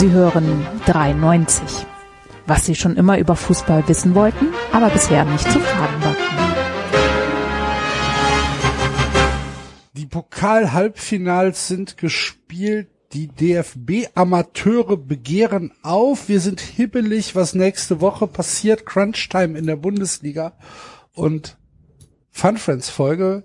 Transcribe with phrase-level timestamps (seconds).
[0.00, 1.84] Sie hören 93.
[2.46, 6.16] Was Sie schon immer über Fußball wissen wollten, aber bisher nicht zu fragen war.
[9.92, 12.88] Die Pokal-Halbfinals sind gespielt.
[13.12, 16.30] Die DFB-Amateure begehren auf.
[16.30, 18.86] Wir sind hibbelig, was nächste Woche passiert.
[18.86, 20.54] Crunch-Time in der Bundesliga.
[21.12, 21.58] Und
[22.30, 23.44] Fun Friends Folge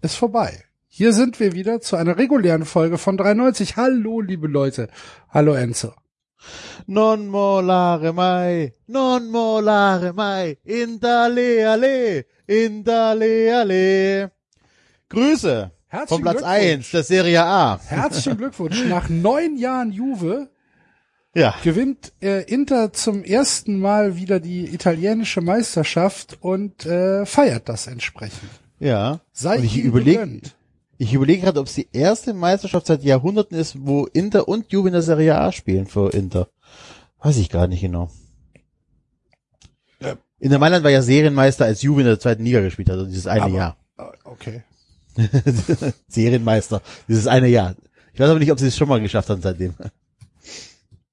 [0.00, 0.64] ist vorbei.
[0.98, 3.76] Hier sind wir wieder zu einer regulären Folge von 93.
[3.76, 4.88] Hallo, liebe Leute.
[5.28, 5.94] Hallo, Enzo.
[6.86, 14.32] Non molare mai, non molare mai, indale ale, indale ale.
[15.08, 16.64] Grüße Herzlichen vom Platz Glückwunsch.
[16.64, 17.80] 1 der Serie A.
[17.86, 18.84] Herzlichen Glückwunsch.
[18.86, 20.50] Nach neun Jahren Juve
[21.32, 27.86] Ja, gewinnt äh, Inter zum ersten Mal wieder die italienische Meisterschaft und äh, feiert das
[27.86, 28.50] entsprechend.
[28.80, 29.20] ja.
[29.32, 30.40] Sei Und ich überlege.
[30.98, 34.88] Ich überlege gerade, ob es die erste Meisterschaft seit Jahrhunderten ist, wo Inter und Juve
[34.88, 36.48] in der Serie A spielen für Inter.
[37.20, 38.10] Weiß ich gar nicht genau.
[40.00, 40.16] Ja.
[40.38, 43.26] Inter Mailand war ja Serienmeister, als Juve in der zweiten Liga gespielt hat, also dieses
[43.26, 43.76] eine Aber- Jahr.
[43.96, 44.62] Äh, Okay.
[46.08, 47.74] Serienmeister, dieses eine Jahr.
[48.12, 49.74] Ich weiß aber nicht, ob sie es schon mal geschafft haben seitdem.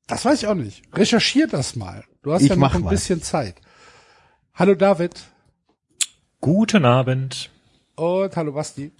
[0.08, 0.84] Das weiß ich auch nicht.
[0.96, 2.04] Recherchier das mal.
[2.22, 2.90] Du hast Ich ja noch ein mal.
[2.92, 3.56] bisschen Zeit.
[4.54, 5.24] Hallo David
[6.42, 7.50] Guten Abend.
[7.96, 8.92] und hallo Basti.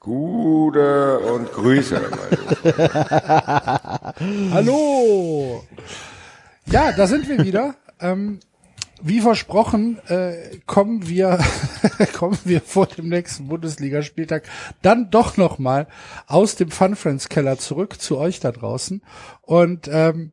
[0.00, 2.00] Gute und Grüße.
[4.50, 5.62] Hallo.
[6.64, 7.74] Ja, da sind wir wieder.
[8.00, 8.40] Ähm,
[9.02, 11.38] wie versprochen äh, kommen wir
[12.14, 14.44] kommen wir vor dem nächsten Bundesligaspieltag
[14.80, 15.86] dann doch noch mal
[16.26, 19.02] aus dem Fun Friends Keller zurück zu euch da draußen
[19.42, 20.32] und ähm,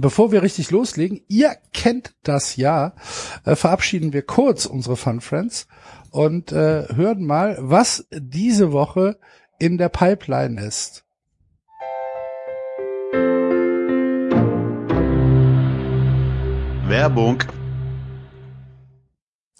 [0.00, 2.94] Bevor wir richtig loslegen, ihr kennt das ja,
[3.44, 5.66] äh, verabschieden wir kurz unsere Fun Friends
[6.10, 9.18] und äh, hören mal, was diese Woche
[9.58, 11.04] in der Pipeline ist.
[16.88, 17.44] Werbung.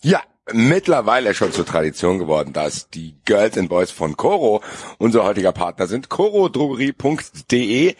[0.02, 0.22] Ja,
[0.52, 4.62] mittlerweile schon zur Tradition geworden, dass die Girls and Boys von Coro
[4.98, 6.08] unser heutiger Partner sind.
[6.08, 7.94] corodrogerie.de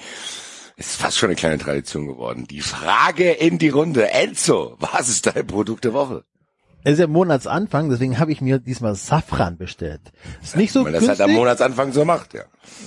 [0.77, 2.47] ist fast schon eine kleine Tradition geworden.
[2.49, 4.11] Die Frage in die Runde.
[4.13, 6.25] Enzo, was ist dein Produkt der Woche?
[6.84, 10.00] Es ist ja Monatsanfang, deswegen habe ich mir diesmal Safran bestellt.
[10.43, 12.43] Ist nicht so Weil das halt am günstig, Monatsanfang so macht, ja.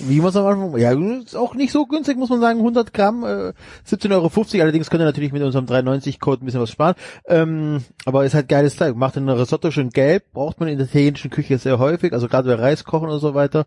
[0.07, 2.93] wie man es am Anfang, ja, ist auch nicht so günstig, muss man sagen, 100
[2.93, 3.53] Gramm, äh,
[3.87, 6.95] 17,50 Euro, allerdings könnt ihr natürlich mit unserem 3,90-Code ein bisschen was sparen,
[7.27, 10.87] ähm, aber ist halt geiles Teil, macht ein Risotto schön gelb, braucht man in der
[10.87, 13.65] italienischen Küche sehr häufig, also gerade bei Reis kochen und so weiter,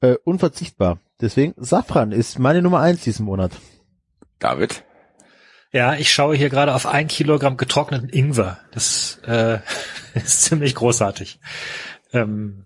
[0.00, 0.98] äh, unverzichtbar.
[1.20, 3.52] Deswegen, Safran ist meine Nummer eins diesen Monat.
[4.38, 4.84] David?
[5.76, 8.56] Ja, ich schaue hier gerade auf ein Kilogramm getrockneten Ingwer.
[8.72, 9.58] Das äh,
[10.14, 11.38] ist ziemlich großartig.
[12.14, 12.64] Ähm,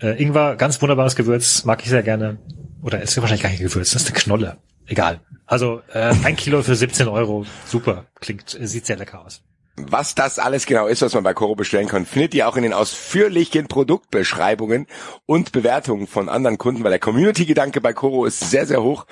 [0.00, 2.38] äh, Ingwer, ganz wunderbares Gewürz, mag ich sehr gerne.
[2.80, 4.56] Oder ist wahrscheinlich gar nicht Gewürz, das ist eine Knolle.
[4.86, 5.20] Egal.
[5.44, 8.06] Also äh, ein Kilo für 17 Euro, super.
[8.20, 9.42] Klingt, äh, sieht sehr lecker aus.
[9.76, 12.62] Was das alles genau ist, was man bei Coro bestellen kann, findet ihr auch in
[12.62, 14.86] den ausführlichen Produktbeschreibungen
[15.26, 19.04] und Bewertungen von anderen Kunden, weil der Community-Gedanke bei Coro ist sehr, sehr hoch,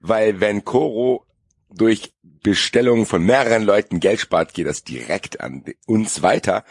[0.00, 1.24] weil wenn Coro
[1.74, 6.64] durch Bestellungen von mehreren Leuten Geld spart, geht das direkt an uns weiter.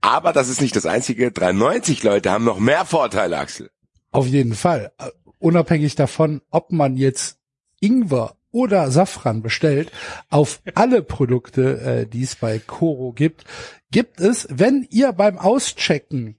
[0.00, 1.30] Aber das ist nicht das einzige.
[1.30, 3.70] 93 Leute haben noch mehr Vorteile, Axel.
[4.10, 4.92] Auf jeden Fall.
[4.98, 5.10] Äh,
[5.40, 7.38] Unabhängig davon, ob man jetzt
[7.80, 9.90] Ingwer oder Safran bestellt,
[10.28, 13.44] auf alle Produkte, äh, die es bei Coro gibt,
[13.90, 16.36] gibt es, wenn ihr beim Auschecken,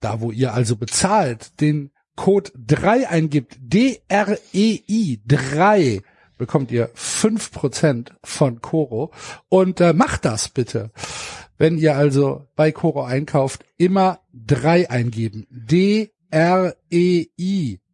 [0.00, 6.02] da wo ihr also bezahlt, den Code 3 eingibt, D-R-E-I 3,
[6.38, 9.12] bekommt ihr 5% von Coro.
[9.48, 10.90] Und äh, macht das bitte.
[11.58, 15.46] Wenn ihr also bei Coro einkauft, immer 3 eingeben.
[15.50, 16.10] D-R-E-I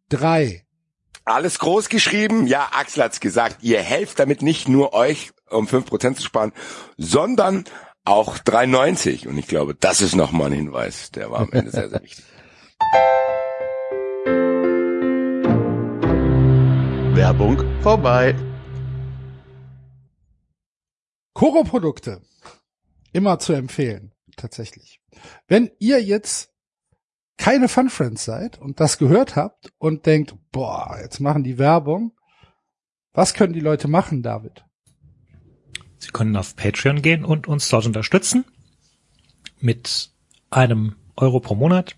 [0.09, 0.65] 3.
[1.25, 2.45] Alles groß geschrieben.
[2.45, 3.57] Ja, Axel hat's gesagt.
[3.61, 6.53] Ihr helft damit nicht nur euch, um 5% zu sparen,
[6.97, 7.65] sondern
[8.03, 9.27] auch 3,90.
[9.27, 11.09] Und ich glaube, das ist nochmal ein Hinweis.
[11.11, 12.23] Der war am Ende sehr, sehr wichtig.
[17.15, 18.35] Werbung vorbei.
[21.33, 22.21] Coro-Produkte.
[23.13, 24.99] Immer zu empfehlen, tatsächlich.
[25.47, 26.53] Wenn ihr jetzt
[27.37, 32.11] keine Fun Friends seid und das gehört habt und denkt, boah, jetzt machen die Werbung,
[33.13, 34.65] was können die Leute machen, David?
[35.99, 38.43] Sie können auf Patreon gehen und uns dort unterstützen.
[39.61, 40.11] Mit
[40.49, 41.95] einem Euro pro Monat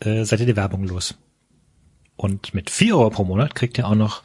[0.00, 1.16] äh, seid ihr die Werbung los.
[2.16, 4.22] Und mit vier Euro pro Monat kriegt ihr auch noch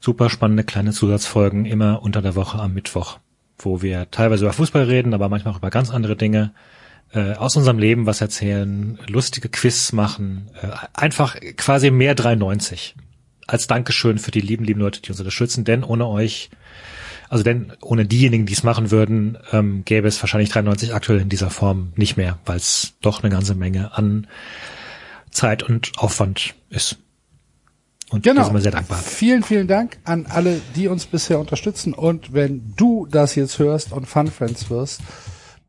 [0.00, 3.18] super spannende kleine Zusatzfolgen immer unter der Woche am Mittwoch,
[3.58, 6.52] wo wir teilweise über Fußball reden, aber manchmal auch über ganz andere Dinge
[7.12, 12.94] äh, aus unserem Leben was erzählen, lustige Quiz machen, äh, einfach quasi mehr 3,90
[13.46, 16.50] als Dankeschön für die lieben, lieben Leute, die uns unterstützen, denn ohne euch,
[17.28, 21.28] also denn ohne diejenigen, die es machen würden, ähm, gäbe es wahrscheinlich 93 aktuell in
[21.28, 24.26] dieser Form nicht mehr, weil es doch eine ganze Menge an
[25.32, 26.98] Zeit und Aufwand ist.
[28.10, 28.40] Und Genau.
[28.40, 28.98] da sind wir sehr dankbar.
[28.98, 31.94] Vielen, vielen Dank an alle, die uns bisher unterstützen.
[31.94, 35.00] Und wenn du das jetzt hörst und Fun Friends wirst,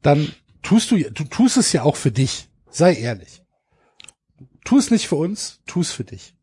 [0.01, 2.49] dann tust du, du tust es ja auch für dich.
[2.69, 3.41] Sei ehrlich.
[4.65, 6.35] Tu es nicht für uns, tu es für dich.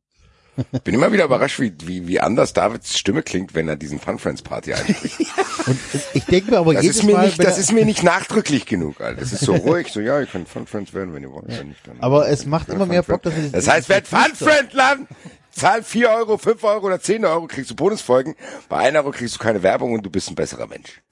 [0.85, 4.19] Bin immer wieder überrascht, wie, wie, wie anders Davids Stimme klingt, wenn er diesen Fun
[4.19, 5.19] Friends Party einspricht.
[5.67, 5.79] Und
[6.15, 8.67] ich denke mir aber Das jedes ist mir Mal, nicht, das ist mir nicht nachdrücklich
[8.67, 9.21] genug, Alter.
[9.21, 11.49] Das ist so ruhig, so, ja, ihr könnt Fun Friends werden, wenn ihr wollt.
[11.49, 13.03] Wenn nicht, dann Aber es macht immer mehr.
[13.03, 15.09] Bock, dass wir Das heißt, werd Fun Friend Land!
[15.51, 18.35] Zahl 4 Euro, 5 Euro oder 10 Euro, kriegst du Bonusfolgen.
[18.69, 21.03] Bei 1 Euro kriegst du keine Werbung und du bist ein besserer Mensch.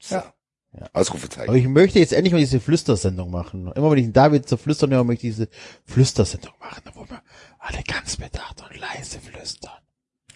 [0.00, 0.16] So.
[0.16, 0.88] Ja.
[0.92, 1.48] Ausrufezeichen.
[1.48, 3.70] Aber ich möchte jetzt endlich mal diese Flüstersendung machen.
[3.76, 5.48] Immer wenn ich den David zur Flüstern höre, möchte ich diese
[5.84, 7.22] Flüstersendung machen, wo wir
[7.64, 9.72] alle ganz bedacht und leise flüstern.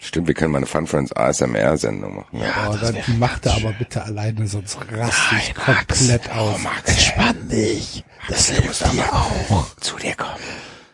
[0.01, 2.39] Stimmt, wir können mal eine Fun Friends ASMR-Sendung machen.
[2.39, 2.69] Ja.
[2.69, 6.59] Oh, dann die macht er aber bitte alleine, sonst raste ich komplett aus.
[6.85, 8.05] Entspann dich.
[8.29, 9.75] Das hilft dir auch.
[9.77, 10.43] Zu dir kommen.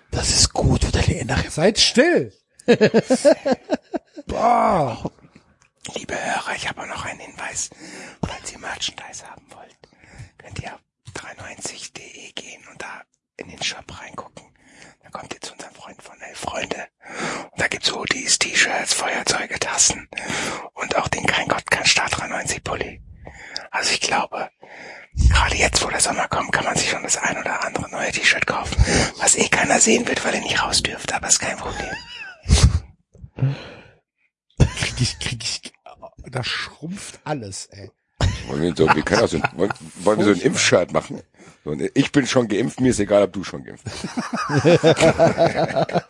[0.10, 2.34] Das ist gut für deine innere Seid still!
[4.26, 5.12] Boah.
[5.94, 7.70] Liebe Hörer, ich habe auch noch einen Hinweis.
[8.26, 9.78] Falls ihr Merchandise haben wollt,
[10.40, 10.82] könnt ihr auf
[11.14, 13.04] 93.de gehen und da
[13.38, 14.46] in den Shop reingucken.
[15.16, 16.88] Kommt ihr zu unseren Freunden von Elf Freunde.
[17.52, 20.10] Und da gibt's Hoodies, T-Shirts, Feuerzeuge, Tassen
[20.74, 23.02] und auch den Kein Gott, kein Staat 93 Pulli.
[23.72, 24.50] Also ich glaube,
[25.30, 28.12] gerade jetzt, wo der Sommer kommt, kann man sich schon das ein oder andere neue
[28.12, 28.76] T-Shirt kaufen,
[29.18, 31.96] was eh keiner sehen wird, weil ihr nicht raus dürft, aber ist kein Problem.
[34.58, 35.74] Krieg ich, krieg ich,
[36.30, 37.90] da schrumpft alles, ey.
[38.48, 39.72] Wollen wir, so, wir können auch so, ein- wollen,
[40.04, 41.22] wollen wir so ein Impfshirt machen?
[41.64, 44.06] So, ein, ich bin schon geimpft, mir ist egal, ob du schon geimpft bist.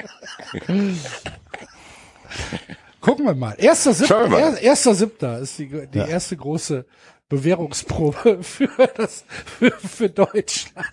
[3.02, 3.56] Gucken wir mal.
[3.58, 4.40] Erster Siebter, wir mal.
[4.40, 6.86] er, erster Siebter ist die, die erste große
[7.30, 10.88] Bewährungsprobe für das, für, für Deutschland.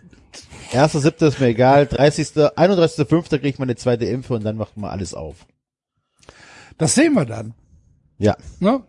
[0.72, 1.86] Erster, siebter ist mir egal.
[1.86, 2.28] 30.
[2.28, 3.28] 31.5.
[3.28, 5.46] kriege ich meine zweite Impfe und dann macht man alles auf.
[6.78, 7.52] Das sehen wir dann.
[8.16, 8.36] Ja.
[8.60, 8.82] Ne?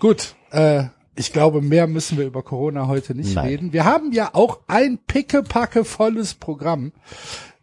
[0.00, 0.84] Gut, äh,
[1.16, 3.46] ich glaube, mehr müssen wir über Corona heute nicht Nein.
[3.46, 3.72] reden.
[3.72, 6.92] Wir haben ja auch ein pickepacke volles Programm,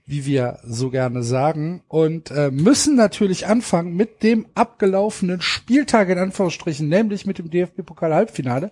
[0.06, 6.18] wie wir so gerne sagen, und äh, müssen natürlich anfangen mit dem abgelaufenen Spieltag in
[6.18, 8.72] Anführungsstrichen, nämlich mit dem DFB-Pokal-Halbfinale,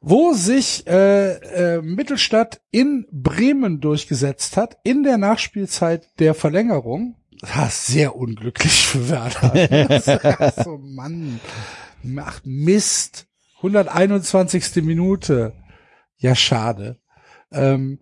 [0.00, 7.16] wo sich äh, äh, Mittelstadt in Bremen durchgesetzt hat, in der Nachspielzeit der Verlängerung.
[7.40, 10.52] Das ist sehr unglücklich für Werder.
[10.64, 11.40] so, Mann,
[12.02, 13.29] macht Mist.
[13.62, 14.82] 121.
[14.84, 15.54] Minute.
[16.16, 17.00] Ja, schade.
[17.52, 18.00] Ähm,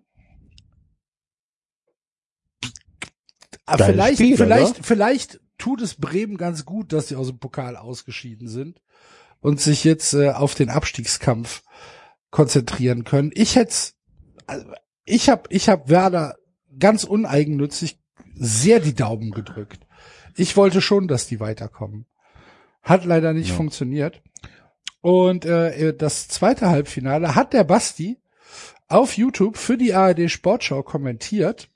[3.65, 4.83] Geiles vielleicht, Spiel, vielleicht, oder?
[4.83, 8.81] vielleicht tut es Bremen ganz gut, dass sie aus dem Pokal ausgeschieden sind
[9.41, 11.61] und sich jetzt äh, auf den Abstiegskampf
[12.31, 13.31] konzentrieren können.
[13.33, 13.75] Ich hätte,
[14.47, 14.65] also
[15.05, 16.35] ich habe, ich habe Werder
[16.77, 17.99] ganz uneigennützig
[18.35, 19.85] sehr die Daumen gedrückt.
[20.35, 22.05] Ich wollte schon, dass die weiterkommen.
[22.81, 23.55] Hat leider nicht Ja.
[23.55, 24.21] funktioniert.
[25.01, 28.17] Und äh, das zweite Halbfinale hat der Basti
[28.87, 31.69] auf YouTube für die ARD Sportschau kommentiert.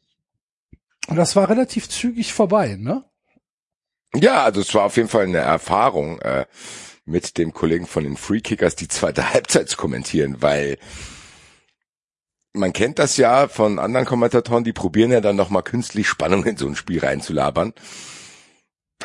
[1.07, 3.03] Und das war relativ zügig vorbei, ne?
[4.15, 6.45] Ja, also es war auf jeden Fall eine Erfahrung, äh,
[7.05, 10.77] mit dem Kollegen von den Free Kickers die zweite Halbzeit zu kommentieren, weil
[12.53, 16.55] man kennt das ja von anderen Kommentatoren, die probieren ja dann nochmal künstlich Spannung in
[16.55, 17.73] so ein Spiel reinzulabern.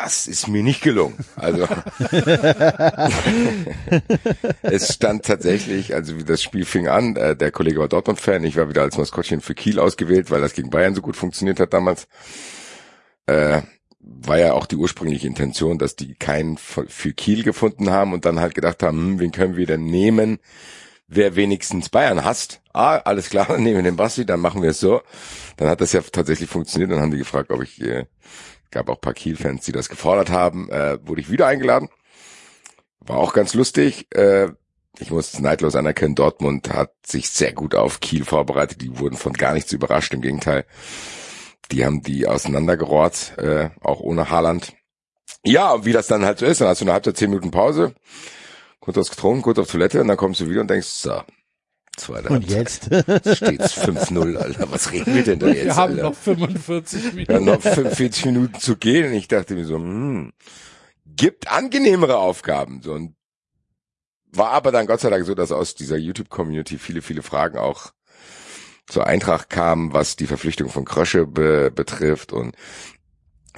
[0.01, 1.17] Das ist mir nicht gelungen.
[1.35, 1.67] Also
[4.63, 8.57] es stand tatsächlich, also wie das Spiel fing an, äh, der Kollege war Dortmund-Fan, ich
[8.57, 11.73] war wieder als Maskottchen für Kiel ausgewählt, weil das gegen Bayern so gut funktioniert hat
[11.73, 12.07] damals.
[13.27, 13.63] Äh,
[13.99, 18.41] war ja auch die ursprüngliche Intention, dass die keinen für Kiel gefunden haben und dann
[18.41, 20.39] halt gedacht haben, hm, wen können wir denn nehmen,
[21.09, 22.61] wer wenigstens Bayern hasst.
[22.73, 25.03] Ah, alles klar, dann nehmen wir den Basti, dann machen wir es so.
[25.57, 28.05] Dann hat das ja tatsächlich funktioniert, dann haben die gefragt, ob ich, äh,
[28.71, 31.89] gab auch paar Kiel-Fans, die das gefordert haben, äh, wurde ich wieder eingeladen.
[33.01, 34.07] War auch ganz lustig.
[34.15, 34.49] Äh,
[34.99, 38.81] ich muss neidlos anerkennen, Dortmund hat sich sehr gut auf Kiel vorbereitet.
[38.83, 40.13] Die wurden von gar nichts überrascht.
[40.13, 40.65] Im Gegenteil,
[41.71, 44.75] die haben die auseinandergerohrt, äh, auch ohne Haaland.
[45.45, 47.95] Ja, wie das dann halt so ist, dann hast du eine Halbzeit zehn Minuten Pause,
[48.81, 51.23] kurz was getrunken, kurz auf Toilette und dann kommst du wieder und denkst, so,
[51.99, 52.85] zweite Und jetzt?
[52.87, 54.71] Steht's 5-0, Alter.
[54.71, 55.65] Was reden wir denn da jetzt?
[55.65, 56.03] Wir haben Alter?
[56.05, 57.45] noch 45 Ja, Minuten.
[57.45, 60.33] noch 45 Minuten zu gehen und ich dachte mir so, hm,
[61.07, 62.81] gibt angenehmere Aufgaben.
[62.83, 63.15] So, und
[64.33, 67.93] war aber dann Gott sei Dank so, dass aus dieser YouTube-Community viele, viele Fragen auch
[68.87, 72.55] zur Eintracht kamen, was die Verpflichtung von Krösche be betrifft und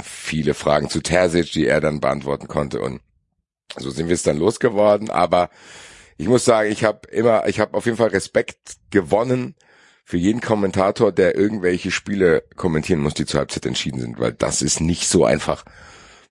[0.03, 3.01] viele Fragen zu Terzic, die er dann beantworten konnte und
[3.77, 5.11] so sind wir es dann losgeworden.
[5.11, 5.51] Aber
[6.21, 8.59] ich muss sagen, ich habe immer, ich habe auf jeden Fall Respekt
[8.91, 9.55] gewonnen
[10.05, 14.61] für jeden Kommentator, der irgendwelche Spiele kommentieren muss, die zur Halbzeit entschieden sind, weil das
[14.61, 15.65] ist nicht so einfach.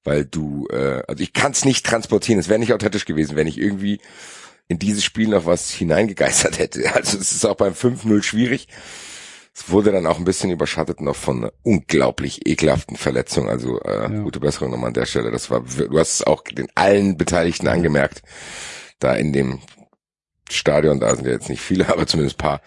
[0.03, 2.39] Weil du, äh, also ich kann es nicht transportieren.
[2.39, 3.99] Es wäre nicht authentisch gewesen, wenn ich irgendwie
[4.67, 6.83] in dieses Spiel noch was hineingegeistert hätte.
[6.93, 8.67] Also es ist auch beim 5-0 schwierig.
[9.55, 13.49] Es wurde dann auch ein bisschen überschattet noch von einer unglaublich ekelhaften Verletzung.
[13.49, 14.21] Also äh, ja.
[14.21, 15.31] gute Besserung nochmal an der Stelle.
[15.31, 18.21] Das war, du hast es auch den allen Beteiligten angemerkt.
[18.99, 19.59] Da in dem
[20.51, 22.61] Stadion, da sind ja jetzt nicht viele, aber zumindest paar,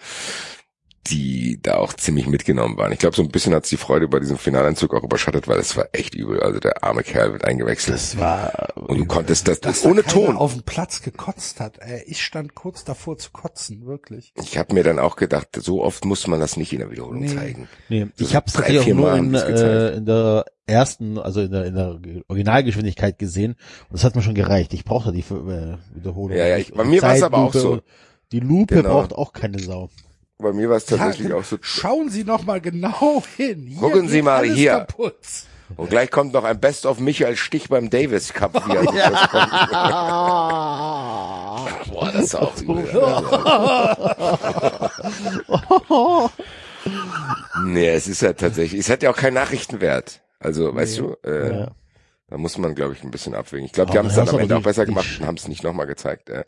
[1.07, 2.91] die da auch ziemlich mitgenommen waren.
[2.93, 5.75] Ich glaube, so ein bisschen hat die Freude bei diesem Finaleinzug auch überschattet, weil es
[5.75, 6.41] war echt übel.
[6.41, 7.95] Also der arme Kerl wird eingewechselt.
[7.95, 11.79] Das war und du konntest das, dass ohne da Ton auf dem Platz gekotzt hat.
[11.79, 14.31] Äh, Ich stand kurz davor zu kotzen, wirklich.
[14.41, 17.21] Ich habe mir dann auch gedacht, so oft muss man das nicht in der Wiederholung
[17.21, 17.35] Nee.
[17.35, 17.67] zeigen.
[17.89, 21.51] Nee, ich habe es drei, tatsächlich auch nur in, äh, in der ersten, also in
[21.51, 23.53] der, in der Originalgeschwindigkeit gesehen.
[23.89, 24.73] Und das hat mir schon gereicht.
[24.73, 26.37] Ich brauchte die äh, Wiederholung.
[26.37, 27.81] Ja, ja, ich- bei mir war's aber auch so.
[28.31, 28.89] Die Lupe Genau.
[29.01, 29.89] braucht auch keine Sau.
[30.39, 31.57] Bei mir war es tatsächlich Ja, auch so.
[31.61, 33.65] Schauen Sie noch mal genau hin.
[33.67, 34.71] Hier Gucken Sie mal hier.
[34.71, 35.15] Kaputt.
[35.75, 38.53] Und gleich kommt noch ein Best of Michael Stich beim Davis Cup.
[38.67, 39.51] Wie er das kommt.
[41.91, 42.85] Boah, das ist auch übel.
[47.65, 50.19] Nee, es ist ja tatsächlich, es hat ja auch keinen Nachrichtenwert.
[50.39, 51.71] Also, weißt du, äh, Ja.
[52.33, 53.63] Da muss man, glaube ich, ein bisschen abwägen.
[53.63, 55.47] Ich glaube, die haben es dann dann am Ende auch besser gemacht und haben es
[55.47, 56.31] nicht nochmal gezeigt.
[56.31, 56.45] Äh.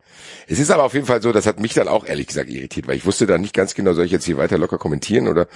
[0.47, 2.87] Es ist aber auf jeden Fall so, das hat mich dann auch ehrlich gesagt irritiert,
[2.87, 5.47] weil ich wusste da nicht ganz genau, soll ich jetzt hier weiter locker kommentieren oder,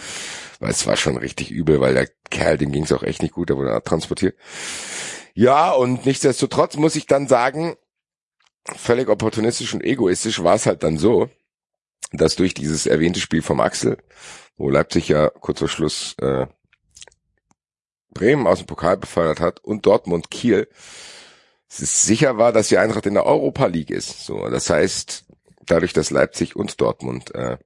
[0.59, 3.33] weil es war schon richtig übel, weil der Kerl, dem ging es auch echt nicht
[3.33, 4.37] gut, der wurde abtransportiert.
[5.33, 7.73] Ja, und nichtsdestotrotz muss ich dann sagen,
[8.75, 11.27] völlig opportunistisch und egoistisch war es halt dann so,
[12.11, 13.97] dass durch dieses erwähnte Spiel vom Axel,
[14.57, 16.45] wo Leipzig ja kurz vor Schluss äh,
[18.11, 20.67] Bremen aus dem Pokal befördert hat und Dortmund Kiel,
[21.69, 24.25] es ist sicher war, dass die Eintracht in der Europa League ist.
[24.25, 25.25] So, das heißt,
[25.65, 27.57] dadurch, dass Leipzig und Dortmund äh,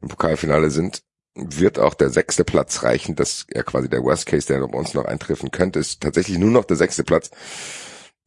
[0.00, 1.02] im Pokalfinale sind,
[1.34, 3.14] wird auch der sechste Platz reichen.
[3.14, 6.50] Das ja quasi der Worst Case, der bei uns noch eintreffen könnte, ist tatsächlich nur
[6.50, 7.30] noch der sechste Platz,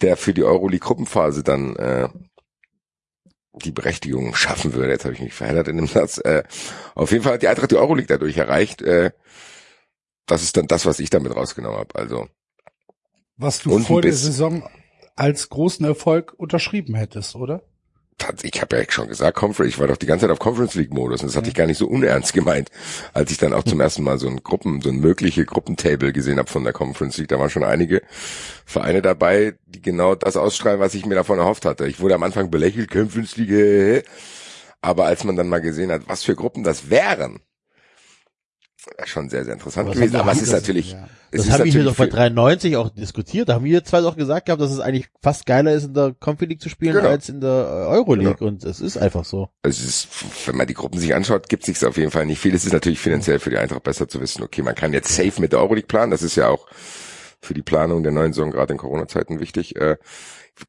[0.02, 2.10] der für die Euroleague Gruppenphase dann äh,
[3.54, 4.92] die Berechtigung schaffen würde.
[4.92, 6.18] Jetzt habe ich mich verheddert in dem Satz.
[6.18, 6.44] Äh,
[6.94, 8.82] auf jeden Fall hat die Eintracht die Euroleague dadurch erreicht.
[8.82, 9.12] Äh,
[10.26, 11.96] das ist dann das, was ich damit rausgenommen habe.
[11.96, 12.28] Also
[13.38, 14.68] Was du vor der Saison
[15.16, 17.64] als großen Erfolg unterschrieben hättest, oder?
[18.44, 20.94] ich habe ja schon gesagt, Conference, ich war doch die ganze Zeit auf Conference League
[20.94, 22.70] Modus und das hatte ich gar nicht so unernst gemeint,
[23.14, 26.40] als ich dann auch zum ersten Mal so ein Gruppen, so ein mögliche Gruppentable gesehen
[26.40, 27.28] habe von der Conference League.
[27.28, 28.02] Da waren schon einige
[28.66, 31.88] Vereine dabei, die genau das ausstrahlen, was ich mir davon erhofft hatte.
[31.88, 34.06] Ich wurde am Anfang belächelt, Conference League,
[34.82, 37.42] aber als man dann mal gesehen hat, was für Gruppen das wären,
[39.06, 40.16] schon sehr, sehr interessant Aber das gewesen.
[40.20, 41.08] Aber es ist natürlich, ja.
[41.32, 43.50] es Das ist haben wir hier doch bei für- 93 auch diskutiert.
[43.50, 46.14] Da haben wir zwei doch gesagt gehabt, dass es eigentlich fast geiler ist, in der
[46.20, 47.10] Conference League zu spielen Genau.
[47.10, 48.46] als in der äh, Euroleague.
[48.46, 49.50] Und es ist einfach so.
[49.64, 50.08] es ist,
[50.48, 52.54] wenn man die Gruppen sich anschaut, gibt sich auf jeden Fall nicht viel.
[52.54, 55.42] Es ist natürlich finanziell für die Eintracht besser zu wissen, okay, man kann jetzt safe
[55.42, 56.12] mit der Euroleague planen.
[56.12, 56.68] Das ist ja auch
[57.42, 59.76] für die Planung der neuen Saison gerade in Corona-Zeiten wichtig.
[59.76, 59.98] Äh,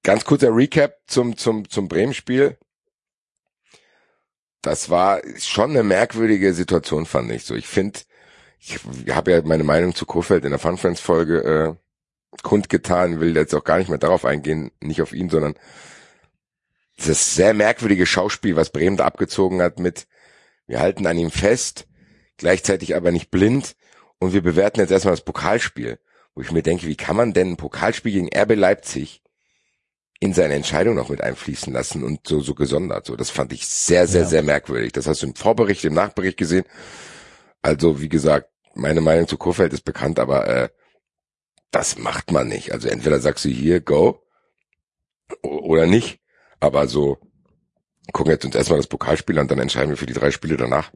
[0.03, 2.57] ganz kurzer Recap zum, zum, zum Bremen-Spiel.
[4.67, 7.55] Das war schon eine merkwürdige Situation, fand ich so.
[7.55, 8.01] Ich finde,
[8.59, 8.81] ich
[9.11, 13.55] habe ja meine Meinung zu Kofeld in der Fun Friends Folge äh, kundgetan, will jetzt
[13.55, 15.55] auch gar nicht mehr darauf eingehen, nicht auf ihn, sondern
[16.97, 20.09] das sehr merkwürdige Schauspiel, was Bremen da abgezogen hat mit,
[20.67, 21.87] wir halten an ihm fest,
[22.37, 23.77] gleichzeitig aber nicht blind
[24.19, 26.01] und wir bewerten jetzt erstmal das Pokalspiel,
[26.35, 29.23] wo ich mir denke, wie kann man denn ein Pokalspiel gegen RB Leipzig
[30.21, 33.07] in seine Entscheidung noch mit einfließen lassen und so, so gesondert.
[33.07, 34.29] So, das fand ich sehr, sehr, Ja.
[34.29, 34.93] sehr merkwürdig.
[34.93, 36.65] Das hast du im Vorbericht, im Nachbericht gesehen.
[37.63, 40.69] Also, wie gesagt, meine Meinung zu Kurfeld ist bekannt, aber äh,
[41.71, 42.73] das macht man nicht.
[42.73, 44.23] Also entweder sagst du hier, go,
[45.43, 46.21] oder nicht.
[46.61, 47.19] Aber so,
[48.13, 50.57] gucken jetzt uns erstmal das Pokalspiel an, und dann entscheiden wir für die drei Spiele
[50.57, 50.91] danach.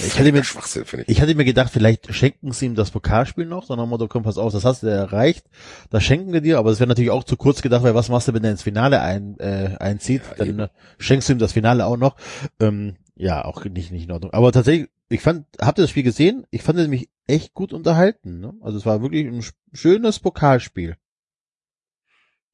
[0.00, 1.08] Ich hätte mir- Schwachsinn, ich.
[1.08, 4.36] Ich hatte mir gedacht, vielleicht schenken sie ihm das Pokalspiel noch, wir doch, komm, pass
[4.38, 5.46] auf, das hast du erreicht,
[5.90, 8.26] das schenken wir dir, aber es wäre natürlich auch zu kurz gedacht, weil was machst
[8.26, 10.58] du, wenn er ins Finale ein, äh, einzieht, Ja, dann eben.
[10.60, 12.16] äh, schenkst du ihm das Finale auch noch.
[12.58, 14.32] Ähm, ja, auch nicht, nicht in Ordnung.
[14.32, 16.44] Aber tatsächlich, ich fand, habt ihr das Spiel gesehen?
[16.50, 18.40] Ich fand es mich echt gut unterhalten.
[18.40, 18.54] Ne?
[18.60, 20.96] Also es war wirklich ein sch- schönes Pokalspiel.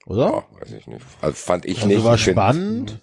[0.06, 0.26] Oder?
[0.26, 1.00] Ja, weiß ich nicht.
[1.22, 2.04] Also fand ich Also nicht.
[2.04, 2.98] war Ich find- spannend.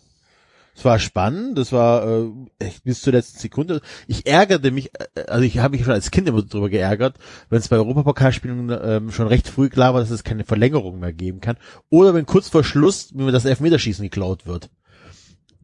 [0.76, 3.82] Es war spannend, es war äh, echt bis zur letzten Sekunde.
[4.08, 7.18] Ich ärgerte mich, äh, also ich habe mich schon als Kind immer drüber geärgert,
[7.50, 11.14] wenn es bei Europapokalspielen ähm, schon recht früh klar war, dass es keine Verlängerung mehr
[11.14, 11.58] geben kann.
[11.90, 14.70] Oder wenn kurz vor Schluss mir das Elfmeterschießen geklaut wird.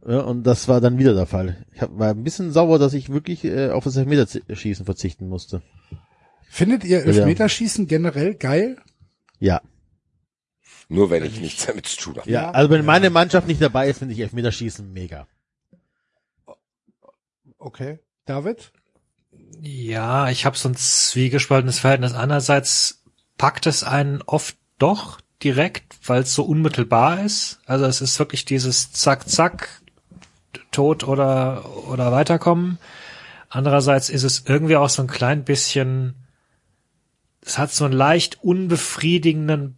[0.05, 1.65] Ja, und das war dann wieder der Fall.
[1.73, 5.61] Ich hab, war ein bisschen sauer, dass ich wirklich äh, auf das Elfmeterschießen verzichten musste.
[6.49, 8.77] Findet ihr Elfmeterschießen generell geil?
[9.39, 9.61] Ja.
[10.89, 12.29] Nur wenn ich nichts damit zu tun habe.
[12.29, 15.27] Ja, also wenn meine Mannschaft nicht dabei ist, finde ich Elfmeterschießen mega.
[17.57, 17.99] Okay.
[18.25, 18.71] David?
[19.61, 22.13] Ja, ich habe so ein zwiegespaltenes Verhältnis.
[22.13, 23.03] Einerseits
[23.37, 27.59] packt es einen oft doch direkt, weil es so unmittelbar ist.
[27.65, 29.81] Also es ist wirklich dieses Zack, Zack,
[30.71, 32.79] Tod oder, oder weiterkommen.
[33.49, 36.15] Andererseits ist es irgendwie auch so ein klein bisschen,
[37.41, 39.77] es hat so einen leicht unbefriedigenden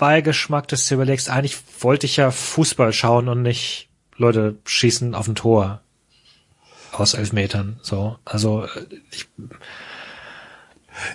[0.00, 5.28] Beigeschmack, dass du überlegst, eigentlich wollte ich ja Fußball schauen und nicht Leute schießen auf
[5.28, 5.82] ein Tor
[6.92, 7.78] aus elf Metern.
[7.82, 9.28] So, also äh, ich,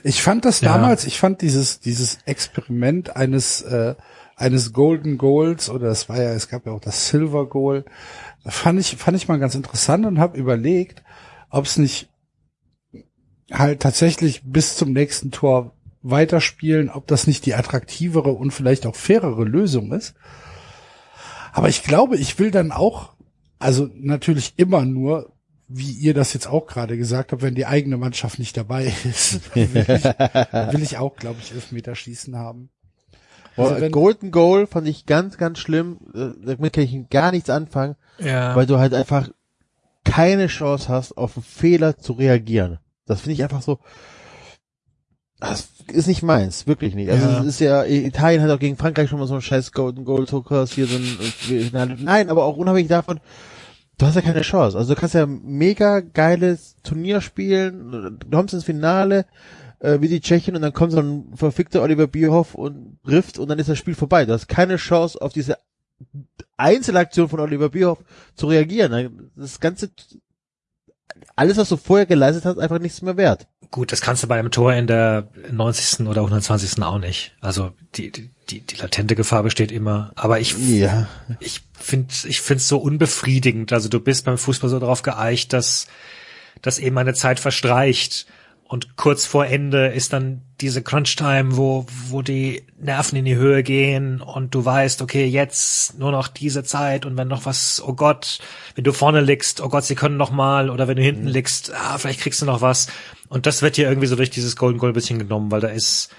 [0.04, 0.74] Ich fand das Ja.
[0.74, 3.96] damals, ich fand dieses, dieses Experiment eines, äh,
[4.36, 7.86] eines Golden Goals oder es war ja, es gab ja auch das Silver Goal,
[8.46, 11.04] fand ich, fand ich mal ganz interessant und habe überlegt,
[11.50, 12.10] ob es nicht
[13.52, 15.75] halt tatsächlich bis zum nächsten Tor
[16.10, 20.14] weiterspielen, ob das nicht die attraktivere und vielleicht auch fairere Lösung ist.
[21.52, 23.14] Aber ich glaube, ich will dann auch,
[23.60, 25.32] also natürlich immer nur,
[25.68, 29.56] wie ihr das jetzt auch gerade gesagt habt, wenn die eigene Mannschaft nicht dabei ist,
[29.56, 32.70] will ich, will ich auch, glaube ich, Elfmeterschießen haben.
[33.58, 35.98] Also wenn- Golden Goal fand ich ganz, ganz schlimm.
[36.14, 38.56] Äh, Damit kann ich gar nichts anfangen, ja.
[38.56, 39.30] weil du halt einfach
[40.04, 42.78] keine Chance hast, auf einen Fehler zu reagieren.
[43.08, 43.80] Das finde ich einfach so.
[45.40, 47.10] Das ist nicht meins, wirklich nicht.
[47.10, 47.40] Also Ja.
[47.42, 50.28] es ist ja, Italien hat auch gegen Frankreich schon mal so einen scheiß Golden Goal
[50.28, 53.20] so hier so ein, nein, aber auch unabhängig davon,
[53.98, 54.78] du hast ja keine Chance.
[54.78, 59.26] Also du kannst ja mega geiles Turnier spielen, du kommst ins Finale,
[59.80, 63.50] äh, wie die Tschechen und dann kommt so ein verfickter Oliver Bierhoff und trifft und
[63.50, 64.26] dann ist das Spiel vorbei.
[64.26, 65.58] Du hast keine Chance auf diese
[66.58, 68.00] Einzelaktion von Oliver Bierhoff
[68.36, 69.32] zu reagieren.
[69.36, 69.92] Das ganze,
[71.36, 73.48] alles was du vorher geleistet hast, einfach nichts mehr wert.
[73.72, 76.08] Gut, das kannst du bei einem Tor in der 90.
[76.08, 76.82] oder 120.
[76.84, 77.34] auch nicht.
[77.42, 80.12] Also die, die, die, die latente Gefahr besteht immer.
[80.16, 81.08] Aber ich, Ja.
[81.40, 83.74] ich finde ich find's so unbefriedigend.
[83.74, 85.88] Also du bist beim Fußball so darauf geeicht, dass,
[86.62, 88.28] dass eben eine Zeit verstreicht.
[88.68, 93.62] Und kurz vor Ende ist dann diese Crunch-Time, wo, wo die Nerven in die Höhe
[93.62, 97.94] gehen und du weißt, okay, jetzt nur noch diese Zeit und wenn noch was, oh
[97.94, 98.40] Gott,
[98.74, 101.74] wenn du vorne liegst, oh Gott, sie können noch mal oder wenn du hinten liegst,
[101.76, 102.88] ah, vielleicht kriegst du noch was.
[103.30, 105.68] Und das wird hier irgendwie so durch dieses Golden Goal ein bisschen genommen, weil da
[105.70, 106.10] ist,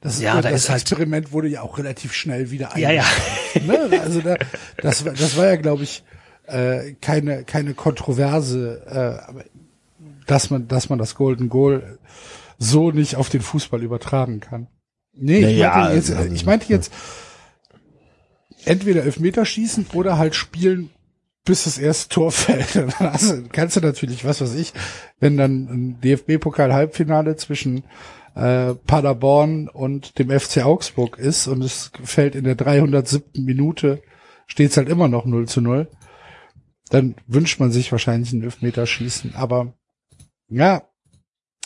[0.00, 2.90] Das, Ja, ja, da das ist halt- Experiment wurde ja auch relativ schnell wieder Ja,
[2.90, 3.04] ja.
[3.54, 4.00] eingestellt, Ne?
[4.00, 4.36] Also da,
[4.82, 6.02] das, war- das war ja, glaube ich,
[6.46, 8.82] äh, keine keine Kontroverse,
[9.30, 9.42] äh,
[10.26, 11.98] dass man dass man das Golden Goal
[12.58, 14.66] so nicht auf den Fußball übertragen kann.
[15.14, 16.92] Nee, ich, Naja, meinte jetzt, also- ich meinte jetzt
[18.64, 20.90] entweder Elfmeterschießen oder halt spielen
[21.44, 22.76] bis das erste Tor fällt.
[22.76, 24.72] Dann hast kannst du natürlich, was weiß ich,
[25.20, 27.84] wenn dann ein DFB-Pokal-Halbfinale zwischen
[28.34, 33.44] äh, Paderborn und dem FC Augsburg ist und es fällt in der 307.
[33.44, 34.02] Minute,
[34.46, 35.88] steht's halt immer noch 0 zu 0,
[36.90, 39.34] dann wünscht man sich wahrscheinlich ein Elfmeterschießen.
[39.34, 39.74] Aber
[40.48, 40.82] ja,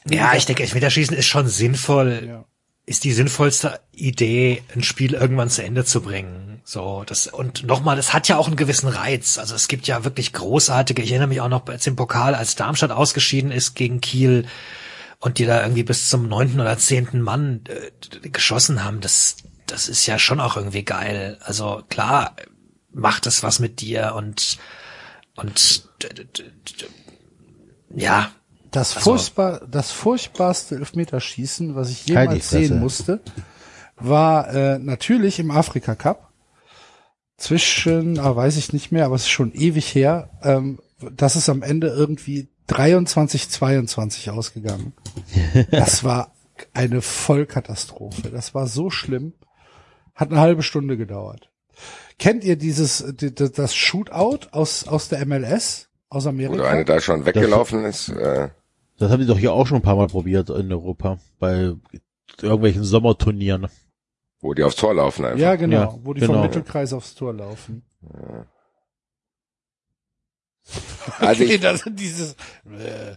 [0.09, 2.25] ja, ich denke, Elfmeterschießen ist schon sinnvoll.
[2.27, 2.45] ja.
[2.93, 6.61] Ist die sinnvollste Idee, ein Spiel irgendwann zu Ende zu bringen.
[6.63, 9.39] So, das, und nochmal, das hat ja auch einen gewissen Reiz.
[9.39, 12.55] Also es gibt ja wirklich großartige, ich erinnere mich auch noch als im Pokal, als
[12.55, 14.47] Darmstadt ausgeschieden ist gegen Kiel
[15.21, 19.01] und die da irgendwie bis zum neunten oder zehnten Mann äh, geschossen haben.
[19.01, 21.39] Das, das ist ja schon auch irgendwie geil.
[21.41, 22.37] Also klar,
[22.93, 24.59] macht es was mit dir und,
[25.35, 25.89] und,
[27.97, 28.31] ja,
[28.73, 33.21] Das, Also- furchtbar, das furchtbarste Elfmeterschießen, was ich jemals sehen musste,
[33.97, 36.33] war äh, natürlich im Afrika Cup.
[37.37, 40.31] Zwischen, ah, weiß ich nicht mehr, aber es ist schon ewig her.
[40.43, 40.79] Ähm,
[41.11, 44.93] das ist am Ende irgendwie 23, 22 ausgegangen.
[45.71, 46.33] Das war
[46.73, 48.31] eine Vollkatastrophe.
[48.31, 49.33] Das war so schlimm.
[50.15, 51.51] Hat eine halbe Stunde gedauert.
[52.19, 55.89] Kennt ihr dieses, die- die- das Shootout aus, aus der MLS?
[56.09, 56.55] Aus Amerika?
[56.61, 58.11] Oder eine da schon weggelaufen ist.
[58.11, 58.51] Äh,
[58.99, 61.19] Das haben die doch hier auch schon ein paar Mal probiert in Europa.
[61.39, 61.75] Bei
[62.41, 63.69] irgendwelchen Sommerturnieren.
[64.41, 65.39] wo die aufs Tor laufen einfach.
[65.39, 66.35] Ja, genau, Ja, wo die genau.
[66.35, 67.83] vom Mittelkreis aufs Tor laufen.
[71.19, 72.33] Also ich, das sind dieses.
[72.67, 73.17] Äh,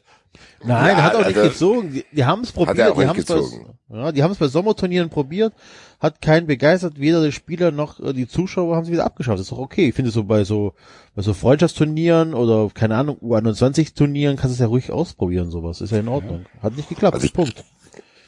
[0.64, 1.94] Nein, Ja, hat auch nicht also- gezogen.
[1.94, 2.78] Die, die haben es probiert.
[2.80, 3.78] er auch die nicht haben's gezogen.
[3.88, 5.54] Bei, ja, die haben es bei Sommerturnieren probiert,
[6.00, 7.00] hat keinen begeistert.
[7.00, 9.40] Weder der Spieler noch äh, die Zuschauer haben sie wieder abgeschafft.
[9.40, 9.90] Das ist doch okay.
[9.90, 10.74] Ich finde so bei so
[11.16, 15.50] bei so Freundschaftsturnieren oder keine Ahnung U21 Turnieren kannst du es ja ruhig ausprobieren.
[15.52, 16.46] Sowas ist ja in Ordnung.
[16.62, 17.16] Hat nicht geklappt.
[17.16, 17.64] Also ich- Punkt.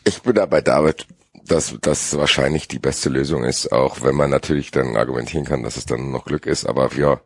[0.05, 1.07] ich bin da bei David,
[1.47, 5.77] dass das wahrscheinlich die beste Lösung ist, auch wenn man natürlich dann argumentieren kann, dass
[5.77, 7.21] es dann noch Glück ist, aber ja,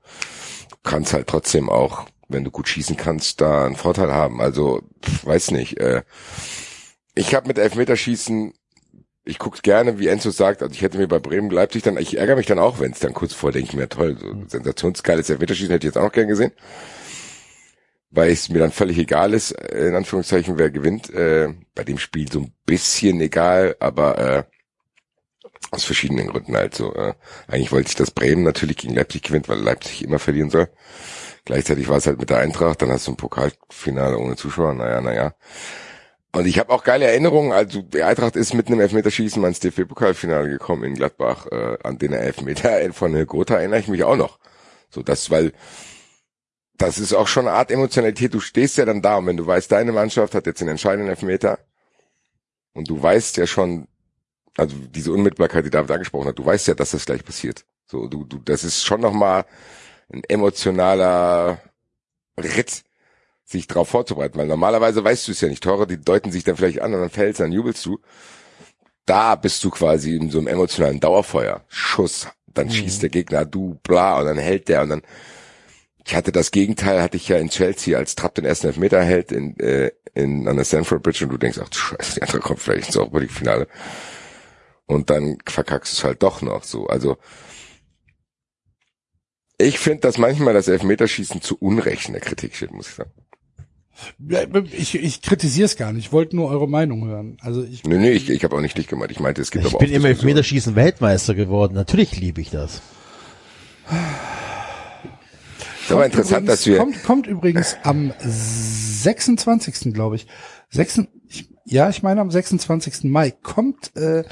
[0.84, 4.42] kann es halt trotzdem auch wenn du gut schießen kannst, da einen Vorteil haben.
[4.42, 4.82] Also,
[5.24, 5.78] weiß nicht.
[5.80, 6.04] Äh,
[7.14, 8.54] ich habe mit Elfmeterschießen,
[9.24, 12.18] ich guck's gerne, wie Enzo sagt, also ich hätte mir bei Bremen Leipzig dann, ich
[12.18, 14.48] ärgere mich dann auch, wenn es dann kurz vor denke ich mir, toll, so ein
[14.48, 16.52] sensationsgeiles Elfmeterschießen hätte ich jetzt auch noch gern gesehen.
[18.10, 21.10] Weil es mir dann völlig egal ist, äh, in Anführungszeichen, wer gewinnt.
[21.12, 24.44] Äh, bei dem Spiel so ein bisschen egal, aber äh,
[25.72, 26.94] aus verschiedenen Gründen halt so.
[26.94, 27.14] Äh,
[27.48, 30.68] eigentlich wollte ich, dass Bremen natürlich gegen Leipzig gewinnt, weil Leipzig immer verlieren soll.
[31.46, 35.00] Gleichzeitig war es halt mit der Eintracht, dann hast du ein Pokalfinale ohne Zuschauer, naja,
[35.02, 35.34] naja.
[36.34, 39.60] Und ich habe auch geile Erinnerungen, also die Eintracht ist mit einem Elfmeterschießen mal ins
[39.60, 44.40] DFB-Pokalfinale gekommen in Gladbach, äh, an den Elfmeter von Gotha erinnere ich mich auch noch.
[44.90, 45.52] So, das, weil
[46.78, 48.34] das ist auch schon eine Art Emotionalität.
[48.34, 51.10] Du stehst ja dann da und wenn du weißt, deine Mannschaft hat jetzt den entscheidenden
[51.10, 51.60] Elfmeter
[52.74, 53.88] und du weißt ja schon,
[54.58, 57.66] also diese Unmittelbarkeit, die David angesprochen hat, du weißt ja, dass das gleich passiert.
[57.88, 59.46] So, du, du, das ist schon nochmal
[60.12, 61.62] ein emotionaler
[62.38, 62.84] Ritt,
[63.52, 65.64] sich darauf vorzubereiten, weil normalerweise weißt du es ja nicht.
[65.64, 68.00] Tore, die deuten sich dann vielleicht an und dann fällst, dann jubelst du.
[69.06, 71.66] Da bist du quasi in so einem emotionalen Dauerfeuer.
[71.68, 72.72] Schuss, dann mhm.
[72.72, 75.02] schießt der Gegner, du, bla, und dann hält der und dann
[76.06, 79.32] ich hatte das Gegenteil, hatte ich ja in Chelsea, als Trapp den ersten Elfmeter hält
[79.32, 82.40] in, äh, in, an der Stanford Bridge und du denkst, ach du Scheiße, die andere
[82.40, 83.68] kommt vielleicht ins Europa League Finale.
[84.86, 86.88] Und dann verkackst du es halt doch noch so.
[86.88, 87.18] Also,
[89.58, 93.12] ich finde, dass manchmal das Elfmeterschießen zu Unrecht in der Kritik steht, muss ich sagen.
[94.72, 96.08] Ich, ich kritisiere es gar nicht.
[96.08, 97.38] Ich wollte nur eure Meinung hören.
[97.42, 97.84] Also ich.
[97.84, 99.12] Nee, nee, ich, ich habe auch nicht dich gemeint.
[99.12, 101.74] Ich meinte, es gibt ich aber Ich bin im Elfmeterschießen Weltmeister geworden.
[101.74, 102.82] Natürlich liebe ich das.
[105.84, 106.78] ist aber interessant, übrigens, dass wir.
[106.78, 109.94] Kommt, kommt übrigens am 26.
[109.94, 110.28] glaube ich.
[110.70, 111.50] 6, ich.
[111.66, 113.04] Ja, ich meine am 26.
[113.06, 114.24] Mai kommt äh,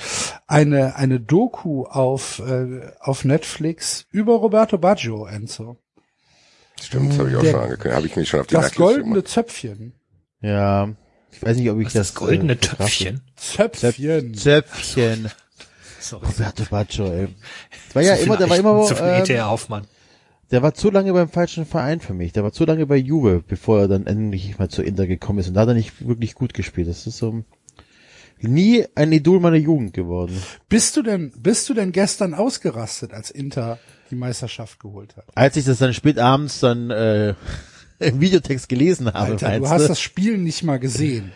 [0.48, 5.78] eine eine Doku auf äh, auf Netflix über Roberto Baggio, Enzo.
[6.82, 7.96] Stimmt, das habe ich auch Der- schon angekündigt.
[7.96, 9.28] Habe ich mich schon auf die Das goldene gemacht.
[9.28, 9.94] Zöpfchen.
[10.42, 10.90] Ja.
[11.32, 12.08] Ich weiß nicht, ob ich Was das.
[12.08, 12.56] das goldene äh.
[12.58, 13.22] Töpfchen.
[13.36, 14.34] Zöpfchen.
[14.34, 15.30] Zöpfchen.
[16.00, 16.26] Sorry.
[16.26, 17.28] Roberto Baggio, ey.
[17.88, 19.86] Das war ja Zu viel immer, der war immer, zu viel ähm, ETR Hoffmann.
[20.50, 22.32] der war zu lange beim falschen Verein für mich.
[22.34, 25.50] Der war zu lange bei Juve, bevor er dann endlich mal zu Inter gekommen ist.
[25.50, 26.88] Und da hat er nicht wirklich gut gespielt.
[26.88, 27.44] Das ist so
[28.42, 30.42] nie ein Idol meiner Jugend geworden.
[30.70, 33.78] Bist du denn bist du denn gestern ausgerastet, als Inter
[34.10, 35.26] die Meisterschaft geholt hat?
[35.36, 37.34] Als ich das dann spät abends dann äh,
[38.00, 41.32] im Videotext gelesen habe, Alter, du hast das Spiel nicht mal gesehen.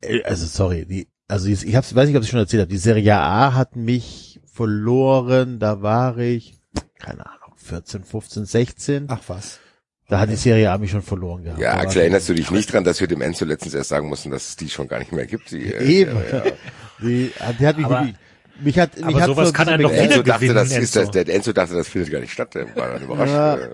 [0.00, 2.70] Äh, also sorry, die, also ich, ich hab's, weiß nicht, ob ich schon erzählt habe.
[2.70, 5.58] Die Serie A hat mich verloren.
[5.58, 6.54] Da war ich,
[6.98, 9.06] keine Ahnung, 14, 15, 16.
[9.08, 9.60] Ach was.
[10.08, 11.60] Da hat die Serie A mich schon verloren gehabt.
[11.60, 14.30] Ja, Axel, erinnerst du dich nicht dran, dass wir dem Enzo letztens erst sagen mussten,
[14.30, 15.50] dass es die schon gar nicht mehr gibt?
[15.50, 16.16] Die, äh, Eben.
[16.30, 16.52] Ja, ja.
[17.00, 18.16] Die, die hat mich Aber- wirklich,
[18.60, 20.70] mich hat, mich aber hat sowas so kann er doch wieder Enzo dachte, gewinnen, das
[20.76, 21.12] ist das, Enzo.
[21.24, 22.54] der Enzo dachte, das findet gar nicht statt.
[22.54, 23.32] Der war dann überrascht.
[23.32, 23.56] Ja.
[23.56, 23.68] Äh,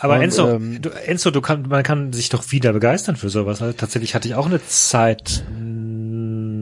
[0.00, 3.28] Aber Und, Enzo, ähm, du, Enzo, du kann, man kann sich doch wieder begeistern für
[3.28, 3.62] sowas.
[3.62, 5.44] Also tatsächlich hatte ich auch eine Zeit,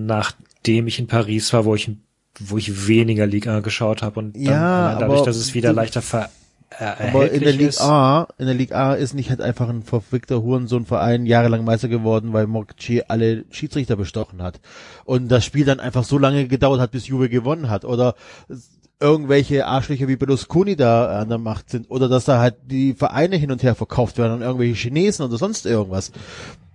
[0.07, 1.91] nachdem ich in Paris war, wo ich,
[2.39, 5.73] wo ich weniger Liga geschaut habe und dann Ja, allein dadurch, aber dass es wieder
[5.73, 6.29] leichter ver äh,
[6.79, 7.81] Aber in der Liga.
[7.81, 12.33] A, in der Liga A ist nicht halt einfach ein verfickter Hurensohn-Verein jahrelang Meister geworden,
[12.33, 14.61] weil Mokci alle Schiedsrichter bestochen hat.
[15.05, 17.85] Und das Spiel dann einfach so lange gedauert hat, bis Juve gewonnen hat.
[17.85, 18.15] Oder
[19.01, 21.91] irgendwelche Arschlöcher wie Berlusconi da an der Macht sind.
[21.91, 25.37] Oder dass da halt die Vereine hin und her verkauft werden an irgendwelche Chinesen oder
[25.37, 26.13] sonst irgendwas.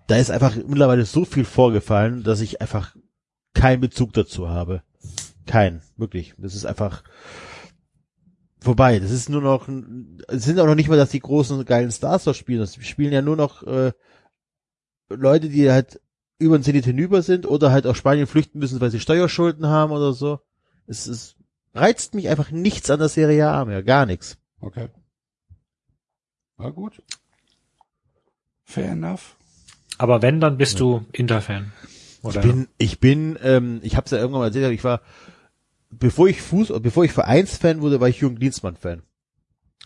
[0.08, 2.96] Da ist einfach mittlerweile so viel vorgefallen, dass ich einfach
[3.54, 4.82] keinen Bezug dazu habe.
[5.46, 6.34] Kein, wirklich.
[6.38, 7.04] Das ist einfach,
[8.68, 9.00] vorbei.
[9.00, 9.70] Das ist nur noch,
[10.28, 12.60] es sind auch noch nicht mal, dass die großen geilen Stars da spielen.
[12.60, 13.94] Das spielen ja nur noch äh,
[15.10, 16.02] Leute, die halt
[16.38, 19.94] über den Zenit hinüber sind oder halt aus Spanien flüchten müssen, weil sie Steuerschulden haben
[19.94, 20.42] oder so.
[20.86, 21.38] Es ist,
[21.74, 24.38] reizt mich einfach nichts an der Serie A mehr, gar nichts.
[24.60, 24.90] Okay.
[26.58, 27.02] War gut.
[28.66, 29.38] Fair enough.
[29.98, 31.72] Aber wenn, dann bist du Inter-Fan.
[32.22, 32.42] Oder?
[32.42, 35.02] Ich bin, ich bin, ähm, ich habe es ja irgendwann mal erzählt, aber ich war,
[35.90, 39.04] bevor ich Fuß, bevor ich Vereinsfan wurde, war ich Jürgen Dienstmann-Fan.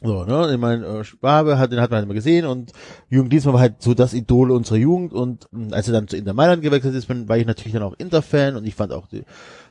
[0.04, 2.72] So, ne, ich meine, äh, Schwabe hat, den hat man halt immer gesehen und
[3.10, 6.18] Jürgen Dienstmann war halt so das Idol unserer Jugend und mh, als er dann zu
[6.18, 9.24] Inter Mailand gewechselt ist, war ich natürlich dann auch Inter-Fan und ich fand auch die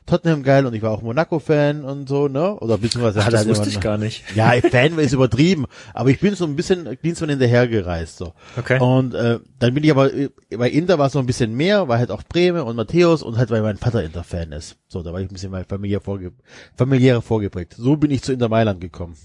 [0.05, 3.41] Tottenham geil und ich war auch Monaco-Fan und so, ne, oder beziehungsweise Ach, hat das
[3.41, 4.23] halt wusste ich gar nicht.
[4.33, 8.31] Ja, Fan ist übertrieben, aber ich bin so ein bisschen Dienstmann hinterhergereist, so.
[8.57, 8.79] Okay.
[8.79, 11.89] Und äh, dann bin ich aber, äh, bei Inter war es noch ein bisschen mehr,
[11.89, 14.77] weil halt auch Breme und Matthäus und halt, weil mein Vater Inter-Fan ist.
[14.87, 16.31] So, da war ich ein bisschen mal familiär vorge
[16.77, 17.75] familiärer vorgeprägt.
[17.77, 19.17] So bin ich zu Inter Mailand gekommen.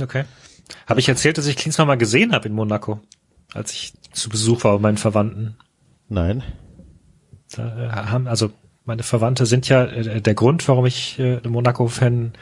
[0.00, 0.24] Okay.
[0.86, 3.00] Habe ich erzählt, dass ich Klinsmann mal gesehen habe in Monaco,
[3.54, 5.56] als ich zu Besuch war bei meinen Verwandten.
[6.08, 6.42] Nein.
[7.54, 8.50] Da äh, haben, also
[8.84, 12.32] meine Verwandte sind ja äh, der Grund, warum ich äh, Monaco-Fan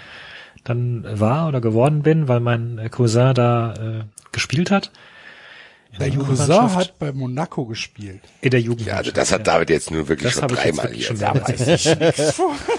[0.65, 4.91] dann war oder geworden bin, weil mein äh, Cousin da äh, gespielt hat.
[5.93, 8.21] In der Dein Cousin hat bei Monaco gespielt.
[8.43, 8.99] In der Ja, Jugendmannschaft.
[9.07, 11.05] also das hat David jetzt nur wirklich Das schon dreimal hier.
[11.07, 11.85] schon erzählt.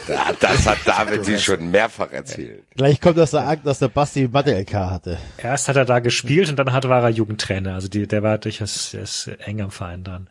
[0.07, 2.63] Ja, Das hat David sich schon mehrfach erzählt.
[2.75, 5.17] Gleich kommt aus der Akt, dass der Basti Mathe-LK hatte.
[5.37, 7.73] Erst hat er da gespielt und dann hat, war er Jugendtrainer.
[7.73, 10.29] Also die, der war durchaus der ist eng am Verein dran.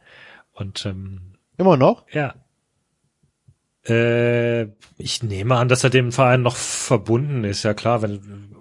[0.52, 2.04] Und ähm, Immer noch?
[2.12, 2.34] ja.
[3.88, 4.64] Äh,
[4.98, 7.62] ich nehme an, dass er dem Verein noch verbunden ist.
[7.62, 8.54] Ja klar, wenn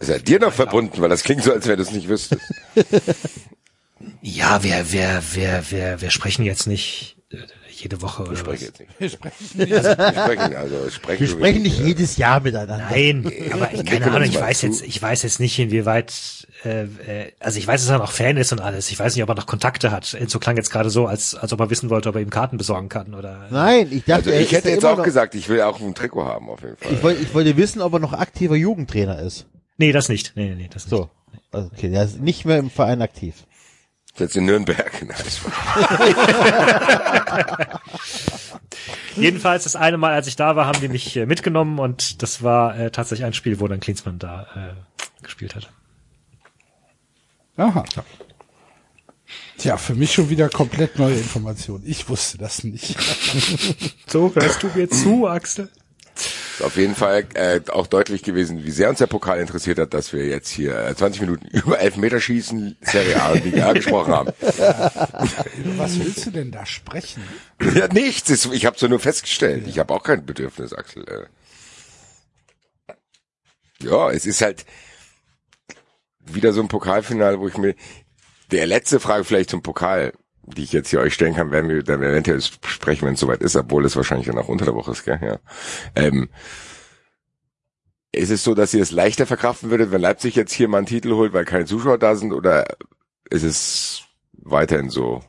[0.00, 1.00] Ist er dir noch verbunden?
[1.00, 2.42] Weil das klingt so, als du es nicht wüsstest.
[4.22, 7.36] ja, wir, wir, wir, wir, wir sprechen jetzt nicht äh,
[7.70, 8.78] jede Woche oder Ich spreche was.
[8.78, 9.00] jetzt nicht.
[9.00, 11.86] Wir sprechen Wir sprechen, also ich spreche Wir sprechen nicht ja.
[11.86, 12.78] jedes Jahr miteinander.
[12.90, 16.46] Nein, aber ich, Wir keine Ahnung, ich weiß zu- jetzt, ich weiß jetzt nicht, inwieweit,
[16.64, 18.90] äh, äh, also ich weiß, dass er noch Fan ist und alles.
[18.90, 20.04] Ich weiß nicht, ob er noch Kontakte hat.
[20.28, 22.56] So klang jetzt gerade so, als, als ob er wissen wollte, ob er ihm Karten
[22.58, 23.48] besorgen kann oder.
[23.50, 26.24] Nein, ich dachte, Also ich hätte jetzt auch noch, gesagt, ich will auch ein Trikot
[26.24, 26.92] haben auf jeden Fall.
[26.92, 29.46] Ich wollte, ich wollte wissen, ob er noch aktiver Jugendtrainer ist.
[29.80, 30.32] Nee, das nicht.
[30.34, 30.90] Nee, nee, nee das nicht.
[30.90, 31.08] So.
[31.52, 33.46] Also, Okay, der ist nicht mehr im Verein aktiv.
[34.18, 34.92] Jetzt in Nürnberg.
[39.16, 42.42] Jedenfalls das eine Mal, als ich da war, haben die mich äh, mitgenommen und das
[42.42, 44.74] war äh, tatsächlich ein Spiel, wo dann Klinsmann da äh,
[45.22, 45.72] gespielt hat.
[47.56, 47.82] Aha.
[49.56, 51.84] Tja, für mich schon wieder komplett neue Informationen.
[51.86, 52.98] Ich wusste das nicht.
[54.06, 55.70] So, hörst du mir zu, Axel?
[56.60, 59.94] Ist auf jeden Fall äh, auch deutlich gewesen, wie sehr uns der Pokal interessiert hat,
[59.94, 64.12] dass wir jetzt hier äh, 20 Minuten über Elfmeterschießen, Serie A und Liga A gesprochen
[64.12, 64.30] haben.
[65.78, 67.22] Was willst du denn da sprechen?
[67.74, 68.44] Ja, nichts.
[68.52, 69.68] Ich habe es nur festgestellt.
[69.68, 71.28] Ich habe auch kein Bedürfnis, Axel.
[72.88, 72.94] äh.
[73.82, 74.66] Ja, es ist halt
[76.18, 77.74] wieder so ein Pokalfinale, wo ich mir
[78.50, 80.12] der letzte Frage vielleicht zum Pokal,
[80.56, 83.42] die ich jetzt hier euch stellen kann, werden wir dann eventuell sprechen, wenn es soweit
[83.42, 85.18] ist, obwohl es wahrscheinlich dann auch unter der Woche ist, gell?
[85.22, 85.38] Ja.
[85.94, 86.28] Ähm,
[88.12, 90.86] ist es so, dass ihr es leichter verkraften würdet, wenn Leipzig jetzt hier mal einen
[90.86, 92.66] Titel holt, weil keine Zuschauer da sind, oder
[93.28, 95.22] ist es weiterhin so,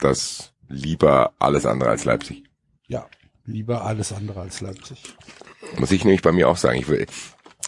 [0.00, 2.44] dass lieber alles andere als Leipzig?
[2.86, 3.06] Ja,
[3.44, 5.02] lieber alles andere als Leipzig.
[5.78, 6.78] Muss ich nämlich bei mir auch sagen.
[6.78, 7.06] Ich will,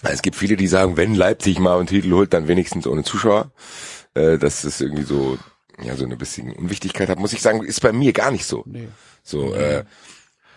[0.03, 3.51] es gibt viele, die sagen, wenn Leipzig mal einen Titel holt, dann wenigstens ohne Zuschauer.
[4.15, 5.39] Äh, dass es irgendwie so,
[5.83, 7.19] ja, so eine bisschen Unwichtigkeit hat.
[7.19, 8.63] Muss ich sagen, ist bei mir gar nicht so.
[8.67, 8.89] Nee.
[9.23, 9.85] So, äh,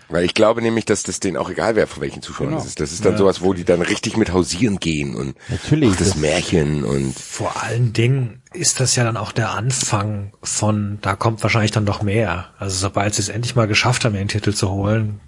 [0.10, 2.60] weil ich glaube nämlich, dass das denen auch egal wäre, vor welchen Zuschauern Genau.
[2.60, 2.80] das ist.
[2.80, 6.10] Das ist dann sowas, wo die dann richtig mit hausieren gehen und Natürlich, ach, das,
[6.10, 11.16] das- Märchen und Vor allen Dingen ist das ja dann auch der Anfang von, da
[11.16, 12.50] kommt wahrscheinlich dann noch mehr.
[12.60, 15.20] Also sobald sie es endlich mal geschafft haben, ihren Titel zu holen,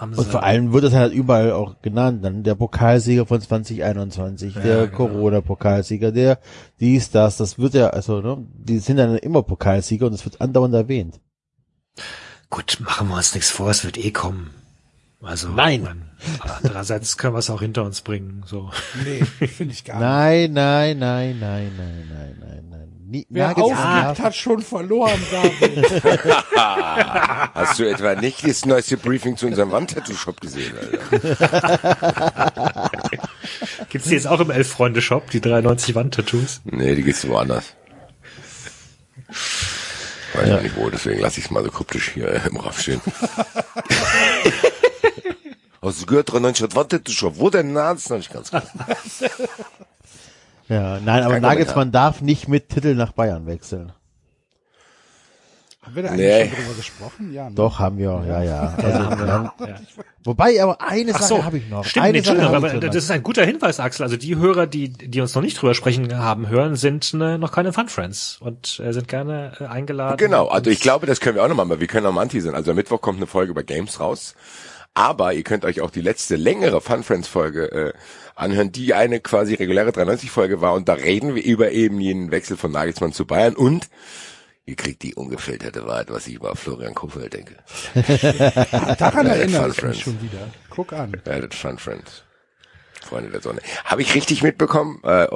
[0.00, 2.24] haben sie Und vor allem wird es halt überall auch genannt.
[2.24, 4.96] Dann der Pokalsieger von 2021, der genau.
[4.96, 6.38] Corona-Pokalsieger, der
[6.80, 10.40] dies, das, das wird ja, also, ne, die sind dann immer Pokalsieger und es wird
[10.40, 11.20] andauernd erwähnt.
[12.50, 14.50] Gut, machen wir uns nichts vor, es wird eh kommen.
[15.20, 15.82] Also Nein.
[15.82, 16.10] man-
[16.62, 18.42] andererseits können wir es auch hinter uns bringen.
[18.46, 18.70] So.
[19.04, 20.52] Nee, finde ich gar nicht.
[20.52, 22.87] Nein, nein, nein, nein, nein, nein, nein, nein.
[23.10, 26.04] Nie, Wer aufgibt, hat schon verloren, David.
[27.54, 30.98] hast du etwa nicht das neueste Briefing zu unserem Wandtattoo-Shop gesehen, Alter?
[33.88, 36.60] Gibt's die jetzt auch im Elf-Freunde-Shop, die 93 Wandtattoos?
[36.64, 37.72] Nee, die geht's woanders.
[40.34, 42.74] Weiß ich nicht wo, deswegen lasse ich es mal so kryptisch hier äh, im Raum
[42.74, 43.00] stehen.
[45.80, 47.38] Hast du gehört, 93 hat Wandtattoo-Shop?
[47.38, 47.72] Wo denn?
[47.72, 48.64] Na, das ist noch nicht ganz klar.
[50.68, 53.92] Ja, nein, aber Kein Nagelsmann darf nicht mit Titel nach Bayern wechseln.
[55.82, 56.48] Haben wir da eigentlich Nee.
[56.50, 57.32] schon drüber gesprochen?
[57.32, 57.54] Ja, ne?
[57.54, 58.74] Doch, haben wir, ja, ja.
[58.76, 59.50] Also, wir haben,
[60.24, 61.84] Wobei, aber eine Ach Sache so, habe ich noch.
[61.86, 64.02] Stimmt, eine Entschuldigung, Sache aber das ist ein guter Hinweis, Axel.
[64.02, 67.52] Also die Hörer, die, die uns noch nicht drüber sprechen haben hören, sind äh, noch
[67.52, 70.18] keine Fun Friends und äh, sind gerne äh, eingeladen.
[70.18, 72.42] Genau, also ich glaube, das können wir auch nochmal, aber wir können auch mal Anti
[72.42, 72.54] sein.
[72.54, 74.34] Also am Mittwoch kommt eine Folge über Games raus.
[74.92, 77.92] Aber ihr könnt euch auch die letzte längere Fun Friends Folge äh,
[78.38, 82.30] anhören, die eine quasi reguläre 93 Folge war und da reden wir über eben jenen
[82.30, 83.88] Wechsel von Nagelsmann zu Bayern und
[84.66, 87.56] ihr kriegt die ungefilterte Wahrheit, was ich über Florian Kofeld denke.
[88.98, 90.48] Daran Ja, erinnere ich mich schon wieder.
[90.70, 91.12] Guck an.
[91.24, 92.22] Werdet Fun Friends.
[93.02, 93.60] Freunde der Sonne.
[93.84, 95.26] Habe ich richtig mitbekommen, äh,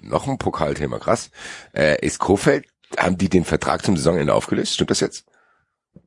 [0.00, 1.30] noch ein Pokalthema, krass.
[1.72, 2.66] Äh, ist Kofeld,
[2.98, 4.74] haben die den Vertrag zum Saisonende aufgelöst?
[4.74, 5.24] Stimmt das jetzt?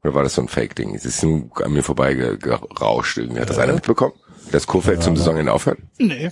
[0.03, 0.93] Oder war das so ein Fake-Ding?
[0.93, 3.39] Es ist an mir vorbei ge- gerauscht irgendwie.
[3.41, 4.13] Hat das einer mitbekommen?
[4.51, 5.79] Dass Kofeld zum Saisonende aufhört?
[5.97, 6.31] Nee.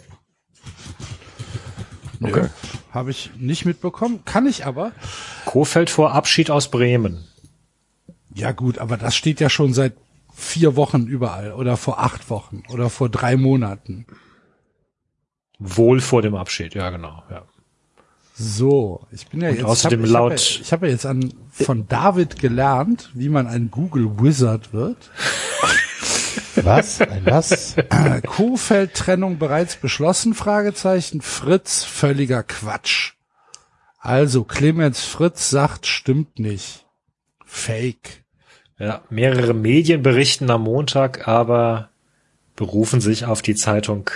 [2.21, 2.47] Okay.
[2.91, 4.21] Habe ich nicht mitbekommen.
[4.25, 4.93] Kann ich aber.
[5.45, 7.25] Kofeld vor Abschied aus Bremen.
[8.33, 9.93] Ja gut, aber das steht ja schon seit
[10.33, 14.05] vier Wochen überall oder vor acht Wochen oder vor drei Monaten.
[15.59, 17.23] Wohl vor dem Abschied, ja genau.
[17.29, 17.43] Ja.
[18.37, 19.65] So, ich bin ja Und jetzt.
[19.65, 23.09] außerdem ich hab, laut- Ich habe ja, ich hab ja jetzt an, von David gelernt,
[23.13, 25.11] wie man ein Google Wizard wird.
[26.63, 27.01] Was?
[27.01, 27.77] Ein was?
[27.77, 30.33] Äh, Kofeld-Trennung bereits beschlossen?
[30.33, 31.21] Fragezeichen.
[31.21, 33.13] Fritz, völliger Quatsch.
[33.99, 36.85] Also, Clemens Fritz sagt, stimmt nicht.
[37.45, 38.23] Fake.
[38.77, 41.89] Ja, mehrere Medien berichten am Montag, aber
[42.55, 44.09] berufen sich auf die Zeitung,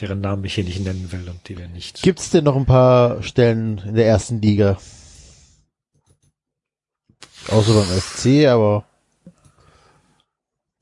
[0.00, 2.02] deren Namen ich hier nicht nennen will und die wir nicht.
[2.02, 4.78] Gibt's denn noch ein paar Stellen in der ersten Liga?
[7.48, 8.84] Außer beim FC, aber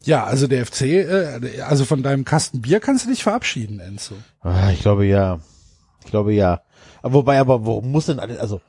[0.06, 4.14] Ja, also der FC, äh, also von deinem Kasten Bier kannst du dich verabschieden, Enzo.
[4.40, 5.40] ah, ich glaube ja.
[6.04, 6.62] Ich glaube ja.
[7.02, 8.60] Aber wobei, aber warum muss denn alles, also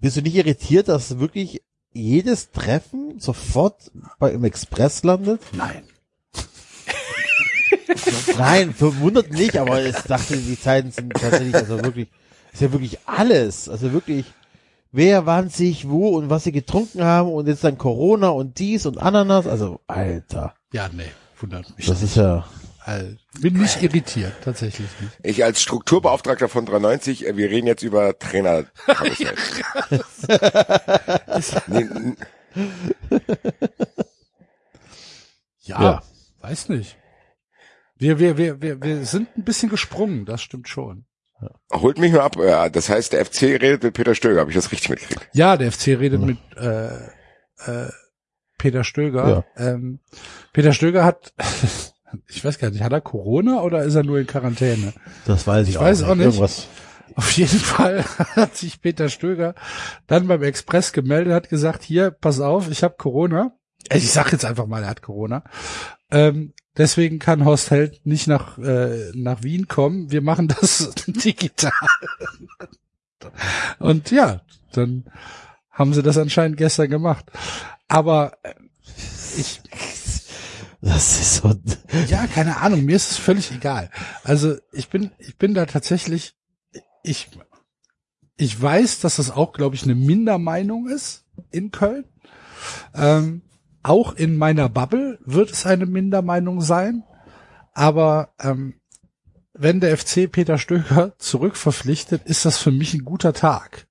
[0.00, 5.40] bist du nicht irritiert, dass wirklich jedes Treffen sofort bei im Express landet?
[5.52, 5.84] Nein.
[8.38, 12.08] Nein, verwundert nicht, aber ich dachte, die Zeiten sind tatsächlich, also wirklich,
[12.52, 13.68] ist ja wirklich alles.
[13.68, 14.26] Also wirklich,
[14.94, 18.86] wer wann sich wo und was sie getrunken haben und jetzt dann Corona und dies
[18.86, 19.46] und Ananas.
[19.46, 21.04] Also, Alter, Ja, nee,
[21.40, 21.86] wundert mich.
[21.86, 22.44] das ist ja.
[23.40, 25.12] Bin nicht irritiert, tatsächlich nicht.
[25.22, 28.64] Ich als Strukturbeauftragter von 390, äh, wir reden jetzt über Trainer.
[31.66, 31.86] nee,
[35.60, 36.02] Ja, Ja.
[36.40, 36.96] weiß nicht.
[37.96, 41.06] Wir, wir, wir, wir, wir sind ein bisschen gesprungen, das stimmt schon.
[41.72, 42.36] Holt mich mal ab.
[42.36, 44.40] Ja, das heißt, der FC redet mit Peter Stöger.
[44.40, 45.28] Habe ich das richtig mitgekriegt?
[45.32, 47.90] Ja, der FC redet mit äh, äh,
[48.58, 49.44] Peter Stöger.
[49.56, 50.00] Ähm,
[50.52, 51.32] Peter Stöger hat,
[52.28, 54.92] ich weiß gar nicht, hat er Corona oder ist er nur in Quarantäne?
[55.26, 56.26] Das weiß ich, Ich weiß auch nicht.
[56.26, 56.68] Irgendwas.
[57.16, 58.04] Auf jeden Fall
[58.36, 59.54] hat sich Peter Stöger
[60.06, 63.52] dann beim Express gemeldet, hat gesagt, hier, pass auf, ich habe Corona.
[63.88, 65.44] Äh, Ich sag jetzt einfach mal, er hat Corona.
[66.10, 70.10] Ähm, deswegen kann Horst Held nicht nach, äh, nach Wien kommen.
[70.10, 71.72] Wir machen das digital.
[73.78, 74.40] Und ja,
[74.72, 75.04] dann
[75.70, 77.26] haben sie das anscheinend gestern gemacht.
[77.88, 78.54] Aber äh,
[79.36, 79.60] ich,
[80.84, 81.54] Das ist so.
[82.08, 83.88] ja, keine Ahnung, mir ist es völlig egal.
[84.22, 86.34] Also ich bin, ich bin da tatsächlich,
[87.02, 87.30] ich,
[88.36, 92.04] ich weiß, dass das auch, glaube ich, eine Mindermeinung ist in Köln.
[92.94, 93.40] Ähm,
[93.84, 97.04] auch in meiner Bubble wird es eine Mindermeinung sein.
[97.72, 98.80] Aber ähm,
[99.52, 103.86] wenn der FC Peter Stöger zurückverpflichtet, ist das für mich ein guter Tag.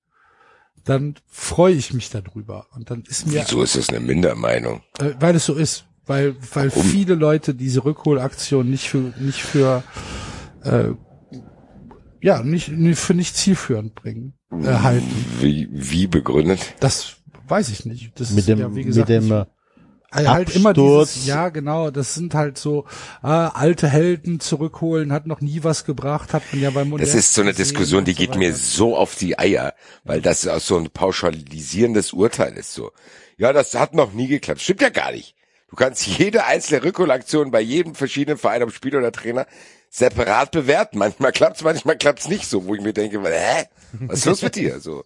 [0.84, 2.67] Dann freue ich mich darüber.
[2.75, 4.82] Und dann ist mir Wieso ist das eine Mindermeinung?
[4.99, 6.84] äh, weil es so ist, weil weil Warum?
[6.84, 9.84] viele Leute diese Rückholaktion nicht für nicht für
[10.63, 10.89] äh,
[12.19, 15.10] ja nicht, nicht für nicht zielführend bringen äh, halten.
[15.39, 16.60] Wie, wie begründet?
[16.82, 18.19] Das weiß ich nicht.
[18.19, 19.45] Das Mit ist dem, ja, wie gesagt, mit dem,
[20.15, 22.86] äh, halt immer dieses, ja genau, das sind halt so
[23.23, 27.34] äh, alte Helden zurückholen, hat noch nie was gebracht, hat man ja beim Das ist
[27.34, 29.73] so eine Diskussion, die so geht mir so auf die Eier,
[30.04, 32.91] weil das auch so ein pauschalisierendes Urteil ist so.
[33.38, 34.62] Ja, das hat noch nie geklappt.
[34.62, 35.36] Stimmt ja gar nicht.
[35.69, 39.47] Du kannst jede einzelne Rückholaktion bei jedem verschiedenen Verein, ob Spieler oder Trainer,
[39.89, 40.97] separat bewerten.
[40.97, 43.65] Manchmal klappt's, manchmal klappt's nicht so, wo ich mir denke, hä?
[44.02, 44.80] Was ist los mit dir?
[44.80, 45.04] So.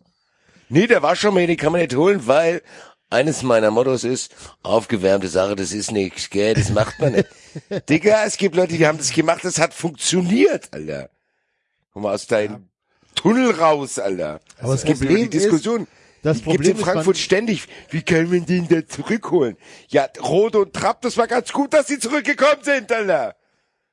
[0.69, 2.61] Nee, der war schon mal, hier, den kann man nicht holen, weil
[3.09, 7.27] eines meiner Mottos ist, aufgewärmte Sache, das ist nichts, gell, das macht man nicht.
[7.89, 11.09] Digga, es gibt Leute, die haben das gemacht, das hat funktioniert, Alter.
[11.93, 12.67] Komm mal aus deinem
[13.15, 14.39] Tunnel raus, Alter.
[14.61, 15.87] Aber es gibt die Diskussion.
[16.21, 17.67] das Problem gibt's in Frankfurt ständig.
[17.89, 19.57] Wie können wir den da zurückholen?
[19.87, 23.35] Ja, Rode und Trapp, das war ganz gut, dass sie zurückgekommen sind, Alter.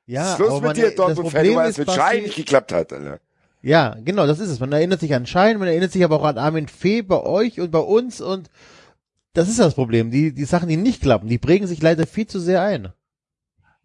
[0.05, 3.19] ja, aber mit dir, das Dortmund-Fan, weil es mit Schein nicht geklappt hat, Alter.
[3.61, 4.59] Ja, genau, das ist es.
[4.59, 7.59] Man erinnert sich an Schein, man erinnert sich aber auch an Armin Fee bei euch
[7.59, 8.51] und bei uns und
[9.35, 10.09] das ist das Problem.
[10.11, 12.91] Die, die Sachen, die nicht klappen, die prägen sich leider viel zu sehr ein.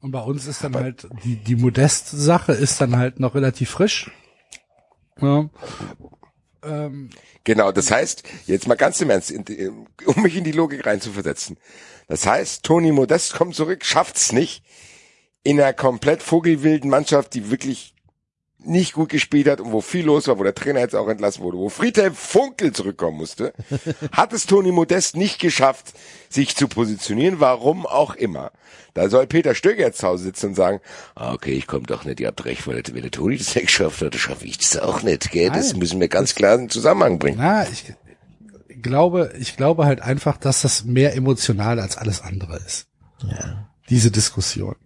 [0.00, 4.10] Und bei uns ist dann halt, die, die Modest-Sache ist dann halt noch relativ frisch.
[5.20, 5.50] Ja.
[6.62, 7.10] Ähm,
[7.44, 11.56] Genau, das heißt, jetzt mal ganz im Ernst, in- um mich in die Logik reinzuversetzen.
[12.06, 14.62] Das heißt, Toni Modest kommt zurück, schafft's nicht,
[15.42, 17.94] in einer komplett vogelwilden Mannschaft, die wirklich
[18.64, 21.42] nicht gut gespielt hat und wo viel los war, wo der Trainer jetzt auch entlassen
[21.42, 23.52] wurde, wo Friedhelm Funkel zurückkommen musste,
[24.12, 25.92] hat es Toni Modest nicht geschafft,
[26.28, 28.52] sich zu positionieren, warum auch immer.
[28.94, 30.80] Da soll Peter Stöger jetzt zu Hause sitzen und sagen,
[31.14, 33.66] ah, okay, ich komme doch nicht, ihr habt recht, weil wenn der Toni das nicht
[33.66, 35.50] geschafft hat, schaffe ich das auch nicht, gell?
[35.50, 35.78] Das Nein.
[35.78, 37.38] müssen wir ganz klar in Zusammenhang bringen.
[37.38, 37.94] na, ich
[38.82, 42.86] glaube, ich glaube halt einfach, dass das mehr emotional als alles andere ist.
[43.88, 44.76] Diese Diskussion.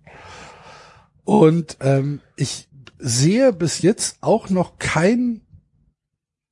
[1.25, 2.69] Und ähm, ich
[2.99, 5.41] sehe bis jetzt auch noch kein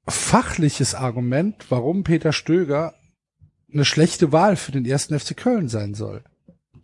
[0.07, 2.95] fachliches Argument, warum Peter Stöger
[3.72, 6.22] eine schlechte Wahl für den ersten FC Köln sein soll.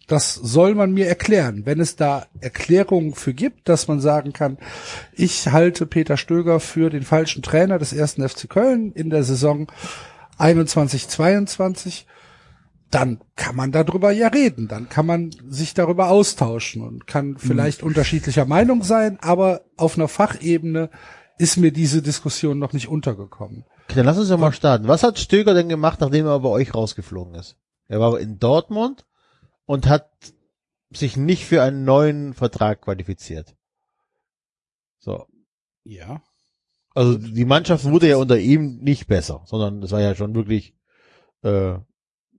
[0.07, 1.67] Das soll man mir erklären.
[1.67, 4.57] Wenn es da Erklärungen für gibt, dass man sagen kann,
[5.13, 9.71] ich halte Peter Stöger für den falschen Trainer des ersten FC Köln in der Saison
[10.39, 12.07] 21, 22,
[12.91, 14.69] dann kann man darüber ja reden.
[14.69, 20.09] Dann kann man sich darüber austauschen und kann vielleicht unterschiedlicher Meinung sein, aber auf einer
[20.09, 20.91] Fachebene
[21.39, 23.65] ist mir diese Diskussion noch nicht untergekommen.
[23.85, 24.89] Okay, dann lass uns ja mal starten.
[24.89, 27.57] Was hat Stöger denn gemacht, nachdem er bei euch rausgeflogen ist?
[27.87, 29.07] Er war in Dortmund
[29.65, 30.11] und hat
[30.91, 33.55] sich nicht für einen neuen Vertrag qualifiziert.
[34.99, 35.27] So.
[35.85, 36.23] Ja.
[36.95, 40.75] Also die Mannschaft wurde ja unter ihm nicht besser, sondern es war ja schon wirklich
[41.43, 41.79] äh,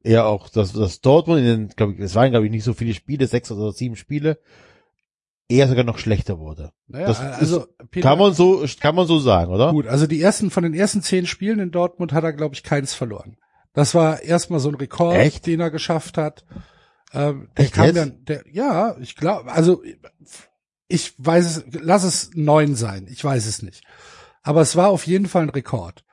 [0.03, 2.73] eher auch das, das Dortmund in den, glaube ich, es waren glaube ich nicht so
[2.73, 4.39] viele Spiele, sechs oder sieben Spiele,
[5.47, 6.71] eher sogar noch schlechter wurde.
[6.87, 9.71] Naja, Das also Peter, Kann man so, kann man so sagen, oder?
[9.71, 12.63] gut, also die ersten von den ersten zehn Spielen in Dortmund hat er, glaube ich,
[12.63, 13.37] keins verloren.
[13.73, 15.45] Das war erstmal so ein Rekord, Echt?
[15.47, 16.45] den er geschafft hat.
[17.13, 17.97] Ähm, der Echt kam jetzt?
[17.97, 19.81] dann, der, ja, ich glaube, also
[20.87, 23.83] ich weiß es, lass es neun sein, ich weiß es nicht.
[24.41, 26.03] Aber es war auf jeden Fall ein Rekord.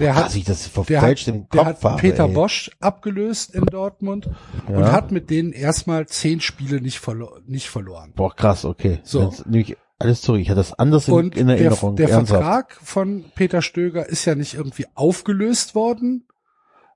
[0.00, 2.32] Der hat, ich das der verfälscht hat, im der Kopf hat habe, Peter ey.
[2.32, 4.28] Bosch abgelöst in Dortmund
[4.66, 4.92] und Ja.
[4.92, 8.12] hat mit denen erstmal zehn Spiele nicht, verlo nicht verloren.
[8.16, 9.00] Boah, krass, okay.
[9.04, 9.22] So.
[9.22, 10.40] Jetzt nehme ich alles zurück.
[10.40, 11.96] Ich hatte das anders in, Und in der, Erinnerung.
[11.96, 12.42] der Ernsthaft.
[12.42, 16.26] Vertrag von Peter Stöger ist ja nicht irgendwie aufgelöst worden,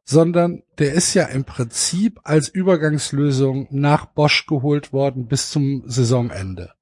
[0.04, 6.72] sondern der ist ja im Prinzip als Übergangslösung nach Bosch geholt worden bis zum Saisonende.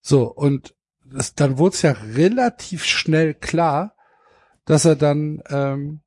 [0.00, 0.74] So, und
[1.04, 3.94] das, dann wurde es ja relativ schnell klar,
[4.64, 6.00] dass er dann, ähm,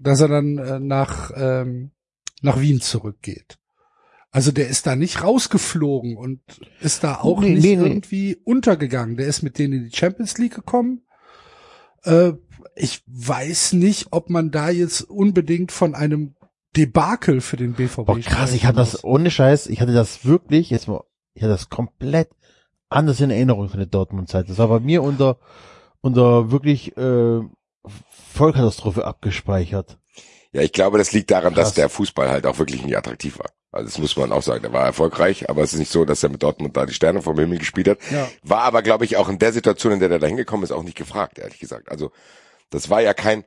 [0.00, 1.90] dass er dann äh, nach, ähm,
[2.42, 3.58] nach Wien zurückgeht.
[4.30, 6.40] Also der ist da nicht rausgeflogen und
[6.80, 7.86] ist da auch Nee, nicht nee, nee.
[7.86, 9.16] irgendwie untergegangen.
[9.16, 11.02] Der ist mit denen in die Champions League gekommen.
[12.04, 12.32] Äh,
[12.76, 16.34] ich weiß nicht, ob man da jetzt unbedingt von einem
[16.76, 20.70] Debakel für den BVB Boah, krass, ich hatte das ohne Scheiß, ich hatte das wirklich,
[20.70, 21.02] jetzt mal,
[21.34, 22.28] ich hatte das komplett
[22.90, 24.48] anders in Erinnerung von der Dortmund-Zeit.
[24.48, 25.38] Das war bei mir unter,
[26.00, 27.40] unter wirklich, äh,
[28.34, 29.98] Vollkatastrophe abgespeichert.
[30.52, 31.68] Ja, ich glaube, das liegt daran, Krass.
[31.68, 33.50] dass der Fußball halt auch wirklich nicht attraktiv war.
[33.70, 34.62] Also das muss man auch sagen.
[34.62, 37.20] Der war erfolgreich, aber es ist nicht so, dass er mit Dortmund da die Sterne
[37.20, 37.98] vom Himmel gespielt hat.
[38.10, 38.28] Ja.
[38.42, 40.82] War aber, glaube ich, auch in der Situation, in der er da hingekommen ist, auch
[40.82, 41.90] nicht gefragt, ehrlich gesagt.
[41.90, 42.10] Also
[42.70, 43.44] das war ja kein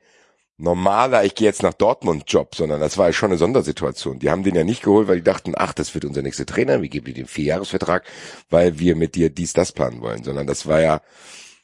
[0.57, 4.19] normaler, ich gehe jetzt nach Dortmund Job, sondern das war ja schon eine Sondersituation.
[4.19, 6.83] Die haben den ja nicht geholt, weil die dachten, ach, das wird unser nächster Trainer,
[6.83, 8.05] wir geben dir den Vierjahresvertrag,
[8.51, 11.01] weil wir mit dir dies, das planen wollen, sondern das war ja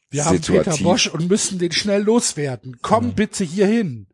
[0.09, 0.83] Wir haben Peter situativ.
[0.83, 2.77] Bosch und müssen den schnell loswerden.
[2.81, 4.07] Komm bitte hier hin.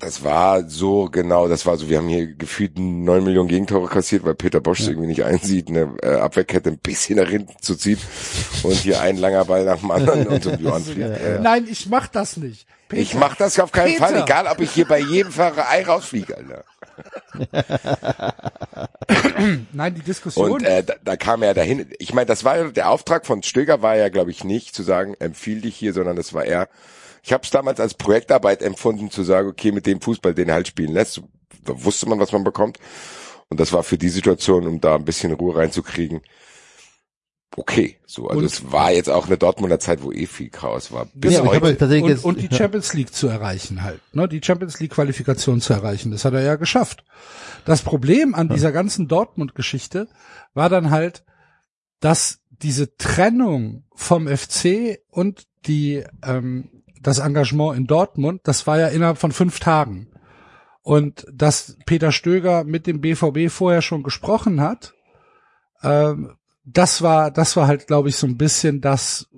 [0.00, 4.24] Das war so, genau, das war so, wir haben hier gefühlt neun Millionen Gegentore kassiert,
[4.24, 7.76] weil Peter Bosch es irgendwie nicht einsieht, eine äh, Abwehrkette ein bisschen nach hinten zu
[7.76, 7.98] ziehen
[8.64, 10.98] und hier ein langer Ball nach dem anderen und so ein Johann fliegt.
[11.02, 12.66] Äh, Nein, ich mach das nicht.
[12.88, 14.08] Peter, ich mach das auf keinen Peter.
[14.08, 16.64] Fall, egal ob ich hier bei jedem Fahrerei rausfliege, Alter.
[19.72, 20.50] Nein, die Diskussion.
[20.50, 21.90] Und äh, da, da kam er dahin.
[21.98, 25.14] Ich meine, das war der Auftrag von Stöger war ja, glaube ich, nicht zu sagen,
[25.18, 26.68] empfiehl dich hier, sondern das war eher.
[27.22, 30.56] Ich habe es damals als Projektarbeit empfunden, zu sagen, okay, mit dem Fußball, den er
[30.56, 31.22] halt spielen lässt,
[31.64, 32.78] da wusste man, was man bekommt.
[33.48, 36.22] Und das war für die Situation, um da ein bisschen Ruhe reinzukriegen,
[37.56, 37.98] okay.
[38.06, 41.06] So, also Und- es war jetzt auch eine Dortmunder Zeit, wo eh viel Chaos war.
[41.14, 41.76] Bis Ja, aber ich heute.
[41.76, 45.72] tatsächlich und, und die Champions League zu erreichen halt, ne, die Champions League Qualifikation zu
[45.72, 47.04] erreichen, das hat er ja geschafft.
[47.64, 50.08] Das Problem an dieser ganzen Dortmund-Geschichte
[50.54, 51.24] war dann halt,
[52.00, 58.88] dass diese Trennung vom FC und die ähm, das Engagement in Dortmund, das war ja
[58.88, 60.08] innerhalb von fünf Tagen.
[60.82, 64.94] Und dass Peter Stöger mit dem BVB vorher schon gesprochen hat,
[65.82, 66.32] ähm,
[66.64, 69.28] das war, das war halt, glaube ich, so ein bisschen das,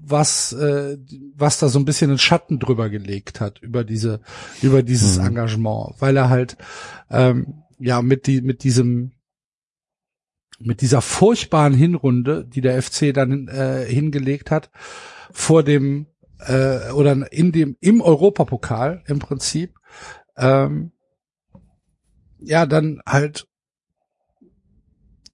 [0.00, 0.96] was, äh,
[1.36, 4.20] was da so ein bisschen einen Schatten drüber gelegt hat über diese,
[4.62, 5.26] über dieses Mhm.
[5.26, 6.56] Engagement, weil er halt
[7.10, 9.12] ähm, ja mit die, mit diesem
[10.60, 14.70] mit dieser furchtbaren Hinrunde, die der FC dann äh, hingelegt hat,
[15.30, 16.06] vor dem
[16.40, 19.78] äh, oder in dem im Europapokal im Prinzip,
[20.36, 20.90] ähm,
[22.40, 23.46] ja dann halt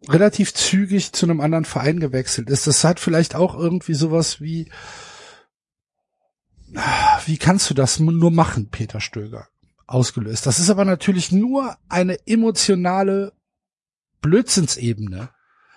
[0.09, 2.67] relativ zügig zu einem anderen Verein gewechselt ist.
[2.67, 4.71] Das hat vielleicht auch irgendwie sowas wie,
[7.27, 9.49] wie kannst du das nur machen, Peter Stöger,
[9.87, 10.47] ausgelöst.
[10.47, 13.33] Das ist aber natürlich nur eine emotionale
[14.21, 15.31] Blödsinnsebene.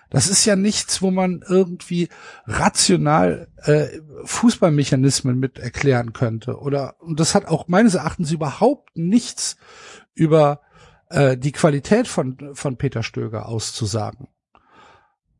[0.10, 2.08] Das ist ja nichts, wo man irgendwie
[2.46, 3.88] rational äh,
[4.24, 6.60] Fußballmechanismen mit erklären könnte.
[6.60, 9.58] Oder und das hat auch meines Erachtens überhaupt nichts
[10.14, 10.62] über
[11.10, 14.28] äh, die Qualität von von Peter Stöger auszusagen.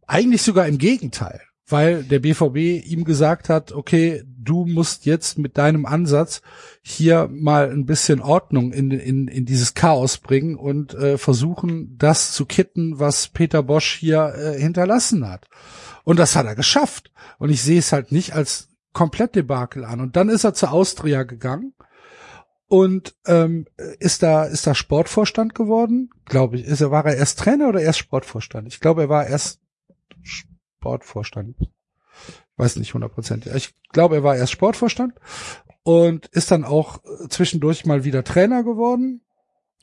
[0.06, 5.58] Eigentlich sogar im Gegenteil, weil der BVB ihm gesagt hat, okay, du musst jetzt mit
[5.58, 6.42] deinem Ansatz
[6.82, 12.32] hier mal ein bisschen Ordnung in, in, in dieses Chaos bringen und äh, versuchen, das
[12.32, 15.48] zu kitten, was Peter Bosch hier äh, hinterlassen hat.
[16.06, 17.12] Und das hat er geschafft.
[17.38, 20.00] Und ich sehe es halt nicht als komplett Debakel an.
[20.00, 21.74] Und dann ist er zur Austria gegangen
[22.68, 23.66] und ähm,
[24.00, 26.66] ist da ist da Sportvorstand geworden, glaube ich.
[26.66, 28.68] Ist er war er erst Trainer oder erst Sportvorstand?
[28.68, 29.62] Ich glaube, er war erst
[30.22, 31.56] Sportvorstand.
[32.58, 33.54] weiß nicht hundertprozentig.
[33.56, 35.14] Ich glaube, er war erst Sportvorstand
[35.84, 37.00] und ist dann auch
[37.30, 39.22] zwischendurch mal wieder Trainer geworden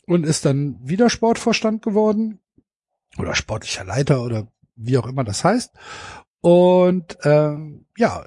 [0.06, 2.40] und ist dann wieder Sportvorstand geworden
[3.16, 5.72] oder sportlicher Leiter oder wie auch immer das heißt.
[6.40, 8.26] Und ähm, ja,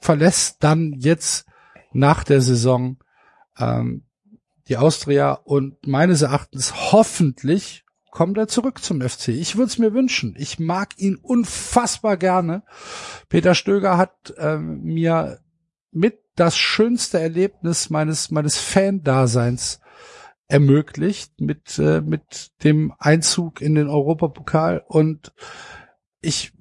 [0.00, 1.46] verlässt dann jetzt
[1.92, 2.96] nach der Saison
[3.58, 4.04] ähm,
[4.68, 9.28] die Austria und meines Erachtens hoffentlich kommt er zurück zum FC.
[9.28, 10.34] Ich würde es mir wünschen.
[10.38, 12.62] Ich mag ihn unfassbar gerne.
[13.28, 15.40] Peter Stöger hat ähm, mir
[15.90, 19.80] mit das schönste Erlebnis meines meines Fan-Daseins
[20.46, 25.32] ermöglicht mit äh, mit dem Einzug in den Europapokal und
[26.20, 26.52] ich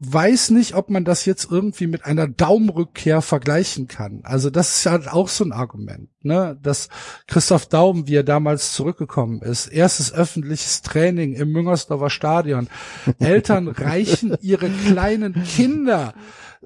[0.00, 4.20] weiß nicht, ob man das jetzt irgendwie mit einer Daumenrückkehr vergleichen kann.
[4.24, 6.58] Also das ist halt auch so ein Argument, ne?
[6.62, 6.88] Dass
[7.26, 12.68] Christoph Daum, wie er damals zurückgekommen ist, erstes öffentliches Training im Müngersdorfer Stadion.
[13.18, 16.14] Eltern reichen ihre kleinen Kinder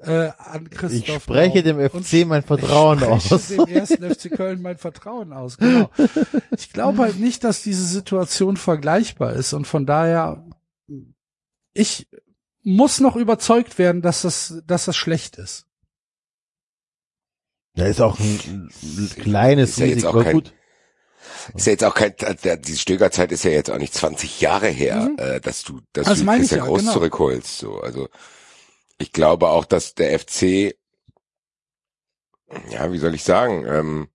[0.01, 3.25] äh, an Christoph Ich spreche Daum dem FC mein Vertrauen ich aus.
[3.25, 5.57] spreche dem ersten FC Köln mein Vertrauen aus.
[5.57, 5.89] Genau.
[6.57, 10.45] Ich glaube halt nicht, dass diese Situation vergleichbar ist und von daher
[11.73, 12.07] ich
[12.65, 15.65] muss noch überzeugt werden, dass das, dass das schlecht ist.
[17.75, 20.19] Da ist auch ein, ein kleines Ist ja Risiko.
[20.19, 20.53] auch kein- gut.
[21.55, 22.13] Ist ja jetzt auch kein,
[22.61, 25.17] die Stögerzeit ist ja jetzt auch nicht 20 Jahre her, Mhm.
[25.19, 26.93] äh, dass du, dass Das du Christian ja, Groß genau.
[26.93, 27.79] zurückholst, so.
[27.81, 28.09] Also,
[28.97, 30.75] ich glaube auch, dass der FC,
[32.71, 34.07] ja, wie soll ich sagen, ähm,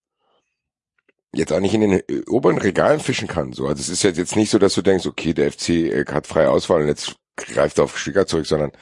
[1.34, 3.66] jetzt auch nicht in den äh, oberen Regalen fischen kann, so.
[3.66, 6.26] Also, es ist jetzt, jetzt nicht so, dass du denkst, okay, der FC äh, hat
[6.26, 7.14] freie Auswahl und jetzt
[7.46, 8.72] greift auf Stöger zurück, sondern,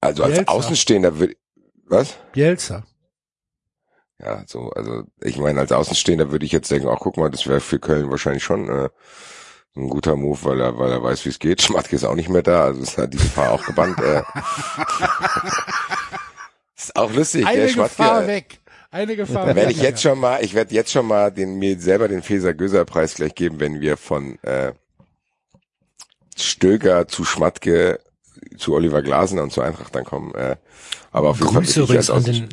[0.00, 0.52] also als Bielsa.
[0.52, 1.36] Außenstehender würde,
[1.86, 2.16] was?
[2.32, 2.84] Bielsa.
[4.18, 7.46] Ja, so, also ich meine, als Außenstehender würde ich jetzt denken, ach guck mal, das
[7.46, 8.88] wäre für Köln wahrscheinlich schon äh,
[9.76, 11.62] ein guter Move, weil er, weil er weiß, wie es geht.
[11.66, 13.98] Schmatke ist auch nicht mehr da, also ist halt die Gefahr auch gebannt.
[13.98, 14.22] Äh.
[16.76, 17.96] ist auch lustig, Eine Schmatke.
[17.96, 18.60] Gefahr weg.
[18.90, 19.70] Eine Gefahr Werde weg.
[19.70, 22.84] ich jetzt schon mal, ich werde jetzt schon mal den mir selber den Feser Göser
[22.84, 24.72] Preis gleich geben, wenn wir von äh,
[26.44, 28.00] Stöger zu Schmatke
[28.56, 30.34] zu Oliver Glasner und zu Eintracht dann kommen.
[30.34, 30.56] Äh,
[31.12, 32.48] aber auf jeden Fall Grüße als übrigens an den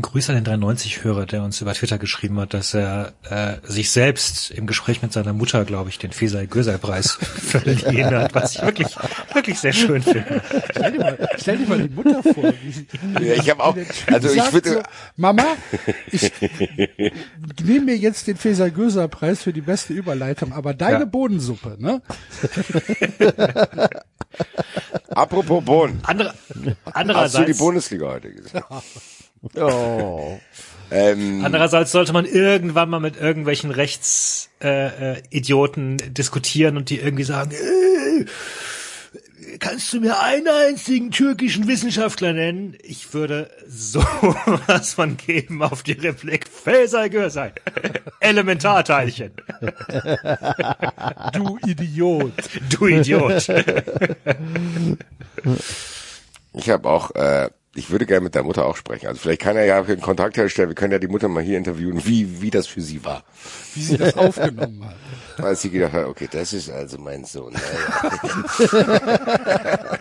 [0.00, 4.50] Grüße an den 93-Hörer, der uns über Twitter geschrieben hat, dass er äh, sich selbst
[4.50, 8.86] im Gespräch mit seiner Mutter, glaube ich, den Fesai-Gösei-Preis verliehen hat, was ich wirklich,
[9.34, 10.40] wirklich sehr schön finde.
[10.70, 12.54] Stell dir mal, stell dir mal die Mutter vor.
[12.62, 13.76] Wie, Ja, ich habe auch,
[14.06, 14.82] also ich würde, so,
[15.16, 15.44] Mama,
[16.10, 16.32] ich
[17.62, 21.04] nehme mir jetzt den Feser Göser Preis für die beste Überleitung, aber deine Ja.
[21.04, 22.00] Bodensuppe, ne?
[25.10, 26.00] apropos Bohnen.
[26.04, 28.62] Andere, Hast du die andererseits, Bundesliga heute gesehen?
[29.56, 30.38] Oh.
[30.90, 36.98] Ähm, andererseits sollte man irgendwann mal mit irgendwelchen Rechtsidioten äh, äh, Idioten diskutieren und die
[36.98, 38.26] irgendwie sagen, äh,
[39.58, 42.76] kannst du mir einen einzigen türkischen Wissenschaftler nennen?
[42.82, 47.52] Ich würde sowas von geben auf die Replik Fesai Görsei.
[48.20, 49.32] Elementarteilchen.
[51.32, 52.32] Du Idiot.
[52.68, 53.48] Du Idiot.
[56.52, 59.06] ich habe auch, äh, ich würde gerne mit der Mutter auch sprechen.
[59.06, 60.68] Also vielleicht kann er ja einen Kontakt herstellen.
[60.68, 63.24] Wir können ja die Mutter mal hier interviewen, wie wie das für sie war.
[63.74, 64.96] Wie sie das aufgenommen hat.
[65.44, 67.54] Als sie gedacht hat, okay, das ist also mein Sohn.
[67.54, 67.62] Naja.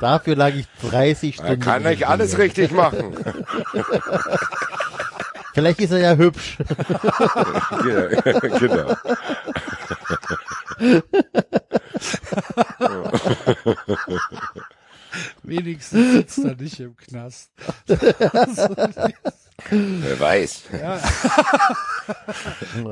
[0.00, 1.60] Dafür lag ich 30 Er Stunden.
[1.62, 3.14] kann im nicht alles richtig machen.
[5.54, 6.58] Vielleicht ist er ja hübsch.
[7.86, 8.06] Ja,
[8.58, 8.96] genau.
[15.42, 17.50] Wenigstens sitzt er nicht im Knast.
[19.70, 20.62] Wer weiß.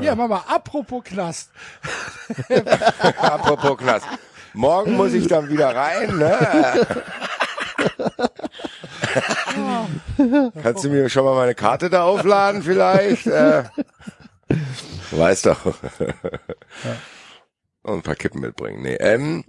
[0.00, 1.50] Ja, Mama, apropos Knast.
[3.18, 4.06] Apropos Knast.
[4.54, 6.86] Morgen muss ich dann wieder rein, ne?
[10.62, 13.26] Kannst du mir schon mal meine Karte da aufladen vielleicht?
[13.26, 13.64] Äh,
[14.48, 15.74] du weißt doch.
[17.84, 18.82] Und ein paar Kippen mitbringen.
[18.82, 19.44] Nee, ähm,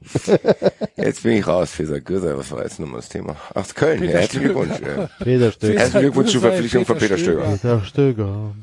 [0.95, 1.71] jetzt bin ich raus.
[1.71, 3.36] Feser Gürser, was war jetzt nochmal das Thema?
[3.53, 3.99] Ach, Köln.
[3.99, 4.45] Peter ja, herzlichen.
[4.45, 4.79] Glückwunsch.
[4.79, 5.09] Ja.
[5.23, 5.79] Peter Stöger.
[5.79, 7.43] Herzlichen Glückwunsch zur Verpflichtung von Peter Stöger.
[7.43, 8.55] Peter Stöger.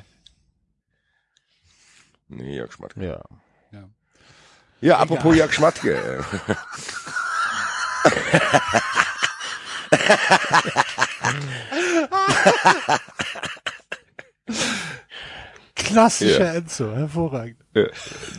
[2.29, 3.05] Nee, Jörg Schmatke.
[3.05, 3.23] Ja.
[4.81, 6.25] Ja, apropos Jörg Schmatke.
[15.85, 16.55] Klassischer Ja.
[16.55, 17.57] Enzo, hervorragend.
[17.74, 17.87] äh,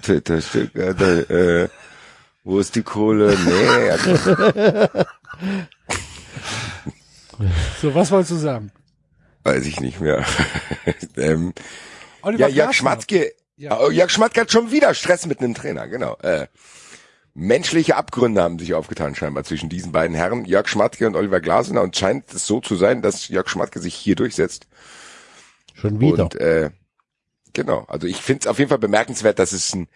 [0.02, 1.70] Peter Stöger, da, äh,
[2.44, 3.38] wo ist die Kohle?
[3.46, 4.16] Nee, also,
[7.82, 8.72] So, was wolltest du sagen?
[9.44, 10.24] weiß ich nicht mehr.
[11.18, 11.54] ähm,
[12.22, 12.74] Oliver ja, Jörg.
[12.76, 13.32] Schmatke.
[13.58, 13.80] Ja.
[13.80, 16.16] Oh, Jörg Schmatke hat schon wieder Stress mit einem Trainer, genau.
[16.22, 16.46] Äh,
[17.34, 21.82] menschliche Abgründe haben sich aufgetan scheinbar zwischen diesen beiden Herren, Jörg Schmatke und Oliver Glasner.
[21.82, 24.68] Und scheint es so zu sein, dass Jörg Schmatke sich hier durchsetzt.
[25.74, 26.24] Schon wieder.
[26.26, 26.70] Und äh,
[27.54, 29.88] genau, also ich finde es auf jeden Fall bemerkenswert, dass es ein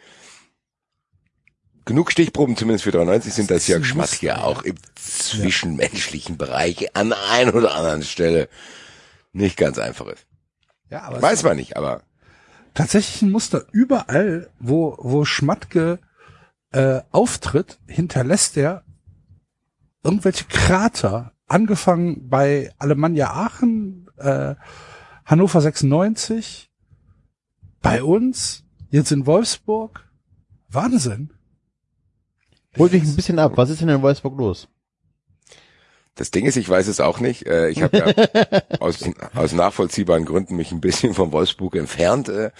[1.86, 6.96] genug Stichproben zumindest für 93 sind, dass Jörg ein Schmatke Muster, auch im zwischenmenschlichen Bereich
[6.96, 8.50] an einen oder anderen Stelle
[9.34, 10.26] nicht ganz einfach ist.
[10.90, 12.02] Ja, aber Weiß man nicht, aber
[12.74, 13.66] tatsächlich ein Muster.
[13.72, 16.00] Überall, wo, wo Schmatke
[16.72, 18.84] äh, auftritt, hinterlässt er
[20.04, 21.32] irgendwelche Krater.
[21.48, 24.56] Angefangen bei Alemannia Aachen, äh,
[25.26, 26.72] Hannover 96,
[27.86, 30.10] bei uns, jetzt in Wolfsburg.
[30.70, 31.32] Wahnsinn.
[32.78, 33.54] Holt dich ein bisschen ab.
[33.56, 34.68] Was ist denn in Wolfsburg los?
[36.16, 37.46] das Ding ist, ich weiß es auch nicht.
[37.46, 39.00] Äh, ich habe ja aus,
[39.36, 42.52] aus nachvollziehbaren Gründen mich ein bisschen von Wolfsburg entfernt äh,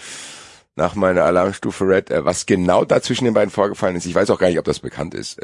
[0.74, 2.10] nach meiner Alarmstufe Red.
[2.10, 4.66] Äh, was genau da zwischen den beiden vorgefallen ist, ich weiß auch gar nicht, ob
[4.66, 5.40] das bekannt ist.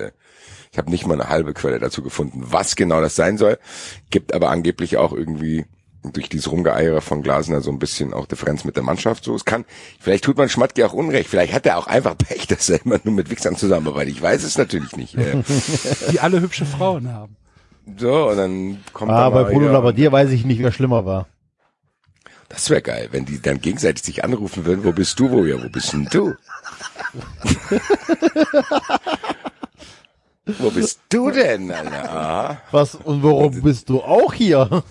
[0.71, 3.59] Ich habe nicht mal eine halbe Quelle dazu gefunden, was genau das sein soll.
[4.11, 5.65] Gibt aber angeblich auch irgendwie
[6.05, 9.23] durch dieses Rumgeeiere von Glasner so ein bisschen auch Differenz mit der Mannschaft.
[9.25, 9.65] So, es kann,
[10.01, 11.29] vielleicht tut man Schmatke auch Unrecht.
[11.31, 14.15] Vielleicht hat er auch einfach Pech, dass er immer nur mit Wichsern zusammenarbeitet.
[14.15, 15.17] Ich weiß es natürlich nicht.
[15.17, 15.43] Äh,
[16.11, 17.37] Die alle hübsche Frauen haben.
[17.99, 21.05] so, und dann kommt Ah, da bei Bruno wieder- Labbadia weiß ich nicht, wer schlimmer
[21.07, 21.27] war.
[22.49, 25.57] Das wäre geil, wenn die dann gegenseitig sich anrufen würden, wo bist du, wo ja,
[25.63, 26.35] wo bist denn du?
[30.59, 32.11] wo bist du denn, Alter?
[32.13, 32.61] Aha.
[32.71, 34.83] Was, und warum bist du auch hier?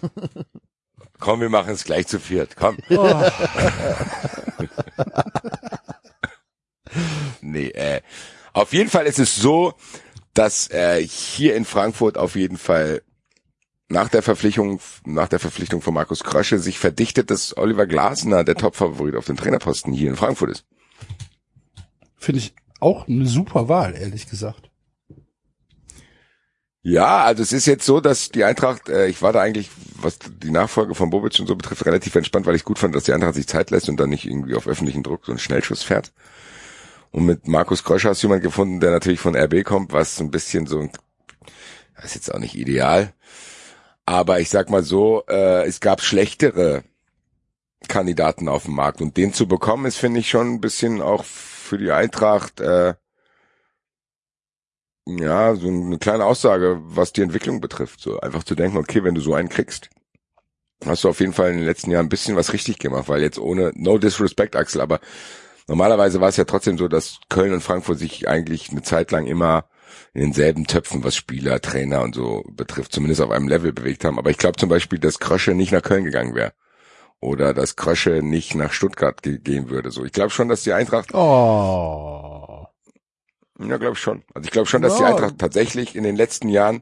[1.22, 2.58] Komm, wir machen es gleich zu viert.
[2.58, 2.78] Komm.
[2.90, 3.08] Oh,
[7.42, 8.02] Nee, äh,
[8.54, 9.74] auf jeden Fall ist es so,
[10.34, 13.02] dass äh, hier in Frankfurt auf jeden Fall
[13.88, 18.56] nach der Verpflichtung, nach der Verpflichtung von Markus Krösche sich verdichtet, dass Oliver Glasner der
[18.56, 20.66] Topfavorit auf den Trainerposten hier in Frankfurt ist.
[22.18, 24.71] Finde ich auch eine super Wahl, ehrlich gesagt.
[26.84, 30.18] Ja, also es ist jetzt so, dass die Eintracht, äh, ich war da eigentlich, was
[30.18, 33.14] die Nachfolge von Bobic und so betrifft, relativ entspannt, weil ich gut fand, dass die
[33.14, 36.12] Eintracht sich Zeit lässt und dann nicht irgendwie auf öffentlichen Druck so einen Schnellschuss fährt.
[37.12, 40.24] Und mit Markus Kröscher hast du jemand gefunden, der natürlich von RB kommt, was so
[40.24, 40.90] ein bisschen so,
[41.96, 43.14] das ist jetzt auch nicht ideal.
[44.06, 46.84] Aber ich sag mal so, äh, es gab schlechtere
[47.88, 51.26] Kandidaten auf dem Markt und den zu bekommen, ist finde ich schon ein bisschen auch
[51.26, 52.96] für die Eintracht, äh,
[55.06, 58.02] ja, so eine kleine Aussage, was die Entwicklung betrifft.
[58.02, 59.89] So einfach zu denken, okay, wenn du so einen kriegst,
[60.86, 63.22] hast du auf jeden Fall in den letzten Jahren ein bisschen was richtig gemacht, weil
[63.22, 64.99] jetzt ohne no disrespect, Axel, aber
[65.68, 69.26] normalerweise war es ja trotzdem so, dass Köln und Frankfurt sich eigentlich eine Zeit lang
[69.26, 69.66] immer
[70.14, 74.18] in denselben Töpfen, was Spieler, Trainer und so betrifft, zumindest auf einem Level bewegt haben.
[74.18, 76.54] Aber ich glaube zum Beispiel, dass Krösche nicht nach Köln gegangen wäre.
[77.20, 79.91] Oder dass Krösche nicht nach Stuttgart ge gehen würde.
[79.91, 82.61] So, ich glaube schon, dass die Eintracht Oh.
[83.68, 84.24] Ja, glaube ich schon.
[84.34, 85.09] Also ich glaube schon, dass die Ja.
[85.09, 86.82] Eintracht tatsächlich in den letzten Jahren,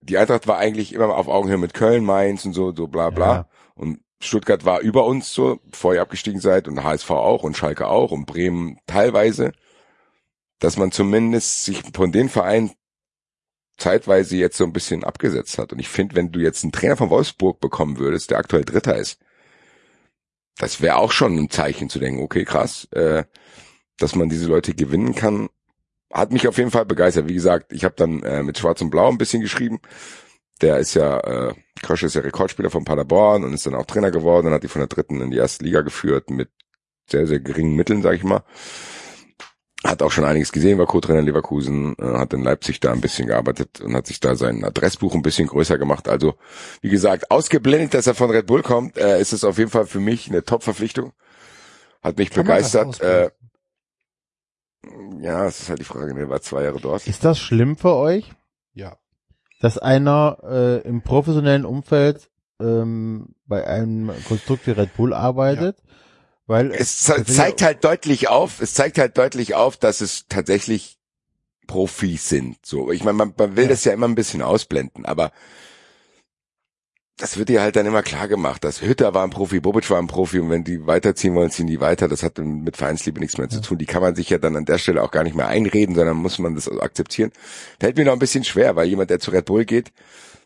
[0.00, 3.34] die Eintracht war eigentlich immer auf Augenhöhe mit Köln, Mainz und so, so bla bla.
[3.34, 3.48] Ja.
[3.74, 7.88] Und Stuttgart war über uns so, bevor ihr abgestiegen seid und HSV auch und Schalke
[7.88, 9.52] auch und Bremen teilweise,
[10.60, 12.72] dass man zumindest sich von den Vereinen
[13.76, 15.72] zeitweise jetzt so ein bisschen abgesetzt hat.
[15.72, 18.96] Und ich finde, wenn du jetzt einen Trainer von Wolfsburg bekommen würdest, der aktuell Dritter
[18.96, 19.18] ist,
[20.58, 23.24] das wäre auch schon ein Zeichen zu denken, okay, krass, äh,
[23.98, 25.48] dass man diese Leute gewinnen kann,
[26.12, 27.28] hat mich auf jeden Fall begeistert.
[27.28, 29.80] Wie gesagt, ich habe dann äh, mit Schwarz und Blau ein bisschen geschrieben.
[30.60, 34.12] Der ist ja, äh, Krösche ist ja Rekordspieler von Paderborn und ist dann auch Trainer
[34.12, 36.50] geworden und hat die von der dritten in die erste Liga geführt mit
[37.10, 38.44] sehr, sehr geringen Mitteln, sag ich mal.
[39.84, 43.00] Hat auch schon einiges gesehen, war Co-Trainer in Leverkusen, äh, hat in Leipzig da ein
[43.00, 46.08] bisschen gearbeitet und hat sich da sein Adressbuch ein bisschen größer gemacht.
[46.08, 46.36] Also,
[46.80, 49.84] wie gesagt, ausgeblendet, dass er von Red Bull kommt, äh, ist es auf jeden Fall
[49.84, 51.12] für mich eine Top-Verpflichtung.
[52.02, 53.00] Hat mich Kann begeistert.
[53.00, 53.30] Äh?
[55.20, 57.06] Ja, das ist halt die Frage, der war zwei Jahre dort.
[57.06, 58.32] Ist das schlimm für euch,
[58.72, 58.96] Ja.
[59.60, 62.30] dass einer äh, im professionellen Umfeld
[62.60, 65.78] ähm, bei einem Konstrukt wie Red Bull arbeitet?
[66.46, 70.98] Weil Es ze zeigt halt deutlich auf, es zeigt halt deutlich auf, dass es tatsächlich
[71.66, 72.58] Profis sind.
[72.66, 73.70] So, ich meine, man, man will Ja.
[73.70, 75.32] das ja immer ein bisschen ausblenden, aber
[77.16, 79.98] das wird dir halt dann immer klar gemacht, dass Hütter war ein Profi, Bobic war
[79.98, 82.08] ein Profi und wenn die weiterziehen wollen, ziehen die weiter.
[82.08, 83.78] Das hat dann mit Vereinsliebe nichts mehr zu tun.
[83.78, 86.16] Die kann man sich ja dann an der Stelle auch gar nicht mehr einreden, sondern
[86.16, 87.30] muss man das akzeptieren.
[87.78, 89.92] Fällt mir noch ein bisschen schwer, weil jemand, der zu Red Bull geht,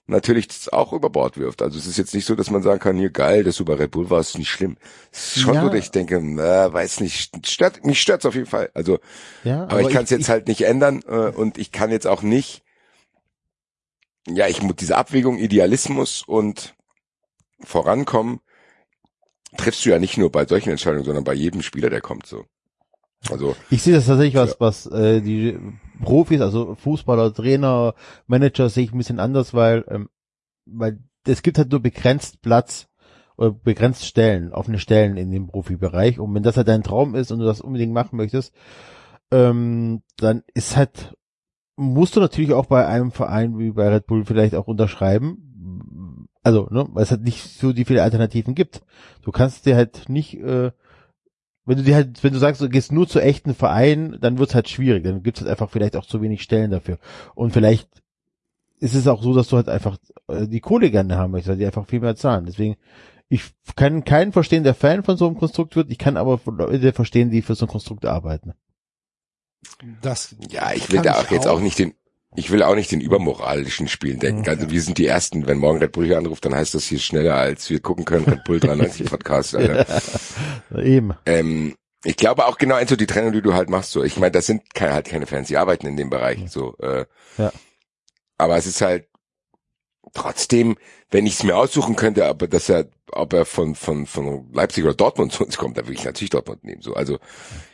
[0.09, 1.63] natürlich das auch über Bord wirft.
[1.63, 3.75] Also es ist jetzt nicht so, dass man sagen kann, hier geil, dass du bei
[3.75, 4.77] Red Bull warst, ist nicht schlimm.
[5.11, 5.67] Es ist schon Ja.
[5.67, 8.71] so, ich denke, äh, weiß nicht, stört, mich stört's auf jeden Fall.
[8.75, 8.99] Also,
[9.45, 12.23] ja, aber, ich kann es jetzt halt nicht ändern äh, und ich kann jetzt auch
[12.23, 12.63] nicht,
[14.29, 16.75] ja, ich muss diese Abwägung Idealismus und
[17.61, 18.41] Vorankommen
[19.57, 22.45] triffst du ja nicht nur bei solchen Entscheidungen, sondern bei jedem Spieler, der kommt so.
[23.31, 25.59] Also Ich sehe das tatsächlich was, was äh, die
[26.03, 27.95] Profis, also Fußballer, Trainer,
[28.27, 30.09] Manager sehe ich ein bisschen anders, weil ähm,
[30.67, 32.89] weil es gibt halt nur begrenzt Platz
[33.37, 36.19] oder begrenzt Stellen, offene Stellen in dem Profibereich.
[36.19, 38.55] Und wenn das halt dein Traum ist und du das unbedingt machen möchtest,
[39.31, 41.17] ähm, dann ist halt
[41.79, 46.29] musst du natürlich auch bei einem Verein wie bei Red Bull vielleicht auch unterschreiben.
[46.43, 48.83] Also, ne, weil es halt nicht so die viele Alternativen gibt.
[49.23, 50.71] Du kannst dir halt nicht äh,
[51.69, 54.55] wenn du dir halt, wenn du sagst, du gehst nur zu echten Vereinen, dann wird's
[54.55, 55.05] halt schwierig.
[55.05, 56.99] Dann gibt es halt einfach vielleicht auch zu wenig Stellen dafür.
[57.35, 57.91] Und vielleicht
[58.81, 59.99] ist es auch so, dass du halt einfach
[60.29, 62.47] äh, die Kohle gerne haben möchtest, weil die einfach viel mehr zahlen.
[62.47, 62.77] Deswegen,
[63.29, 63.43] ich
[63.77, 65.91] kann keinen verstehen, der Fan von so einem Konstrukt wird.
[65.91, 68.55] Ich kann aber Leute verstehen, die für so ein Konstrukt arbeiten.
[70.03, 71.95] Das ja, ich will da auch jetzt auch nicht den,
[72.37, 74.43] ich will auch nicht den übermoralischen Spielen denken.
[74.43, 74.49] Mhm.
[74.49, 76.99] Also wir sind die Ersten, wenn morgen Red Bull hier anruft, dann heißt das hier
[76.99, 79.55] schneller, als wir gucken können, Red Bull 93 Podcast.
[79.55, 79.87] Alter.
[80.77, 81.15] Eben.
[81.27, 83.91] Ähm, ich glaube auch genau so die Trennung, die du halt machst.
[83.93, 86.51] So, ich meine, das sind keine, halt keine Fans, die arbeiten in dem Bereich.
[86.51, 87.07] So, äh,
[87.39, 87.53] Ja.
[88.37, 89.09] aber es ist halt
[90.15, 90.77] trotzdem,
[91.11, 94.85] wenn ich es mir aussuchen könnte, aber dass er, ob er von von von Leipzig
[94.85, 96.83] oder Dortmund zu uns kommt, dann würde ich natürlich Dortmund nehmen.
[96.83, 97.19] So, also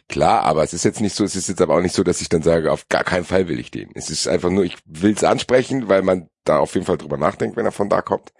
[0.08, 2.20] klar, aber es ist jetzt nicht so, es ist jetzt aber auch nicht so, dass
[2.20, 3.90] ich dann sage, auf gar keinen Fall will ich den.
[3.94, 7.16] Es ist einfach nur, ich will es ansprechen, weil man da auf jeden Fall drüber
[7.16, 8.32] nachdenkt, wenn er von da kommt.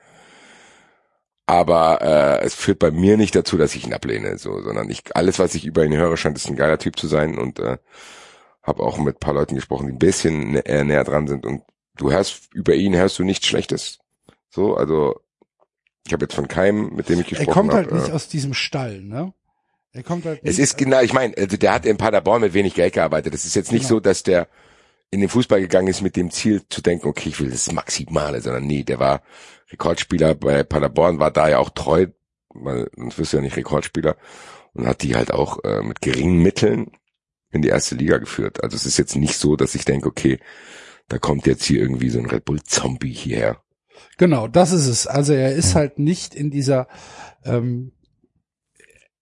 [1.47, 5.15] Aber äh, es führt bei mir nicht dazu, dass ich ihn ablehne, so, sondern ich
[5.15, 7.79] alles, was ich über ihn höre, scheint es ein geiler Typ zu sein und äh,
[8.63, 11.63] habe auch mit paar Leuten gesprochen, die ein bisschen nä äh, näher dran sind und
[11.97, 13.99] du hörst über ihn hörst du nichts Schlechtes.
[14.55, 15.21] So, also
[16.07, 17.83] ich habe jetzt von keinem, mit dem ich Er gesprochen kommt habe.
[17.83, 19.33] halt nicht äh, aus diesem Stall, ne?
[19.93, 22.55] Er kommt halt es nicht, ist genau, ich meine, also der hat in Paderborn mit
[22.55, 23.33] wenig Geld gearbeitet.
[23.35, 23.97] Es ist jetzt nicht Genau.
[23.97, 24.49] so, dass der
[25.11, 28.41] in den Fußball gegangen ist mit dem Ziel zu denken, okay, ich will das Maximale,
[28.41, 29.23] sondern nee, der war
[29.71, 32.07] Rekordspieler bei Paderborn, war da ja auch treu,
[32.51, 34.17] weil sonst wirst du ja nicht Rekordspieler
[34.73, 36.93] und hat die halt auch äh, mit geringen Mitteln
[37.51, 38.63] in die erste Liga geführt.
[38.63, 40.39] Also es ist jetzt nicht so, dass ich denke, okay,
[41.09, 43.63] da kommt jetzt hier irgendwie so ein Red Bull Zombie hierher.
[44.19, 45.07] Genau, das ist es.
[45.07, 46.89] Also er ist halt nicht in dieser
[47.45, 47.93] ähm,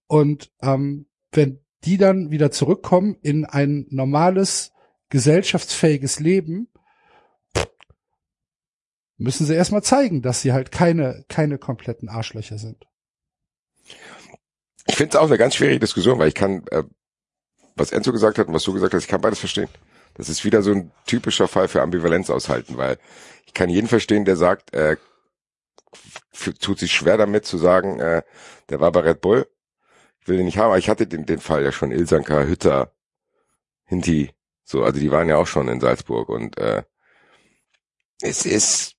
[0.06, 4.72] Und ähm, wenn die dann wieder zurückkommen in ein normales,
[5.10, 6.68] gesellschaftsfähiges Leben,
[9.16, 12.84] müssen sie erstmal zeigen, dass sie halt keine, keine kompletten Arschlöcher sind.
[14.86, 16.82] Ich finde es auch eine ganz schwierige Diskussion, weil ich kann, äh,
[17.76, 19.68] was Enzo gesagt hat und was du gesagt hast, ich kann beides verstehen.
[20.14, 22.98] Das ist wieder so ein typischer Fall für Ambivalenz aushalten, weil
[23.46, 24.96] ich kann jeden verstehen, der sagt, äh,
[26.60, 28.22] tut sich schwer damit zu sagen, äh,
[28.68, 29.48] der war bei Red Bull,
[30.20, 32.92] ich will den nicht haben, aber ich hatte den, den Fall ja schon, Ilsanka, Hütter,
[33.84, 34.30] Hinti,
[34.64, 36.82] so, also die waren ja auch schon in Salzburg und äh,
[38.20, 38.94] es ist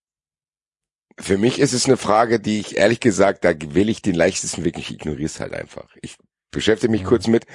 [1.20, 4.64] für mich ist es eine Frage, die ich ehrlich gesagt, da will ich den leichtesten
[4.64, 5.88] Weg, ich ignoriere es halt einfach.
[6.02, 6.18] Ich
[6.52, 7.46] beschäftige mich kurz mit,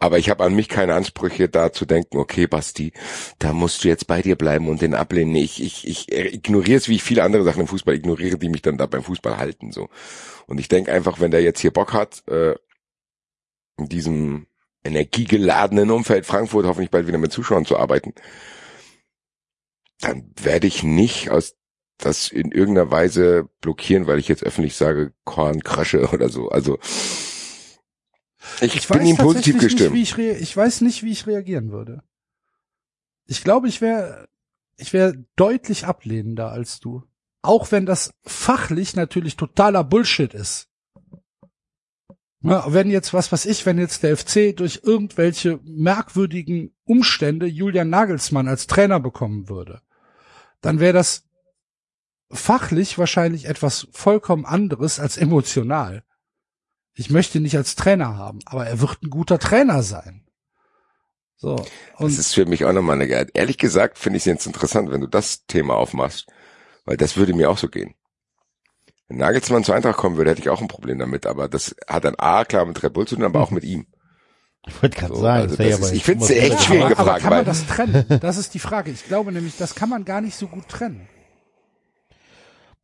[0.00, 2.92] Aber ich habe an mich keine Ansprüche, da zu denken, okay, Basti,
[3.40, 5.34] da musst du jetzt bei dir bleiben und den ablehnen.
[5.34, 8.62] Ich, ich, ich ignoriere es, wie ich viele andere Sachen im Fußball ignoriere, die mich
[8.62, 9.72] dann da beim Fußball halten.
[9.72, 9.88] so.
[10.46, 12.54] Und ich denke einfach, wenn der jetzt hier Bock hat, äh,
[13.76, 14.46] in diesem
[14.84, 18.14] energiegeladenen Umfeld Frankfurt hoffentlich bald wieder mit Zuschauern zu arbeiten,
[20.00, 21.56] dann werde ich nicht aus
[21.98, 26.48] das in irgendeiner Weise blockieren, weil ich jetzt öffentlich sage, Korn krasche oder so.
[26.48, 26.78] Also
[28.60, 29.94] ich, Ich bin weiß ihm positiv gestimmt.
[29.94, 32.02] Nicht, wie ich, ich weiß nicht, wie ich reagieren würde.
[33.26, 34.28] Ich glaube, ich wäre
[34.78, 37.02] ich wäre deutlich ablehnender als du.
[37.42, 40.68] Auch wenn das fachlich natürlich totaler Bullshit ist.
[42.40, 47.90] Ja, wenn jetzt, was weiß ich, wenn jetzt der FC durch irgendwelche merkwürdigen Umstände Julian
[47.90, 49.82] Nagelsmann als Trainer bekommen würde,
[50.60, 51.24] dann wäre das
[52.30, 56.04] fachlich wahrscheinlich etwas vollkommen anderes als emotional.
[56.98, 60.24] Ich möchte ihn nicht als Trainer haben, aber er wird ein guter Trainer sein.
[61.36, 61.54] So.
[61.96, 64.90] Und Das ist für mich auch nochmal eine, ehrlich gesagt finde ich es jetzt interessant,
[64.90, 66.26] wenn du das Thema aufmachst,
[66.84, 67.94] weil das würde mir auch so gehen.
[69.06, 72.04] Wenn Nagelsmann zu Eintracht kommen würde, hätte ich auch ein Problem damit, aber das hat
[72.04, 73.86] dann A, klar mit Red Bull zu tun, aber auch mit ihm.
[74.66, 77.10] Ich wollte gerade So, sagen, also das ist- ich find's Thomas echt schwierige aber, aber
[77.12, 78.20] Frage, kann man das trennen?
[78.20, 78.90] Das ist die Frage.
[78.90, 81.08] Ich glaube nämlich, das kann man gar nicht so gut trennen.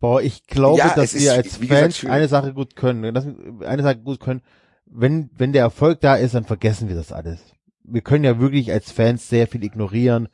[0.04, 2.12] Boah, ich glaube, Ja, dass wir als gesagt, Fans schwierig.
[2.14, 3.14] eine Sache gut können.
[3.14, 4.42] Dass wir eine Sache gut können.
[4.84, 7.40] Wenn, wenn der Erfolg da ist, dann vergessen wir das alles.
[7.84, 10.28] Wir können ja wirklich als Fans sehr viel ignorieren,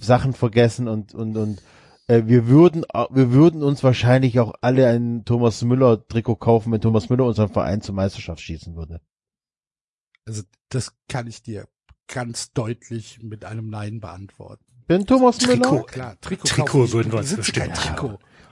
[0.00, 1.60] Sachen vergessen und, und, und,
[2.06, 6.80] äh, wir würden, wir würden uns wahrscheinlich auch alle ein Thomas Müller Trikot kaufen, wenn
[6.80, 9.00] Thomas Müller unseren Verein zur Meisterschaft schießen würde.
[10.24, 11.66] Also das kann ich dir
[12.06, 14.64] ganz deutlich mit einem Nein beantworten.
[14.86, 15.70] Wenn Thomas Trikot.
[15.72, 15.84] Müller?
[15.86, 16.92] Klar, Trikot, Trikot kaufen nicht.
[16.92, 17.72] würden wir uns besitzt kein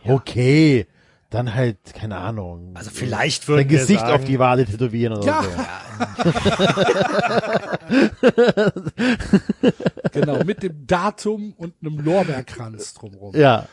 [0.09, 0.15] Trikot.
[0.21, 0.87] Okay.
[1.31, 2.71] Dann halt, keine Ahnung.
[2.75, 5.43] Also vielleicht würden wir Gesicht sagen, auf die Wade tätowieren oder Ja.
[5.43, 5.51] so.
[10.13, 13.35] Genau, mit dem Datum und einem Lorbeerkranz drumrum.
[13.37, 13.67] Ja,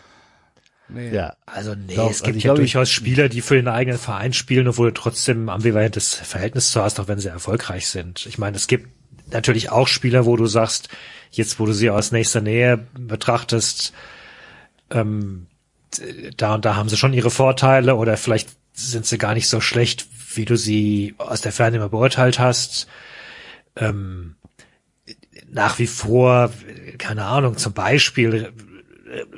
[0.88, 1.16] Nee.
[1.16, 1.36] ja.
[1.48, 3.68] Also nee, Doch, es also gibt ich ja glaube, ich- durchaus Spieler, die für den
[3.68, 7.88] eigenen Verein spielen, obwohl du trotzdem ein ambivalentes Verhältnis zu hast, auch wenn sie erfolgreich
[7.88, 8.28] sind.
[8.28, 8.88] Ich meine, es gibt
[9.32, 10.90] natürlich auch Spieler, wo du sagst,
[11.32, 13.94] jetzt wo du sie aus nächster Nähe betrachtest,
[14.92, 15.48] ähm,
[16.38, 19.62] da und da haben sie schon ihre Vorteile oder vielleicht sind sie gar nicht so
[19.62, 22.88] schlecht, wie du sie aus der Ferne immer beurteilt hast.
[23.76, 24.36] Ähm,
[25.50, 26.52] nach wie vor,
[26.98, 28.52] keine Ahnung, zum Beispiel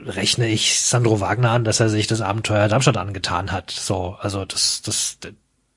[0.05, 3.71] rechne ich Sandro Wagner an, dass er sich das Abenteuer Darmstadt angetan hat.
[3.71, 5.17] So, also das, das,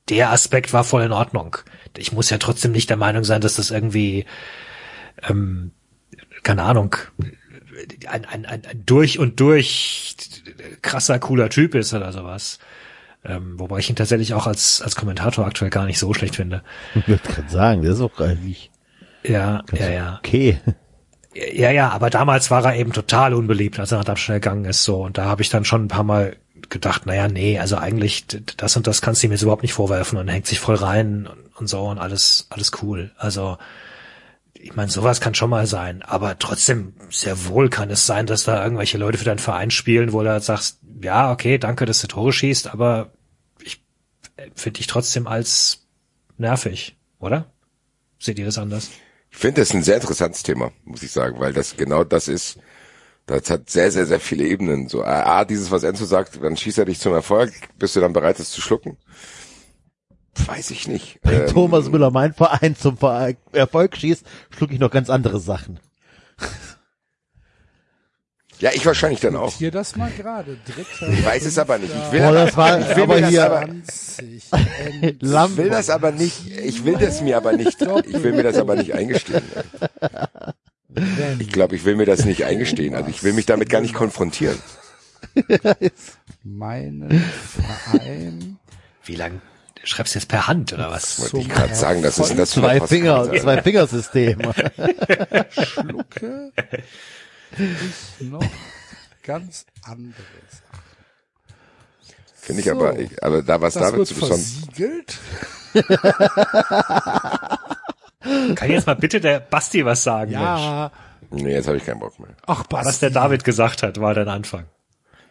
[0.09, 1.57] der Aspekt war voll in Ordnung.
[1.97, 4.25] Ich muss ja trotzdem nicht der Meinung sein, dass das irgendwie,
[5.29, 5.73] ähm,
[6.43, 6.97] keine Ahnung,
[8.09, 10.17] ein, ein, ein, ein durch und durch
[10.83, 12.59] krasser, cooler Typ ist oder sowas.
[13.25, 16.63] Ähm, wobei ich ihn tatsächlich auch als, als Kommentator aktuell gar nicht so schlecht finde.
[16.95, 18.71] Ich würde gerade sagen, das ist auch eigentlich
[19.23, 20.19] Ja, ja, ja.
[20.19, 20.59] okay.
[21.35, 24.83] Ja, ja, aber damals war er eben total unbeliebt, als er nach Darmstadt gegangen ist,
[24.83, 25.03] so.
[25.05, 26.37] Und da habe ich dann schon ein paar Mal
[26.71, 28.27] gedacht, naja, nee, also eigentlich
[28.57, 31.27] das und das kannst du ihm jetzt überhaupt nicht vorwerfen und hängt sich voll rein
[31.27, 33.13] und, und so und alles, alles cool.
[33.17, 33.59] Also,
[34.63, 38.45] ich meine, sowas kann schon mal sein, aber trotzdem, sehr wohl kann es sein, dass
[38.45, 42.01] da irgendwelche Leute für deinen Verein spielen, wo du halt sagst, ja, okay, danke, dass
[42.01, 43.13] du Tore schießt, aber
[43.63, 43.83] ich
[44.55, 45.87] finde dich trotzdem als
[46.37, 47.47] nervig, oder?
[48.19, 48.91] Seht ihr das anders?
[49.31, 52.59] Ich finde das ein sehr interessantes Thema, muss ich sagen, weil das genau das ist.
[53.27, 54.89] Das hat sehr, sehr, sehr viele Ebenen.
[54.89, 58.13] So, A, dieses, was Enzo sagt, dann schießt er dich zum Erfolg, bist du dann
[58.13, 58.97] bereit, es zu schlucken?
[60.35, 61.19] Weiß ich nicht.
[61.23, 65.41] Wenn Ähm, Thomas Müller mein Verein zum Ver Erfolg schießt, schluck ich noch ganz andere
[65.41, 65.81] Sachen.
[68.61, 69.55] Ja, ich wahrscheinlich dann auch.
[69.55, 70.59] Hier das mal gerade.
[70.67, 71.09] Dritter.
[71.11, 71.93] Ich weiß es aber nicht.
[71.95, 74.51] Ich will, Boah, das war ich will aber das hier aber, 20.
[75.21, 78.43] Lam ich will das aber nicht, ich will das mir aber nicht, ich will mir
[78.43, 79.43] das aber nicht eingestehen.
[81.39, 82.95] Ich glaube, ich will mir das nicht eingestehen.
[82.95, 84.59] Also ich will mich damit gar nicht konfrontieren.
[86.43, 88.59] meinen Verein
[89.05, 89.41] Wie lang
[89.85, 91.21] schreibst du jetzt per Hand oder was?
[91.21, 94.39] Wollte ich gerade sagen, das ist das zwei Finger, zwei Fingersystem.
[95.51, 96.53] schlucke
[97.59, 98.45] ich noch
[99.23, 100.15] ganz anderes.
[102.35, 104.41] Finde ich aber, ich, aber da was David zu besonders.
[104.75, 105.19] versiegelt.
[108.57, 110.43] Kann jetzt mal bitte der Basti was sagen, Mensch?
[110.43, 110.91] Ja.
[111.31, 112.31] Nee, jetzt habe ich keinen Bock mehr.
[112.47, 113.01] Ach, Was Basti.
[113.01, 114.65] der David gesagt hat, war dein Anfang.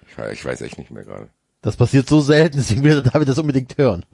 [0.07, 1.27] Ich, weiß- ich weiß echt nicht mehr gerade.
[1.61, 4.05] Das passiert so selten, deswegen will David das unbedingt hören.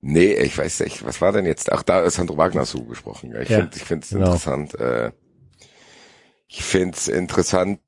[0.00, 1.72] Nee, ich weiß nicht, was war denn jetzt?
[1.72, 3.32] Ach, da ist Sandro Wagner so gesprochen.
[3.32, 4.26] Ja, ich Ja, finde ich finde es genau.
[4.26, 4.74] interessant.
[4.78, 5.10] Äh,
[6.48, 7.80] ich finde es interessant,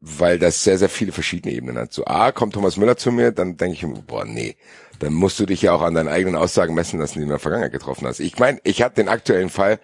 [0.00, 1.92] weil das sehr, sehr viele verschiedene Ebenen hat.
[1.92, 4.56] So, A, kommt Thomas Müller zu mir, dann denke ich mir, boah, nee,
[5.00, 7.30] dann musst du dich ja auch an deinen eigenen Aussagen messen lassen, die du in
[7.30, 8.20] der Vergangenheit getroffen hast.
[8.20, 9.80] Ich meine, ich habe den aktuellen Fall,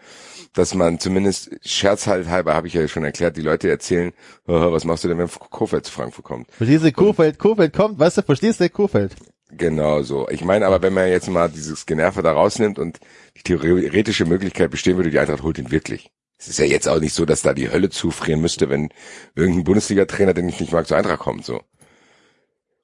[0.54, 4.12] dass man zumindest scherzhalber, habe ich ja schon erklärt, die Leute erzählen,
[4.44, 6.52] was machst du denn, wenn Kofeld zu Frankfurt kommt?
[6.52, 9.14] Verstehst du, Kofeld, Kofeld kommt, weißt du, verstehst du, Kofeld?
[9.50, 10.28] Genau so.
[10.30, 13.00] Ich meine aber, wenn man jetzt mal dieses Generve da rausnimmt und
[13.36, 16.10] die theoretische Möglichkeit bestehen würde, die Eintracht holt ihn wirklich.
[16.38, 18.88] Es ist ja jetzt auch nicht so, dass da die Hölle zufrieren müsste, wenn
[19.34, 21.60] irgendein Bundesliga-Trainer, den ich nicht mag, zur Eintracht kommt, so.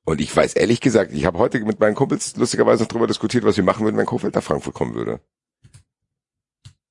[0.04, 3.44] Und ich weiß ehrlich gesagt, ich habe heute mit meinen Kumpels lustigerweise noch drüber diskutiert,
[3.44, 5.20] was wir machen würden, wenn Kofeld nach Frankfurt kommen würde.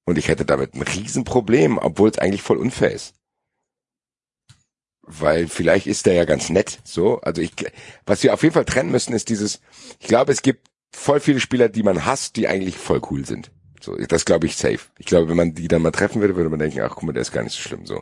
[0.08, 3.14] Und ich hätte damit ein Riesenproblem, obwohl es eigentlich voll unfair ist.
[5.01, 7.20] Weil vielleicht ist der ja ganz nett, so.
[7.20, 7.51] Also ich,
[8.05, 9.60] was wir auf jeden Fall trennen müssen, ist dieses,
[9.99, 13.51] ich glaube, es gibt voll viele Spieler, die man hasst, die eigentlich voll cool sind.
[13.82, 14.80] So, das glaube ich safe.
[14.97, 17.12] Ich glaube, wenn man die dann mal treffen würde, würde man denken, ach guck mal,
[17.12, 18.01] der ist gar nicht so schlimm, so.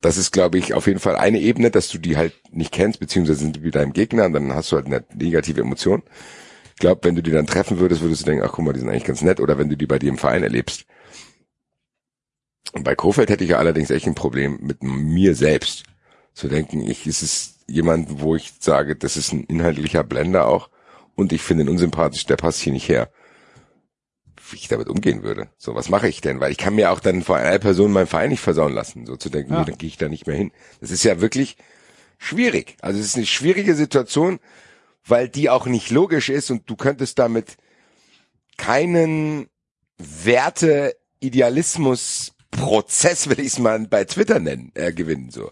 [0.00, 2.98] Das ist, glaube ich, auf jeden Fall eine Ebene, dass du die halt nicht kennst,
[2.98, 6.02] beziehungsweise sind die wieder im Gegner und dann hast du halt eine negative Emotion.
[6.74, 8.80] Ich glaube, wenn du die dann treffen würdest, würdest du denken, ach guck mal, die
[8.80, 10.84] sind eigentlich ganz nett, oder wenn du die bei dir im Verein erlebst.
[12.72, 15.84] Und bei Kofeld hätte ich ja allerdings echt ein Problem mit mir selbst.
[16.34, 20.68] Zu denken, ich, ist es jemand, wo ich sage, das ist ein inhaltlicher Blender auch
[21.14, 23.10] und ich finde ihn unsympathisch, der passt hier nicht her.
[24.50, 25.48] Wie ich damit umgehen würde.
[25.56, 26.38] So, was mache ich denn?
[26.38, 29.06] Weil ich kann mir auch dann vor einer Person meinen Verein nicht versauen lassen.
[29.06, 29.60] So zu denken, ja.
[29.60, 30.52] nee, dann gehe ich da nicht mehr hin.
[30.80, 31.56] Das ist ja wirklich
[32.18, 32.76] schwierig.
[32.80, 34.38] Also es ist eine schwierige Situation,
[35.04, 37.56] weil die auch nicht logisch ist und du könntest damit
[38.56, 39.48] keinen
[39.98, 45.30] Werte, Idealismus, Prozess, will ich es mal bei Twitter nennen, äh, gewinnen.
[45.30, 45.50] So.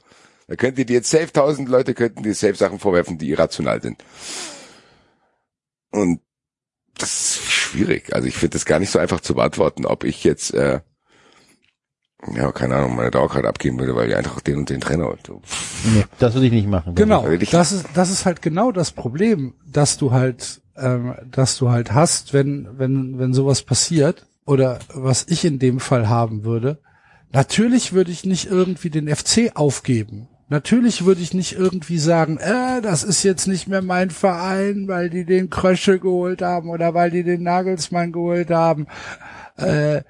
[0.48, 3.80] Da könnt ihr dir jetzt safe tausend Leute könnten dir safe Sachen vorwerfen, die irrational
[3.80, 4.04] sind.
[5.90, 6.20] Und
[6.98, 8.14] das ist schwierig.
[8.14, 10.80] Also ich finde das gar nicht so einfach zu beantworten, ob ich jetzt, äh,
[12.34, 15.26] ja, keine Ahnung, meine Dauerkarte abgeben würde, weil ich einfach den und den Trainer und
[15.26, 15.42] so.
[15.94, 16.94] Nee, das würde ich nicht machen.
[16.94, 21.70] Genau, das ist, das ist halt genau das Problem, dass du halt, ähm, dass du
[21.70, 26.78] halt hast, wenn, wenn, wenn sowas passiert, oder was ich in dem Fall haben würde,
[27.34, 30.28] natürlich würde ich nicht irgendwie den FC aufgeben.
[30.48, 35.10] Natürlich würde ich nicht irgendwie sagen, äh, das ist jetzt nicht mehr mein Verein, weil
[35.10, 38.86] die den Krösche geholt haben oder weil die den Nagelsmann geholt haben.
[39.56, 40.02] Äh,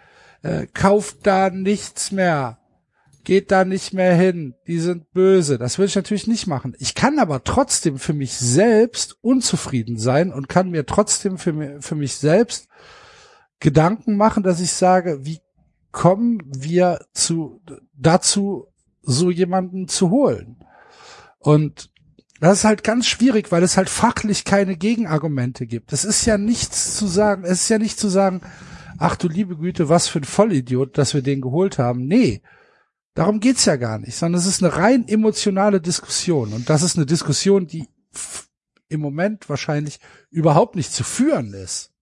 [0.43, 2.59] äh, kauft da nichts mehr.
[3.23, 4.55] Geht da nicht mehr hin.
[4.67, 5.57] Die sind böse.
[5.57, 6.75] Das würde ich natürlich nicht machen.
[6.79, 11.95] Ich kann aber trotzdem für mich selbst unzufrieden sein und kann mir trotzdem für, für
[11.95, 12.69] mich selbst
[13.61, 15.41] Gedanken machen, dass ich sage, wie
[15.95, 17.63] kommen wir zu,
[17.95, 18.67] dazu,
[19.01, 20.57] so jemanden zu holen?
[21.39, 21.91] Und
[22.41, 25.93] das ist halt ganz schwierig, weil es halt fachlich keine Gegenargumente gibt.
[25.93, 28.43] Es ist ja nichts zu sagen, es ist ja nicht zu sagen,
[28.99, 32.07] ach du liebe Güte, was für ein Vollidiot, dass wir den geholt haben.
[32.07, 32.43] Nee,
[33.15, 36.53] darum geht's ja gar nicht, sondern es ist eine rein emotionale Diskussion.
[36.53, 37.89] Und das ist eine Diskussion, die
[38.89, 41.93] im Moment wahrscheinlich überhaupt nicht zu führen ist.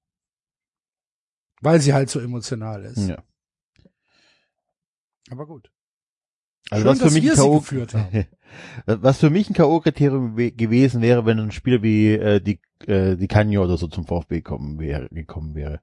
[1.61, 3.09] Weil sie halt so emotional ist.
[3.09, 3.23] Ja.
[5.33, 5.71] Aber gut.
[6.71, 7.65] Also Schön, was für mich ein K.O.
[8.87, 13.29] was für mich ein K.O.-Kriterium gewesen wäre, wenn ein Spieler wie äh, die äh, die
[13.29, 15.81] Canio oder so zum VfB kommen wäre, gekommen wäre,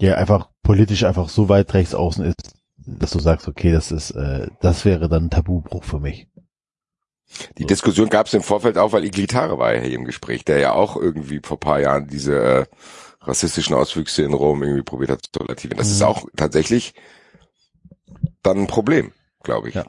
[0.00, 4.12] der einfach politisch einfach so weit rechts außen ist, dass du sagst, okay, das ist
[4.12, 6.26] äh, das wäre dann ein Tabubruch für mich.
[7.58, 7.68] Die so.
[7.68, 10.72] Diskussion gab es im Vorfeld auch, weil Iglitare war ja hier im Gespräch, der ja
[10.72, 12.66] auch irgendwie vor paar Jahren diese äh,
[13.20, 15.78] rassistischen Auswüchse in Rom irgendwie probiert hat zu relativieren.
[15.78, 15.94] Das mhm.
[15.94, 16.94] ist auch tatsächlich
[18.46, 19.74] dann ein Problem, glaube ich.
[19.74, 19.86] Ja.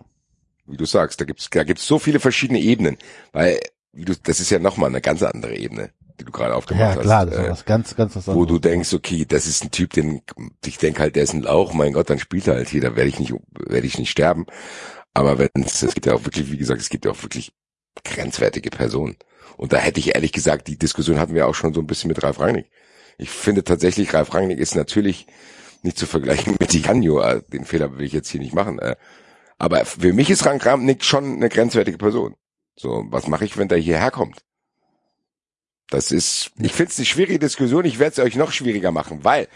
[0.66, 2.98] Wie du sagst, da gibt's da gibt's so viele verschiedene Ebenen,
[3.32, 3.60] weil
[3.94, 7.02] wie du, das ist ja nochmal eine ganz andere Ebene, die du gerade aufgemacht ja,
[7.02, 9.72] klar, Das ist äh, was ganz, ganz was Wo du denkst, okay, das ist ein
[9.72, 10.22] Typ, den
[10.66, 12.96] ich denk halt, der ist ein Lauch, mein Gott, dann spielt er halt hier, da
[12.96, 14.46] werde ich nicht, werde ich nicht sterben.
[15.14, 17.54] Aber wenn es, es gibt ja auch wirklich, wie gesagt, es gibt ja auch wirklich
[18.04, 19.16] grenzwertige Personen.
[19.56, 22.10] Und da hätte ich ehrlich gesagt, die Diskussion hatten wir auch schon so ein bisschen
[22.10, 22.70] mit Ralf Rangnick.
[23.18, 25.28] Ich finde tatsächlich, Ralf Rangnick ist natürlich
[25.86, 27.22] nicht zu vergleichen mit Janjo.
[27.22, 28.80] Äh, den Fehler will ich jetzt hier nicht machen.
[28.80, 28.96] Äh.
[29.58, 32.36] Aber für mich ist Ralf Rangnick schon eine grenzwertige Person.
[32.76, 34.42] So, was mache ich, wenn der hierher kommt?
[35.90, 37.86] Das ist, ich finde es eine schwierige Diskussion.
[37.86, 39.48] Ich werde es euch noch schwieriger machen, weil,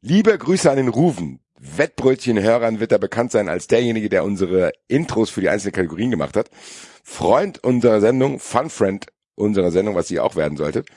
[0.00, 1.40] liebe Grüße an den Rufen.
[1.60, 6.36] Wettbrötchen-Hörern wird er bekannt sein als derjenige, der unsere Intros für die einzelnen Kategorien gemacht
[6.36, 6.50] hat.
[7.02, 10.88] Freund unserer Sendung, Fun Friend unserer Sendung, was ihr auch werden solltet.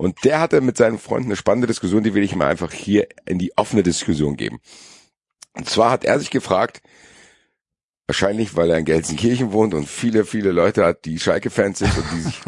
[0.00, 3.06] Und der hatte mit seinen Freunden eine spannende Diskussion, die will ich mal einfach hier
[3.26, 4.58] in die offene Diskussion geben.
[5.52, 6.80] Und zwar hat er sich gefragt,
[8.06, 12.06] wahrscheinlich weil er in Gelsenkirchen wohnt und viele, viele Leute hat, die Schalke-Fans sind und
[12.14, 12.40] die sich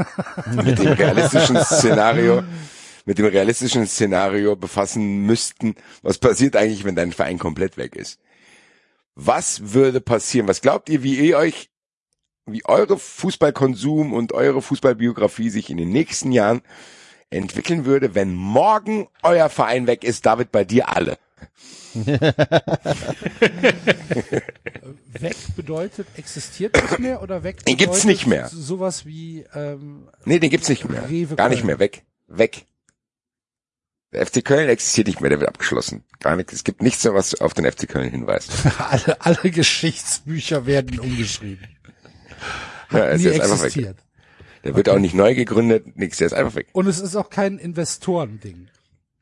[0.65, 2.43] mit dem realistischen Szenario,
[3.05, 8.19] mit dem realistischen Szenario befassen müssten, was passiert eigentlich, wenn dein Verein komplett weg ist.
[9.15, 10.49] Was würde passieren?
[10.49, 11.69] Was glaubt ihr, wie ihr euch
[12.47, 16.63] wie eure Fußballkonsum und eure Fußballbiografie sich in den nächsten Jahren
[17.33, 21.19] entwickeln würde, wenn morgen euer Verein weg ist, David, bei dir alle.
[25.19, 28.49] weg bedeutet existiert nicht mehr oder weg Den gibt's nicht mehr.
[28.49, 31.09] sowas wie ähm, Nee, den gibt's nicht mehr.
[31.09, 31.79] Rewe Gar nicht mehr.
[31.79, 32.05] Weg.
[32.29, 32.65] Weg.
[34.13, 36.05] Der FC Köln existiert nicht mehr, der wird abgeschlossen.
[36.21, 36.53] Gar nichts.
[36.53, 38.53] Es gibt nichts mehr, was auf den FC Köln hinweist.
[38.79, 41.67] alle, alle Geschichtsbücher werden umgeschrieben.
[42.91, 43.95] Ja, er ist Nie jetzt einfach weg.
[44.65, 46.69] Der wird auch nicht neu gegründet, nix, der ist einfach weg.
[46.73, 48.69] Und es ist auch kein Investorending.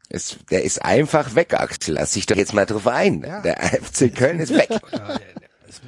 [0.08, 1.94] Es, der ist einfach weg, Axel.
[1.94, 3.22] Lass dich doch jetzt mal drauf ein.
[3.22, 3.40] Ja.
[3.42, 4.68] Der FC Köln ist weg.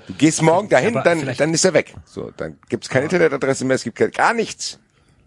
[0.07, 1.95] Du gehst morgen dahin, Aber dann, dann ist er weg.
[2.05, 4.79] So, dann gibt's keine Internetadresse mehr, es gibt kein- gar nichts.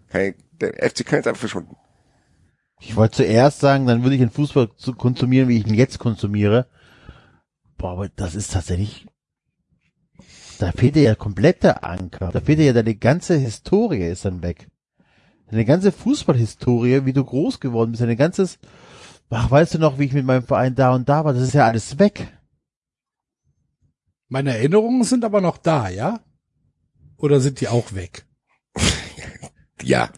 [0.08, 1.76] Kein, der FC Köln ist einfach verschwunden.
[2.80, 5.98] Ich wollte zuerst sagen, dann würde ich den Fußball zu konsumieren, wie ich ihn jetzt
[5.98, 6.66] konsumiere.
[7.76, 9.06] Boah, aber das ist tatsächlich,
[10.58, 12.30] da fehlt dir ja komplett der Anker.
[12.32, 14.68] Da fehlt dir ja deine ganze Historie ist dann weg.
[15.50, 18.58] Deine ganze Fußballhistorie, wie du groß geworden bist, deine ganzes,
[19.30, 21.54] ach, weißt du noch, wie ich mit meinem Verein da und da war, das ist
[21.54, 22.26] ja alles weg.
[24.28, 26.20] Meine Erinnerungen sind aber noch da, ja?
[27.16, 28.26] Oder sind die auch weg?
[29.82, 30.08] Ja.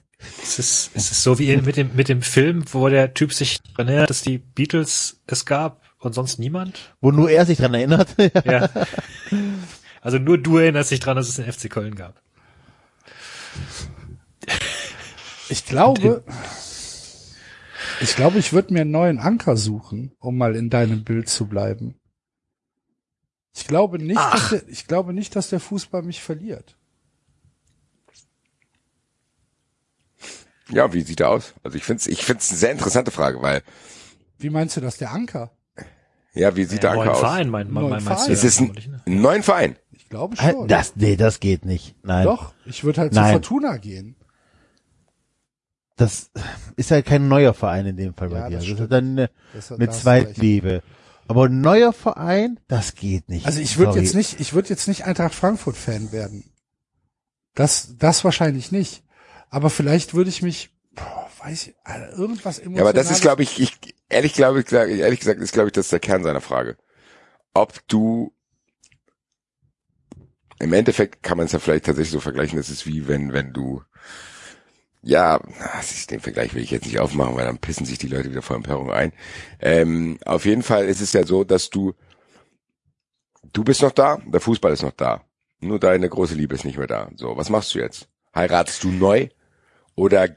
[0.43, 3.33] Es ist, es ist so wie in- mit dem, mit dem Film, wo der Typ
[3.35, 6.95] sich daran erinnert, dass die Beatles es gab und sonst niemand.
[7.01, 8.09] Wo nur er sich dran erinnert.
[8.45, 8.71] Ja.
[10.09, 12.23] Also nur du erinnerst dich dran, dass es den FC Köln gab.
[15.51, 16.25] Ich glaube,
[18.01, 21.47] ich glaube, ich würde mir einen neuen Anker suchen, um mal in deinem Bild zu
[21.47, 22.01] bleiben.
[23.55, 26.79] Ich glaube nicht, dass der, ich glaube nicht, dass der Fußball mich verliert.
[30.71, 31.53] Ja, wie sieht er aus?
[31.63, 33.63] Also ich find's, ich find's eine sehr interessante Frage, weil,
[34.39, 35.51] Wie meinst du das, der Anker?
[36.33, 37.21] ja, wie sieht der neuen Anker aus?
[37.21, 38.27] Verein, mein, mein, Neuen mein meinst Verein.
[38.29, 39.03] du Es ja ist ein, vermutlich, ne?
[39.07, 39.77] ein neuen Verein.
[40.09, 40.69] Ich glaube schon.
[40.69, 41.95] Das, nee, das geht nicht.
[42.03, 42.25] Nein.
[42.25, 43.33] Doch, ich würde halt zu Nein.
[43.35, 44.17] Fortuna gehen.
[45.97, 46.31] Das
[46.77, 48.57] ist halt kein neuer Verein in dem Fall bei Ja, dir.
[48.57, 50.83] das Das, ist dann eine, Das, eine Zweitliebe.
[51.27, 53.45] Aber ein neuer Verein, das geht nicht.
[53.45, 56.45] Also ich würde jetzt nicht, ich würde jetzt nicht Eintracht Frankfurt Fan werden.
[57.55, 59.03] Das, das wahrscheinlich nicht.
[59.51, 62.79] Aber vielleicht würde ich mich, boah, weiß ich, Alter, irgendwas emotionales.
[62.79, 63.77] Ja, aber das ist, glaube ich, ich,
[64.09, 66.79] ehrlich glaube ich, ehrlich gesagt, ist, glaube ich, das ist der Kern seiner Frage.
[67.53, 68.33] Ob du,
[70.61, 73.53] im Endeffekt kann man es ja vielleicht tatsächlich so vergleichen, das ist wie wenn, wenn
[73.53, 73.83] du,
[75.03, 75.41] ja,
[76.11, 78.57] den Vergleich will ich jetzt nicht aufmachen, weil dann pissen sich die Leute wieder vor
[78.57, 79.13] Empörung ein.
[79.61, 81.95] Ähm, auf jeden Fall ist es ja so, dass du,
[83.53, 85.23] du bist noch da, der Fußball ist noch da.
[85.61, 87.11] Nur deine große Liebe ist nicht mehr da.
[87.17, 88.09] So, was machst du jetzt?
[88.35, 89.29] Heiratest du neu?
[89.95, 90.29] Oder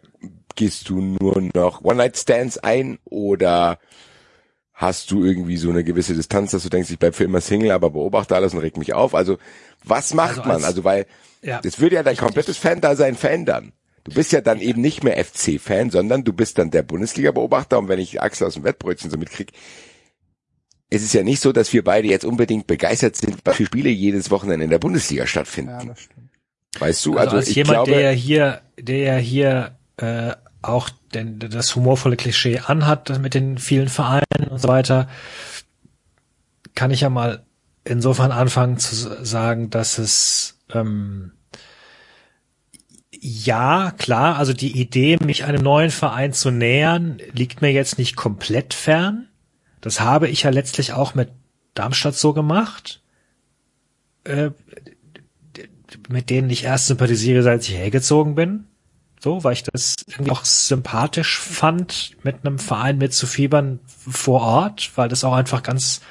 [0.55, 2.97] gehst du nur noch One-Night-Stands ein?
[3.05, 3.79] Oder
[4.81, 7.71] hast du irgendwie so eine gewisse Distanz, dass du denkst, ich bleib für immer Single,
[7.71, 9.13] aber beobachte alles und reg mich auf?
[9.13, 9.37] Also,
[9.83, 10.51] was macht Also man?
[10.57, 11.05] als- Also, weil,
[11.43, 11.61] Ja.
[11.61, 13.73] das würde ja dein komplettes Fan-Dasein verändern.
[14.03, 17.77] Du bist ja dann eben nicht mehr FC-Fan, sondern du bist dann der Bundesliga-Beobachter.
[17.77, 19.51] Und wenn ich Axel aus dem Wettbrötchen so mitkrieg,
[20.89, 23.89] es ist ja nicht so, dass wir beide jetzt unbedingt begeistert sind, was für Spiele
[23.89, 25.71] jedes Wochenende in der Bundesliga stattfinden.
[25.79, 26.29] Ja, das stimmt.
[26.79, 27.11] Weißt du?
[27.11, 31.39] Also, Also, als ich jemand, glaube, der ja hier, der ja hier äh, auch den,
[31.39, 35.07] das humorvolle Klischee anhat mit den vielen Vereinen und so weiter,
[36.75, 37.43] kann ich ja mal
[37.83, 41.31] insofern anfangen zu sagen, dass es ähm,
[43.19, 48.15] ja klar, also die Idee, mich einem neuen Verein zu nähern, liegt mir jetzt nicht
[48.15, 49.27] komplett fern.
[49.79, 51.29] Das habe ich ja letztlich auch mit
[51.73, 53.01] Darmstadt so gemacht.
[54.23, 54.51] Äh,
[56.09, 58.65] mit denen ich erst sympathisiere, seit ich hergezogen bin.
[59.23, 65.09] So, weil ich das irgendwie auch sympathisch fand, mit einem Verein mitzufiebern vor Ort, weil
[65.09, 66.01] das auch einfach ganz,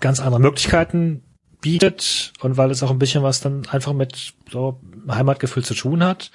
[0.00, 1.22] ganz andere Möglichkeiten
[1.60, 6.02] bietet und weil es auch ein bisschen was dann einfach mit so Heimatgefühl zu tun
[6.02, 6.30] hat.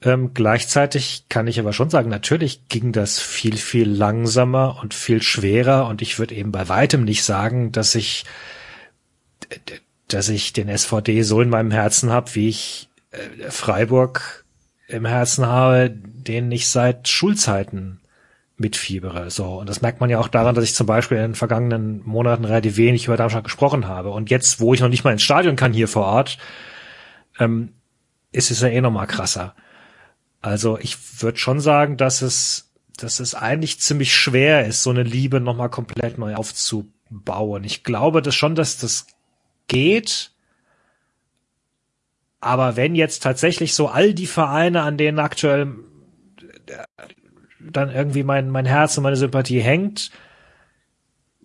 [0.00, 5.22] Ähm, gleichzeitig kann ich aber schon sagen, natürlich ging das viel, viel langsamer und viel
[5.22, 8.24] schwerer und ich würde eben bei weitem nicht sagen, dass ich
[10.08, 12.88] dass ich den SVD so in meinem Herzen habe, wie ich
[13.48, 14.44] Freiburg
[14.88, 18.00] im Herzen habe, den ich seit Schulzeiten
[18.56, 19.30] mitfiebere.
[19.30, 19.58] So.
[19.58, 22.44] Und das merkt man ja auch daran, dass ich zum Beispiel in den vergangenen Monaten
[22.44, 24.10] relativ wenig über Darmstadt gesprochen habe.
[24.10, 26.38] Und jetzt, wo ich noch nicht mal ins Stadion kann hier vor Ort,
[27.38, 27.72] ähm,
[28.30, 29.54] ist es ja eh noch mal krasser.
[30.40, 35.02] Also ich würde schon sagen, dass es, dass es eigentlich ziemlich schwer ist, so eine
[35.02, 37.64] Liebe noch mal komplett neu aufzubauen.
[37.64, 39.06] Ich glaube das schon, dass das
[39.68, 40.31] geht.
[42.42, 45.76] Aber wenn jetzt tatsächlich so all die Vereine, an denen aktuell
[46.66, 46.82] äh,
[47.60, 50.10] dann irgendwie mein, mein Herz und meine Sympathie hängt,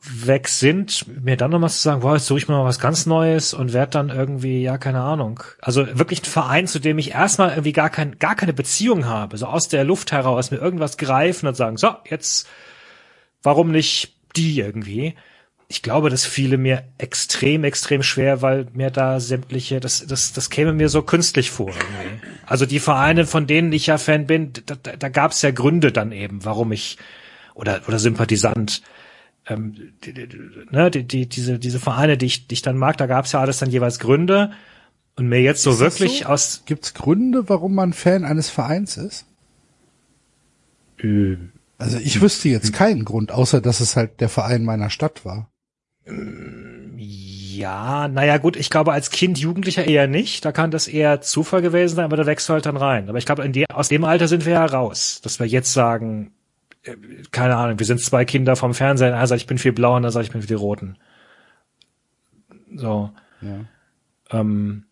[0.02, 3.06] weg sind, mir dann nochmal zu sagen, boah, jetzt suche ich mir mal was ganz
[3.06, 5.44] Neues und werde dann irgendwie, ja, keine Ahnung.
[5.61, 9.38] Also wirklich ein Verein, zu dem ich erstmal irgendwie gar, kein, gar keine Beziehung habe,
[9.38, 12.48] so aus der Luft heraus mir irgendwas greifen und sagen, so, jetzt,
[13.44, 15.15] warum nicht die irgendwie?
[15.69, 20.49] Ich glaube, das fiele mir extrem, extrem schwer, weil mir da sämtliche, das, das, das
[20.49, 21.69] käme mir so künstlich vor.
[21.69, 22.26] Irgendwie.
[22.45, 25.52] Also die Vereine, von denen ich ja Fan bin, da, da, da gab es ja
[25.52, 26.98] Gründe dann eben, warum ich
[27.53, 28.81] oder oder Sympathisant.
[29.45, 29.76] Ähm,
[30.06, 30.27] die, die,
[30.72, 33.34] ne, die, die, diese, diese Vereine, die ich, die ich dann mag, da gab es
[33.34, 34.52] ja alles dann jeweils Gründe.
[35.18, 36.26] Und mir jetzt so Ist das wirklich so?
[36.27, 36.64] aus.
[36.65, 39.26] Gibt's Gründe, warum man Fan eines Vereins ist?
[40.99, 41.38] Äh,
[41.77, 45.49] Also ich wüsste jetzt keinen Grund, außer dass es halt der Verein meiner Stadt war.
[47.57, 50.45] Ja, naja gut, ich glaube als Kind, Jugendlicher eher nicht.
[50.45, 53.09] Da kann das eher Zufall gewesen sein, aber da wächst du halt dann rein.
[53.09, 56.34] Aber ich glaube, de aus dem Alter sind wir ja raus, dass wir jetzt sagen,
[56.84, 56.95] äh,
[57.31, 60.03] keine Ahnung, wir sind zwei Kinder vom Fernsehen, einer sagt, ich bin für die Blauen,
[60.03, 60.97] einer sagt, ich bin für die Roten.
[62.75, 63.09] So.
[63.41, 64.39] Ja.
[64.39, 64.84] Ähm,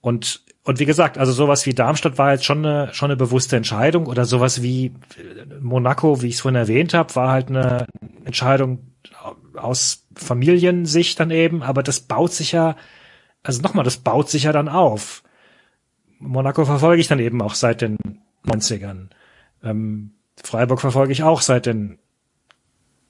[0.00, 3.56] und, und wie gesagt, also sowas wie Darmstadt war jetzt schon eine, schon eine bewusste
[3.56, 4.92] Entscheidung oder sowas wie äh,
[5.60, 7.86] Monaco, wie ich es vorhin erwähnt habe, war halt eine
[8.24, 8.94] Entscheidung
[9.56, 12.76] aus Familiensicht dann eben, aber das baut sich ja,
[13.42, 15.22] also nochmal, das baut sich ja dann auf.
[16.18, 17.98] Monaco verfolge ich dann eben auch seit den
[18.46, 19.08] 90ern.
[19.62, 21.98] Ähm, Freiburg verfolge ich auch seit den,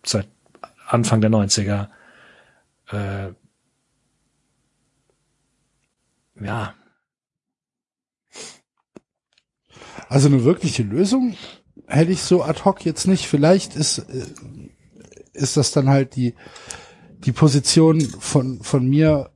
[0.05, 0.29] seit
[0.87, 1.89] Anfang der 90er.
[2.91, 3.33] Äh,
[6.45, 6.75] ja,
[10.09, 11.37] Also eine wirkliche Lösung
[11.87, 13.27] hätte ich so ad hoc jetzt nicht.
[13.27, 14.27] Vielleicht ist, äh,
[15.35, 16.35] ist das dann halt die,
[17.25, 19.31] die Position von, von mir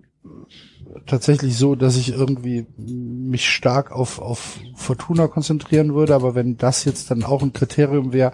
[1.07, 6.15] tatsächlich so, dass ich irgendwie mich stark auf, auf Fortuna konzentrieren würde.
[6.15, 8.33] Aber wenn das jetzt dann auch ein Kriterium wäre,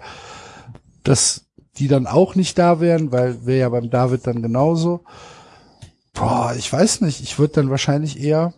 [1.03, 1.45] dass
[1.77, 5.03] die dann auch nicht da wären, weil wäre ja beim David dann genauso.
[6.13, 7.21] Boah, ich weiß nicht.
[7.21, 8.53] Ich würde dann wahrscheinlich eher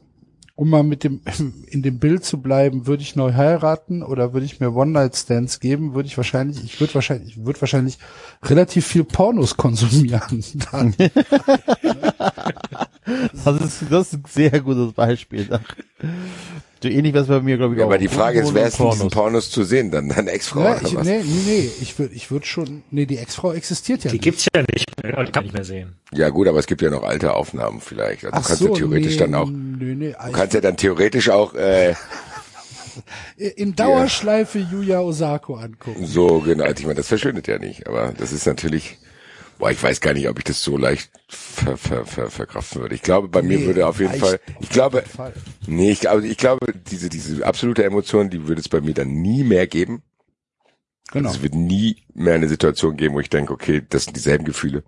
[0.58, 1.22] um mal mit dem
[1.68, 5.16] in dem Bild zu bleiben, würde ich neu heiraten oder würde ich mir One Night
[5.16, 8.00] Stands geben, würde ich wahrscheinlich, ich würde wahrscheinlich, ich würde wahrscheinlich
[8.44, 10.44] relativ viel Pornos konsumieren.
[10.72, 10.94] Dann.
[13.46, 15.48] Das ist, das ist ein sehr gutes Beispiel.
[16.82, 17.90] So ähnlich was bei mir, glaube ich, Ja, auch.
[17.90, 19.90] aber die Frage ist, Pornos wer ist in diesen Pornos zu sehen?
[19.92, 21.06] Dann deine Ex-Frau Ja, oder ich, was?
[21.08, 24.24] nee, nee, nee, ich würde, ich würde schon, nee, die Ex-Frau existiert ja die nicht.
[24.24, 25.96] gibt's ja nicht mehr, die kann ich nicht mehr sehen.
[26.14, 28.26] Ja gut, aber es gibt ja noch alte Aufnahmen vielleicht.
[28.26, 31.30] Also du kannst ja theoretisch nee, dann auch, nee, nee, du kannst ja dann theoretisch
[31.30, 31.96] auch äh,
[33.38, 36.06] in Dauerschleife Yuya Osako angucken.
[36.06, 36.66] so genau.
[36.66, 37.88] Ich meine, das verschwindet ja nicht.
[37.88, 38.98] Aber das ist natürlich,
[39.58, 42.96] boah, ich weiß gar nicht, ob ich das so leicht ver, ver, ver, verkraften würde.
[42.96, 45.34] Ich glaube, bei mir Nee, würde auf jeden leicht, Fall, ich glaube, Fall.
[45.66, 49.10] nee, ich glaube, ich glaube, diese diese absolute Emotion, die würde es bei mir dann
[49.22, 50.04] nie mehr geben.
[51.12, 51.30] Genau.
[51.30, 54.46] Also es wird nie mehr eine Situation geben, wo ich denke, okay, das sind dieselben
[54.46, 54.84] Gefühle,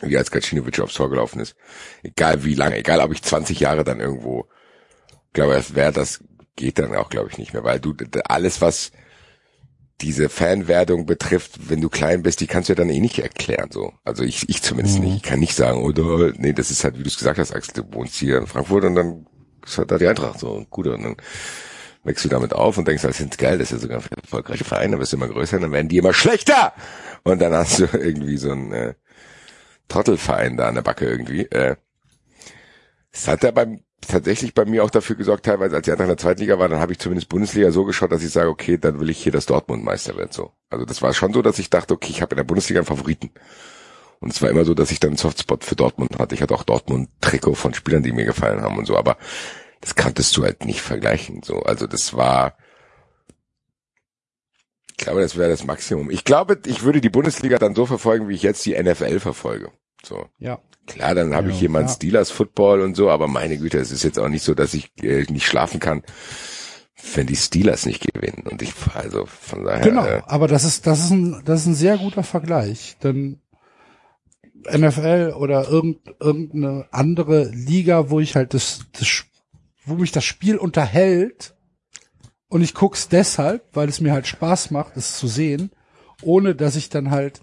[0.00, 1.56] wie als Gacinovic aufs Tor gelaufen ist.
[2.02, 4.48] Egal wie lange, egal ob ich 20 Jahre dann irgendwo,
[5.32, 6.24] glaube das wäre, das
[6.56, 7.94] geht dann auch, glaube ich, nicht mehr, weil du
[8.28, 8.92] alles, was
[10.00, 13.70] diese Fanwerdung betrifft, wenn du klein bist, die kannst du ja dann eh nicht erklären,
[13.70, 13.92] so.
[14.02, 15.16] Also ich, ich zumindest nicht.
[15.16, 17.84] Ich kann nicht sagen, oder, nee, das ist halt, wie du es gesagt hast, Axel,
[17.84, 19.26] du wohnst hier in Frankfurt und dann
[19.64, 21.16] ist halt da die Eintracht so, und gut, und dann
[22.02, 24.64] wächst du damit auf und denkst, das ist geil, das ist ja sogar ein erfolgreicher
[24.64, 26.74] Verein, dann wirst du immer größer, dann werden die immer schlechter.
[27.22, 28.94] Und dann hast du irgendwie so einen äh,
[29.88, 31.42] Trottelverein da an der Backe irgendwie.
[31.46, 31.76] Äh,
[33.10, 36.16] es hat ja beim tatsächlich bei mir auch dafür gesorgt, teilweise als die Eintracht in
[36.16, 39.00] der Zweitliga war, dann habe ich zumindest Bundesliga so geschaut, dass ich sage, okay, dann
[39.00, 40.32] will ich hier, dass Dortmund Meister wird.
[40.32, 42.80] So, also das war schon so, dass ich dachte, okay, ich habe in der Bundesliga
[42.80, 43.30] einen Favoriten.
[44.20, 46.34] Und es war immer so, dass ich dann einen Softspot für Dortmund hatte.
[46.34, 49.18] Ich hatte auch Dortmund-Trikot von Spielern, die mir gefallen haben und so, aber
[49.80, 51.42] das kanntest du halt nicht vergleichen.
[51.42, 52.56] So, also das war,
[54.92, 56.10] ich glaube, das wäre das Maximum.
[56.10, 59.72] Ich glaube, ich würde die Bundesliga dann so verfolgen, wie ich jetzt die NFL verfolge.
[60.02, 60.26] So.
[60.38, 60.60] Ja.
[60.86, 61.88] Klar, dann habe Ja, ich hier mal.
[61.88, 64.90] Steelers Football und so, aber meine Güte, es ist jetzt auch nicht so, dass ich
[65.02, 66.02] äh, nicht schlafen kann,
[67.14, 68.44] wenn die Steelers nicht gewinnen.
[68.50, 71.66] Und ich, also von daher, Genau, äh, aber das ist, das ist ein, das ist
[71.66, 73.40] ein sehr guter Vergleich, denn
[74.70, 79.24] NFL oder irgend, irgendeine andere Liga, wo ich halt das, das,
[79.84, 81.54] wo mich das Spiel unterhält
[82.48, 85.70] und ich guck's deshalb, weil es mir halt Spaß macht, es zu sehen,
[86.22, 87.42] ohne dass ich dann halt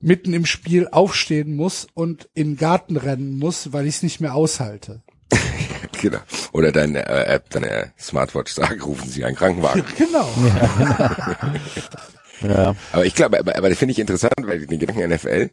[0.00, 4.20] mitten im Spiel aufstehen muss und in den Garten rennen muss, weil ich es nicht
[4.20, 5.02] mehr aushalte.
[6.00, 6.20] genau.
[6.52, 9.84] Oder deine äh, App, deine Smartwatch sagt, rufen Sie einen Krankenwagen.
[9.96, 10.28] Genau.
[12.40, 12.74] Ja.
[12.92, 15.50] Aber ich glaube, aber, aber das finde ich interessant, weil den Gedanken NFL,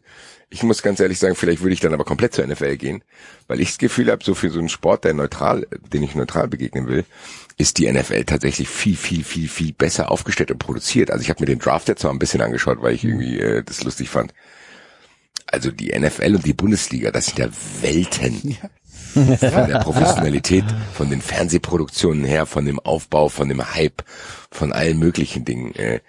[0.49, 3.03] ich muss ganz ehrlich sagen, vielleicht würde ich dann aber komplett zur NFL gehen,
[3.47, 6.47] weil ich das Gefühl habe, so für so einen Sport, der neutral, den ich neutral
[6.47, 7.05] begegnen will,
[7.57, 11.09] ist die NFL tatsächlich viel, viel, viel, viel besser aufgestellt und produziert.
[11.11, 13.63] Also ich habe mir den Draft jetzt mal ein bisschen angeschaut, weil ich irgendwie äh,
[13.63, 14.33] das lustig fand.
[15.47, 17.47] also die NFL und die Bundesliga, das sind ja
[17.81, 18.57] Welten.
[19.13, 24.03] Von der Professionalität, von den Fernsehproduktionen her, von dem Aufbau, von dem Hype,
[24.51, 25.73] von allen möglichen Dingen.
[25.75, 26.01] Äh,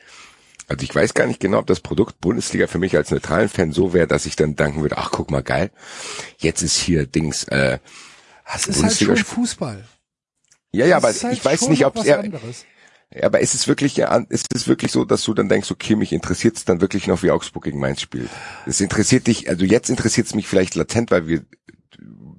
[0.67, 3.71] also ich weiß gar nicht genau, ob das Produkt Bundesliga für mich als neutralen Fan
[3.71, 5.71] so wäre, dass ich dann danken würde, ach guck mal geil,
[6.39, 7.45] jetzt ist hier Dings.
[7.45, 7.79] Äh,
[8.53, 9.85] Das ist halt schon Fußball.
[10.77, 12.65] Ja, ja, aber halt ich weiß nicht, ob er, anderes.
[13.15, 13.99] ja, aber ist es wirklich,
[14.29, 17.23] ist es wirklich so, dass du dann denkst, okay, mich interessiert es dann wirklich noch,
[17.23, 18.31] wie Augsburg gegen Mainz spielt.
[18.67, 21.45] Es interessiert dich, also jetzt interessiert es mich vielleicht latent, weil wir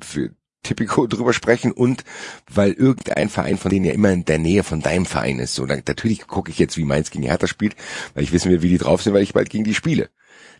[0.03, 0.31] für
[0.63, 2.03] Tipico drüber sprechen und
[2.49, 5.55] weil irgendein Verein von denen ja immer in der Nähe von deinem Verein ist.
[5.55, 7.75] So, dann, natürlich gucke ich jetzt, wie Mainz gegen Hertha spielt,
[8.13, 10.09] weil ich wissen will, wie die drauf sind, weil ich bald gegen die spiele.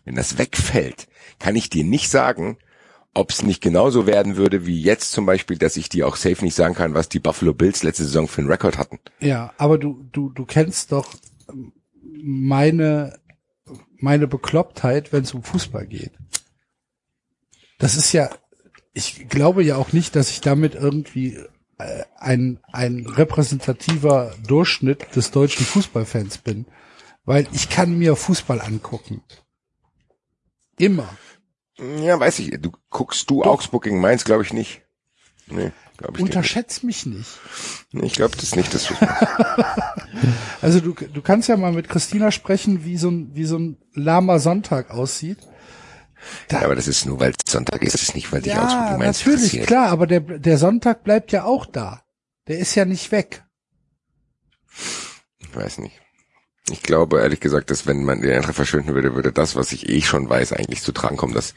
[0.04, 1.06] Wenn das wegfällt,
[1.38, 2.56] kann ich dir nicht sagen,
[3.14, 6.44] ob es nicht genauso werden würde wie jetzt zum Beispiel, dass ich dir auch safe
[6.44, 9.00] nicht sagen kann, was die Buffalo Bills letzte Saison für einen Rekord hatten.
[9.20, 11.14] Ja, aber du, du, du kennst doch
[12.22, 13.18] meine,
[13.98, 16.12] meine Beklopptheit, wenn es um Fußball geht.
[17.78, 18.30] Das ist ja,
[18.92, 21.38] ich glaube ja auch nicht, dass ich damit irgendwie
[21.78, 26.66] äh, ein, ein repräsentativer Durchschnitt des deutschen Fußballfans bin.
[27.24, 29.22] Weil ich kann mir Fußball angucken.
[30.78, 31.08] Immer.
[31.78, 32.60] Ja, weiß ich.
[32.60, 34.82] Du guckst du Augsburg gegen Mainz, glaube ich nicht.
[35.46, 36.34] Nee, glaube ich nicht.
[36.34, 37.28] Unterschätzt mich nicht.
[37.92, 38.94] Nee, Ich glaube das nicht, dass du
[40.60, 43.78] Also du, du kannst ja mal mit Christina sprechen, wie so ein, wie so ein
[43.94, 45.38] lahmer Sonntag aussieht.
[46.50, 48.72] Ja, aber das ist nur, weil es Sonntag ist, das ist nicht, weil dich Augsburg
[48.72, 49.66] Ja, gegen Mainz natürlich, interessiert.
[49.68, 52.02] klar, aber der, der Sonntag bleibt ja auch da.
[52.48, 53.44] Der ist ja nicht weg.
[55.38, 56.00] Ich weiß nicht.
[56.70, 59.88] Ich glaube, ehrlich gesagt, dass wenn man den Eintracht verschwinden würde, würde das, was ich
[59.88, 61.54] eh schon weiß, eigentlich zu tragen kommen, dass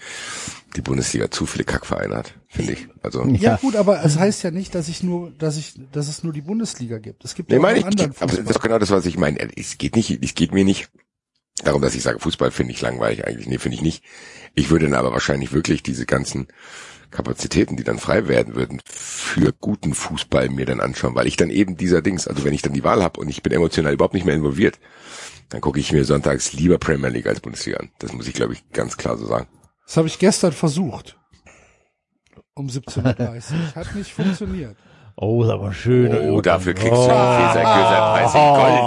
[0.75, 2.87] die Bundesliga zu viele Kackvereine hat, finde ich.
[3.03, 3.35] Also, Ja.
[3.51, 3.55] Ja.
[3.57, 6.41] gut, aber es heißt ja nicht, dass ich nur, dass ich, dass es nur die
[6.41, 7.25] Bundesliga gibt.
[7.25, 8.61] Es gibt nee, ja auch meine ich, anderen aber das ist Fußball.
[8.63, 9.37] genau das, was ich meine.
[9.57, 10.89] Es geht nicht, es geht mir nicht
[11.63, 13.47] darum, dass ich sage, Fußball finde ich langweilig eigentlich.
[13.47, 14.03] Nee, finde ich nicht.
[14.55, 16.47] Ich würde dann aber wahrscheinlich wirklich diese ganzen
[17.11, 21.49] Kapazitäten, die dann frei werden würden, für guten Fußball mir dann anschauen, weil ich dann
[21.49, 24.13] eben dieser Dings, also wenn ich dann die Wahl habe und ich bin emotional überhaupt
[24.13, 24.79] nicht mehr involviert,
[25.49, 27.91] dann gucke ich mir sonntags lieber Premier League als Bundesliga an.
[27.99, 29.47] Das muss ich, glaube ich, ganz klar so sagen.
[29.85, 31.17] Das habe ich gestern versucht.
[32.53, 33.75] Um 17.30 Uhr.
[33.75, 34.77] Hat nicht funktioniert.
[35.17, 36.31] Oh, ist aber schön.
[36.31, 38.79] Oh, dafür kriegst du Feser Preis in Gold.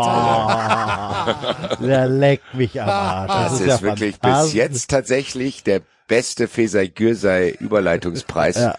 [1.81, 3.33] Oh, der leckt mich am Arsch.
[3.33, 8.57] Das, ist, ja wirklich bis jetzt tatsächlich der beste Feser Gürsei Überleitungspreis.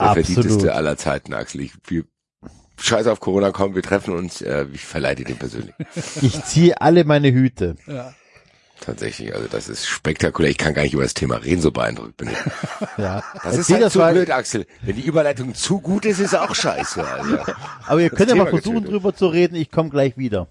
[0.00, 0.26] Ja, der absolut.
[0.34, 1.60] verdienteste aller Zeiten, Axel.
[1.60, 2.04] Ich, wir,
[2.80, 4.40] scheiß auf Corona, komm, wir treffen uns.
[4.42, 5.74] Äh, ich verleihe dir den persönlich.
[6.22, 7.76] Ich ziehe alle meine Hüte.
[7.86, 8.12] Ja.
[8.80, 10.50] Tatsächlich, also das ist spektakulär.
[10.50, 12.36] Ich kann gar nicht über das Thema reden, so beeindruckt bin ich.
[12.98, 13.22] Ja.
[13.44, 14.66] Das ist halt das so mal- blöd, Axel.
[14.80, 17.06] Wenn die Überleitung zu gut ist, ist auch scheiße.
[17.06, 17.38] Also.
[17.86, 18.92] Aber ihr könnt ja mal versuchen, getötet.
[18.94, 19.54] drüber zu reden.
[19.54, 20.48] Ich komme gleich wieder.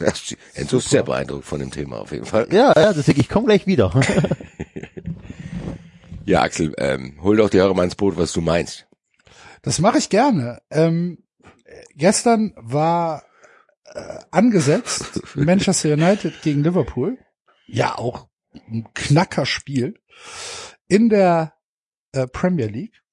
[0.00, 2.48] Enzo ist sehr beeindruckt von dem Thema auf jeden Fall.
[2.50, 3.92] Ja, ja, deswegen, ich komme gleich wieder.
[6.26, 8.88] Ja, Axel, ähm, hol doch die Hörer mal ins Boot, was du meinst.
[9.62, 10.60] Das mache ich gerne.
[10.70, 11.22] Ähm,
[11.94, 13.22] gestern war
[13.84, 17.16] äh, angesetzt Manchester United gegen Liverpool.
[17.68, 20.00] Ja, auch ein Knackerspiel
[20.88, 21.54] in der
[22.10, 23.04] äh, Premier League.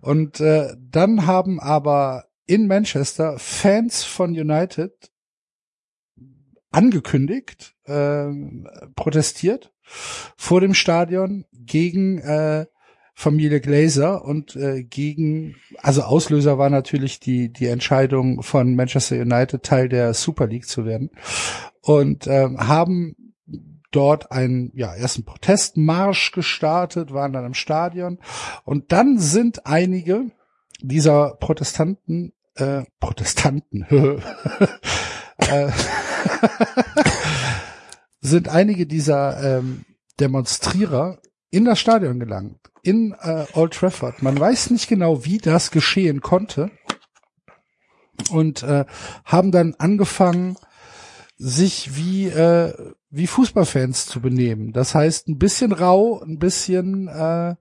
[0.00, 5.10] Und äh, dann haben aber in Manchester Fans von United
[6.70, 9.72] angekündigt, ähm, protestiert
[10.36, 12.66] vor dem Stadion gegen äh,
[13.14, 19.62] Familie Glazer und äh, gegen, also Auslöser war natürlich die die Entscheidung von Manchester United
[19.62, 21.10] Teil der Super League zu werden
[21.82, 23.34] und ähm, haben
[23.90, 28.18] dort einen ja ersten Protestmarsch gestartet, waren dann im Stadion
[28.64, 30.30] und dann sind einige
[30.80, 33.82] dieser Protestanten äh, Protestanten
[35.38, 35.70] äh,
[38.20, 39.84] sind einige dieser ähm,
[40.18, 41.18] Demonstrierer
[41.50, 44.22] in das Stadion gelangt, in äh, Old Trafford.
[44.22, 46.70] Man weiß nicht genau, wie das geschehen konnte
[48.30, 48.84] und äh,
[49.24, 50.56] haben dann angefangen,
[51.38, 52.74] sich wie äh,
[53.10, 54.72] wie Fußballfans zu benehmen.
[54.72, 57.56] Das heißt, ein bisschen rau, ein bisschen äh,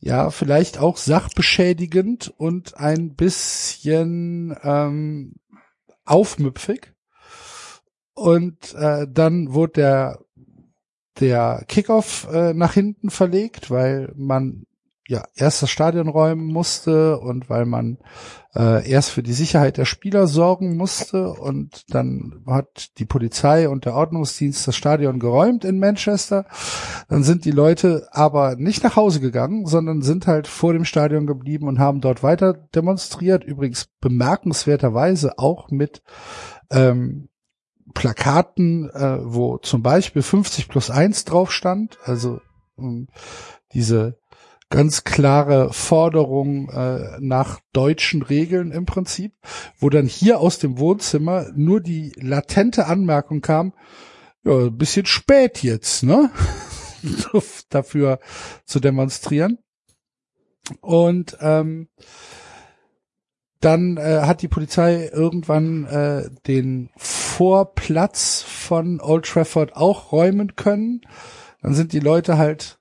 [0.00, 5.34] ja vielleicht auch sachbeschädigend und ein bisschen ähm,
[6.04, 6.92] aufmüpfig.
[8.18, 10.18] Und äh, dann wurde der
[11.20, 14.64] der Kickoff äh, nach hinten verlegt, weil man
[15.08, 17.96] ja erst das Stadion räumen musste und weil man
[18.54, 23.86] äh, erst für die Sicherheit der Spieler sorgen musste und dann hat die Polizei und
[23.86, 26.44] der Ordnungsdienst das Stadion geräumt in Manchester.
[27.08, 31.26] Dann sind die Leute aber nicht nach Hause gegangen, sondern sind halt vor dem Stadion
[31.26, 33.44] geblieben und haben dort weiter demonstriert.
[33.44, 36.02] Übrigens bemerkenswerterweise auch mit
[36.70, 37.30] ähm,
[37.94, 42.40] Plakaten, äh, wo zum Beispiel 50 plus 1 drauf stand, also
[42.78, 43.08] ähm,
[43.72, 44.18] diese
[44.70, 49.32] ganz klare Forderung äh, nach deutschen Regeln im Prinzip,
[49.78, 53.72] wo dann hier aus dem Wohnzimmer nur die latente Anmerkung kam,
[54.44, 56.30] ja, bisschen spät jetzt, ne?
[57.70, 58.18] dafür
[58.64, 59.58] zu demonstrieren.
[60.80, 61.88] Und ähm,
[63.60, 66.90] dann äh, hat die Polizei irgendwann äh, den
[67.38, 71.02] Vorplatz von Old Trafford auch räumen können.
[71.62, 72.80] Dann sind die Leute halt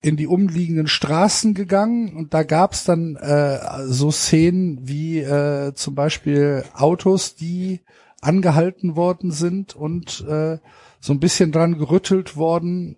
[0.00, 5.94] in die umliegenden Straßen gegangen und da gab's dann äh, so Szenen wie äh, zum
[5.94, 7.82] Beispiel Autos, die
[8.20, 10.58] angehalten worden sind und äh,
[10.98, 12.96] so ein bisschen dran gerüttelt worden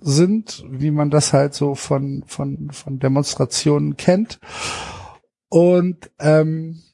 [0.00, 4.38] sind, wie man das halt so von von von Demonstrationen kennt.
[5.48, 6.84] Und ähm,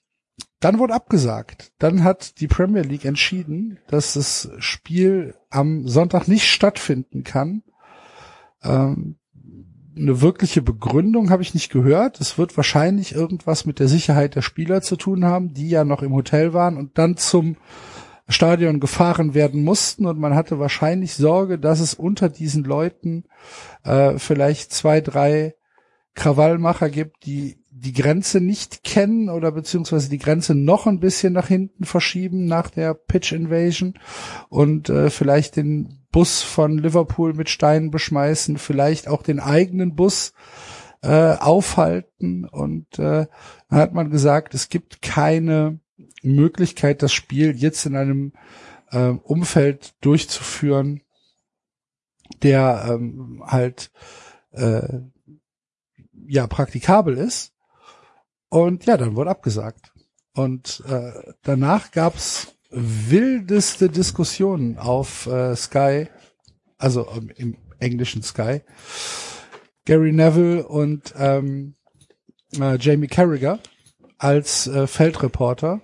[0.61, 1.73] dann wurde abgesagt.
[1.79, 7.63] Dann hat die Premier League entschieden, dass das Spiel am Sonntag nicht stattfinden kann.
[8.63, 9.17] Ähm,
[9.97, 12.21] eine wirkliche Begründung habe ich nicht gehört.
[12.21, 16.03] Es wird wahrscheinlich irgendwas mit der Sicherheit der Spieler zu tun haben, die ja noch
[16.03, 17.57] im Hotel waren und dann zum
[18.29, 23.25] Stadion gefahren werden mussten und man hatte wahrscheinlich Sorge, dass es unter diesen Leuten
[23.83, 25.55] äh, vielleicht zwei, drei
[26.15, 31.49] Krawallmacher gibt, die die Grenze nicht kennen oder beziehungsweise die Grenze noch ein bisschen nach
[31.49, 33.95] hinten verschieben nach der Pitch Invasion
[34.49, 40.35] und äh, vielleicht den Bus von Liverpool mit Steinen beschmeißen, vielleicht auch den eigenen Bus
[41.03, 43.27] äh, aufhalten und äh,
[43.69, 45.81] dann hat man gesagt, es gibt keine
[46.23, 48.33] Möglichkeit, das Spiel jetzt in einem
[48.91, 51.01] äh, Umfeld durchzuführen,
[52.43, 53.91] der ähm, halt
[54.53, 55.01] äh,
[56.27, 57.55] ja praktikabel ist.
[58.51, 59.93] Und ja, dann wurde abgesagt.
[60.35, 61.13] Und äh,
[61.43, 66.09] danach gab's wildeste Diskussionen auf äh, Sky,
[66.79, 68.61] also ähm, im englischen Sky.
[69.85, 71.75] Gary Neville und ähm,
[72.61, 73.59] äh, Jamie Carragher
[74.19, 75.81] als äh, Feldreporter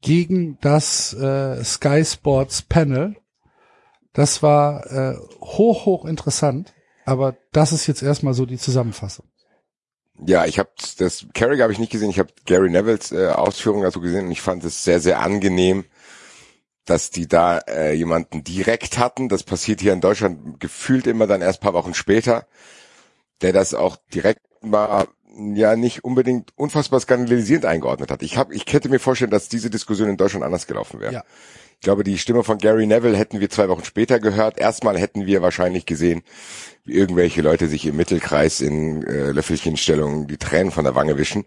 [0.00, 3.16] gegen das äh, Sky Sports Panel.
[4.12, 6.72] Das war äh, hoch, hoch interessant,
[7.04, 9.26] aber das ist jetzt erstmal so die Zusammenfassung.
[10.24, 12.10] Ja, ich habe das Carrick habe ich nicht gesehen.
[12.10, 15.84] Ich habe Gary Nevilles äh, Ausführungen dazu gesehen und ich fand es sehr, sehr angenehm,
[16.84, 19.28] dass die da äh, jemanden direkt hatten.
[19.28, 22.46] Das passiert hier in Deutschland gefühlt immer dann erst paar Wochen später,
[23.42, 25.06] der das auch direkt mal
[25.54, 28.22] ja nicht unbedingt unfassbar skandalisierend eingeordnet hat.
[28.22, 31.12] Ich habe, ich hätte mir vorstellen, dass diese Diskussion in Deutschland anders gelaufen wäre.
[31.12, 31.24] Ja.
[31.78, 34.58] Ich glaube, die Stimme von Gary Neville hätten wir zwei Wochen später gehört.
[34.58, 36.22] Erstmal hätten wir wahrscheinlich gesehen,
[36.84, 41.44] wie irgendwelche Leute sich im Mittelkreis in äh, Löffelchenstellung die Tränen von der Wange wischen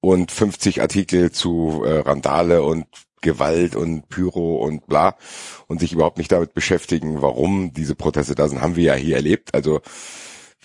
[0.00, 2.86] und 50 Artikel zu äh, Randale und
[3.22, 5.16] Gewalt und Pyro und bla
[5.66, 9.16] und sich überhaupt nicht damit beschäftigen, warum diese Proteste da sind, haben wir ja hier
[9.16, 9.54] erlebt.
[9.54, 9.80] Also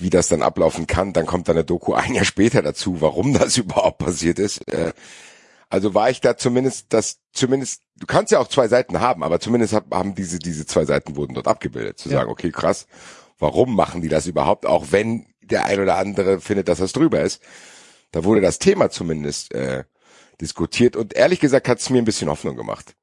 [0.01, 1.13] wie das dann ablaufen kann.
[1.13, 4.67] Dann kommt dann eine Doku ein Jahr später dazu, warum das überhaupt passiert ist.
[4.67, 4.93] Äh,
[5.71, 9.39] also war ich da zumindest, das zumindest, du kannst ja auch zwei Seiten haben, aber
[9.39, 11.97] zumindest haben diese, diese zwei Seiten wurden dort abgebildet.
[11.97, 12.19] Zu ja.
[12.19, 12.87] sagen, okay, krass,
[13.39, 17.21] warum machen die das überhaupt, auch wenn der ein oder andere findet, dass das drüber
[17.21, 17.41] ist.
[18.11, 19.85] Da wurde das Thema zumindest äh,
[20.39, 22.95] diskutiert und ehrlich gesagt hat es mir ein bisschen Hoffnung gemacht.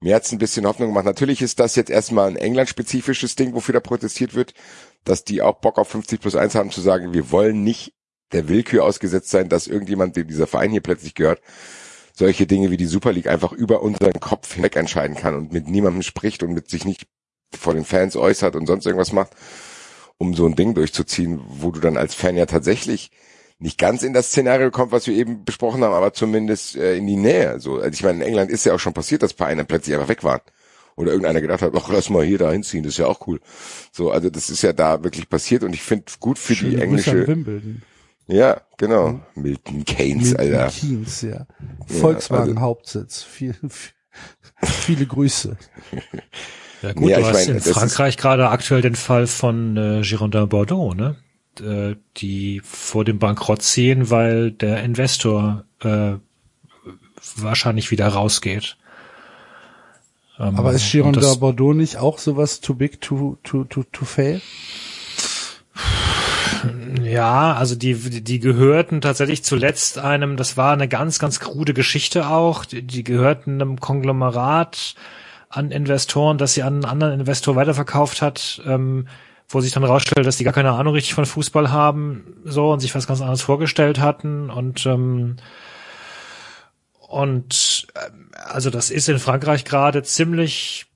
[0.00, 1.06] Mir hat es ein bisschen Hoffnung gemacht.
[1.06, 4.54] Natürlich ist das jetzt erstmal ein England-spezifisches Ding, wofür da protestiert wird
[5.04, 7.94] dass die auch Bock auf 50 plus 1 haben zu sagen, wir wollen nicht
[8.32, 11.40] der Willkür ausgesetzt sein, dass irgendjemand, dem dieser Verein hier plötzlich gehört,
[12.18, 15.68] solche Dinge wie die Super League einfach über unseren Kopf hinweg entscheiden kann und mit
[15.68, 17.06] niemandem spricht und mit sich nicht
[17.56, 19.30] vor den Fans äußert und sonst irgendwas macht,
[20.18, 23.12] um so ein Ding durchzuziehen, wo du dann als Fan ja tatsächlich
[23.60, 27.06] nicht ganz in das Szenario kommt, was wir eben besprochen haben, aber zumindest äh, in
[27.06, 27.60] die Nähe.
[27.60, 30.08] So, also ich meine, in England ist ja auch schon passiert, dass Vereine plötzlich einfach
[30.08, 30.40] weg waren
[30.96, 33.40] oder irgendeiner gedacht hat, ach, lass mal hier da hinziehen, das ist ja auch cool.
[33.92, 36.82] So, also das ist ja da wirklich passiert und ich finde gut für Schöne die
[36.82, 37.24] englische.
[38.28, 39.08] Ja, genau.
[39.08, 39.22] Mhm.
[39.34, 40.68] Milton Keynes, Milton Alter.
[40.68, 41.46] Keynes, ja.
[41.86, 43.22] Volkswagen also, Hauptsitz.
[43.22, 43.54] Viel,
[44.62, 45.56] viele Grüße.
[46.82, 50.48] Ja gut, ja, du hast meine, in Frankreich gerade aktuell den Fall von äh, Girondin
[50.48, 51.16] Bordeaux, ne?
[51.60, 56.12] Äh, die vor dem Bankrott ziehen, weil der Investor äh,
[57.36, 58.76] wahrscheinlich wieder rausgeht.
[60.38, 64.40] Ähm, Aber ist Girondin Bordeaux nicht auch sowas too big to, to, to, to fail?
[67.02, 72.28] Ja, also die, die gehörten tatsächlich zuletzt einem, das war eine ganz, ganz krude Geschichte
[72.28, 74.94] auch, die, die gehörten einem Konglomerat
[75.48, 79.08] an Investoren, das sie an einen anderen Investor weiterverkauft hat, ähm,
[79.48, 82.80] wo sich dann rausstellt, dass die gar keine Ahnung richtig von Fußball haben, so und
[82.80, 84.50] sich was ganz anderes vorgestellt hatten.
[84.50, 85.36] Und ähm,
[87.08, 90.87] und ähm, also das ist in Frankreich gerade ziemlich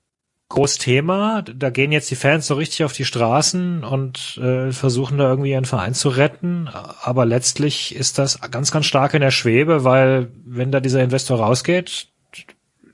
[0.53, 1.41] groß Thema.
[1.41, 5.51] Da gehen jetzt die Fans so richtig auf die Straßen und äh, versuchen da irgendwie
[5.51, 6.69] ihren Verein zu retten.
[7.01, 11.39] Aber letztlich ist das ganz, ganz stark in der Schwebe, weil wenn da dieser Investor
[11.39, 12.07] rausgeht,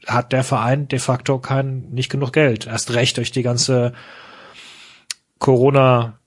[0.07, 2.65] hat der Verein de facto kein nicht genug Geld.
[2.65, 3.91] Erst recht durch die ganze
[5.38, 6.18] Corona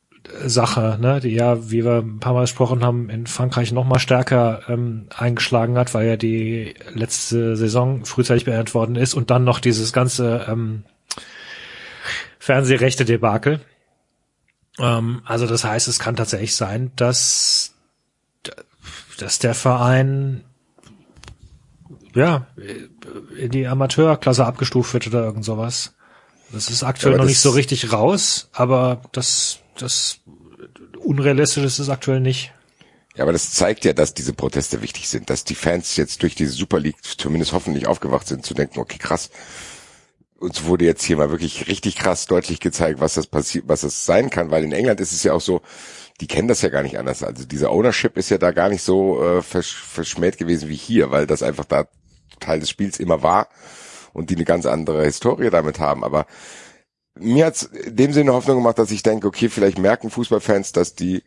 [0.44, 3.98] Sache, ne, die ja, wie wir ein paar Mal gesprochen haben, in Frankreich noch mal
[3.98, 9.44] stärker ähm, eingeschlagen hat, weil ja die letzte Saison frühzeitig beendet worden ist und dann
[9.44, 10.84] noch dieses ganze ähm,
[12.42, 13.60] Fernsehrechte-Debakel.
[14.80, 17.74] Ähm, also das heißt, es kann tatsächlich sein, dass
[19.16, 20.42] dass der Verein
[22.16, 22.48] ja
[23.38, 25.94] in die Amateurklasse abgestuft wird oder irgend sowas.
[26.50, 30.18] Das ist aktuell aber noch nicht so richtig raus, aber das das
[30.98, 32.52] unrealistisch ist es aktuell nicht.
[33.14, 36.34] Ja, aber das zeigt ja, dass diese Proteste wichtig sind, dass die Fans jetzt durch
[36.34, 39.30] diese Super League zumindest hoffentlich aufgewacht sind, zu denken, okay, krass,
[40.42, 44.04] uns wurde jetzt hier mal wirklich richtig krass deutlich gezeigt, was das passiert, was das
[44.04, 45.62] sein kann, weil in England ist es ja auch so,
[46.20, 47.22] die kennen das ja gar nicht anders.
[47.22, 51.10] Also dieser Ownership ist ja da gar nicht so äh, versch verschmäht gewesen wie hier,
[51.10, 51.86] weil das einfach da
[52.40, 53.48] Teil des Spiels immer war
[54.12, 56.04] und die eine ganz andere Historie damit haben.
[56.04, 56.26] Aber
[57.14, 60.94] mir hat's in dem Sinne Hoffnung gemacht, dass ich denke, okay, vielleicht merken Fußballfans, dass
[60.94, 61.22] die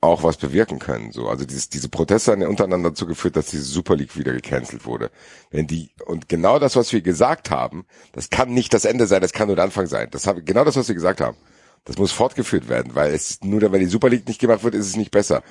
[0.00, 1.10] auch was bewirken können.
[1.12, 4.32] So, also dieses, diese Proteste haben ja untereinander dazu geführt, dass diese Super League wieder
[4.32, 5.10] gecancelt wurde.
[5.50, 9.22] Wenn die und genau das, was wir gesagt haben, das kann nicht das Ende sein,
[9.22, 10.08] das kann nur der Anfang sein.
[10.10, 11.36] Das haben genau das, was wir gesagt haben.
[11.84, 14.86] Das muss fortgeführt werden, weil es nur, wenn die Super League nicht gemacht wird, ist
[14.86, 15.42] es nicht besser.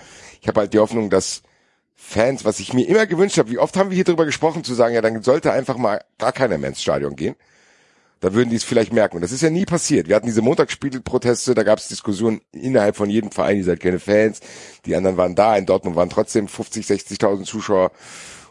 [0.41, 1.41] Ich habe halt die Hoffnung, dass
[1.95, 4.75] Fans, was ich mir immer gewünscht habe, wie oft haben wir hier drüber gesprochen, zu
[4.75, 7.35] sagen, ja, dann sollte einfach mal gar keiner mehr ins Stadion gehen.
[8.19, 9.17] Da würden die es vielleicht merken.
[9.17, 10.07] Und das ist ja nie passiert.
[10.07, 13.99] Wir hatten diese Montagsspielproteste, da gab es Diskussionen innerhalb von jedem Verein, ihr seid keine
[13.99, 14.39] Fans,
[14.85, 17.91] die anderen waren da, in Dortmund waren trotzdem 50, 60.000 Zuschauer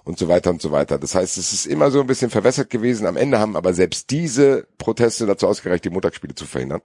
[0.04, 0.98] und so weiter und so weiter.
[0.98, 3.06] Das heißt, es ist immer so ein bisschen verwässert gewesen.
[3.06, 6.80] Am Ende haben aber selbst diese Proteste dazu ausgereicht, die Montagsspiele zu verhindern.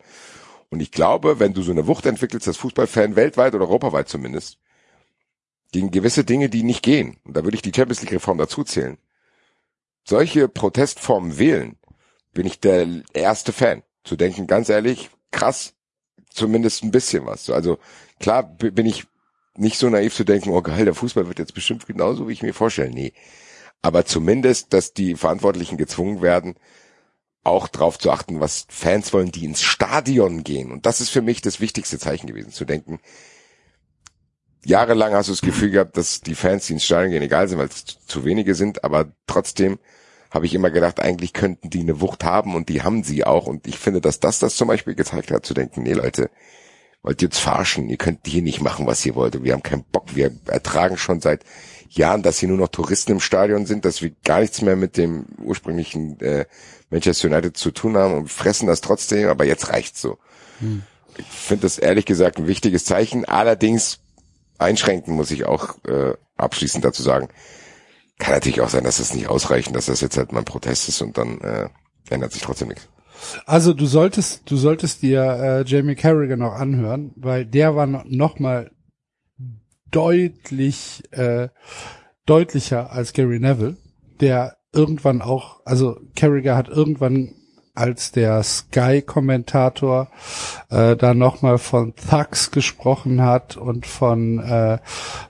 [0.72, 4.58] Und ich glaube, wenn du so eine Wucht entwickelst, als Fußballfan weltweit oder europaweit zumindest,
[5.72, 8.64] gegen gewisse Dinge, die nicht gehen, und da würde ich die Champions League Reform dazu
[8.64, 8.98] zählen,
[10.04, 11.78] solche Protestformen wählen,
[12.34, 13.84] bin ich der erste Fan.
[14.04, 15.74] Zu denken, ganz ehrlich, krass,
[16.30, 17.50] zumindest ein bisschen was.
[17.50, 17.78] Also
[18.20, 19.06] klar bin ich
[19.56, 22.42] nicht so naiv zu denken, oh geil, der Fußball wird jetzt bestimmt genauso, wie ich
[22.42, 22.90] mir vorstelle.
[22.92, 23.14] Nee.
[23.82, 26.56] Aber zumindest, dass die Verantwortlichen gezwungen werden,
[27.44, 30.72] auch drauf zu achten, was Fans wollen, die ins Stadion gehen.
[30.72, 33.00] Und das ist für mich das wichtigste Zeichen gewesen, zu denken,
[34.64, 37.58] jahrelang hast du das Gefühl gehabt, dass die Fans, die ins Stadion gehen, egal sind,
[37.58, 39.80] weil es zu wenige sind, aber trotzdem
[40.32, 43.48] habe ich immer gedacht, eigentlich könnten die eine Wucht haben und die haben sie auch.
[43.48, 46.30] Und ich finde, dass das das zum Beispiel gezeigt hat, zu denken, nee Leute,
[47.04, 49.44] wollt ihr jetzt verarschen, ihr könnt hier nicht machen, was ihr wollt.
[49.44, 51.44] Wir haben keinen Bock, wir ertragen schon seit
[51.90, 54.96] Jahren, dass hier nur noch Touristen im Stadion sind, dass wir gar nichts mehr mit
[54.96, 56.46] dem ursprünglichen äh,
[56.90, 60.18] Manchester United zu tun haben und fressen das trotzdem, aber jetzt reicht's so.
[61.18, 63.26] Ich finde das ehrlich gesagt ein wichtiges Zeichen.
[63.26, 64.00] Allerdings
[64.58, 67.28] einschränken muss ich auch äh, abschließend dazu sagen,
[68.22, 70.88] kann natürlich auch sein, dass das nicht ausreicht, dass das jetzt halt mal ein Protest
[70.88, 71.70] ist und dann äh,
[72.10, 72.88] ändert sich trotzdem nichts.
[73.46, 78.04] Also du solltest, du solltest dir äh, Jamie Carragher noch anhören, weil der war no-
[78.06, 78.72] noch mal
[79.92, 81.50] deutlich äh,
[82.26, 83.78] deutlicher als Gary Neville,
[84.20, 87.36] der irgendwann auch, also Carragher hat irgendwann
[87.74, 90.10] als der Sky-Kommentator
[90.70, 94.80] äh, da nochmal von Thugs gesprochen hat und von äh,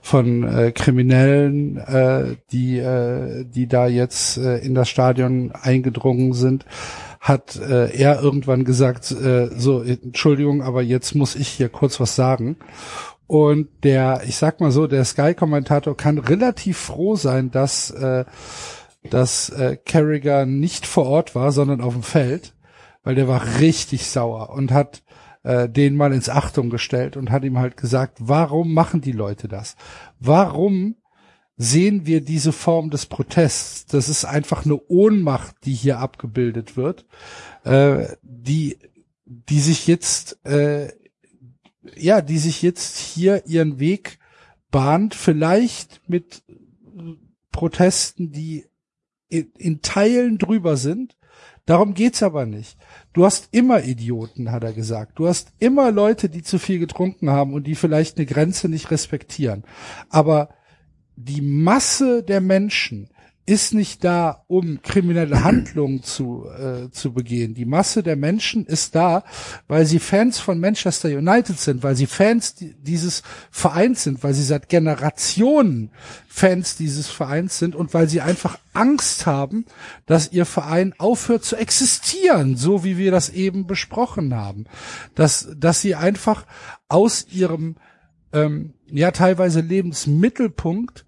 [0.00, 6.66] von äh, Kriminellen, äh, die äh, die da jetzt äh, in das Stadion eingedrungen sind,
[7.20, 12.16] hat äh, er irgendwann gesagt, äh, so Entschuldigung, aber jetzt muss ich hier kurz was
[12.16, 12.56] sagen.
[13.28, 18.24] Und der, ich sag mal so, der Sky-Kommentator kann relativ froh sein, dass äh,
[19.10, 22.54] dass äh, Carragher nicht vor Ort war, sondern auf dem Feld,
[23.02, 25.02] weil der war richtig sauer und hat
[25.42, 29.48] äh, den mal ins Achtung gestellt und hat ihm halt gesagt, warum machen die Leute
[29.48, 29.76] das?
[30.20, 30.96] Warum
[31.56, 33.86] sehen wir diese Form des Protests?
[33.86, 37.06] Das ist einfach eine Ohnmacht, die hier abgebildet wird,
[37.64, 38.78] äh, die
[39.24, 40.92] die sich jetzt äh,
[41.96, 44.18] ja, die sich jetzt hier ihren Weg
[44.70, 46.42] bahnt, vielleicht mit
[47.50, 48.66] Protesten, die
[49.32, 51.16] in, in Teilen drüber sind.
[51.64, 52.76] Darum geht's aber nicht.
[53.12, 55.18] Du hast immer Idioten, hat er gesagt.
[55.18, 58.90] Du hast immer Leute, die zu viel getrunken haben und die vielleicht eine Grenze nicht
[58.90, 59.64] respektieren.
[60.10, 60.50] Aber
[61.16, 63.08] die Masse der Menschen,
[63.44, 67.54] ist nicht da, um kriminelle Handlungen zu, äh, zu begehen.
[67.54, 69.24] Die Masse der Menschen ist da,
[69.66, 74.44] weil sie Fans von Manchester United sind, weil sie Fans dieses Vereins sind, weil sie
[74.44, 75.90] seit Generationen
[76.28, 79.66] Fans dieses Vereins sind und weil sie einfach Angst haben,
[80.06, 84.66] dass ihr Verein aufhört zu existieren, so wie wir das eben besprochen haben.
[85.16, 86.46] Dass, dass sie einfach
[86.88, 87.74] aus ihrem
[88.32, 91.04] ähm, ja teilweise Lebensmittelpunkt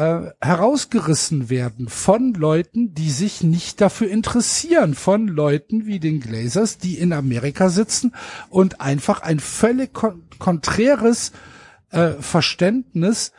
[0.00, 6.78] äh, herausgerissen werden von Leuten, die sich nicht dafür interessieren, von Leuten wie den Glazers,
[6.78, 8.14] die in Amerika sitzen
[8.48, 11.32] und einfach ein völlig kon konträres
[11.90, 13.32] äh, Verständnis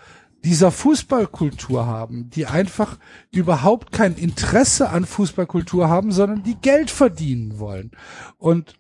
[0.44, 3.00] dieser Fußballkultur haben, die einfach
[3.32, 7.90] überhaupt kein Interesse an Fußballkultur haben, sondern die Geld verdienen wollen.
[8.38, 8.76] Und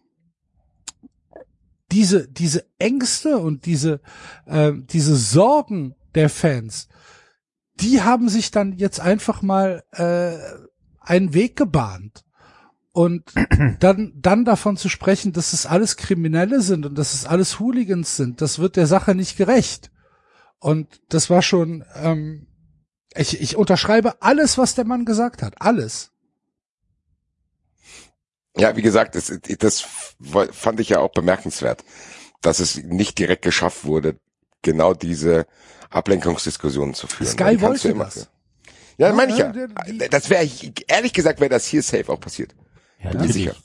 [1.92, 4.02] diese, diese Ängste und diese,
[4.46, 6.88] äh, diese Sorgen der Fans,
[7.76, 10.38] die haben sich dann jetzt einfach mal äh,
[11.00, 12.24] einen Weg gebahnt.
[12.94, 13.24] Und
[13.80, 18.18] dann, dann davon zu sprechen, dass es alles Kriminelle sind und dass es alles Hooligans
[18.18, 19.92] sind, das wird der Sache nicht gerecht.
[20.60, 22.48] Und das war schon, ähm,
[23.16, 25.56] ich, ich unterschreibe alles, was der Mann gesagt hat.
[25.60, 26.12] Alles.
[28.58, 29.86] Ja, wie gesagt, das, das
[30.52, 31.84] fand ich ja auch bemerkenswert,
[32.42, 34.20] dass es nicht direkt geschafft wurde,
[34.62, 35.48] genau diese
[35.92, 37.30] Ablenkungsdiskussionen zu führen.
[37.30, 38.30] Sky wollte immer, das.
[38.98, 39.54] Ja, ja meine ich ja.
[40.10, 40.50] Das wäre,
[40.88, 42.56] ehrlich gesagt, wäre das hier safe auch passiert.
[43.04, 43.56] Ja, Bin sicher.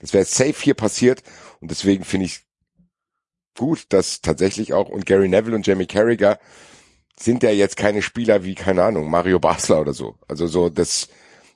[0.00, 1.22] Das wäre safe hier passiert
[1.60, 2.40] und deswegen finde ich
[3.56, 6.38] gut, dass tatsächlich auch und Gary Neville und Jamie Carragher
[7.18, 10.16] sind ja jetzt keine Spieler wie keine Ahnung Mario Basler oder so.
[10.26, 11.08] Also so das,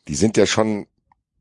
[0.06, 0.86] die sind ja schon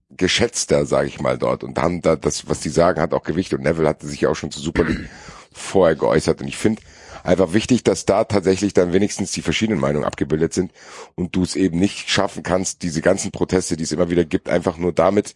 [0.09, 3.53] geschätzter, sage ich mal dort und haben da das, was die sagen, hat auch Gewicht
[3.53, 5.09] und Neville hatte sich ja auch schon zu Super League
[5.51, 6.81] vorher geäußert und ich finde
[7.23, 10.71] einfach wichtig, dass da tatsächlich dann wenigstens die verschiedenen Meinungen abgebildet sind
[11.15, 14.49] und du es eben nicht schaffen kannst, diese ganzen Proteste, die es immer wieder gibt,
[14.49, 15.35] einfach nur damit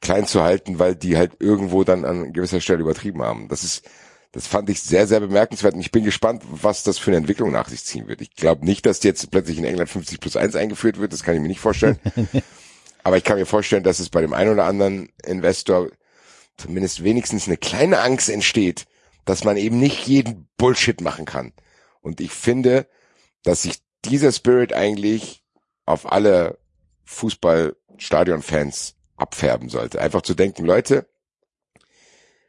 [0.00, 3.48] klein zu halten, weil die halt irgendwo dann an gewisser Stelle übertrieben haben.
[3.48, 3.88] Das ist,
[4.32, 7.52] das fand ich sehr, sehr bemerkenswert und ich bin gespannt, was das für eine Entwicklung
[7.52, 8.20] nach sich ziehen wird.
[8.20, 11.34] Ich glaube nicht, dass jetzt plötzlich in England 50 plus 1 eingeführt wird, das kann
[11.34, 11.98] ich mir nicht vorstellen.
[13.02, 15.88] Aber ich kann mir vorstellen, dass es bei dem einen oder anderen Investor
[16.56, 18.86] zumindest wenigstens eine kleine Angst entsteht,
[19.24, 21.52] dass man eben nicht jeden Bullshit machen kann.
[22.00, 22.88] Und ich finde,
[23.42, 25.42] dass sich dieser Spirit eigentlich
[25.86, 26.58] auf alle
[27.04, 30.00] Fußballstadion-Fans abfärben sollte.
[30.00, 31.06] Einfach zu denken, Leute,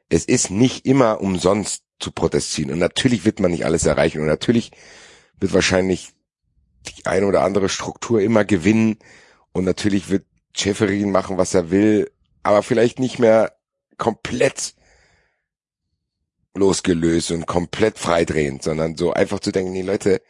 [0.09, 2.71] es ist nicht immer umsonst zu protestieren.
[2.71, 4.21] Und natürlich wird man nicht alles erreichen.
[4.21, 4.71] Und natürlich
[5.39, 6.13] wird wahrscheinlich
[6.87, 8.97] die eine oder andere Struktur immer gewinnen.
[9.53, 10.25] Und natürlich wird
[10.55, 12.11] Schäferin machen, was er will.
[12.43, 13.55] Aber vielleicht nicht mehr
[13.97, 14.75] komplett
[16.55, 20.21] losgelöst und komplett freidrehend, sondern so einfach zu denken, nee Leute,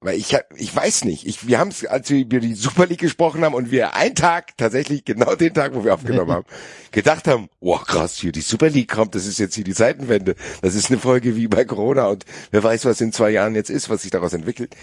[0.00, 3.00] weil ich ich weiß nicht, ich, wir haben es, als wir über die Super League
[3.00, 6.46] gesprochen haben und wir einen Tag, tatsächlich genau den Tag, wo wir aufgenommen haben,
[6.90, 10.36] gedacht haben, oh krass, hier die Super League kommt, das ist jetzt hier die Zeitenwende,
[10.62, 13.70] das ist eine Folge wie bei Corona und wer weiß, was in zwei Jahren jetzt
[13.70, 14.74] ist, was sich daraus entwickelt.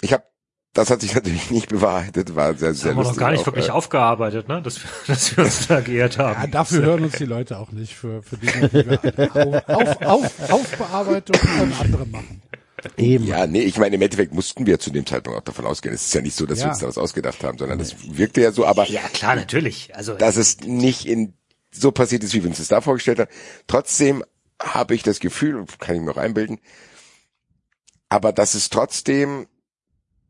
[0.00, 0.24] Ich habe
[0.76, 3.40] das hat sich natürlich nicht bewahrheitet, war sehr, sehr das haben wir noch gar nicht
[3.40, 4.60] auch, wirklich äh, aufgearbeitet, ne?
[4.60, 6.42] dass, wir, dass wir uns da geehrt haben.
[6.42, 10.50] Ja, dafür hören uns die Leute auch nicht für, für Dinge, die wir auf, auf,
[10.50, 12.42] Aufbearbeitung von anderen machen.
[12.98, 13.26] Eben.
[13.26, 15.94] Ja, nee, ich meine, im Endeffekt mussten wir zu dem Zeitpunkt auch davon ausgehen.
[15.94, 16.66] Es ist ja nicht so, dass ja.
[16.66, 18.86] wir uns da was ausgedacht haben, sondern das wirkte ja so, aber.
[18.88, 19.96] Ja, klar, natürlich.
[19.96, 20.14] Also.
[20.14, 21.32] Dass es nicht in,
[21.70, 23.30] so passiert ist, wie wir uns das da vorgestellt haben.
[23.66, 24.22] Trotzdem
[24.62, 26.58] habe ich das Gefühl, kann ich mir auch einbilden,
[28.10, 29.46] aber dass es trotzdem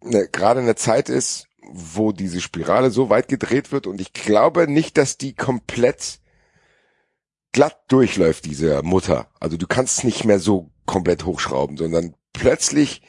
[0.03, 4.71] ne, gerade eine Zeit ist, wo diese Spirale so weit gedreht wird und ich glaube
[4.71, 6.21] nicht, dass die komplett
[7.53, 9.29] glatt durchläuft, diese Mutter.
[9.41, 13.03] Also du kannst nicht mehr so komplett hochschrauben, sondern plötzlich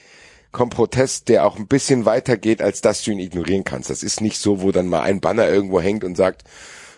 [0.52, 3.90] kommt Protest, der auch ein bisschen weiter geht, als dass du ihn ignorieren kannst.
[3.90, 6.46] Das ist nicht so, wo dann mal ein Banner irgendwo hängt und sagt,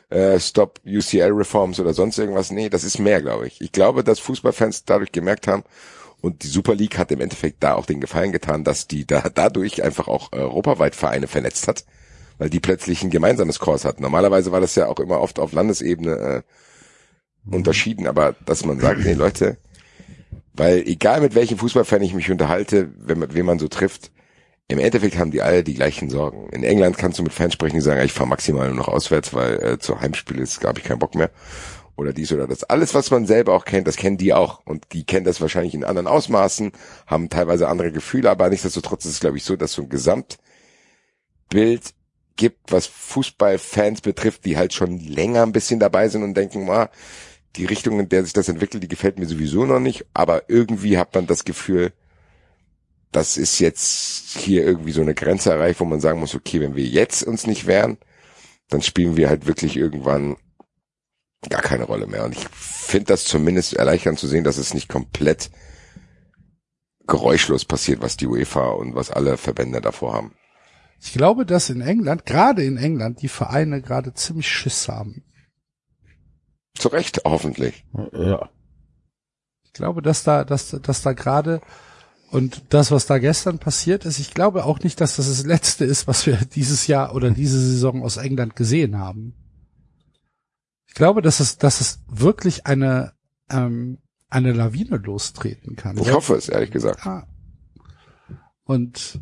[0.09, 2.51] äh, Stop UCL Reforms oder sonst irgendwas.
[2.51, 3.61] Nee, das ist mehr, glaube ich.
[3.61, 5.63] Ich glaube, dass Fußballfans dadurch gemerkt haben,
[6.21, 9.29] und die Super League hat im Endeffekt da auch den Gefallen getan, dass die da
[9.33, 11.85] dadurch einfach auch europaweit Vereine vernetzt hat,
[12.37, 14.03] weil die plötzlich ein gemeinsames Kurs hatten.
[14.03, 16.41] Normalerweise war das ja auch immer oft auf Landesebene äh,
[17.49, 19.57] unterschieden, aber dass man sagt, nee Leute,
[20.53, 24.11] weil egal mit welchem Fußballfan ich mich unterhalte, wenn, wen man so trifft,
[24.67, 26.47] im Endeffekt haben die alle die gleichen Sorgen.
[26.49, 29.33] In England kannst du mit Fans sprechen, die sagen, ich fahre maximal nur noch auswärts,
[29.33, 31.31] weil äh, zu Heimspiel ist, glaube ich, keinen Bock mehr
[31.99, 32.63] oder dies oder das.
[32.63, 34.65] Alles, was man selber auch kennt, das kennen die auch.
[34.65, 36.71] Und die kennen das wahrscheinlich in anderen Ausmaßen,
[37.05, 40.39] haben teilweise andere Gefühle, aber nichtsdestotrotz ist es, glaube ich, so, dass so ein Gesamtbild
[42.35, 46.89] gibt, was Fußballfans betrifft, die halt schon länger ein bisschen dabei sind und denken, ah,
[47.55, 50.97] die Richtung, in der sich das entwickelt, die gefällt mir sowieso noch nicht, aber irgendwie
[50.97, 51.91] hat man das Gefühl,
[53.11, 56.75] das ist jetzt hier irgendwie so eine Grenze erreicht, wo man sagen muss, okay, wenn
[56.75, 57.97] wir jetzt uns nicht wehren,
[58.69, 60.37] dann spielen wir halt wirklich irgendwann
[61.47, 62.25] gar keine Rolle mehr.
[62.25, 65.51] Und ich finde das zumindest erleichternd zu sehen, dass es nicht komplett
[67.07, 70.33] geräuschlos passiert, was die UEFA und was alle Verbände davor haben.
[71.01, 75.23] Ich glaube, dass in England, gerade in England, die Vereine gerade ziemlich Schiss haben.
[76.77, 77.85] Zu Recht, hoffentlich.
[78.13, 78.49] Ja.
[79.63, 81.61] Ich glaube, dass da, dass, dass da gerade
[82.31, 85.85] und das, was da gestern passiert ist, ich glaube auch nicht, dass das das Letzte
[85.85, 89.33] ist, was wir dieses Jahr oder diese Saison aus England gesehen haben.
[90.89, 93.13] Ich glaube, dass es, dass es wirklich eine,
[93.49, 93.99] ähm,
[94.29, 95.97] eine Lawine lostreten kann.
[95.97, 97.05] Ich hoffe es, ehrlich gesagt.
[97.05, 97.27] Ja.
[98.63, 99.21] Und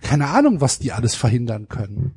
[0.00, 2.14] keine Ahnung, was die alles verhindern können.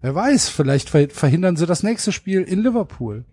[0.00, 3.24] Wer weiß, vielleicht verhindern sie das nächste Spiel in Liverpool.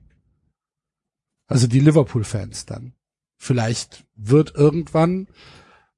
[1.48, 2.94] Also die Liverpool-Fans dann.
[3.38, 5.28] Vielleicht wird irgendwann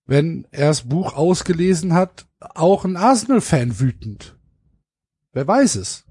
[0.05, 4.37] wenn er das Buch ausgelesen hat, auch ein Arsenal-Fan wütend.
[5.31, 6.02] Wer weiß es.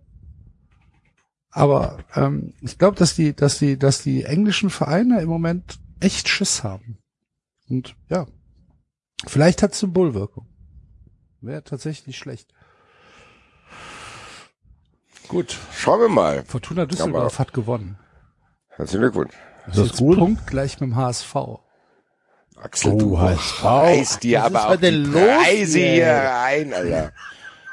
[1.55, 6.29] Aber ähm, ich glaube, dass die, dass die, dass die englischen Vereine im Moment echt
[6.29, 6.99] Schiss haben.
[7.69, 8.27] Und ja,
[9.27, 10.49] vielleicht hat Symbolwirkung.
[11.43, 12.53] Wäre tatsächlich schlecht.
[15.29, 16.45] Gut, schauen wir mal.
[16.45, 17.99] Fortuna Düsseldorf Aber- hat gewonnen.
[18.69, 19.35] Herzlichen Glückwunsch.
[19.69, 20.19] Ist das Jetzt gut?
[20.19, 21.37] Punkt gleich mit dem HSV.
[22.57, 23.65] Axel, Oh, du HSV.
[23.65, 25.93] reißt dir Was ist aber auch die denn los Preise hier?
[25.93, 27.13] hier rein, Alter.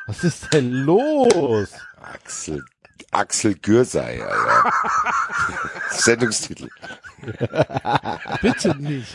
[0.07, 1.69] Was ist denn los?
[2.01, 2.63] Axel,
[3.11, 4.73] Axel Gürsei, Alter.
[5.91, 6.69] Sendungstitel.
[8.41, 9.07] Bitte nicht.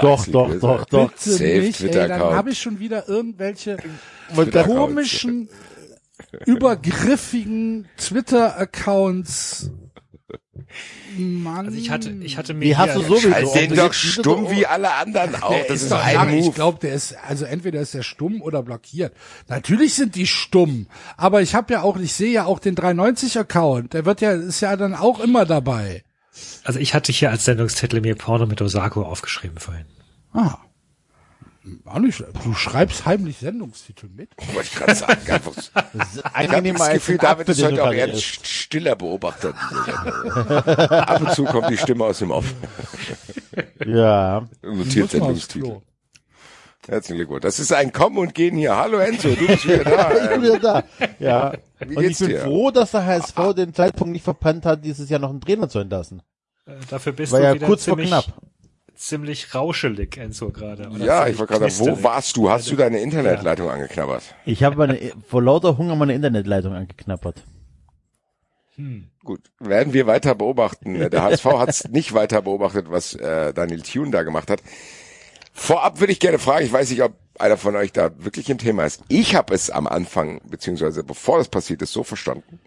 [0.00, 0.66] Doch, Axel doch, Gürsei.
[0.66, 1.10] doch, doch.
[1.10, 1.80] Bitte Safe nicht.
[1.82, 3.76] Ey, dann habe ich schon wieder irgendwelche
[4.64, 5.48] komischen,
[6.46, 9.70] übergriffigen Twitter-Accounts.
[11.16, 11.66] Mann.
[11.66, 13.32] Also ich hatte, ich hatte mir Die hast du sowieso.
[13.32, 15.50] Halt Ob den doch stumm wie alle anderen auch.
[15.50, 16.34] der Das ist ist doch ein lang.
[16.34, 16.54] Ich Move.
[16.54, 19.14] glaube, der ist, also entweder ist er stumm oder blockiert.
[19.48, 20.86] Natürlich sind die stumm.
[21.16, 23.94] Aber ich habe ja auch, ich sehe ja auch den 390-Account.
[23.94, 26.04] Der wird ja, ist ja dann auch immer dabei.
[26.64, 29.86] Also ich hatte hier als Sendungstitel mir Porno mit Osako aufgeschrieben vorhin.
[30.32, 30.58] Ah.
[31.84, 34.30] Auch nicht, du schreibst heimlich Sendungstitel mit.
[34.54, 35.20] Wollte ich gerade sagen.
[35.30, 35.64] Einfach, Das
[36.14, 39.52] ist ich habe angenehmer das Gefühl, David ist heute auch eher ein stiller Beobachter.
[41.08, 42.52] Ab und zu kommt die Stimme aus dem Off.
[43.86, 44.48] Ja.
[44.62, 45.80] Notiert Sendungstitel.
[46.86, 47.42] Herzlichen Glückwunsch.
[47.42, 48.76] Das ist ein Kommen und Gehen hier.
[48.76, 50.12] Hallo Enzo, du bist wieder da.
[50.12, 50.84] Ich bin wieder da.
[51.18, 51.52] Ja.
[51.80, 52.40] Wie Und ich bin dir?
[52.42, 55.78] froh, dass der HSV den Zeitpunkt nicht verpannt hat, dieses Jahr noch einen Trainer zu
[55.78, 56.22] entlassen.
[56.66, 58.26] Äh, Dafür bist War du ja wieder kurz vor knapp.
[58.96, 60.90] Ziemlich rauschelig, Enzo, gerade.
[60.98, 62.50] Ja, ich wollte gerade sagen, wo warst du?
[62.50, 64.22] Hast du deine Internetleitung angeknabbert?
[64.44, 64.98] Ich habe meine,
[65.28, 67.44] vor lauter Hunger meine Internetleitung angeknappert.
[69.24, 71.08] Gut, werden wir weiter beobachten.
[71.10, 74.60] Der HSV hat es nicht weiter beobachtet, was äh, Daniel Thune da gemacht hat.
[75.54, 78.58] Vorab würde ich gerne fragen, ich weiß nicht, ob einer von euch da wirklich im
[78.58, 79.02] Thema ist.
[79.08, 82.60] Ich habe es am Anfang, beziehungsweise bevor das passiert ist, so verstanden,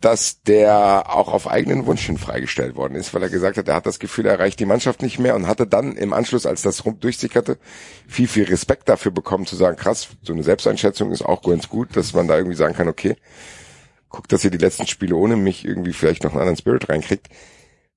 [0.00, 3.74] dass der auch auf eigenen Wunsch hin freigestellt worden ist, weil er gesagt hat, er
[3.74, 6.62] hat das Gefühl, er erreicht die Mannschaft nicht mehr und hatte dann im Anschluss, als
[6.62, 7.58] das rum durchsickerte,
[8.06, 11.96] viel, viel Respekt dafür bekommen, zu sagen, krass, so eine Selbsteinschätzung ist auch ganz gut,
[11.96, 13.16] dass man da irgendwie sagen kann, okay,
[14.10, 17.28] guckt, dass ihr die letzten Spiele ohne mich irgendwie vielleicht noch einen anderen Spirit reinkriegt.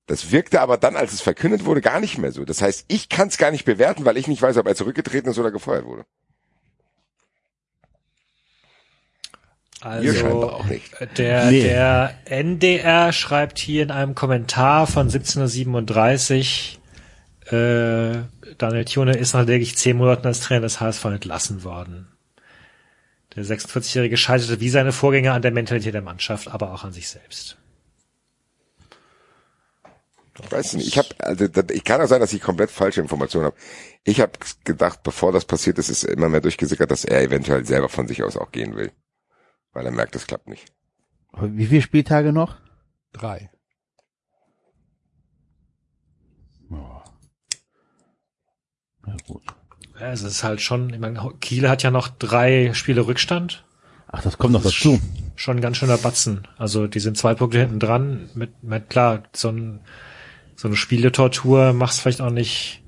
[0.06, 2.44] Das wirkte aber dann, als es verkündet wurde, gar nicht mehr so.
[2.44, 5.30] Das heißt, ich kann es gar nicht bewerten, weil ich nicht weiß, ob er zurückgetreten
[5.30, 6.04] ist oder gefeuert wurde.
[10.02, 10.92] Ihr scheinbar auch nicht.
[11.16, 11.62] Der, Nee.
[11.62, 16.80] der NDR schreibt hier in einem Kommentar von 1737,
[17.46, 18.22] äh,
[18.58, 22.08] Daniel Thune ist nach lediglich zehn Monaten als Trainer des HSV entlassen worden.
[23.36, 27.08] Der 46-Jährige scheiterte wie seine Vorgänger an der Mentalität der Mannschaft, aber auch an sich
[27.08, 27.56] selbst.
[30.42, 30.88] Ich weiß nicht.
[30.88, 33.56] Ich habe, also ich kann auch sein, dass ich komplett falsche Informationen habe.
[34.04, 34.32] Ich habe
[34.64, 38.22] gedacht, bevor das passiert ist, ist immer mehr durchgesickert, dass er eventuell selber von sich
[38.22, 38.90] aus auch gehen will,
[39.72, 40.72] weil er merkt, es klappt nicht.
[41.40, 42.56] Wie viele Spieltage noch?
[43.12, 43.50] Drei.
[49.10, 49.42] Ja, gut.
[49.98, 53.64] Ja, es ist halt schon, ich meine, Kiel hat ja noch drei Spiele Rückstand.
[54.08, 55.00] Ach, das kommt noch dazu.
[55.36, 56.48] Schon ein ganz schöner Batzen.
[56.56, 58.28] Also die sind zwei Punkte hinten dran.
[58.34, 59.80] Mit, mit klar, so, ein,
[60.56, 62.82] so eine Spieletortur machst vielleicht auch nicht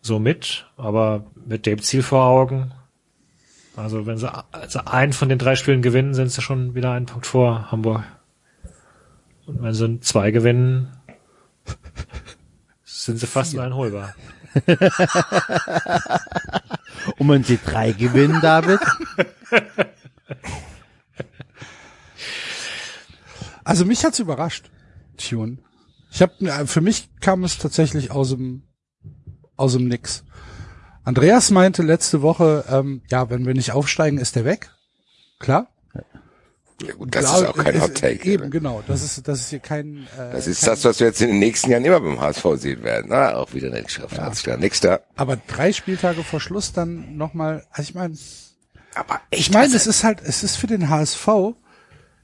[0.00, 2.72] so mit, aber mit dem Ziel vor Augen.
[3.76, 7.06] Also wenn sie also einen von den drei Spielen gewinnen, sind sie schon wieder einen
[7.06, 8.02] Punkt vor Hamburg.
[9.46, 10.96] Und wenn sie zwei gewinnen,
[12.84, 14.14] sind sie fast uneinholbar.
[17.18, 18.80] Und wenn sie drei gewinnen, David?
[23.64, 24.70] Also mich hat's überrascht,
[25.16, 25.58] Tune.
[26.10, 28.64] Ich habe für mich kam es tatsächlich aus dem
[29.56, 30.24] aus dem Nix.
[31.04, 34.70] Andreas meinte letzte Woche, ähm, ja, wenn wir nicht aufsteigen, ist der weg.
[35.38, 35.68] Klar.
[36.82, 38.24] Ja gut, das Klar, ist auch kein ist- Hot Take.
[38.30, 38.50] Eben, oder?
[38.50, 38.82] genau.
[38.86, 40.06] Das ist, das ist hier kein.
[40.18, 42.44] Äh, Das ist kein, das, was wir jetzt in den nächsten Jahren immer beim HSV
[42.56, 43.06] sehen werden.
[43.10, 44.18] Na, auch wieder eine Schrift.
[44.18, 44.56] Alles klar.
[44.56, 45.02] Nächster.
[45.14, 47.66] Aber drei Spieltage vor Schluss dann nochmal.
[47.70, 48.16] Also ich meine,
[48.94, 51.28] Aber ich meine, es ist halt, es ist für den HSV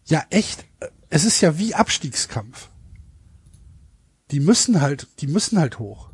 [0.06, 0.64] ja echt.
[1.10, 2.70] Es ist ja wie Abstiegskampf.
[4.30, 6.08] Die müssen halt, die müssen halt hoch.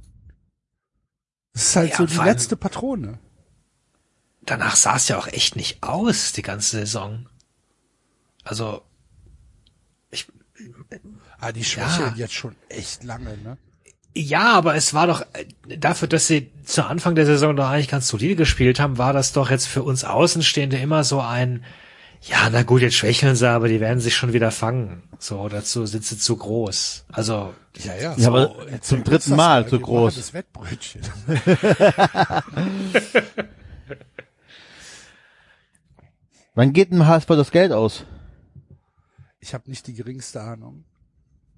[1.54, 3.18] Das ist halt Ja, so die letzte Patrone.
[4.44, 7.28] danach sah es ja auch echt nicht aus, die ganze Saison.
[8.44, 8.82] Also,
[10.10, 10.26] ich,
[11.38, 12.16] Ah, die schwächeln Ja.
[12.16, 13.56] jetzt schon echt lange, ne?
[14.14, 17.88] ja, aber es war doch, äh, dafür, dass sie zu Anfang der Saison doch eigentlich
[17.88, 21.64] ganz solide gespielt haben, war das doch jetzt für uns Außenstehende immer so ein,
[22.22, 25.02] ja, na gut, jetzt schwächeln sie, aber die werden sich schon wieder fangen.
[25.18, 27.06] So, dazu sind sie zu groß.
[27.10, 28.14] Also, Ja, ja.
[28.16, 30.14] Ja, aber zum dritten Mal zu groß.
[30.16, 31.02] Das Wettbrötchen.
[36.54, 38.04] Wann geht dem HSV das Geld aus?
[39.40, 40.84] Ich habe nicht die geringste Ahnung.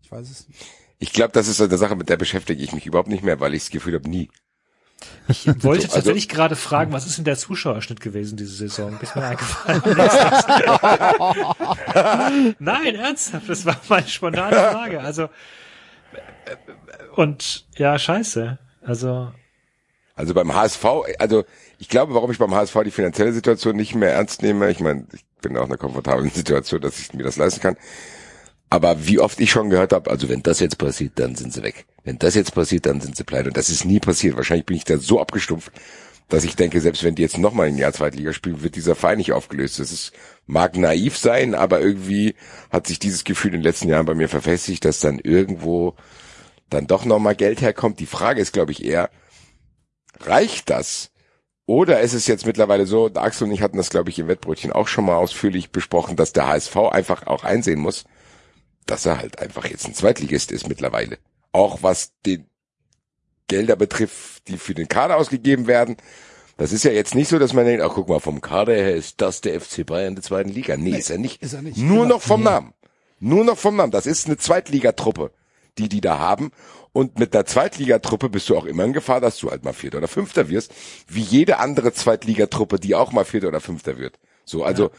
[0.03, 0.65] Ich weiß es nicht.
[0.99, 3.41] Ich glaube, das ist so eine Sache, mit der beschäftige ich mich überhaupt nicht mehr,
[3.41, 4.31] weil ich das Gefühl habe, nie.
[5.29, 8.99] Ich wollte Also- tatsächlich gerade fragen, was ist denn der Zuschauerschnitt gewesen diese Saison?
[9.01, 9.83] Ist mir eingefallen.
[12.59, 15.01] Nein, ernsthaft, das war meine spontane Frage.
[15.01, 15.29] Also, äh,
[17.17, 18.59] und, ja, scheiße.
[18.83, 19.33] Also,
[20.17, 20.85] Also beim HSV,
[21.19, 21.45] also
[21.79, 25.07] ich glaube, warum ich beim HSV die finanzielle Situation nicht mehr ernst nehme, ich meine,
[25.13, 27.77] ich bin auch in einer komfortablen Situation, dass ich mir das leisten kann.
[28.71, 31.63] Aber wie oft ich schon gehört habe, also wenn das jetzt passiert, dann sind sie
[31.63, 31.87] weg.
[32.05, 33.49] Wenn das jetzt passiert, dann sind sie pleite.
[33.49, 34.37] Und das ist nie passiert.
[34.37, 35.73] Wahrscheinlich bin ich da so abgestumpft,
[36.29, 39.19] dass ich denke, selbst wenn die jetzt nochmal ein Jahr Zweitliga spielen, wird dieser Verein
[39.19, 39.79] nicht aufgelöst.
[39.79, 40.13] Das ist,
[40.47, 42.35] mag naiv sein, aber irgendwie
[42.71, 45.95] hat sich dieses Gefühl in den letzten Jahren bei mir verfestigt, dass dann irgendwo
[46.69, 48.01] dann doch nochmal Geld herkommt.
[48.01, 49.11] Die Frage ist, glaube ich, eher,
[50.21, 51.11] reicht das?
[51.67, 54.73] Oder ist es jetzt mittlerweile so, Axel und ich hatten das, glaube ich, im Wettbrötchen
[54.73, 58.05] auch schon mal ausführlich besprochen, dass der HSV einfach auch einsehen muss,
[58.85, 61.19] dass er halt einfach jetzt ein Zweitligist ist mittlerweile.
[61.55, 62.47] Auch was den
[63.47, 65.97] Gelder betrifft, die für den Kader ausgegeben werden.
[66.57, 68.95] Das ist ja jetzt nicht so, dass man denkt, ach guck mal, vom Kader her
[68.95, 70.77] ist das der FC Bayern der zweiten Liga.
[70.77, 71.43] Nee, ist er nicht.
[71.43, 71.77] ist er nicht.
[71.79, 72.15] Nur Genau.
[72.17, 72.75] noch vom Namen.
[73.21, 73.93] Nur noch vom Namen.
[73.93, 75.31] Das ist eine Zweitligatruppe,
[75.79, 76.51] die die da haben.
[76.93, 79.99] Und mit der Zweitligatruppe bist du auch immer in Gefahr, dass du halt mal Vierter
[79.99, 80.73] oder Fünfter wirst,
[81.09, 84.19] wie jede andere Zweitligatruppe, die auch mal Vierter oder Fünfter wird.
[84.45, 84.91] So, also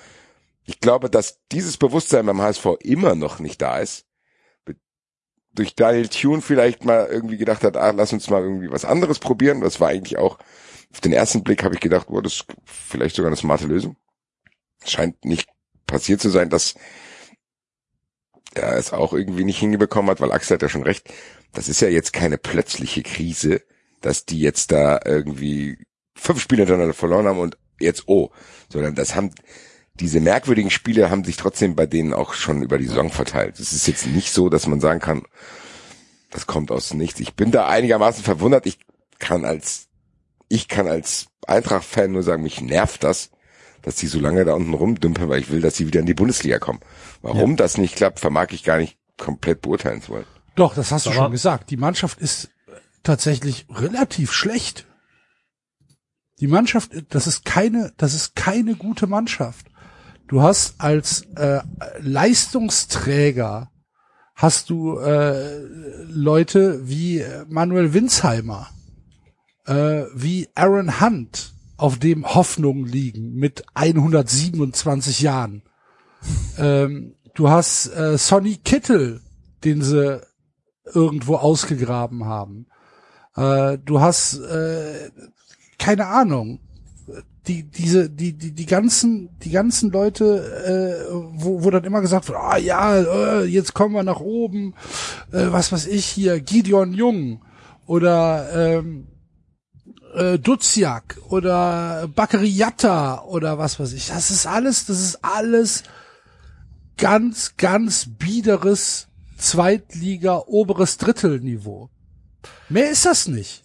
[0.66, 4.06] ich glaube, dass dieses Bewusstsein beim HSV immer noch nicht da ist.
[5.56, 9.20] Durch Daniel Thune vielleicht mal irgendwie gedacht hat, ah, lass uns mal irgendwie was anderes
[9.20, 9.62] probieren.
[9.62, 10.38] Das war eigentlich auch,
[10.92, 13.96] auf den ersten Blick habe ich gedacht, oh, das ist vielleicht sogar eine smarte Lösung.
[14.86, 15.48] Scheint nicht
[15.88, 16.76] passiert zu sein, dass
[18.54, 21.12] er es auch irgendwie nicht hingebekommen hat, weil Axel hat ja schon recht.
[21.54, 23.62] Das ist ja jetzt keine plötzliche Krise,
[24.02, 25.78] dass die jetzt da irgendwie
[26.16, 28.32] fünf Spiele hintereinander verloren haben und jetzt oh,
[28.70, 29.32] sondern das haben
[30.00, 33.60] diese merkwürdigen Spiele haben sich trotzdem bei denen auch schon über die Saison verteilt.
[33.60, 35.24] Es ist jetzt nicht so, dass man sagen kann,
[36.32, 37.20] das kommt aus nichts.
[37.22, 38.66] Ich bin da einigermaßen verwundert.
[38.66, 38.80] Ich
[39.20, 39.88] kann als
[40.50, 43.32] ich kann als Eintracht-Fan nur sagen, mich nervt das,
[43.82, 46.14] dass die so lange da unten rumdümpeln, weil ich will, dass sie wieder in die
[46.14, 46.82] Bundesliga kommen.
[47.22, 50.26] Warum das nicht klappt, vermag ich gar nicht komplett beurteilen zu wollen.
[50.56, 51.70] Doch, das hast du Aber- schon gesagt.
[51.72, 52.50] Die Mannschaft ist
[53.04, 54.86] tatsächlich relativ schlecht.
[56.40, 59.68] Die Mannschaft, das ist keine, das ist keine gute Mannschaft.
[60.28, 61.60] Du hast als äh,
[62.00, 63.72] Leistungsträger
[64.34, 65.60] hast du äh,
[66.08, 68.68] Leute wie äh, Manuel Winsheimer,
[69.66, 75.62] äh, wie Aaron Hunt, auf dem Hoffnungen liegen mit 127 Jahren.
[76.58, 79.22] Ähm, du hast äh, Sonny Kittel,
[79.64, 80.22] den sie
[80.94, 82.68] irgendwo ausgegraben haben.
[83.36, 85.12] Äh, du hast äh,
[85.78, 86.60] keine Ahnung.
[87.48, 92.28] Die, diese, die, die, die ganzen, die ganzen Leute, äh, wo, wo dann immer gesagt
[92.28, 94.74] wird, ah ja, äh, jetzt kommen wir nach oben,
[95.32, 97.42] äh, was weiß ich hier, Gideon Jung
[97.86, 98.50] oder
[98.80, 99.08] ähm,
[100.16, 104.08] äh, Duziak oder Bakariata oder was weiß ich.
[104.08, 105.84] Das ist alles, das ist alles
[106.98, 109.08] ganz, ganz biederes
[109.38, 111.90] Zweitliga, oberes Drittelniveau.
[112.70, 113.65] Mehr ist das nicht.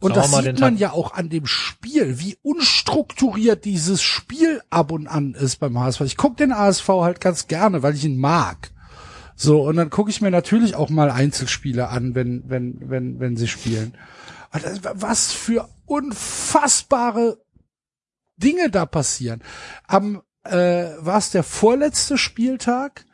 [0.00, 5.06] Und das sieht man ja auch an dem Spiel, wie unstrukturiert dieses Spiel ab und
[5.08, 6.02] an ist beim HSV.
[6.02, 8.70] Ich gucke den HSV halt ganz gerne, weil ich ihn mag.
[9.34, 13.36] So, und dann gucke ich mir natürlich auch mal Einzelspiele an, wenn, wenn, wenn, wenn
[13.36, 13.94] sie spielen.
[14.52, 17.38] Das- Was für unfassbare
[18.36, 19.42] Dinge da passieren.
[19.86, 23.04] Am äh, war es der vorletzte Spieltag?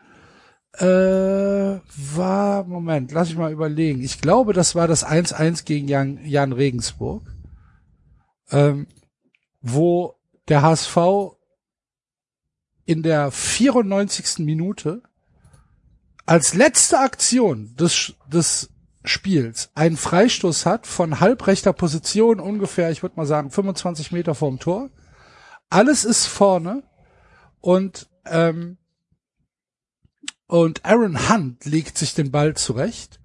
[0.79, 1.81] Äh,
[2.17, 4.03] war, Moment, lass ich mal überlegen.
[4.03, 7.23] Ich glaube, das war das 1-1 gegen Jan, Jan Regensburg.
[8.51, 8.87] ähm,
[9.61, 10.15] wo
[10.49, 10.97] der HSV
[12.85, 14.45] in der 94.
[14.45, 15.03] Minute
[16.27, 18.71] als letzte Aktion des, des
[19.05, 24.59] Spiels einen Freistoß hat von halbrechter Position ungefähr, ich würde mal sagen, 25 Meter vorm
[24.59, 24.91] Tor.
[25.71, 26.83] Alles ist vorne
[27.61, 28.79] und ähm,
[30.47, 33.21] und Aaron Hunt legt sich den Ball zurecht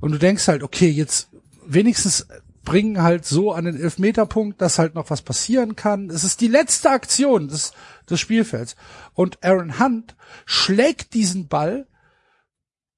[0.00, 1.28] und du denkst halt, okay, jetzt
[1.66, 2.26] wenigstens
[2.64, 6.10] bringen halt so an den Elfmeterpunkt, dass halt noch was passieren kann.
[6.10, 7.72] Es ist die letzte Aktion des,
[8.08, 8.76] des Spielfelds.
[9.14, 11.86] Und Aaron Hunt schlägt diesen Ball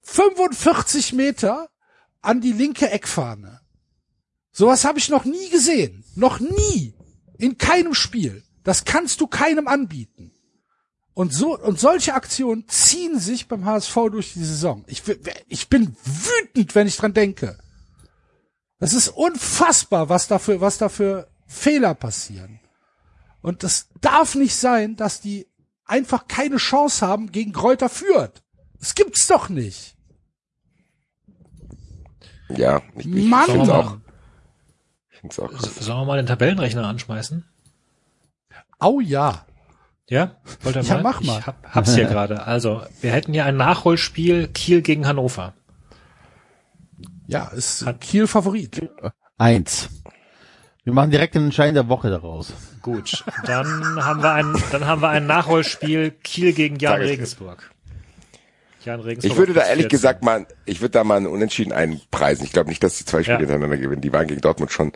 [0.03, 1.69] 45 Meter
[2.21, 3.61] an die linke Eckfahne.
[4.53, 6.05] Sowas habe ich noch nie gesehen.
[6.15, 6.95] Noch nie.
[7.39, 8.45] In keinem Spiel.
[8.63, 10.34] Das kannst du keinem anbieten.
[11.15, 14.85] Und so, und solche Aktionen ziehen sich beim HSV durch die Saison.
[14.89, 15.03] Ich,
[15.47, 17.57] ich bin wütend, wenn ich dran denke.
[18.81, 22.59] Das ist unfassbar, was dafür, was dafür Fehler passieren.
[23.43, 25.47] Und es darf nicht sein, dass die
[25.85, 28.43] einfach keine Chance haben gegen Kräuter führt.
[28.81, 29.97] Das gibt's doch nicht.
[32.49, 33.99] Ja, ich, ich Mann, find's auch.
[35.11, 35.75] Ich find's auch krass.
[35.77, 37.45] Sollen wir mal den Tabellenrechner anschmeißen?
[38.79, 39.47] Au ja.
[40.09, 40.37] Ja?
[40.63, 41.03] Wollt ihr Ja, mal?
[41.03, 41.39] mach mal.
[41.41, 42.47] Ich hab, hab's hier gerade.
[42.47, 45.55] Also, wir hätten hier ein Nachholspiel Kiel gegen Hannover.
[47.27, 48.89] Ja, ist Hat- Kiel Favorit.
[49.39, 49.89] Eins.
[50.85, 52.53] Wir machen direkt den Entscheid der Woche daraus.
[52.83, 53.25] Gut.
[53.47, 53.67] Dann
[54.05, 57.09] haben wir ein, dann haben wir ein Nachholspiel Kiel gegen Jan es.
[57.09, 57.71] Regensburg.
[58.85, 59.33] Jan Regensburg.
[59.33, 59.89] Ich würde da ehrlich 14.
[59.89, 62.45] gesagt mal, ich würde da mal einen Unentschieden einpreisen.
[62.45, 63.41] Ich glaube nicht, dass die zwei Spiele Ja.
[63.41, 64.03] hintereinander gewinnen.
[64.03, 64.93] Die waren gegen Dortmund schon,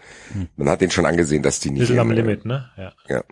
[0.59, 1.81] man hat denen schon angesehen, dass die nicht.
[1.81, 2.69] Bisschen am äh, Limit, ne?
[2.77, 2.93] Ja.
[3.09, 3.23] Ja.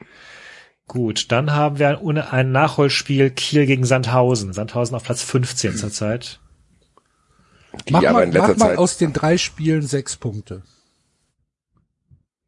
[0.88, 4.52] Gut, dann haben wir ein, ein Nachholspiel Kiel gegen Sandhausen.
[4.52, 6.40] Sandhausen auf Platz 15 zurzeit.
[7.88, 8.78] Die Mach aber mal, in letzter mach mal Zeit.
[8.78, 10.62] aus den drei Spielen sechs Punkte.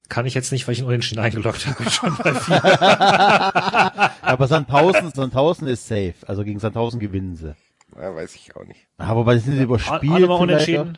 [0.09, 1.91] Kann ich jetzt nicht, weil ich einen Unentschieden eingeloggt habe.
[1.91, 2.65] Schon bei vier.
[4.23, 6.15] Aber Sandhausen, Sandhausen ist safe.
[6.27, 7.55] Also gegen Sandhausen gewinnen sie.
[7.97, 8.87] Ja, weiß ich auch nicht.
[8.97, 10.13] Aber weil sie sind überspielt.
[10.13, 10.97] Alle mal unentschieden.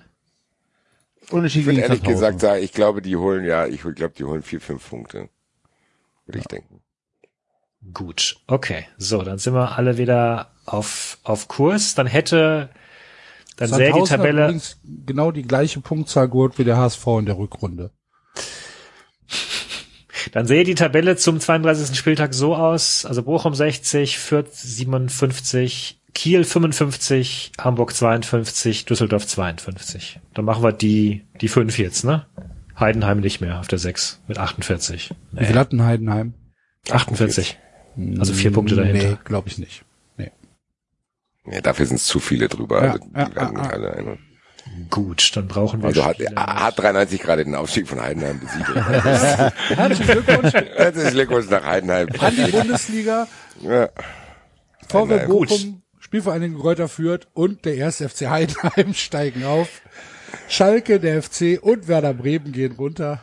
[1.30, 1.32] auch.
[1.32, 2.20] Unentschieden Ich würde gegen ehrlich Sandhausen.
[2.20, 5.28] gesagt sagen, ich glaube, die holen ja, ich glaube, die holen vier, fünf Punkte.
[6.26, 6.80] Würde ich denken.
[7.92, 8.86] Gut, okay.
[8.98, 11.94] So, dann sind wir alle wieder auf, auf Kurs.
[11.94, 12.68] Dann hätte,
[13.56, 14.60] dann sähe die Tabelle,
[15.06, 17.90] genau die gleiche Punktzahl geholt wie der HSV in der Rückrunde.
[20.32, 21.96] dann sähe die Tabelle zum 32.
[21.96, 23.06] Spieltag so aus.
[23.06, 30.20] Also Bochum 60, Fürth 57, Kiel 55, Hamburg 52, Düsseldorf 52.
[30.34, 32.26] Dann machen wir die, die fünf jetzt, ne?
[32.78, 35.14] Heidenheim nicht mehr auf der 6 mit 48.
[35.32, 36.34] Wie viel hatten Heidenheim?
[36.90, 37.58] 48.
[38.18, 39.10] Also vier Punkte dahinter.
[39.10, 39.84] Nee, glaube ich nicht.
[40.16, 40.30] Nee.
[41.46, 42.84] Ja, dafür sind es zu viele drüber.
[42.84, 44.18] Ja, also, die ja, werden nicht alle ein.
[44.88, 48.74] Gut, dann brauchen wir Also hat, hat 93 gerade den Aufstieg von Heidenheim besiegt.
[48.74, 52.08] Herzlichen Glückwunsch Herzlichen Glückwunsch nach Heidenheim.
[52.18, 53.26] an die Bundesliga.
[53.62, 53.88] Ja.
[54.88, 55.26] VW.
[55.26, 59.68] Bochum, Spielvereinigung Kräuter führt und der erste FC Heidenheim steigen auf.
[60.48, 63.20] Schalke, der FC und Werder Bremen gehen runter.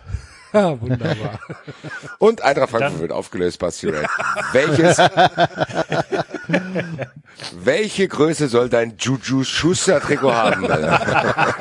[0.54, 1.40] Ja, wunderbar.
[2.20, 4.08] Und Eintracht Frankfurt Dann- wird aufgelöst, Basti Red.
[4.54, 4.98] Welches,
[7.54, 10.66] welche Größe soll dein Juju Schuster Trikot haben?
[10.72, 11.56] Alter?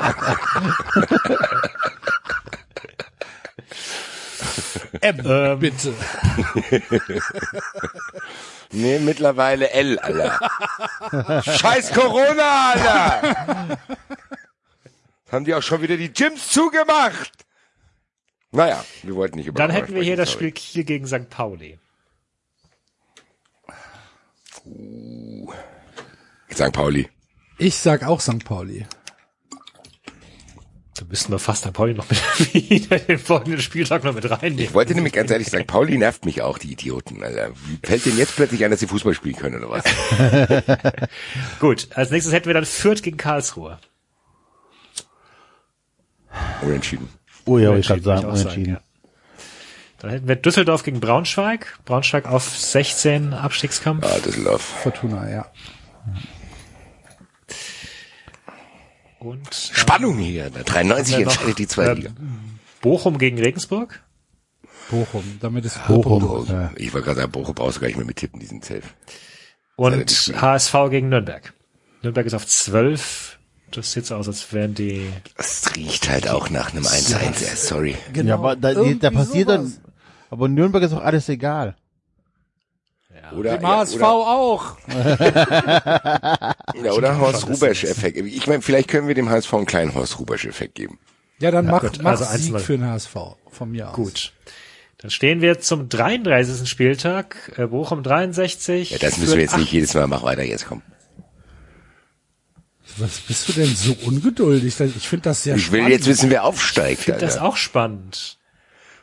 [5.00, 5.58] M, Ähm.
[5.58, 5.94] bitte.
[8.72, 11.42] Nee, mittlerweile L, Alter.
[11.42, 13.78] Scheiß Corona, Alter!
[15.30, 17.32] Haben die auch schon wieder die Gyms zugemacht?
[18.52, 21.28] Naja, wir wollten nicht über Dann hätten wir hier das Spiel Kiel gegen St.
[21.28, 21.78] Pauli.
[24.64, 25.48] sorry.
[26.52, 26.72] St.
[26.72, 27.08] Pauli.
[27.58, 28.44] Ich sag auch St.
[28.44, 28.86] Pauli.
[30.98, 31.74] Da müssten wir fast St.
[31.74, 34.60] Pauli noch mit wieder den folgenden Spieltag noch mit reinnehmen.
[34.60, 37.50] Ich wollte nämlich ganz ehrlich sagen, Pauli nervt mich auch, die Idioten, Alter.
[37.66, 41.08] Wie fällt denen jetzt plötzlich ein, dass sie Fußball spielen können oder was?
[41.60, 43.78] Gut, als nächstes hätten wir dann Fürth gegen Karlsruhe.
[46.62, 47.10] Unentschieden.
[47.46, 48.72] Oh ja, ich kann Unentschieden, sagen, unentschieden.
[48.74, 48.80] ja.
[49.98, 51.78] Dann hätten wir Düsseldorf gegen Braunschweig.
[51.86, 54.04] Braunschweig auf 16 Abstiegskampf.
[54.04, 54.60] Ah, Düsseldorf.
[54.62, 55.46] Fortuna, ja.
[59.18, 60.50] Und Spannung hier.
[60.50, 62.10] Der 93 Haben wir noch, entscheidet die zweite äh, Liga.
[62.82, 64.02] Bochum gegen Regensburg.
[64.90, 65.38] Bochum.
[65.40, 66.20] Damit ist Bochum.
[66.20, 66.46] Bochum.
[66.48, 66.70] Ja.
[66.76, 68.82] Ich wollte gerade sagen, Bochum brauchst du gar nicht mehr mittippen, diesen Safe.
[69.76, 70.10] Und.
[70.40, 71.52] HSV gegen Nürnberg.
[72.02, 73.35] Nürnberg ist auf 12.
[73.70, 77.56] Das sieht so aus, als wären die Das riecht halt auch nach einem 1-1, ja,
[77.56, 77.96] sorry.
[78.12, 78.28] Genau.
[78.28, 79.72] Ja, aber da, da passiert sowas.
[79.82, 79.92] dann,
[80.30, 81.76] aber Nürnberg ist auch alles egal.
[83.34, 84.76] Oder, Dem ja, HSV oder, auch.
[86.84, 88.18] ja, oder Horst Rubesch-Effekt.
[88.18, 90.98] Ich meine, vielleicht können wir dem HSV einen kleinen Horst Rubesch-Effekt geben.
[91.40, 92.58] Ja, dann mach, gut, mach also Sieg 1-0.
[92.60, 93.16] für den HSV.
[93.66, 93.94] Mir aus.
[93.94, 94.32] gut.
[94.98, 96.68] Dann stehen wir zum 33.
[96.68, 98.90] Spieltag, äh, Bochum 63.
[98.90, 100.82] Ja, das müssen wir jetzt nicht jedes Mal, mach weiter jetzt, komm.
[102.98, 104.78] Was bist du denn so ungeduldig?
[104.80, 105.96] Ich finde das sehr Ich will spannend.
[105.98, 108.38] jetzt wissen, wer aufsteigt, Ich finde das auch spannend.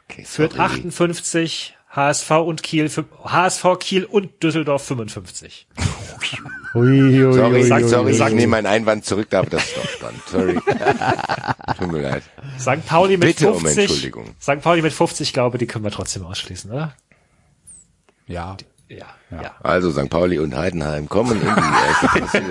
[0.09, 0.63] Okay, Fürth sorry.
[0.65, 2.89] 58, HSV und Kiel,
[3.23, 5.67] HSV Kiel und Düsseldorf 55.
[6.75, 8.33] Ui, ui, Sorry, ui, sorry, ui, ich ui.
[8.33, 10.21] nehme meinen Einwand zurück, aber das ist doch spannend.
[10.27, 10.55] Sorry.
[11.77, 12.23] Tut mir leid.
[12.59, 12.83] St.
[12.87, 13.77] Pauli mit Bitte um 50.
[13.83, 14.35] Entschuldigung.
[14.41, 14.59] St.
[14.61, 16.95] Pauli mit 50, ich glaube, die können wir trotzdem ausschließen, oder?
[18.25, 18.57] Ja.
[18.97, 19.55] Ja, ja.
[19.61, 20.09] Also St.
[20.09, 21.47] Pauli und Heidenheim kommen in die
[21.87, 22.41] erste Klasse.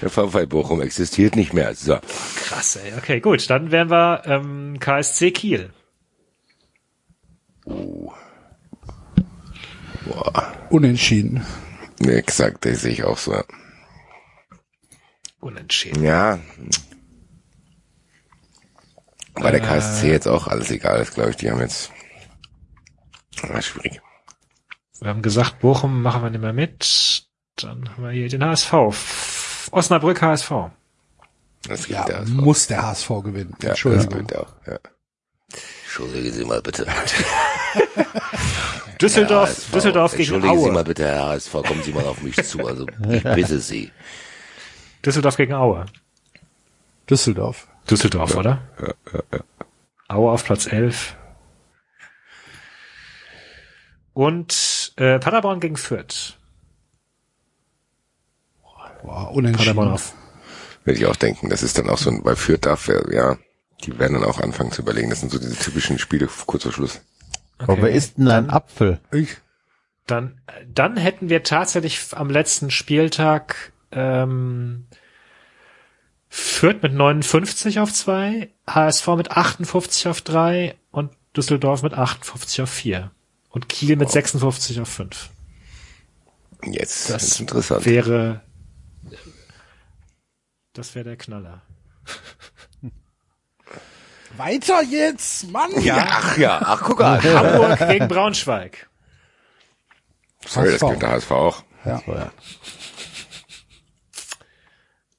[0.00, 1.74] Der VfL Bochum existiert nicht mehr.
[1.74, 1.98] So.
[2.36, 2.92] Krass, ey.
[2.96, 5.70] Okay, gut, dann wären wir ähm, KSC Kiel.
[10.70, 11.44] Unentschieden.
[11.98, 13.42] Nee, exakt, das sehe ich auch so.
[15.40, 16.02] Unentschieden.
[16.02, 16.38] Ja.
[19.34, 21.36] Bei der KSC jetzt auch alles egal ist, glaube ich.
[21.36, 21.90] Die haben jetzt.
[23.44, 24.00] Ah, schwierig.
[25.00, 27.24] Wir haben gesagt, Bochum machen wir nicht mehr mit.
[27.56, 29.68] Dann haben wir hier den HSV.
[29.70, 30.52] Osnabrück HSV.
[31.68, 32.22] Das geht Ja, ja.
[32.26, 33.50] muss der HSV gewinnen.
[33.54, 34.26] Ja, das Entschuldigung.
[34.26, 34.52] geht auch.
[34.66, 34.78] Ja.
[35.84, 36.86] Entschuldigen Sie mal bitte.
[39.00, 39.70] Düsseldorf, HSV.
[39.72, 40.72] Düsseldorf gegen Entschuldigen Sie Aue.
[40.72, 42.66] mal bitte, Herr HSV, kommen Sie mal auf mich zu.
[42.66, 43.90] Also ich bitte Sie.
[45.04, 45.86] Düsseldorf gegen Aue.
[47.08, 47.68] Düsseldorf.
[47.88, 48.60] Düsseldorf, oder?
[50.08, 51.16] Aue auf Platz 11.
[54.18, 56.36] Und äh, Paderborn gegen Fürth.
[59.00, 59.76] Boah, unentschieden.
[59.76, 60.12] Paderborn auf.
[60.82, 61.50] Würde ich auch denken.
[61.50, 63.38] Das ist dann auch so ein, bei Fürth darf er, ja,
[63.84, 65.08] die werden dann auch anfangen zu überlegen.
[65.08, 67.00] Das sind so diese typischen Spiele kurz vor Schluss.
[67.58, 68.98] Aber wer isst denn ein Apfel?
[69.12, 69.36] Ich,
[70.08, 74.86] Dann, dann hätten wir tatsächlich am letzten Spieltag ähm,
[76.28, 82.70] Fürth mit 59 auf 2, HSV mit 58 auf 3 und Düsseldorf mit 58 auf
[82.70, 83.12] 4.
[83.58, 85.30] Und Kiel mit 56 auf 5.
[86.62, 87.84] Jetzt, Das ist interessant.
[87.86, 88.40] Wäre
[90.74, 91.62] das wäre der Knaller.
[94.36, 95.72] weiter jetzt, Mann!
[95.80, 97.20] Ja, ach ja, ach guck an.
[97.24, 98.88] Hamburg gegen Braunschweig.
[100.46, 101.64] Sorry, das gilt der HSV auch.
[101.84, 102.00] Ja.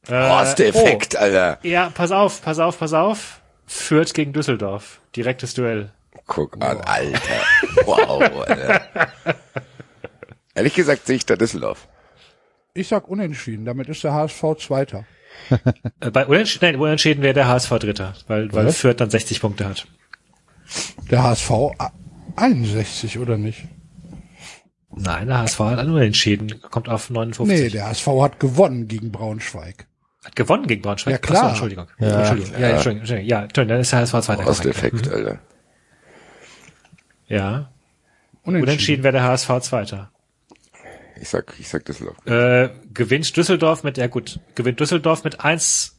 [0.07, 1.59] Äh, Horst-Effekt, Alter.
[1.61, 3.41] Oh, ja, pass auf, pass auf, pass auf.
[3.65, 5.01] Fürth gegen Düsseldorf.
[5.13, 5.91] Direktes Duell.
[6.27, 7.19] Guck an, Alter.
[7.85, 8.81] Wow, Alter.
[10.55, 11.87] Ehrlich gesagt sehe ich da Düsseldorf.
[12.73, 13.65] Ich sag unentschieden.
[13.65, 15.05] Damit ist der HSV Zweiter.
[16.01, 18.77] Äh, bei Unentschieden, nein, Unentschieden wäre der HSV Dritter, weil, weil Was?
[18.77, 19.85] Fürth dann 60 Punkte hat.
[21.11, 21.91] Der HSV a-
[22.35, 23.65] 61 oder nicht?
[24.95, 27.57] Nein, der HSV hat einen Unentschieden, kommt auf 59.
[27.63, 29.85] Nee, der HSV hat gewonnen gegen Braunschweig.
[30.25, 31.11] hat gewonnen gegen Braunschweig.
[31.13, 31.37] Ja, klar.
[31.43, 31.87] Achso, Entschuldigung.
[31.97, 32.59] Entschuldigung.
[32.59, 33.29] Ja, Entschuldigung, Entschuldigung.
[33.29, 34.43] Ja, Entschuldigung, dann ist der HSV Zweiter.
[34.43, 34.47] korrekt.
[34.47, 35.39] Horst-Effekt, Alter.
[37.29, 37.71] Ja.
[38.43, 38.63] Unentschieden.
[38.63, 40.11] Unentschieden wäre der HSV Zweiter.
[41.21, 42.17] Ich sag, ich sag Düsseldorf.
[42.25, 45.97] Äh, gewinnt Düsseldorf mit, ja gut, gewinnt Düsseldorf mit eins.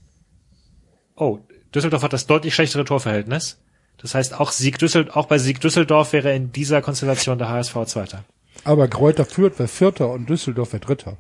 [1.15, 1.39] Oh,
[1.75, 3.59] Düsseldorf hat das deutlich schlechtere Torverhältnis.
[3.99, 7.75] Das heißt, auch Sieg Düssel, auch bei Sieg Düsseldorf wäre in dieser Konstellation der HSV
[7.85, 8.25] Zweiter.
[8.65, 11.17] Aber Kräuter Fürth wäre Vierter und Düsseldorf wäre Dritter.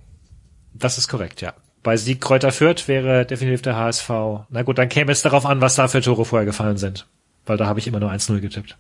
[0.73, 1.53] Das ist korrekt, ja.
[1.82, 4.09] Bei Sieg Kräuter Fürth wäre definitiv der HSV.
[4.49, 7.07] Na gut, dann käme es darauf an, was da für Tore vorher gefallen sind.
[7.45, 8.77] Weil da habe ich immer nur 1-0 getippt.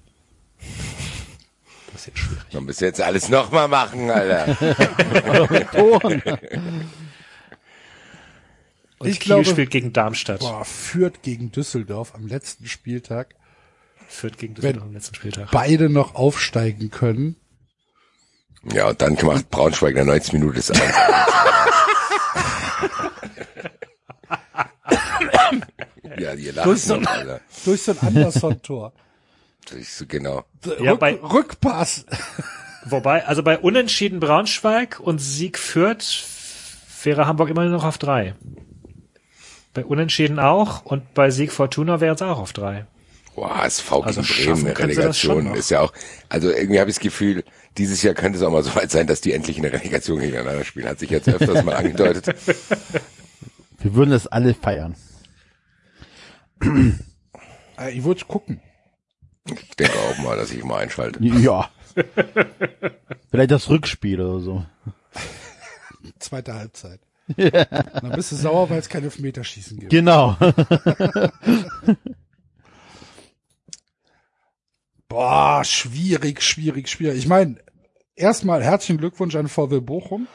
[2.14, 2.44] Jetzt schwierig.
[2.52, 4.56] Man muss jetzt alles nochmal machen, Alter.
[5.72, 6.22] Toren.
[8.98, 10.40] Und Ich Kiel glaube- spielt gegen Darmstadt.
[10.40, 13.34] Boah, Fürth gegen Düsseldorf am letzten Spieltag.
[14.08, 15.50] Fürth gegen Düsseldorf am letzten Spieltag.
[15.52, 17.36] Beide noch aufsteigen können.
[18.74, 20.82] Ja, und dann macht Braunschweig in der 90 Minute das 1.
[26.18, 27.40] ja, ihr lacht Durch so noch, Alter.
[27.64, 28.92] Durch so ein Anderson-Tor.
[29.66, 30.44] Das ist so genau.
[30.82, 32.06] Ja, Rück, bei- Rückpass.
[32.84, 36.24] Wobei, also bei Unentschieden Braunschweig und Sieg Fürth
[37.04, 38.34] wäre Hamburg immer noch auf drei.
[39.74, 42.86] Bei Unentschieden auch und bei Sieg Fortuna wären es auch auf drei.
[43.36, 45.92] Boah, HSV gegen Also Bremen, das schon Relegation ist ja auch,
[46.28, 47.44] also irgendwie habe ich das Gefühl,
[47.78, 50.18] dieses Jahr könnte es auch mal so weit sein, dass die endlich in der Relegation
[50.18, 50.88] gegeneinander spielen.
[50.88, 52.34] Hat sich jetzt öfters mal angedeutet.
[53.78, 54.96] Wir würden das alle feiern.
[57.78, 58.60] Äh, Ich würde gucken.
[59.54, 61.22] Ich denke auch mal, dass ich mal einschalte.
[61.22, 61.70] Ja.
[63.30, 64.64] Vielleicht das Rückspiel oder so.
[66.18, 67.00] Zweite Halbzeit.
[67.36, 69.90] Dann bist du sauer, weil es kein Elfmeterschießen gibt.
[69.90, 70.36] Genau.
[75.08, 77.18] Boah, schwierig, schwierig, schwierig.
[77.18, 77.56] Ich meine,
[78.14, 80.28] erstmal herzlichen Glückwunsch an VW Bochum.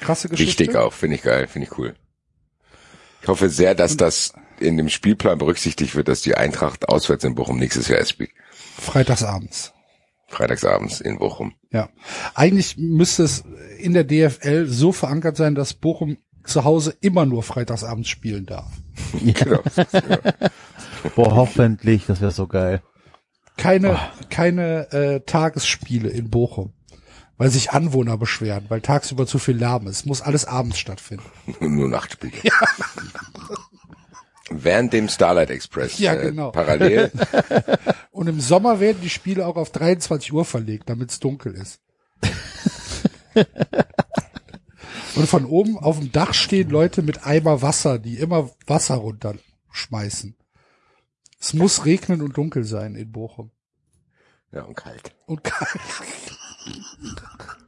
[0.00, 0.64] Krasse Geschichte.
[0.64, 1.94] Wichtig auch, finde ich geil, finde ich cool.
[3.22, 7.34] Ich hoffe sehr, dass das in dem Spielplan berücksichtigt wird, dass die Eintracht auswärts in
[7.34, 8.30] Bochum nächstes Jahr spielt.
[8.78, 9.72] Freitagsabends.
[10.28, 11.54] Freitagsabends in Bochum.
[11.70, 11.88] Ja.
[12.34, 13.44] Eigentlich müsste es
[13.78, 18.70] in der DFL so verankert sein, dass Bochum zu Hause immer nur freitagsabends spielen darf.
[19.22, 19.60] Genau.
[21.16, 22.82] Boah, hoffentlich, das wäre so geil.
[23.56, 23.98] Keine,
[24.30, 26.72] keine äh, Tagesspiele in Bochum.
[27.36, 30.06] Weil sich Anwohner beschweren, weil tagsüber zu viel Lärm ist.
[30.06, 31.24] Muss alles abends stattfinden.
[31.60, 32.32] Nur Nachtspiele.
[34.62, 35.98] Während dem Starlight Express.
[35.98, 36.50] Ja, äh, genau.
[36.50, 37.10] Parallel.
[38.10, 41.80] Und im Sommer werden die Spiele auch auf 23 Uhr verlegt, damit es dunkel ist.
[45.16, 50.36] Und von oben auf dem Dach stehen Leute mit Eimer Wasser, die immer Wasser runterschmeißen.
[51.40, 53.50] Es muss regnen und dunkel sein in Bochum.
[54.52, 55.14] ja, und kalt.
[55.26, 55.80] Und kalt.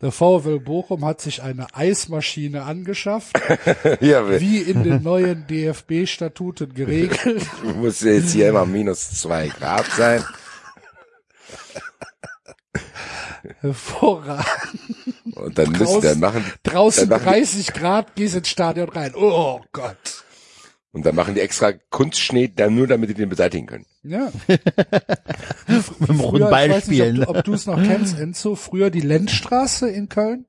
[0.00, 3.36] Der VfL Bochum hat sich eine Eismaschine angeschafft,
[4.00, 7.42] Ja, wir wie in den neuen DFB-Statuten geregelt.
[7.76, 10.24] muss jetzt hier immer minus zwei Grad sein.
[13.60, 14.46] Hervorragend.
[15.34, 19.12] Und dann müssen dann machen, Draußen Dann machen die- 30 Grad, gehst ins Stadion rein.
[19.14, 20.24] Oh Gott.
[20.92, 23.86] Und dann machen die extra Kunstschnee, dann nur damit die den beseitigen können.
[24.02, 24.32] Ja.
[24.48, 27.20] Mit dem runden Früher, Ball ich weiß nicht, spielen.
[27.24, 30.46] ob, du- ob du es noch kennst, Enzo, früher die Lenzstraße in Köln.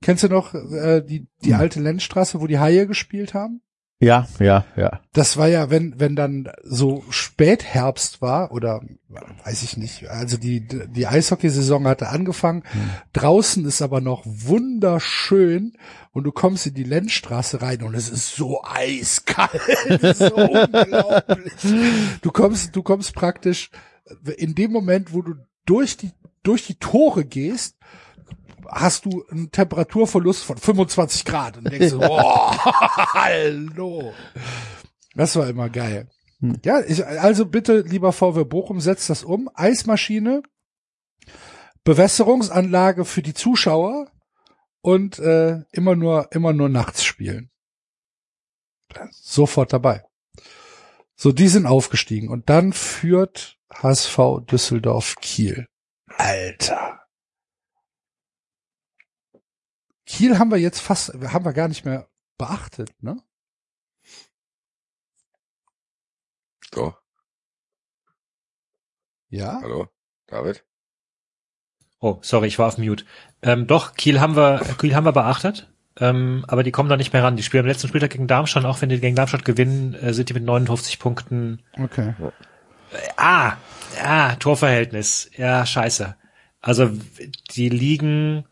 [0.00, 3.62] Kennst du noch äh, die, die alte Lenzstraße, wo die Haie gespielt haben?
[4.02, 5.00] Ja, ja, ja.
[5.12, 8.82] Das war ja, wenn, wenn dann so Spätherbst war oder
[9.44, 12.64] weiß ich nicht, also die, die Eishockeysaison hatte angefangen.
[13.12, 15.74] Draußen ist aber noch wunderschön
[16.10, 19.52] und du kommst in die Lenzstraße rein und es ist so eiskalt.
[20.16, 21.52] So unglaublich.
[22.22, 23.70] Du kommst, du kommst praktisch
[24.36, 25.34] in dem Moment, wo du
[25.64, 26.10] durch die,
[26.42, 27.76] durch die Tore gehst,
[28.72, 32.56] hast du einen Temperaturverlust von 25 Grad und denkst, so, boah,
[33.14, 34.12] hallo.
[35.14, 36.08] Das war immer geil.
[36.64, 39.48] Ja, ich, also bitte, lieber VW Bochum, setzt das um.
[39.54, 40.42] Eismaschine,
[41.84, 44.10] Bewässerungsanlage für die Zuschauer
[44.80, 47.50] und äh, immer nur, immer nur nachts spielen.
[49.10, 50.04] Sofort dabei.
[51.14, 54.18] So, die sind aufgestiegen und dann führt HSV
[54.50, 55.66] Düsseldorf Kiel.
[56.06, 57.01] Alter.
[60.12, 62.06] Kiel haben wir jetzt fast, haben wir gar nicht mehr
[62.36, 63.16] beachtet, ne?
[66.74, 66.94] So,
[69.30, 69.58] Ja.
[69.62, 69.88] hallo,
[70.26, 70.66] David?
[72.00, 73.06] Oh, sorry, ich war auf Mute.
[73.40, 75.72] Ähm, doch, Kiel haben wir, Kiel haben wir beachtet.
[75.98, 77.36] Ähm, aber die kommen da nicht mehr ran.
[77.36, 78.66] Die spielen am letzten Spieltag gegen Darmstadt.
[78.66, 81.62] Auch wenn die gegen Darmstadt gewinnen, äh, sind die mit 59 Punkten.
[81.78, 82.14] Okay.
[83.16, 83.56] Ah,
[84.02, 85.30] ah, Torverhältnis.
[85.36, 86.16] Ja, scheiße.
[86.60, 86.90] Also
[87.52, 88.46] die liegen.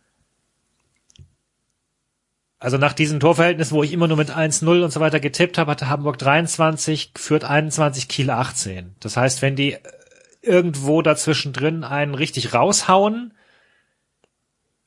[2.61, 5.71] Also nach diesem Torverhältnis, wo ich immer nur mit 1-0 und so weiter getippt habe,
[5.71, 8.97] hatte Hamburg 23, führt 21, Kiel 18.
[9.01, 9.81] Das heißt, wenn die äh,
[10.43, 13.33] irgendwo dazwischen drin einen richtig raushauen,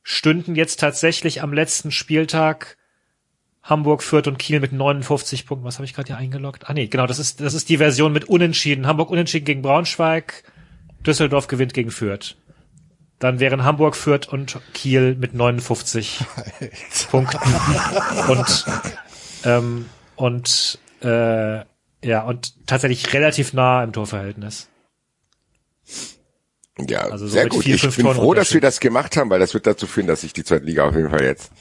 [0.04, 2.76] stünden jetzt tatsächlich am letzten Spieltag
[3.64, 5.66] Hamburg, Fürth und Kiel mit 59 Punkten.
[5.66, 6.70] Was habe ich gerade hier eingeloggt?
[6.70, 8.86] Ah nee, genau, das ist das ist die Version mit Unentschieden.
[8.86, 10.44] Hamburg unentschieden gegen Braunschweig,
[11.04, 12.36] Düsseldorf gewinnt gegen Fürth.
[13.18, 16.20] Dann wären Hamburg, Fürth und Kiel mit 59
[17.10, 17.38] Punkten
[18.28, 18.64] und
[19.44, 19.86] ähm,
[20.16, 21.64] und äh,
[22.04, 24.68] ja und tatsächlich relativ nah im Torverhältnis.
[26.78, 27.62] Ja, Also so sehr gut.
[27.62, 30.08] vier, ich bin Toren froh, dass wir das gemacht haben, weil das wird dazu führen,
[30.08, 31.52] dass ich die zweite Liga auf jeden Fall jetzt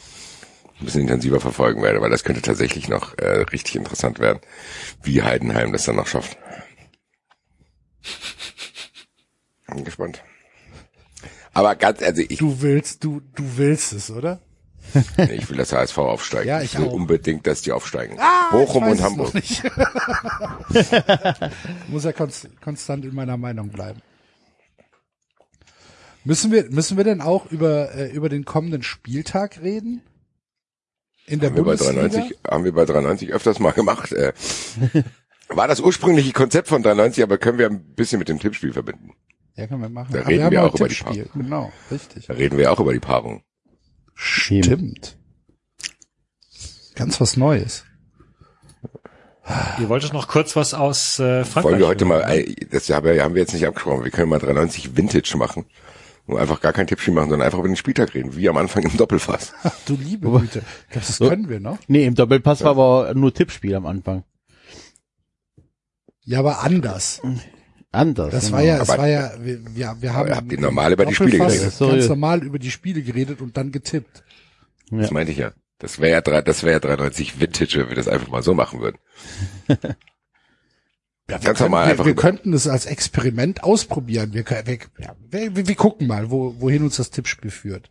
[0.79, 4.39] ein bisschen intensiver verfolgen werde, weil das könnte tatsächlich noch äh, richtig interessant werden,
[5.03, 6.35] wie Heidenheim das dann noch schafft.
[9.67, 10.23] Bin gespannt.
[11.53, 14.41] Aber ganz, also ich, Du willst, du, du willst es, oder?
[15.17, 16.45] ich will, dass HSV aufsteigt.
[16.45, 16.93] Ja, ich will auch.
[16.93, 18.17] unbedingt, dass die aufsteigen.
[18.19, 19.33] Ah, Bochum ich und Hamburg.
[21.87, 24.01] Muss ja konst, konstant in meiner Meinung bleiben.
[26.25, 30.01] Müssen wir, müssen wir denn auch über, äh, über den kommenden Spieltag reden?
[31.25, 32.01] In der Haben wir, bei Bundesliga?
[32.01, 34.11] 93, haben wir bei 93 öfters mal gemacht.
[34.11, 34.33] Äh,
[35.49, 39.13] war das ursprüngliche Konzept von 93, aber können wir ein bisschen mit dem Tippspiel verbinden.
[39.55, 40.11] Ja, können wir machen.
[40.11, 41.29] Da Aber reden haben wir auch über die Tippspiel.
[41.35, 42.25] Genau, richtig.
[42.27, 43.43] Da reden wir auch über die Paarung.
[44.15, 45.17] Stimmt.
[46.95, 47.85] Ganz was Neues.
[49.79, 51.63] Ihr wolltet noch kurz was aus äh, Frankreich.
[51.63, 52.45] Wollen wir heute mal, ne?
[52.45, 55.65] ey, das haben wir, haben wir jetzt nicht abgesprochen, wir können mal 93 Vintage machen.
[56.25, 58.83] Nur einfach gar kein Tippspiel machen, sondern einfach über den Spieltag reden, wie am Anfang
[58.83, 59.53] im Doppelfass.
[59.85, 60.63] Du liebe Güte.
[60.93, 61.77] Das können wir noch.
[61.87, 64.23] Nee, im Doppelpass war aber nur Tippspiel am Anfang.
[66.23, 67.21] Ja, aber anders.
[67.93, 68.31] Anders.
[68.31, 68.57] Das genau.
[68.57, 71.37] war ja, es war ja, wir, wir, wir haben ihr habt normal über die Spiele
[71.37, 71.79] geredet.
[71.79, 74.23] Ganz normal über die Spiele geredet und dann getippt.
[74.91, 75.51] Das meinte ich ja.
[75.79, 78.53] Das wäre ja, drei- das wäre ja 93 Vintage, wenn wir das einfach mal so
[78.53, 78.97] machen würden.
[81.29, 84.33] Ja, wir, Ganz können, normal wir, einfach wir über- könnten das als Experiment ausprobieren.
[84.33, 87.89] Wir, können- wir, ja, wir, wir gucken mal, wo, wohin uns das Tippspiel führt.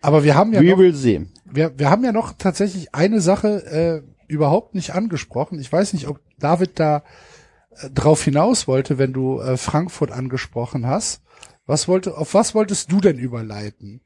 [0.00, 1.26] Aber wir haben ja We noch, will see.
[1.44, 5.58] wir, wir haben ja noch tatsächlich eine Sache äh, überhaupt nicht angesprochen.
[5.58, 7.02] Ich weiß nicht, ob David da äh,
[7.92, 11.22] drauf hinaus wollte, wenn du äh, Frankfurt angesprochen hast.
[11.66, 14.02] Was wollte, auf was wolltest du denn überleiten?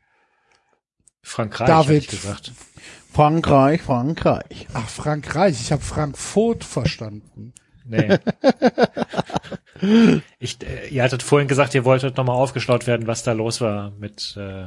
[1.22, 2.04] Frankreich, David.
[2.04, 2.52] ich gesagt.
[3.12, 4.68] Frankreich, Frankreich.
[4.74, 5.60] Ach, Frankreich.
[5.60, 7.52] Ich habe Frankfurt verstanden.
[7.84, 8.18] Nee.
[10.38, 13.90] ich, äh, ihr hattet vorhin gesagt, ihr wolltet nochmal aufgeschlaut werden, was da los war
[13.92, 14.66] mit äh,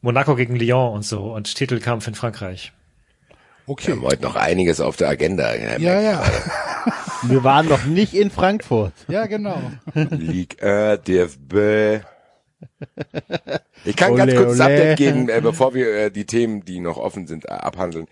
[0.00, 2.72] Monaco gegen Lyon und so und Titelkampf in Frankreich.
[3.66, 3.92] Wir Okay.
[3.92, 5.54] haben heute noch einiges auf der Agenda.
[5.54, 6.22] Ja, ja.
[7.22, 8.92] Wir waren noch nicht in Frankfurt.
[9.06, 9.56] Ja, genau.
[9.94, 12.04] Ligue 1, DFB.
[13.84, 14.74] Ich kann ganz Ole, kurz das ole.
[14.74, 18.06] Update geben, äh, bevor wir äh, die Themen, die noch offen sind, äh, abhandeln.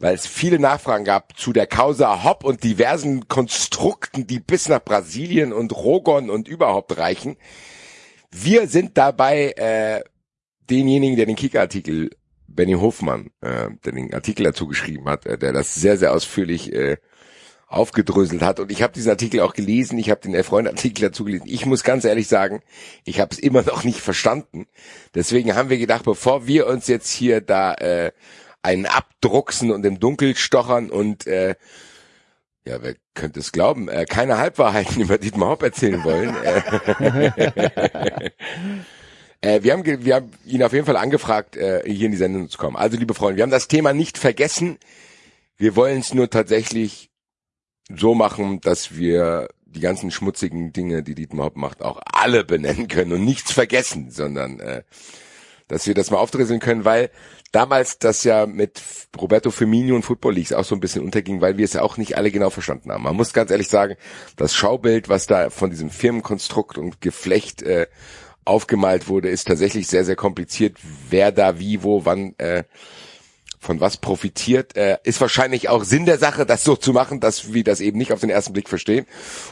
[0.00, 4.82] Weil es viele Nachfragen gab zu der Causa Hopp und diversen Konstrukten, die bis nach
[4.82, 7.36] Brasilien und Rogon und überhaupt reichen.
[8.32, 10.02] Wir sind dabei, äh,
[10.70, 12.10] denjenigen, der den Kicker-Artikel,
[12.54, 16.72] Benny Hofmann, äh, der den Artikel dazu geschrieben hat, äh, der das sehr, sehr ausführlich
[16.72, 16.98] äh,
[17.70, 18.58] aufgedröselt hat.
[18.58, 21.46] Und ich habe diesen Artikel auch gelesen, ich habe den Elf-Freunde-Artikel dazu gelesen.
[21.46, 22.62] Ich muss ganz ehrlich sagen,
[23.04, 24.66] ich habe es immer noch nicht verstanden.
[25.14, 28.10] Deswegen haben wir gedacht, bevor wir uns jetzt hier da äh,
[28.62, 31.54] einen abdrucksen und im Dunkel stochern und äh,
[32.66, 36.34] ja, wer könnte es glauben, äh, keine Halbwahrheiten über Dietmar Hopp erzählen wollen.
[39.40, 42.48] äh, wir, haben, wir haben ihn auf jeden Fall angefragt, äh, hier in die Sendung
[42.48, 42.76] zu kommen.
[42.76, 44.78] Also, liebe Freunde, wir haben das Thema nicht vergessen.
[45.56, 47.10] Wir wollen es nur tatsächlich
[47.94, 52.88] so machen, dass wir die ganzen schmutzigen Dinge, die Dietmar Hopp macht, auch alle benennen
[52.88, 54.82] können und nichts vergessen, sondern äh,
[55.68, 57.10] dass wir das mal aufdröseln können, weil
[57.52, 58.82] damals das ja mit
[59.18, 61.96] Roberto Firmino und Football Leagues auch so ein bisschen unterging, weil wir es ja auch
[61.96, 63.04] nicht alle genau verstanden haben.
[63.04, 63.96] Man muss ganz ehrlich sagen,
[64.36, 67.86] das Schaubild, was da von diesem Firmenkonstrukt und Geflecht äh,
[68.44, 70.76] aufgemalt wurde, ist tatsächlich sehr, sehr kompliziert,
[71.08, 72.64] wer da wie, wo, wann äh,
[73.58, 77.52] von was profitiert, äh, ist wahrscheinlich auch Sinn der Sache, das so zu machen, dass
[77.52, 79.06] wir das eben nicht auf den ersten Blick verstehen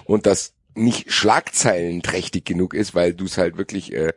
[0.04, 4.12] und das nicht schlagzeilenträchtig genug ist, weil du es halt wirklich äh,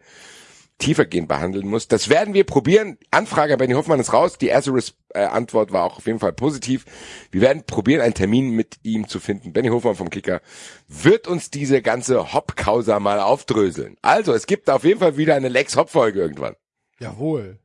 [0.81, 1.91] tiefergehend behandeln musst.
[1.91, 2.97] Das werden wir probieren.
[3.11, 4.37] Anfrage an Benny Hoffmann ist raus.
[4.37, 6.85] Die erste Res äh, Antwort war auch auf jeden Fall positiv.
[7.31, 9.53] Wir werden probieren, einen Termin mit ihm zu finden.
[9.53, 10.41] Benny Hoffmann vom Kicker
[10.87, 13.95] wird uns diese ganze Hop-Causa mal aufdröseln.
[14.01, 16.55] Also, es gibt auf jeden Fall wieder eine Lex-Hop-Folge irgendwann.
[16.99, 17.59] Jawohl.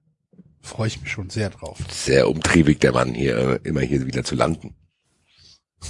[0.61, 1.79] Freue ich mich schon sehr drauf.
[1.91, 4.75] Sehr umtriebig, der Mann hier, äh, immer hier wieder zu landen.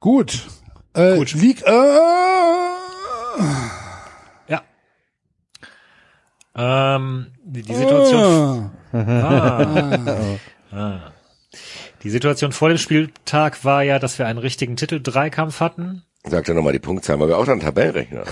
[0.00, 0.46] Gut.
[0.98, 1.32] Äh, Gut.
[1.34, 1.70] League, äh,
[4.48, 4.62] Ja.
[6.56, 8.70] Ähm, die, die Situation.
[8.92, 10.36] Ah.
[10.72, 10.98] Ah.
[12.02, 16.02] Die Situation vor dem Spieltag war ja, dass wir einen richtigen Titel-Dreikampf hatten.
[16.24, 18.24] Sagt er nochmal die Punktzahl, weil wir auch dann Tabellenrechner.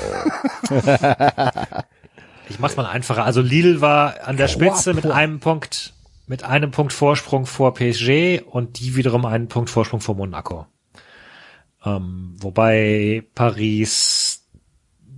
[2.48, 3.24] Ich mach's mal einfacher.
[3.24, 5.94] Also Lille war an der Spitze mit einem Punkt,
[6.28, 10.66] mit einem Punkt Vorsprung vor PSG und die wiederum einen Punkt Vorsprung vor Monaco.
[11.86, 14.44] Ähm, wobei Paris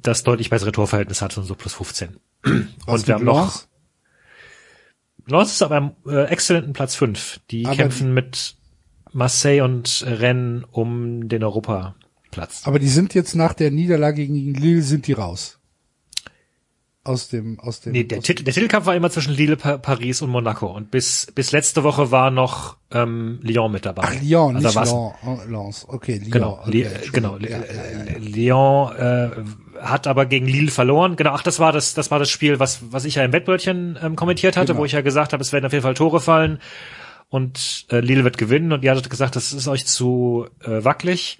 [0.02, 2.18] das deutlich bessere Torverhältnis hat, so plus 15.
[2.86, 3.68] was und wir haben noch Lens?
[5.26, 7.40] Lens ist aber am äh, exzellenten Platz 5.
[7.50, 8.56] Die Aber kämpfen mit
[9.12, 12.62] Marseille und Rennes um den Europaplatz.
[12.64, 15.57] Aber die sind jetzt nach der Niederlage gegen Lille sind die raus.
[17.08, 17.92] Aus dem, aus dem.
[17.92, 20.66] Nee, der, Titel, der Titelkampf war immer zwischen Lille, pa Paris und Monaco.
[20.66, 24.02] Und bis, bis letzte Woche war noch ähm, Lyon mit dabei.
[24.04, 25.86] Ach, Lyon, Also nicht Lens, äh, Lens.
[25.88, 26.30] Okay, Lyon.
[26.30, 27.12] Genau, okay, Li Entschuldigung.
[27.12, 27.36] genau.
[27.38, 28.18] Ja, ja, ja.
[28.18, 29.30] Lyon äh,
[29.80, 31.16] hat aber gegen Lille verloren.
[31.16, 33.98] Genau, ach, das war das, das war das Spiel, was, was ich ja im Wettbrötchen
[34.02, 34.80] ähm, kommentiert hatte, Genau.
[34.80, 36.58] wo ich ja gesagt habe, es werden auf jeden Fall Tore fallen
[37.30, 38.72] und äh, Lille wird gewinnen.
[38.72, 41.38] Und ihr hattet gesagt, das ist euch zu äh, wackelig.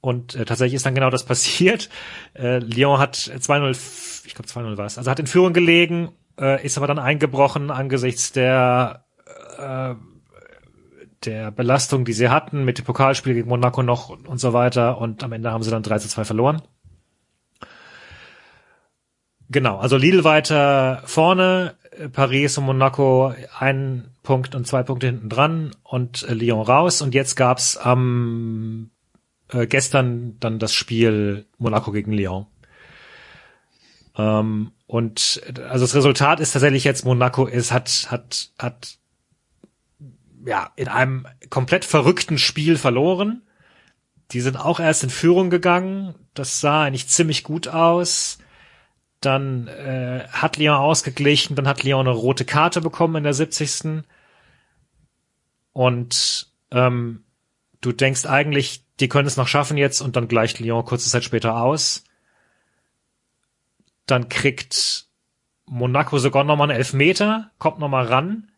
[0.00, 1.88] Und äh, tatsächlich ist dann genau das passiert.
[2.34, 6.10] Äh, Lyon hat 2-0, f- ich glaube 2-0 war es, also hat in Führung gelegen,
[6.38, 9.04] äh, ist aber dann eingebrochen angesichts der
[9.58, 9.94] äh,
[11.24, 14.98] der Belastung, die sie hatten, mit dem Pokalspiel gegen Monaco noch und, so weiter.
[14.98, 16.62] Und am Ende haben sie dann 3 zu 2 verloren.
[19.50, 21.74] Genau, also Lille weiter vorne,
[22.12, 27.02] Paris und Monaco ein Punkt und zwei Punkte hinten dran und äh, Lyon raus.
[27.02, 28.90] Und jetzt gab's am
[29.48, 32.46] äh, gestern dann das Spiel Monaco gegen Lyon.
[34.16, 38.98] Ähm, und also das Resultat ist tatsächlich jetzt Monaco ist hat hat hat
[40.46, 43.42] ja in einem komplett verrückten Spiel verloren
[44.32, 46.14] die sind auch erst in Führung gegangen.
[46.34, 48.38] Das sah eigentlich ziemlich gut aus.
[49.20, 54.04] Dann äh, hat Lyon ausgeglichen, dann hat Lyon eine rote Karte bekommen in der 70.
[55.72, 57.24] Und ähm,
[57.80, 61.24] du denkst eigentlich, die können es noch schaffen jetzt und dann gleicht Lyon kurze Zeit
[61.24, 62.04] später aus.
[64.06, 65.06] Dann kriegt
[65.66, 68.50] Monaco sogar nochmal einen Elfmeter, kommt nochmal ran.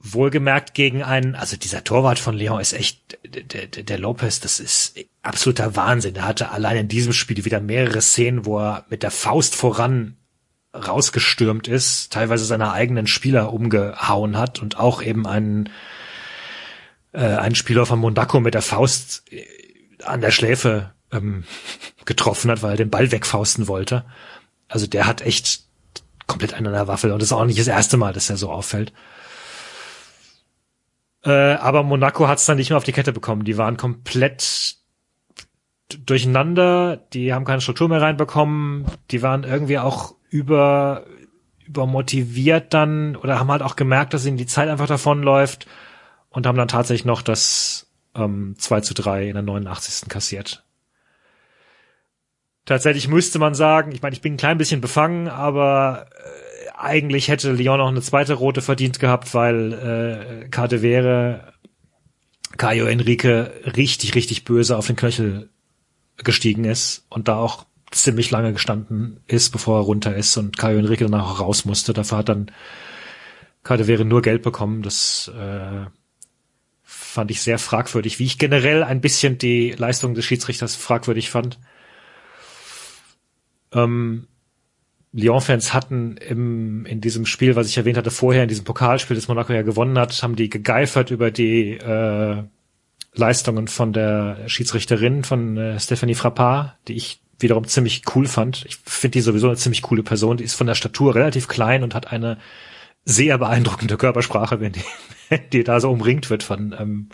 [0.00, 4.60] Wohlgemerkt gegen einen, also dieser Torwart von Lyon ist echt, der, der, der Lopez, das
[4.60, 6.14] ist absoluter Wahnsinn.
[6.14, 10.16] Er hatte allein in diesem Spiel wieder mehrere Szenen, wo er mit der Faust voran
[10.72, 15.70] rausgestürmt ist, teilweise seine eigenen Spieler umgehauen hat und auch eben einen,
[17.12, 19.44] äh, einen Spieler von Monaco mit der Faust äh,
[20.04, 21.44] an der Schläfe ähm,
[22.04, 24.04] getroffen hat, weil er den Ball wegfausten wollte.
[24.68, 25.64] Also der hat echt
[26.26, 28.36] komplett einen an der Waffel und das ist auch nicht das erste Mal, dass er
[28.36, 28.92] so auffällt.
[31.24, 33.44] Äh, aber Monaco hat es dann nicht mehr auf die Kette bekommen.
[33.44, 34.76] Die waren komplett
[36.04, 41.06] durcheinander, die haben keine Struktur mehr reinbekommen, die waren irgendwie auch über
[41.64, 45.66] übermotiviert dann oder haben halt auch gemerkt, dass ihnen die Zeit einfach davonläuft
[46.38, 50.08] und haben dann tatsächlich noch das ähm, 2 zu 3 in der 89.
[50.08, 50.62] kassiert.
[52.64, 57.26] Tatsächlich müsste man sagen, ich meine, ich bin ein klein bisschen befangen, aber äh, eigentlich
[57.26, 61.54] hätte Lyon noch eine zweite rote verdient gehabt, weil äh, Karte wäre
[62.56, 65.50] Caio Enrique richtig, richtig böse auf den Knöchel
[66.18, 70.78] gestiegen ist und da auch ziemlich lange gestanden ist, bevor er runter ist und Caio
[70.78, 71.92] Enrique danach auch raus musste.
[71.92, 72.52] Dafür hat dann
[73.64, 74.82] Karte wäre nur Geld bekommen.
[74.82, 75.86] Das äh,
[77.08, 81.58] fand ich sehr fragwürdig, wie ich generell ein bisschen die Leistung des Schiedsrichters fragwürdig fand.
[83.72, 84.26] Ähm,
[85.12, 89.26] Lyon-Fans hatten im, in diesem Spiel, was ich erwähnt hatte vorher, in diesem Pokalspiel, das
[89.26, 92.42] Monaco ja gewonnen hat, haben die gegeifert über die äh,
[93.14, 98.66] Leistungen von der Schiedsrichterin, von äh, Stephanie Frappard, die ich wiederum ziemlich cool fand.
[98.68, 100.36] Ich finde die sowieso eine ziemlich coole Person.
[100.36, 102.36] Die ist von der Statur relativ klein und hat eine
[103.08, 104.84] sehr beeindruckende Körpersprache, wenn die,
[105.30, 107.08] wenn die da so umringt wird von ähm,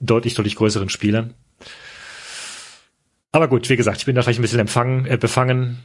[0.00, 1.34] deutlich, deutlich größeren Spielern.
[3.30, 5.78] Aber gut, wie gesagt, ich bin da vielleicht ein bisschen empfangen, äh, befangen,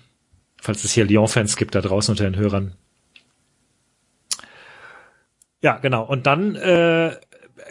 [0.60, 2.74] falls es hier Lyon-Fans gibt da draußen unter den Hörern.
[5.62, 6.04] Ja, genau.
[6.04, 7.16] Und dann äh,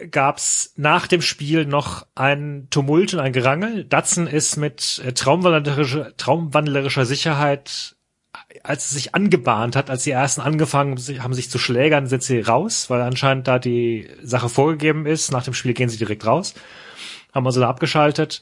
[0.09, 3.83] gab's nach dem Spiel noch ein Tumult und ein Gerangel.
[3.83, 7.96] Datsen ist mit äh, traumwandlerischer, traumwandlerischer Sicherheit,
[8.63, 12.39] als es sich angebahnt hat, als die ersten angefangen haben, sich zu schlägern, sind sie
[12.39, 15.31] raus, weil anscheinend da die Sache vorgegeben ist.
[15.31, 16.53] Nach dem Spiel gehen sie direkt raus.
[17.33, 18.41] Haben also da abgeschaltet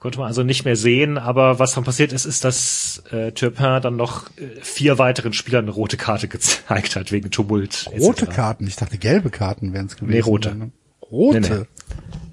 [0.00, 3.82] konnte man also nicht mehr sehen, aber was dann passiert ist, ist, dass äh, Turpin
[3.82, 7.86] dann noch äh, vier weiteren Spielern eine rote Karte gezeigt hat, wegen Tumult.
[7.92, 8.34] Rote etc.
[8.34, 8.66] Karten?
[8.66, 10.12] Ich dachte, gelbe Karten wären es gewesen.
[10.12, 10.56] Nee, rote.
[11.02, 11.40] Rote?
[11.40, 11.64] Nee, nee.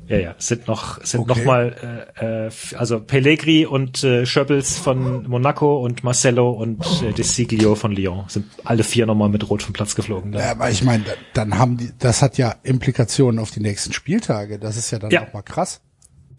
[0.07, 1.39] Ja, ja, sind noch, sind okay.
[1.39, 7.11] noch mal, äh, äh, also Pellegri und äh, Schöppels von Monaco und Marcello und äh,
[7.11, 10.31] Desiglio von Lyon sind alle vier nochmal mit Rot vom Platz geflogen.
[10.31, 10.39] Da.
[10.39, 11.03] Ja, aber ich meine,
[11.34, 14.59] dann haben die, das hat ja Implikationen auf die nächsten Spieltage.
[14.59, 15.21] Das ist ja dann ja.
[15.21, 15.81] noch mal krass.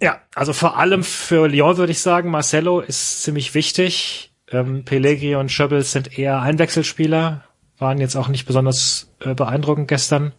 [0.01, 4.33] Ja, also vor allem für Lyon würde ich sagen, Marcelo ist ziemlich wichtig.
[4.51, 7.45] Ähm, Pellegri und Schöbbels sind eher Einwechselspieler,
[7.77, 10.33] waren jetzt auch nicht besonders äh, beeindruckend gestern.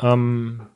[0.00, 0.66] Ähm,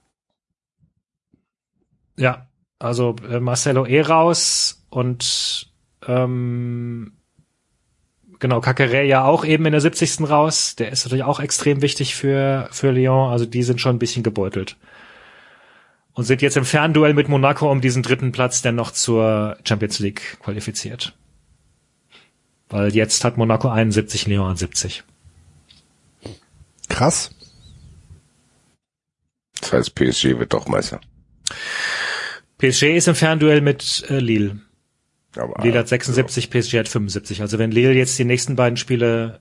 [2.17, 2.47] ja,
[2.79, 5.69] also äh, Marcelo eh raus und
[6.07, 7.13] ähm,
[8.39, 10.29] genau, Kakere ja auch eben in der 70.
[10.29, 10.77] raus.
[10.77, 13.31] Der ist natürlich auch extrem wichtig für, für Lyon.
[13.31, 14.77] Also die sind schon ein bisschen gebeutelt
[16.17, 20.39] und sind jetzt im Fernduell mit Monaco um diesen dritten Platz dennoch zur Champions League
[20.41, 21.15] qualifiziert.
[22.71, 25.05] Weil jetzt hat Monaco 71, Lyon 70.
[26.89, 27.31] Krass.
[29.61, 31.01] Das heißt, PSG wird doch Meister.
[32.59, 34.61] PSG ist im Fernduell mit äh, Lille.
[35.37, 36.61] Aber, Lille hat 76, ja.
[36.61, 37.43] PSG hat 75.
[37.43, 39.41] Also wenn Lille jetzt die nächsten beiden Spiele,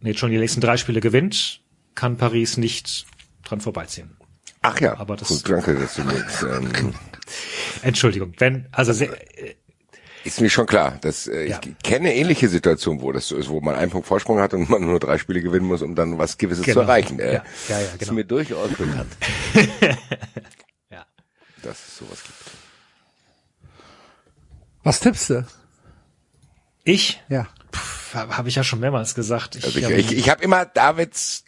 [0.00, 1.60] nee, schon die nächsten drei Spiele gewinnt,
[1.94, 3.06] kann Paris nicht
[3.44, 4.16] dran vorbeiziehen.
[4.62, 6.94] Ach ja, aber das Gut, danke, dass du mir jetzt, ähm,
[7.82, 9.10] Entschuldigung, wenn also sehr,
[10.24, 11.60] ist mir schon klar, dass äh, ja.
[11.64, 14.68] ich kenne ähnliche Situationen, wo das so ist, wo man einen Punkt Vorsprung hat und
[14.68, 16.74] man nur drei Spiele gewinnen muss, um dann was Gewisses genau.
[16.74, 17.18] zu erreichen.
[17.18, 18.02] Äh, ja, ja, ja, genau.
[18.02, 19.16] Ist mir durchaus bekannt.
[21.62, 22.38] Dass es sowas gibt.
[24.82, 25.46] Was tippst du?
[26.84, 27.20] Ich?
[27.28, 27.48] Ja.
[28.14, 29.56] Habe ich ja schon mehrmals gesagt.
[29.56, 31.44] Ich, also ich, ich, ich habe immer Davids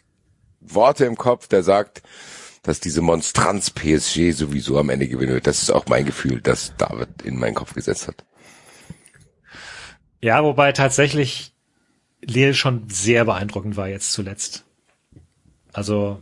[0.59, 2.03] Worte im Kopf, der sagt,
[2.63, 5.47] dass diese Monstranz PSG sowieso am Ende gewinnen wird.
[5.47, 8.23] Das ist auch mein Gefühl, das David in meinen Kopf gesetzt hat.
[10.21, 11.55] Ja, wobei tatsächlich
[12.21, 14.65] Lille schon sehr beeindruckend war jetzt zuletzt.
[15.73, 16.21] Also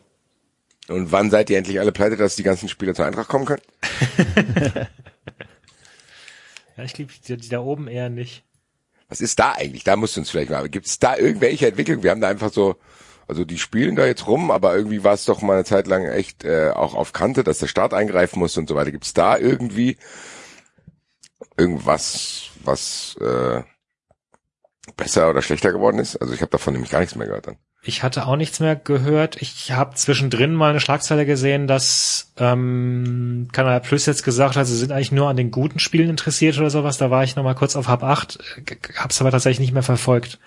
[0.90, 3.61] Und wann seid ihr endlich alle pleite, dass die ganzen Spieler zur Eintracht kommen können?
[6.80, 8.45] Ja, ich glaube, die, die da oben eher nicht.
[9.10, 9.84] Was ist da eigentlich?
[9.84, 10.70] Da musst du uns vielleicht mal.
[10.70, 12.03] Gibt es da irgendwelche Entwicklungen?
[12.03, 12.78] Wir haben da einfach so,
[13.28, 16.06] also die spielen da jetzt rum, aber irgendwie war es doch mal eine Zeit lang
[16.06, 18.91] echt äh, auch auf Kante, dass der Staat eingreifen muss und so weiter.
[18.91, 19.98] Gibt es da irgendwie
[21.57, 23.61] irgendwas, was äh,
[24.95, 26.16] besser oder schlechter geworden ist?
[26.16, 27.57] Also ich habe davon nämlich gar nichts mehr gehört dann.
[27.82, 29.42] Ich hatte auch nichts mehr gehört.
[29.42, 34.76] Ich habe zwischendrin mal eine Schlagzeile gesehen, dass ähm, Kanal Plus jetzt gesagt hat, sie
[34.76, 36.98] sind eigentlich nur an den guten Spielen interessiert oder sowas.
[36.98, 38.38] Da war ich noch mal kurz auf Hab 8,
[38.98, 40.40] hab's aber tatsächlich nicht mehr verfolgt.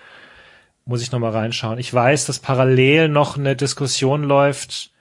[0.85, 1.79] Muss ich noch mal reinschauen.
[1.79, 4.91] Ich weiß, dass parallel noch eine Diskussion läuft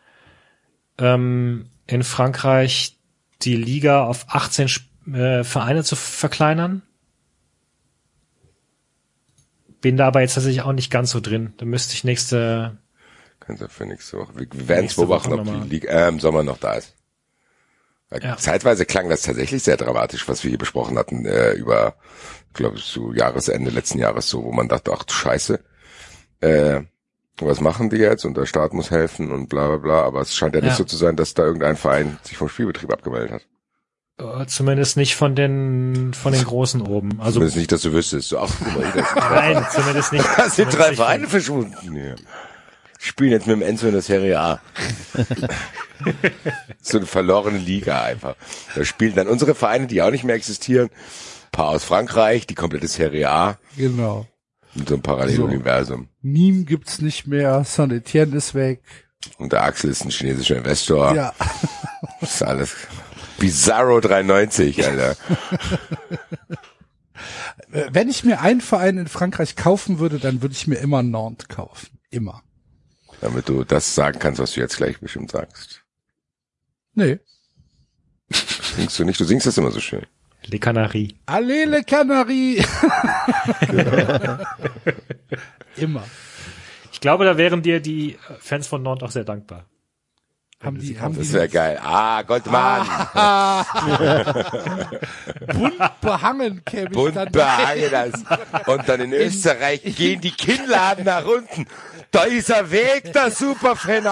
[0.99, 2.97] ähm, in Frankreich,
[3.43, 6.83] die Liga auf 18 Sp- äh, Vereine zu verkleinern.
[9.83, 11.53] Bin da aber jetzt tatsächlich auch nicht ganz so drin.
[11.59, 12.79] Da müsste ich nächste
[13.41, 14.33] Kannst du für nächste Woche.
[14.37, 15.69] Wir, werden es beobachten, ob die.
[15.69, 16.95] Liga äh, im Sommer noch da ist.
[18.21, 18.37] Ja.
[18.37, 21.95] Zeitweise klang das tatsächlich sehr dramatisch, was wir hier besprochen hatten, äh, über,
[22.53, 25.61] glaube ich, zu Jahresende letzten Jahres so, wo man dachte, ach du Scheiße,
[26.41, 26.83] äh,
[27.39, 30.37] was machen die jetzt und der Staat muss helfen und bla bla bla, aber es
[30.37, 30.77] scheint ja, nicht Ja.
[30.77, 33.47] so zu sein, dass da irgendein Verein sich vom Spielbetrieb abgemeldet hat.
[34.18, 37.20] Äh, zumindest nicht von den von den großen oben.
[37.20, 38.28] Also Zumindest nicht, dass du wüsstest.
[38.28, 40.28] So, ach, guck mal, hier, das nein, zumindest nicht.
[40.36, 41.97] Da sind drei Vereine verschwunden.
[41.97, 42.14] Ja.
[42.98, 44.60] Spielen jetzt mit dem Enzo in der Serie A.
[46.80, 48.36] so eine verlorene Liga einfach.
[48.76, 50.89] Da spielen dann unsere Vereine, die auch nicht mehr existieren.
[50.89, 53.59] Ein paar aus Frankreich, die komplette Serie A.
[53.76, 54.26] Genau.
[54.76, 56.09] In so einem Paralleluniversum.
[56.22, 58.82] Nîmes gibt's nicht mehr, Saint-Etienne ist weg.
[59.39, 61.14] Und der Axel ist ein chinesischer Investor.
[61.14, 61.34] Ja.
[62.20, 62.76] Das ist alles
[63.43, 65.16] Bizarro 93, Alter.
[67.90, 71.48] Wenn ich mir einen Verein in Frankreich kaufen würde, dann würde ich mir immer Nantes
[71.48, 71.98] kaufen.
[72.10, 72.44] Immer.
[73.20, 75.82] Damit du das sagen kannst, was du jetzt gleich bestimmt sagst.
[76.94, 77.19] Nee.
[78.31, 79.19] Singst du nicht?
[79.19, 80.06] Du singst das immer so schön.
[80.44, 81.12] Les Canaries.
[81.27, 82.64] Allez les Canaries!
[85.77, 86.05] immer.
[86.93, 89.66] Ich glaube, da wären dir die Fans von Nantes auch sehr dankbar.
[90.62, 91.80] Haben die, haben Das wäre geil.
[91.82, 92.86] Ah, Gottmann.
[95.52, 97.32] bunt behangen, käme ich Bunt dann.
[97.32, 98.12] behangen das.
[98.66, 101.66] Und dann in Österreich gehen die Kinnladen nach unten.
[102.12, 104.05] Da ist ein Weg, der Superfan.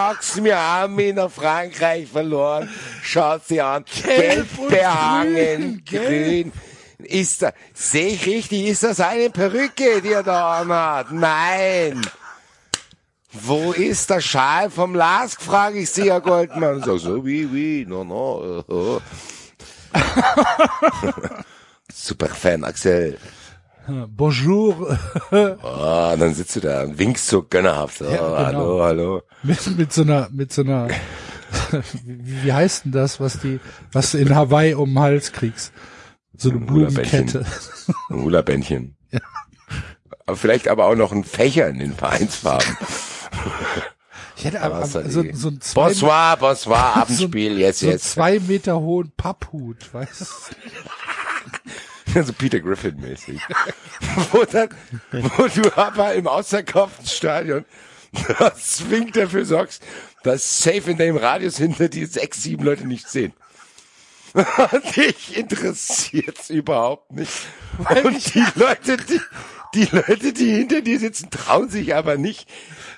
[0.43, 2.69] Wir haben ihn nach Frankreich verloren.
[3.03, 3.85] Schaut sie an.
[4.03, 6.53] Gelb, behangen, grün, grün.
[6.99, 11.13] Ist da, sehe ich richtig, ist das eine Perücke, die er da anhat?
[11.13, 12.01] Nein.
[13.33, 16.83] Wo ist der Schal vom Lask, frage ich sie, Herr Goldmann.
[16.85, 18.65] So, so, wie, wie, no, no.
[18.69, 19.01] Oh.
[21.93, 23.19] Superfan Axel.
[24.09, 24.97] Bonjour.
[25.33, 28.01] Ah, dann sitzt du da und winkst so gönnerhaft.
[28.03, 28.37] Oh, Ja, genau.
[28.37, 29.23] Hallo, hallo.
[29.43, 30.89] mit, mit so einer, mit so einer,
[32.05, 33.59] wie, wie heißt denn das, was die,
[33.93, 35.73] was du in Hawaii um den Hals kriegst?
[36.37, 37.27] So eine Ein Hula-Bändchen.
[37.27, 37.47] Blumenkette.
[38.11, 38.97] Ein Hula-Bändchen.
[40.27, 42.77] Aber vielleicht aber auch noch ein Fächer in den Vereinsfarben.
[44.37, 48.11] Ich hätte aber, so, die- so ein zwei, Bonsoir, bonsoir, Abendspiel, jetzt, so jetzt.
[48.13, 50.27] zwei Meter hohen Papphut, weißt du?
[52.25, 53.41] So Peter Griffin-mäßig.
[54.33, 54.71] wo, dann,
[55.13, 57.65] wo du aber im ausverkauften Stadion
[58.59, 59.81] zwingend dafür sorgst,
[60.25, 63.33] dass safe in deinem Radius hinter die sechs, sieben Leute nicht sehen.
[64.35, 67.31] Und dich interessiert's überhaupt nicht.
[67.79, 69.21] Und die Leute, die,
[69.75, 72.49] die Leute, die hinter dir sitzen, trauen sich aber nicht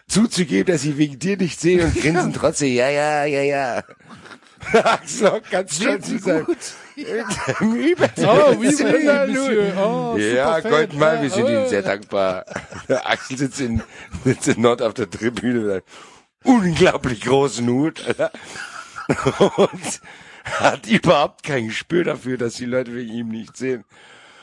[0.08, 3.84] zuzugeben, dass sie wegen dir nicht sehen und grinsen trotzdem, ja, ja, ja, ja.
[4.84, 6.46] Axel auch ganz stolz zu sein.
[6.94, 8.08] Übertrieben.
[8.18, 9.26] Oh, ja Monsieur.
[9.26, 10.60] nur- Oh, ja.
[10.60, 11.48] Goldmann, wir sind.
[11.48, 12.44] Ihnen sehr dankbar.
[13.04, 13.82] Axel sitzt in,
[14.24, 15.82] sitzt in Nord auf der Tribüne mit einem
[16.44, 18.04] unglaublich großen Hut.
[19.58, 20.00] Und
[20.44, 23.84] hat überhaupt kein Gespür dafür, dass die Leute wegen ihm nicht sehen.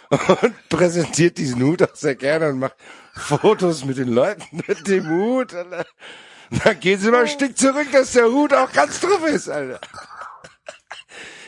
[0.10, 2.76] Und präsentiert diesen Hut auch sehr gerne und macht
[3.20, 5.54] Fotos mit den Leuten mit dem Hut.
[5.54, 5.86] Alter.
[6.64, 9.80] Dann gehen sie mal ein Stück zurück, dass der Hut auch ganz drauf ist, Alter.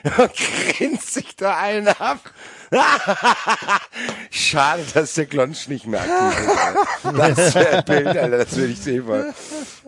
[0.17, 2.19] Und grinst sich da einen ab.
[4.31, 6.57] Schade, dass der Glonsch nicht mehr aktiv ist.
[7.03, 7.33] Alter.
[7.35, 9.33] Das wäre ein Bild, Alter, das würde ich sehen wollen.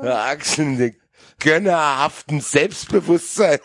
[0.01, 0.95] Axel in
[1.39, 3.60] gönnerhaften Selbstbewusstsein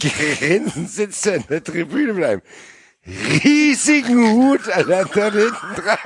[0.00, 2.42] grinsen sitzt in der Tribüne einem
[3.44, 5.98] riesigen Hut, Alter, da hinten dran.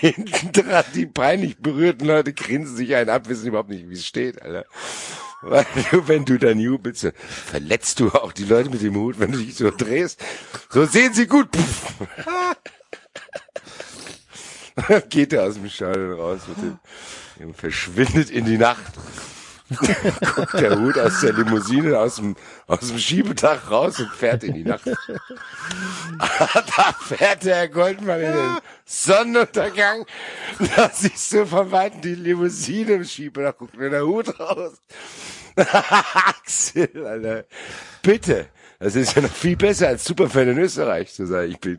[0.00, 4.06] Hinten dran, die peinlich berührten Leute grinsen sich einen ab, wissen überhaupt nicht, wie es
[4.06, 4.64] steht, Alter.
[5.42, 9.32] Weil du, wenn du dann jubelst, verletzt du auch die Leute mit dem Hut, wenn
[9.32, 10.22] du dich so drehst.
[10.70, 11.48] So sehen sie gut.
[15.08, 16.78] Geht er aus dem Stadion raus mit dem
[17.54, 18.92] verschwindet in die Nacht.
[19.68, 22.36] Guckt der Hut aus der Limousine aus dem,
[22.66, 24.86] aus dem Schiebedach raus und fährt in die Nacht.
[26.18, 30.06] da fährt der Herr Goldmann in den Sonnenuntergang.
[30.76, 34.80] Da siehst du von Weitem die Limousine im Schiebedach, guckt mir der Hut raus.
[35.56, 37.44] Axel, Alter.
[38.02, 38.46] Bitte.
[38.78, 41.50] Das ist ja noch viel besser als Superfan in Österreich zu sein.
[41.50, 41.78] Ich bin,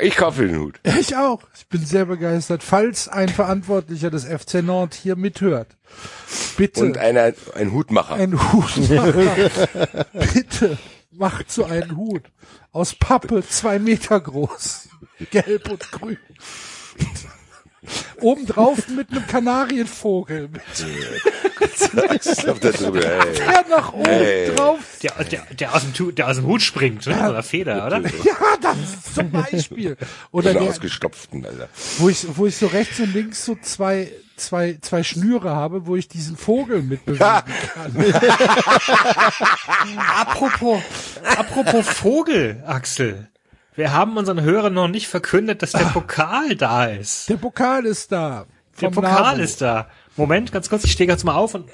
[0.00, 0.80] ich kaufe den Hut.
[0.98, 1.40] Ich auch.
[1.56, 2.62] Ich bin sehr begeistert.
[2.62, 5.76] Falls ein Verantwortlicher des FC Nord hier mithört,
[6.56, 8.14] bitte Und einer, ein Hutmacher.
[8.14, 9.50] ein Hutmacher.
[10.34, 10.78] bitte
[11.10, 12.22] macht so einen Hut
[12.72, 14.88] aus Pappe, zwei Meter groß,
[15.30, 16.18] gelb und grün.
[18.20, 20.62] Obendrauf mit einem Kanarienvogel, mit
[22.62, 24.54] der nach oben Hey.
[24.54, 24.78] drauf.
[25.02, 27.30] Der, der, der, aus dem, der aus dem Hut springt, ne?
[27.30, 28.00] Oder Feder, oder?
[28.00, 29.96] Ja, das zum Beispiel.
[30.32, 31.68] Oder Den der, ausgestopften, Alter.
[31.98, 35.96] wo ich, wo ich so rechts und links so zwei, zwei, zwei Schnüre habe, wo
[35.96, 37.18] ich diesen Vogel mitbewegen
[37.74, 37.94] kann.
[40.16, 40.80] Apropos,
[41.36, 43.28] apropos Vogel, Axel.
[43.78, 47.28] Wir haben unseren Hörern noch nicht verkündet, dass der Pokal da ist.
[47.28, 48.46] Der Pokal ist da.
[48.80, 49.40] Der Pokal Nabu.
[49.42, 49.86] ist da.
[50.16, 51.70] Moment, ganz kurz, ich stehe ganz mal auf und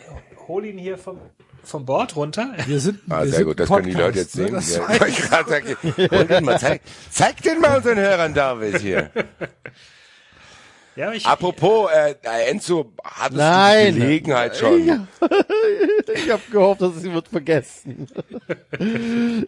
[0.46, 1.18] hol ihn hier vom,
[1.62, 2.52] vom Board runter.
[2.66, 4.82] Wir sind, Ah, wir sehr sind gut, das ein können die Leute jetzt Podcast, sehen.
[4.86, 4.98] ne?
[4.98, 9.10] Ja, ich mal, zeig, zeig den mal unseren Hörern, David, hier.
[10.96, 12.14] Ja, ich, Apropos, äh,
[12.48, 13.86] Enzo, hattest Nein.
[13.86, 15.08] du die Gelegenheit schon?
[16.14, 18.06] Ich habe gehofft, dass sie wird vergessen.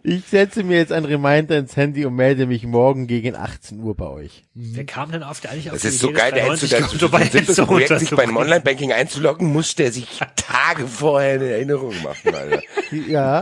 [0.03, 3.95] Ich setze mir jetzt ein Reminder ins Handy und melde mich morgen gegen 18 Uhr
[3.95, 4.45] bei euch.
[4.53, 6.87] wer kam denn auf der eigentlich auf Das ist so geil, der Enzo, der bei
[6.87, 8.35] so simples Enzo Projekt, sich beim?
[8.35, 12.61] Online-Banking einzuloggen, muss der sich Tage vorher eine Erinnerung machen, Alter.
[13.07, 13.41] Ja,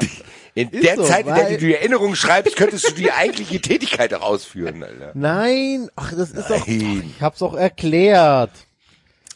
[0.55, 3.59] In Ist der so, Zeit, in der du die Erinnerung schreibst, könntest du die eigentliche
[3.59, 5.11] Tätigkeit auch ausführen, Alter.
[5.13, 8.51] nein, ach, das ist doch, ich hab's auch erklärt,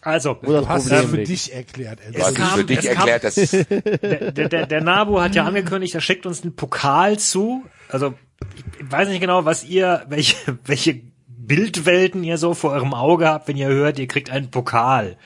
[0.02, 2.00] Also, das Du hast es für dich erklärt.
[2.18, 5.36] Hast es kam- für dich es kam- erklärt, dass der, der, der, der Nabu hat
[5.36, 7.66] ja angekündigt, er schickt uns einen Pokal zu.
[7.90, 8.14] Also,
[8.80, 13.50] ich weiß nicht genau, was ihr, welche, welche Bildwelten ihr so vor eurem Auge habt,
[13.50, 15.18] wenn ihr hört, ihr kriegt einen Pokal.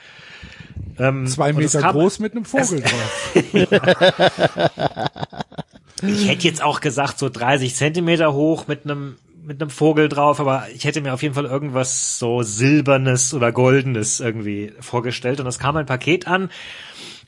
[0.98, 3.34] Ähm, Zwei Meter kam- groß mit einem Vogel drauf.
[6.02, 10.40] Ich hätte jetzt auch gesagt, so 30 Zentimeter hoch mit einem mit einem Vogel drauf,
[10.40, 15.38] aber ich hätte mir auf jeden Fall irgendwas so silbernes oder goldenes irgendwie vorgestellt.
[15.38, 16.50] Und es kam ein Paket an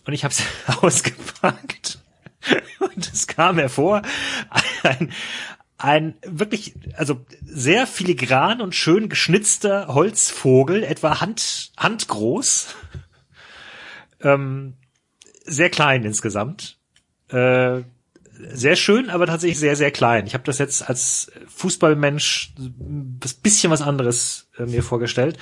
[0.07, 0.43] und ich habe es
[0.83, 1.99] ausgepackt.
[2.79, 4.03] Und es kam hervor
[4.83, 5.13] ein
[5.79, 12.75] ein wirklich also sehr filigran und schön geschnitzter Holzvogel, etwa Hand handgroß,
[14.23, 14.75] ähm,
[15.45, 16.79] sehr klein insgesamt.
[17.29, 17.83] Äh,
[18.53, 20.27] sehr schön, aber tatsächlich sehr, sehr klein.
[20.27, 25.39] Ich habe das jetzt als Fußballmensch ein bisschen was anderes äh, mir vorgestellt.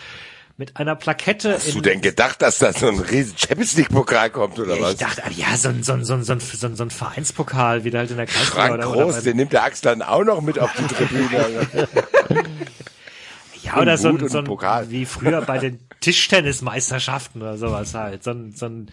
[0.57, 1.55] Mit einer Plakette.
[1.55, 4.81] Hast du denn gedacht, dass da so ein riesen Champions League Pokal kommt oder ich
[4.81, 4.97] was?
[4.97, 6.91] dachte, ah, ja, so ein, so ein, so ein, so ein, so ein, so ein
[6.91, 9.91] Vereinspokal, wie der halt in der Kreisliga Frank oder, Groß, oder den nimmt der Axel
[9.91, 11.89] dann auch noch mit auf die Tribüne.
[13.65, 14.91] Ja, oder so ein, so ein Pokal.
[14.91, 18.23] wie früher bei den Tischtennismeisterschaften oder sowas halt.
[18.23, 18.91] So ein, so ein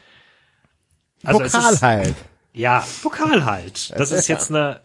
[1.24, 2.16] also es Pokal ist, halt.
[2.54, 3.94] Ja, Pokal halt.
[3.98, 4.82] Das ist jetzt eine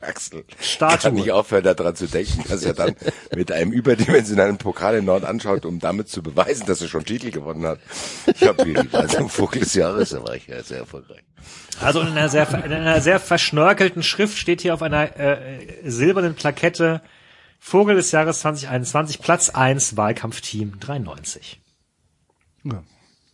[0.00, 0.98] Axel Statue.
[0.98, 2.94] kann nicht aufhören, daran zu denken, dass er dann
[3.34, 7.30] mit einem überdimensionalen Pokal in Nord anschaut, um damit zu beweisen, dass er schon Titel
[7.30, 7.80] gewonnen hat.
[8.26, 11.22] Ich habe hier die also Vogel des Jahres, da war ich ja sehr erfolgreich.
[11.80, 16.34] Also in einer sehr, in einer sehr verschnörkelten Schrift steht hier auf einer äh, silbernen
[16.34, 17.02] Plakette
[17.58, 21.60] Vogel des Jahres 2021, Platz 1, Wahlkampfteam 93.
[22.64, 22.82] Ja.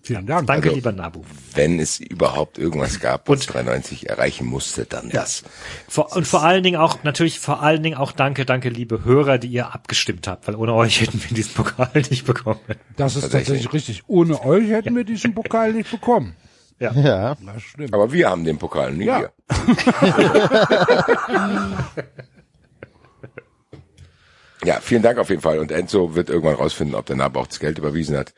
[0.08, 0.46] Vielen Dank.
[0.46, 1.20] Danke, Also- lieber Nabu.
[1.54, 5.42] Wenn es überhaupt irgendwas gab, was Und- 93 erreichen musste, dann das.
[5.86, 9.36] Vor, und vor allen Dingen auch, natürlich vor allen Dingen auch danke, danke, liebe Hörer,
[9.36, 12.58] die ihr abgestimmt habt, weil ohne euch hätten wir diesen Pokal nicht bekommen.
[12.96, 13.64] Das ist Tatsächlich.
[13.64, 14.04] tatsächlich richtig.
[14.06, 16.34] Ohne euch hätten wir diesen Pokal nicht bekommen.
[16.80, 17.34] Ja.
[17.34, 17.92] Das stimmt.
[17.92, 19.20] Aber wir haben den Pokal, nicht Ja.
[19.20, 19.30] ihr.
[24.64, 25.58] Ja, vielen Dank auf jeden Fall.
[25.60, 28.34] Und Enzo wird irgendwann rausfinden, ob der Nab auch das Geld überwiesen hat,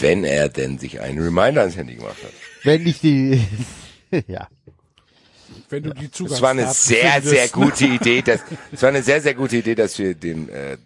[0.00, 2.32] wenn er denn sich einen Reminder ans Handy gemacht hat.
[2.64, 3.42] Wenn ich die,
[4.26, 4.48] ja.
[5.70, 8.40] Wenn du die Zugangsdaten Es war eine sehr, findest, sehr gute Idee, dass,
[8.72, 10.78] es war eine sehr, sehr gute Idee, dass wir den, äh,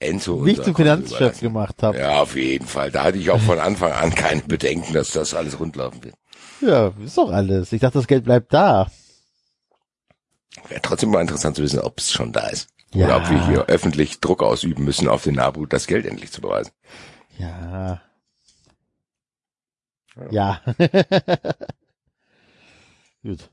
[0.00, 1.98] Enzo Nicht zum Finanzchef gemacht habe.
[1.98, 2.90] Ja, auf jeden Fall.
[2.90, 6.14] Da hatte ich auch von Anfang an keine Bedenken, dass das alles rundlaufen wird.
[6.62, 7.70] Ja, ist doch alles.
[7.72, 8.90] Ich dachte, das Geld bleibt da.
[10.68, 12.68] Wäre trotzdem mal interessant zu wissen, ob es schon da ist.
[12.94, 13.06] Ja.
[13.06, 16.40] Oder ob wir hier öffentlich Druck ausüben müssen, auf den Nabu das Geld endlich zu
[16.40, 16.72] beweisen.
[17.38, 18.00] Ja.
[20.30, 20.60] Ja.
[23.22, 23.50] Gut.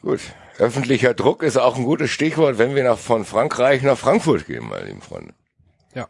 [0.00, 0.20] Gut.
[0.58, 4.68] Öffentlicher Druck ist auch ein gutes Stichwort, wenn wir nach, von Frankreich nach Frankfurt gehen,
[4.68, 5.34] meine lieben Freunde.
[5.94, 6.08] Ja.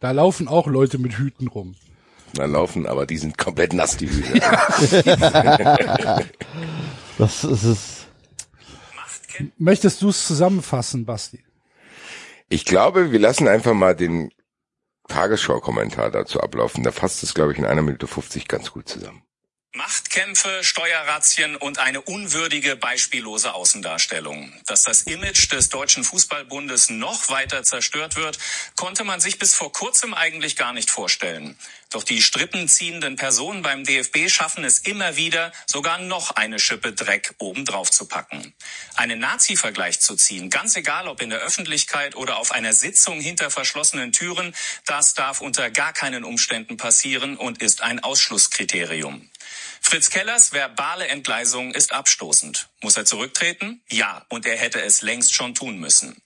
[0.00, 1.74] Da laufen auch Leute mit Hüten rum.
[2.34, 4.40] dann laufen, aber die sind komplett nass, die Hüte.
[7.18, 8.06] Das ist es.
[9.58, 11.40] Möchtest du es zusammenfassen, Basti?
[12.48, 14.30] Ich glaube, wir lassen einfach mal den
[15.08, 16.82] Tagesschau-Kommentar dazu ablaufen.
[16.84, 19.22] Da fasst es, glaube ich, in einer Minute 50 ganz gut zusammen.
[19.74, 24.52] Machtkämpfe, Steuerrazzien und eine unwürdige, beispiellose Außendarstellung.
[24.66, 28.38] Dass das Image des Deutschen Fußballbundes noch weiter zerstört wird,
[28.76, 31.56] konnte man sich bis vor kurzem eigentlich gar nicht vorstellen.
[31.88, 37.34] Doch die strippenziehenden Personen beim DFB schaffen es immer wieder, sogar noch eine Schippe Dreck
[37.38, 38.52] obendrauf zu packen.
[38.96, 43.50] Einen Nazi-Vergleich zu ziehen, ganz egal ob in der Öffentlichkeit oder auf einer Sitzung hinter
[43.50, 49.30] verschlossenen Türen, das darf unter gar keinen Umständen passieren und ist ein Ausschlusskriterium.
[49.92, 52.70] Fritz Kellers verbale Entgleisung ist abstoßend.
[52.80, 53.82] Muss er zurücktreten?
[53.90, 56.16] Ja, und er hätte es längst schon tun müssen.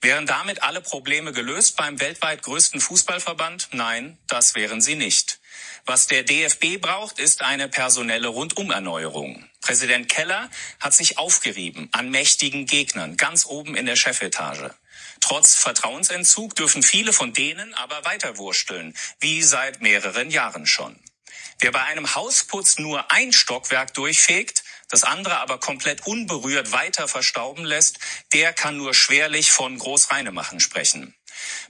[0.00, 3.68] Wären damit alle Probleme gelöst beim weltweit größten Fußballverband?
[3.70, 5.38] Nein, das wären sie nicht.
[5.86, 9.48] Was der DFB braucht, ist eine personelle Rundumerneuerung.
[9.60, 14.74] Präsident Keller hat sich aufgerieben an mächtigen Gegnern ganz oben in der Chefetage.
[15.20, 20.98] Trotz Vertrauensentzug dürfen viele von denen aber weiterwursteln, wie seit mehreren Jahren schon.
[21.62, 27.64] Wer bei einem Hausputz nur ein Stockwerk durchfegt, das andere aber komplett unberührt weiter verstauben
[27.64, 28.00] lässt,
[28.32, 31.14] der kann nur schwerlich von Großreinemachen sprechen.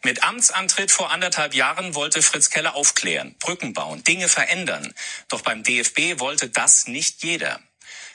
[0.03, 4.95] Mit Amtsantritt vor anderthalb Jahren wollte Fritz Keller aufklären, Brücken bauen, Dinge verändern.
[5.29, 7.61] Doch beim DFB wollte das nicht jeder.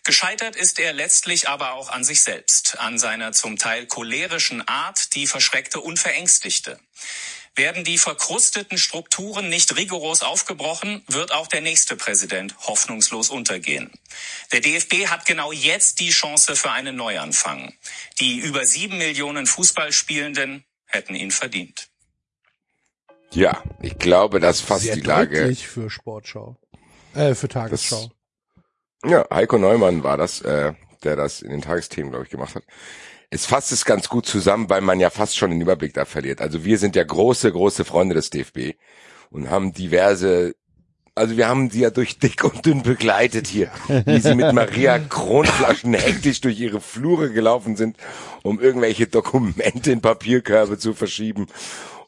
[0.04, 5.14] Gescheitert ist er letztlich aber auch an sich selbst, an seiner zum Teil cholerischen Art,
[5.14, 6.80] die verschreckte und verängstigte.
[7.58, 13.92] Werden die verkrusteten Strukturen nicht rigoros aufgebrochen, wird auch der nächste Präsident hoffnungslos untergehen.
[14.52, 17.74] Der DFB hat genau jetzt die Chance für einen Neuanfang.
[18.19, 21.90] Die über sieben Millionen Fußballspielenden hätten ihn verdient.
[23.32, 25.56] Ja, ich glaube, das fasst Sehr die Lage.
[25.56, 26.58] für Sportschau.
[27.16, 28.11] Äh, für Tagesschau.
[29.03, 32.64] Ja, Heiko Neumann war das, äh, der das in den Tagesthemen, glaube ich, gemacht hat.
[33.30, 36.42] Es fasst es ganz gut zusammen, weil man ja fast schon den Überblick da verliert.
[36.42, 38.78] Also wir sind ja große, große Freunde des DFB
[39.32, 40.56] und haben diverse,
[41.14, 43.70] also wir haben sie ja durch dick und dünn begleitet hier,
[44.06, 47.98] wie sie mit Maria Kronflaschen hektisch durch ihre Flure gelaufen sind,
[48.44, 51.48] um irgendwelche Dokumente in Papierkörbe zu verschieben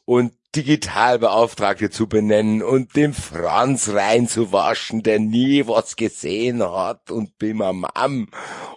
[0.06, 8.28] und Digitalbeauftragte zu benennen und den Franz reinzuwaschen, der nie was gesehen hat und bimamam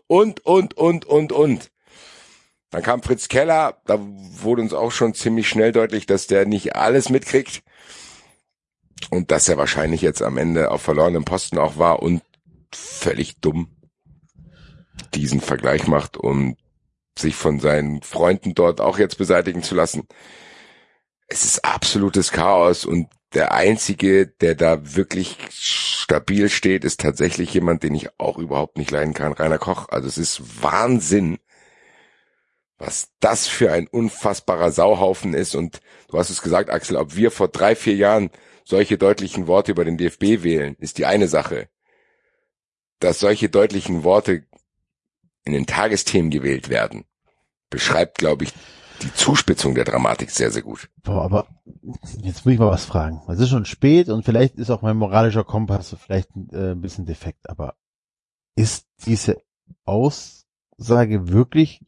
[0.06, 1.73] und, und, und, und, und.
[2.74, 6.76] Dann kam Fritz Keller, da wurde uns auch schon ziemlich schnell deutlich, dass der nicht
[6.76, 7.62] alles mitkriegt
[9.12, 12.24] und dass er wahrscheinlich jetzt am Ende auf verlorenem Posten auch war und
[12.74, 13.78] völlig dumm
[15.14, 16.58] diesen Vergleich macht, um
[17.16, 20.08] sich von seinen Freunden dort auch jetzt beseitigen zu lassen.
[21.28, 27.84] Es ist absolutes Chaos und der einzige, der da wirklich stabil steht, ist tatsächlich jemand,
[27.84, 29.90] den ich auch überhaupt nicht leiden kann, Rainer Koch.
[29.90, 31.38] Also es ist Wahnsinn,
[32.78, 35.56] was das für ein unfassbarer Sauhaufen ist.
[35.56, 35.80] Und
[36.10, 38.30] du hast es gesagt, Axel, ob wir vor drei, vier Jahren
[38.66, 41.70] solche deutlichen Worte über den DFB wählen, ist die eine Sache.
[43.00, 44.46] Dass solche deutlichen Worte
[45.46, 47.06] in den Tagesthemen gewählt werden,
[47.70, 48.54] beschreibt, glaube ich,
[49.02, 50.90] die Zuspitzung der Dramatik sehr, sehr gut.
[51.04, 51.48] Boah, aber
[52.22, 53.22] jetzt muss ich mal was fragen.
[53.28, 57.06] Es ist schon spät und vielleicht ist auch mein moralischer Kompass vielleicht äh, ein bisschen
[57.06, 57.76] defekt, aber
[58.56, 59.42] ist diese
[59.86, 61.82] Aussage wirklich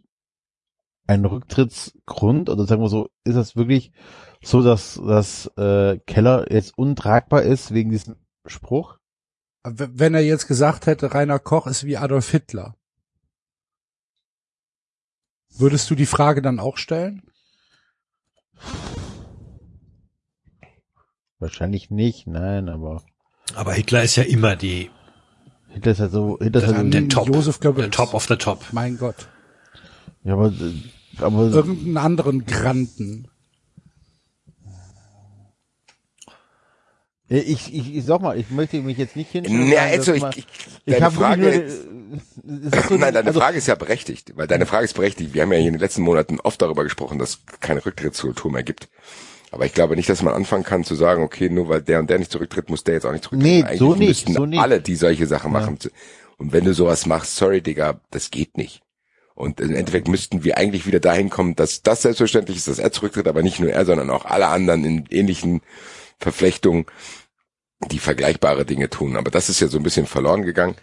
[1.08, 3.92] ein Rücktrittsgrund oder sagen wir so, ist das wirklich
[4.42, 8.98] so, dass, dass äh, Keller jetzt untragbar ist wegen diesem Spruch?
[9.64, 12.76] Wenn er jetzt gesagt hätte, Rainer Koch ist wie Adolf Hitler,
[15.58, 17.24] würdest du die Frage dann auch stellen?
[21.40, 23.04] Wahrscheinlich nicht, nein, aber
[23.56, 24.90] Aber Hitler ist ja immer die,
[25.70, 27.86] Hitler ist ja so, Hitler ist ja der Top, Josef Goebbels.
[27.86, 28.64] der Top of the Top.
[28.72, 29.28] Mein Gott.
[30.24, 30.52] ja, aber,
[31.22, 33.28] aber Irgendeinen anderen Granten.
[37.28, 39.68] ich, ich, ich sag mal, ich möchte mich jetzt nicht hinstellen.
[39.72, 40.48] Ja, und also ich, ich,
[40.86, 41.70] ich deine Frage,
[42.88, 45.34] so, nein, deine also, Frage ist ja berechtigt, weil deine Frage ist berechtigt.
[45.34, 48.52] Wir haben ja hier in den letzten Monaten oft darüber gesprochen, dass es keine Rücktrittskultur
[48.52, 48.90] mehr gibt.
[49.52, 52.10] Aber ich glaube nicht, dass man anfangen kann zu sagen, okay, nur weil der und
[52.10, 53.56] der nicht zurücktritt, muss der jetzt auch nicht zurücktreten.
[53.56, 54.60] Nee, Eigentlich so nicht, müssten so nicht.
[54.60, 55.80] alle, die solche Sachen machen.
[56.38, 58.82] Und wenn du sowas machst, sorry, Digga, das geht nicht.
[59.36, 62.92] Und im Endeffekt müssten wir eigentlich wieder dahin kommen, dass das selbstverständlich ist, dass er
[62.92, 65.62] zurücktritt, aber nicht nur er, sondern auch alle anderen in ähnlichen
[66.18, 66.86] Verflechtungen,
[67.92, 69.18] die vergleichbare Dinge tun.
[69.18, 70.76] Aber das ist ja so ein bisschen verloren gegangen.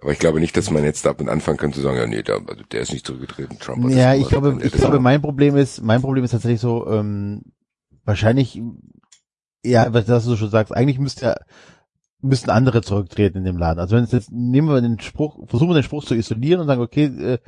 [0.00, 2.40] Aber ich glaube nicht, dass man jetzt damit anfangen kann zu sagen, ja nee, der,
[2.46, 3.88] also der ist nicht zurückgetreten, Trump.
[3.90, 7.42] Ja, ich glaube, ich glaube, mein Problem ist, mein Problem ist tatsächlich so, ähm,
[8.04, 8.60] wahrscheinlich
[9.64, 11.34] ja, was du schon sagst, eigentlich müsste ja,
[12.20, 13.80] müssten andere zurücktreten in dem Laden.
[13.80, 16.66] Also wenn es jetzt, nehmen wir den Spruch, versuchen wir den Spruch zu isolieren und
[16.66, 17.38] sagen, okay, äh,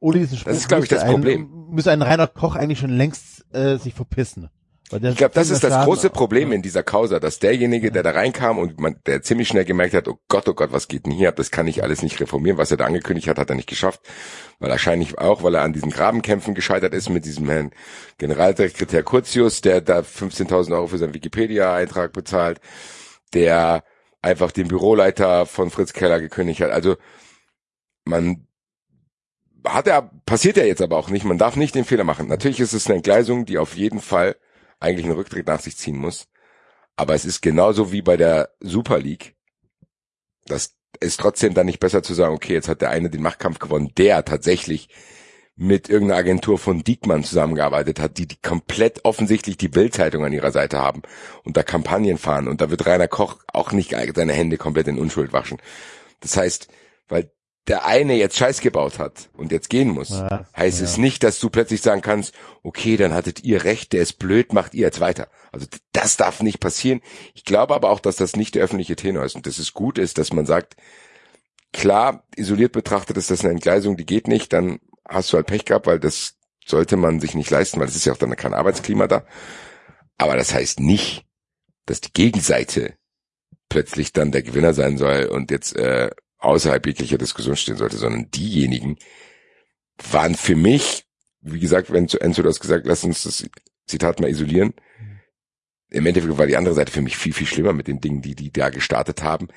[0.00, 1.42] ohne diesen Spruch Das ist, glaube ich, das Problem.
[1.42, 4.50] Ein, müsste ein reiner Koch eigentlich schon längst äh, sich verpissen.
[4.92, 8.10] Ich glaube, das ist das Schaden- große Problem in dieser Causa, dass derjenige, der da
[8.10, 11.12] reinkam und man, der ziemlich schnell gemerkt hat, oh Gott, oh Gott, was geht denn
[11.12, 11.36] hier ab?
[11.36, 12.58] Das kann ich alles nicht reformieren.
[12.58, 14.00] Was er da angekündigt hat, hat er nicht geschafft.
[14.58, 17.70] Weil wahrscheinlich auch, weil er an diesen Grabenkämpfen gescheitert ist mit diesem Herrn
[18.18, 22.60] Generalsekretär Curtius, der da 15.000 Euro für seinen Wikipedia-Eintrag bezahlt,
[23.32, 23.84] der
[24.22, 26.72] einfach den Büroleiter von Fritz Keller gekündigt hat.
[26.72, 26.96] Also
[28.04, 28.48] man
[29.64, 31.24] hat er, passiert ja jetzt aber auch nicht.
[31.24, 32.28] Man darf nicht den Fehler machen.
[32.28, 34.36] Natürlich ist es eine Entgleisung, die auf jeden Fall
[34.78, 36.28] eigentlich einen Rücktritt nach sich ziehen muss.
[36.96, 39.36] Aber es ist genauso wie bei der Super League.
[40.46, 43.58] Das ist trotzdem dann nicht besser zu sagen, okay, jetzt hat der eine den Machtkampf
[43.58, 44.88] gewonnen, der tatsächlich
[45.56, 50.52] mit irgendeiner Agentur von Diekmann zusammengearbeitet hat, die, die komplett offensichtlich die Bildzeitung an ihrer
[50.52, 51.02] Seite haben
[51.44, 54.98] und da Kampagnen fahren und da wird Rainer Koch auch nicht seine Hände komplett in
[54.98, 55.58] Unschuld waschen.
[56.20, 56.68] Das heißt,
[57.08, 57.30] weil
[57.70, 61.38] der eine jetzt Scheiß gebaut hat und jetzt gehen muss, Ja, heißt es nicht, dass
[61.38, 62.34] du plötzlich sagen kannst,
[62.64, 65.28] okay, dann hattet ihr recht, der ist blöd, macht ihr jetzt weiter.
[65.52, 67.00] Also das darf nicht passieren.
[67.32, 69.98] Ich glaube aber auch, dass das nicht der öffentliche Tenor ist und dass es gut
[69.98, 70.74] ist, dass man sagt,
[71.72, 75.64] klar, isoliert betrachtet ist das eine Entgleisung, die geht nicht, dann hast du halt Pech
[75.64, 76.34] gehabt, weil das
[76.66, 79.24] sollte man sich nicht leisten, weil es ist ja auch dann kein Arbeitsklima da.
[80.18, 81.24] Aber das heißt nicht,
[81.86, 82.94] dass die Gegenseite
[83.68, 88.30] plötzlich dann der Gewinner sein soll und jetzt äh, außerhalb jeglicher Diskussion stehen sollte, sondern
[88.30, 88.96] diejenigen
[90.10, 91.04] waren für mich,
[91.42, 93.48] wie gesagt, wenn Enzo das gesagt, lass uns das
[93.86, 94.74] Zitat mal isolieren.
[95.90, 98.34] Im Endeffekt war die andere Seite für mich viel, viel schlimmer mit den Dingen, die
[98.34, 99.48] die da gestartet haben.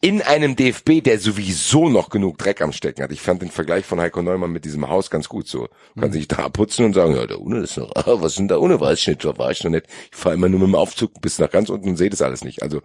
[0.00, 3.10] In einem DFB, der sowieso noch genug Dreck am Stecken hat.
[3.10, 5.68] Ich fand den Vergleich von Heiko Neumann mit diesem Haus ganz gut so.
[5.94, 8.46] Man kann sich da putzen und sagen, ja, da ohne ist noch, ah, was denn
[8.46, 8.78] da ohne?
[8.78, 9.86] Weiß ich nicht, da war ich noch nicht.
[10.12, 12.44] Ich fahre immer nur mit dem Aufzug bis nach ganz unten und sehe das alles
[12.44, 12.62] nicht.
[12.62, 12.82] Also,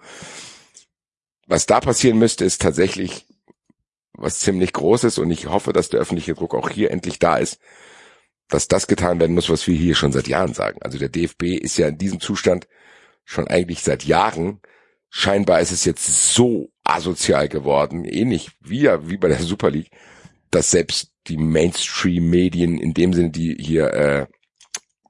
[1.46, 3.28] was da passieren müsste, ist tatsächlich
[4.14, 7.60] was ziemlich Großes und ich hoffe, dass der öffentliche Druck auch hier endlich da ist,
[8.48, 10.80] dass das getan werden muss, was wir hier schon seit Jahren sagen.
[10.82, 12.68] Also der DFB ist ja in diesem Zustand
[13.26, 14.62] schon eigentlich seit Jahren.
[15.10, 19.90] Scheinbar ist es jetzt so asozial geworden, ähnlich wie ja wie bei der Super League,
[20.52, 24.28] dass selbst die Mainstream-Medien in dem Sinne, die hier äh,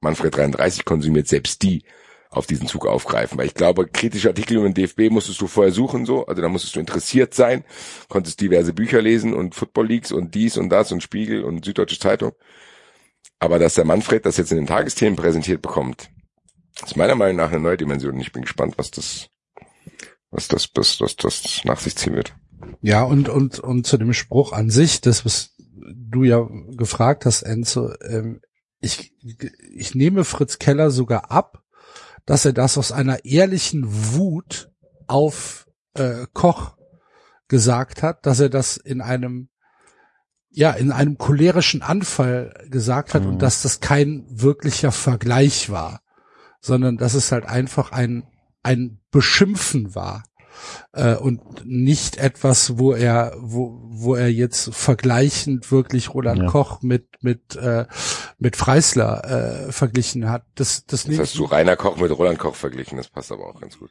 [0.00, 1.84] Manfred 33 konsumiert, selbst die
[2.34, 3.38] auf diesen Zug aufgreifen.
[3.38, 6.48] Weil ich glaube, kritische Artikel über den DFB musstest du vorher suchen, so, also da
[6.48, 7.64] musstest du interessiert sein,
[8.08, 11.98] konntest diverse Bücher lesen und Football Leagues und dies und das und Spiegel und Süddeutsche
[11.98, 12.32] Zeitung.
[13.38, 16.10] Aber dass der Manfred das jetzt in den Tagesthemen präsentiert bekommt,
[16.84, 18.18] ist meiner Meinung nach eine neue Dimension.
[18.20, 19.28] Ich bin gespannt, was das,
[20.30, 22.34] was das, was das, das nach sich ziehen wird.
[22.80, 27.42] Ja, und, und, und zu dem Spruch an sich, das, was du ja gefragt hast,
[27.42, 28.40] Enzo, ähm,
[28.80, 29.14] ich,
[29.74, 31.63] ich nehme Fritz Keller sogar ab,
[32.26, 34.70] dass er das aus einer ehrlichen Wut
[35.06, 36.76] auf äh, Koch
[37.48, 39.48] gesagt hat, dass er das in einem
[40.50, 43.28] ja in einem cholerischen Anfall gesagt hat Mhm.
[43.30, 46.00] und dass das kein wirklicher Vergleich war,
[46.60, 48.24] sondern dass es halt einfach ein
[48.62, 50.22] ein Beschimpfen war
[50.92, 56.46] äh, und nicht etwas, wo er wo wo er jetzt vergleichend wirklich Roland Ja.
[56.48, 57.86] Koch mit mit äh,
[58.38, 60.44] mit Freisler äh, verglichen hat.
[60.54, 63.46] Das das Jetzt nehme hast du Rainer Koch mit Roland Koch verglichen, das passt aber
[63.46, 63.90] auch ganz gut.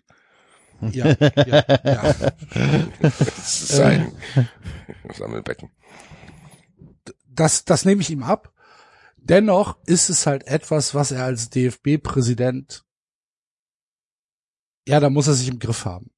[0.92, 2.16] ja, ja, ja.
[3.02, 4.11] Das ist ein
[5.14, 5.69] Sammelbecken.
[7.27, 8.53] das, das nehme ich ihm ab.
[9.18, 12.84] Dennoch ist es halt etwas, was er als DFB-Präsident,
[14.85, 16.11] ja, da muss er sich im Griff haben.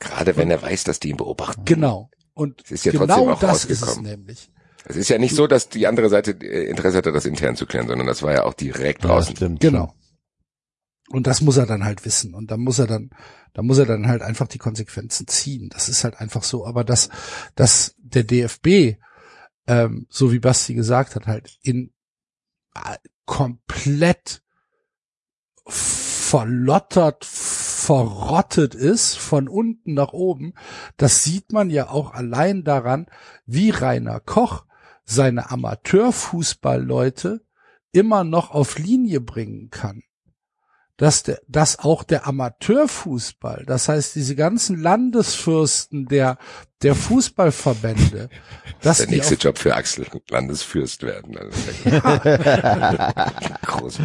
[0.00, 1.64] Gerade wenn er weiß, dass die ihn beobachten.
[1.64, 2.10] Genau.
[2.34, 4.50] Und Es ist ja trotzdem genau auch das ist es nämlich.
[4.86, 7.66] Es ist ja nicht so, dass die andere Seite äh, Interesse hatte, das intern zu
[7.66, 9.36] klären, sondern das war ja auch direkt Ja, draußen.
[9.36, 9.60] stimmt.
[9.60, 9.94] Genau.
[11.10, 12.34] Und das muss er dann halt wissen.
[12.34, 13.10] Und da muss er dann,
[13.52, 15.68] da muss er dann halt einfach die Konsequenzen ziehen.
[15.70, 16.64] Das ist halt einfach so.
[16.66, 17.10] Aber dass,
[17.56, 18.96] dass der DFB,
[19.66, 21.92] ähm, so wie Basti gesagt hat, halt in
[22.74, 22.96] äh,
[23.26, 24.40] komplett
[25.66, 27.24] verlottert,
[27.90, 30.54] verrottet ist, von unten nach oben,
[30.96, 33.06] das sieht man ja auch allein daran,
[33.46, 34.64] wie Rainer Koch
[35.04, 37.40] seine Amateurfußballleute
[37.90, 40.04] immer noch auf Linie bringen kann.
[40.98, 46.38] Dass, der, dass auch der Amateurfußball, das heißt diese ganzen Landesfürsten der,
[46.82, 48.28] der Fußballverbände,
[48.82, 51.36] dass Der die nächste Job für Axel Landesfürst werden.
[51.36, 53.98] Also der groß.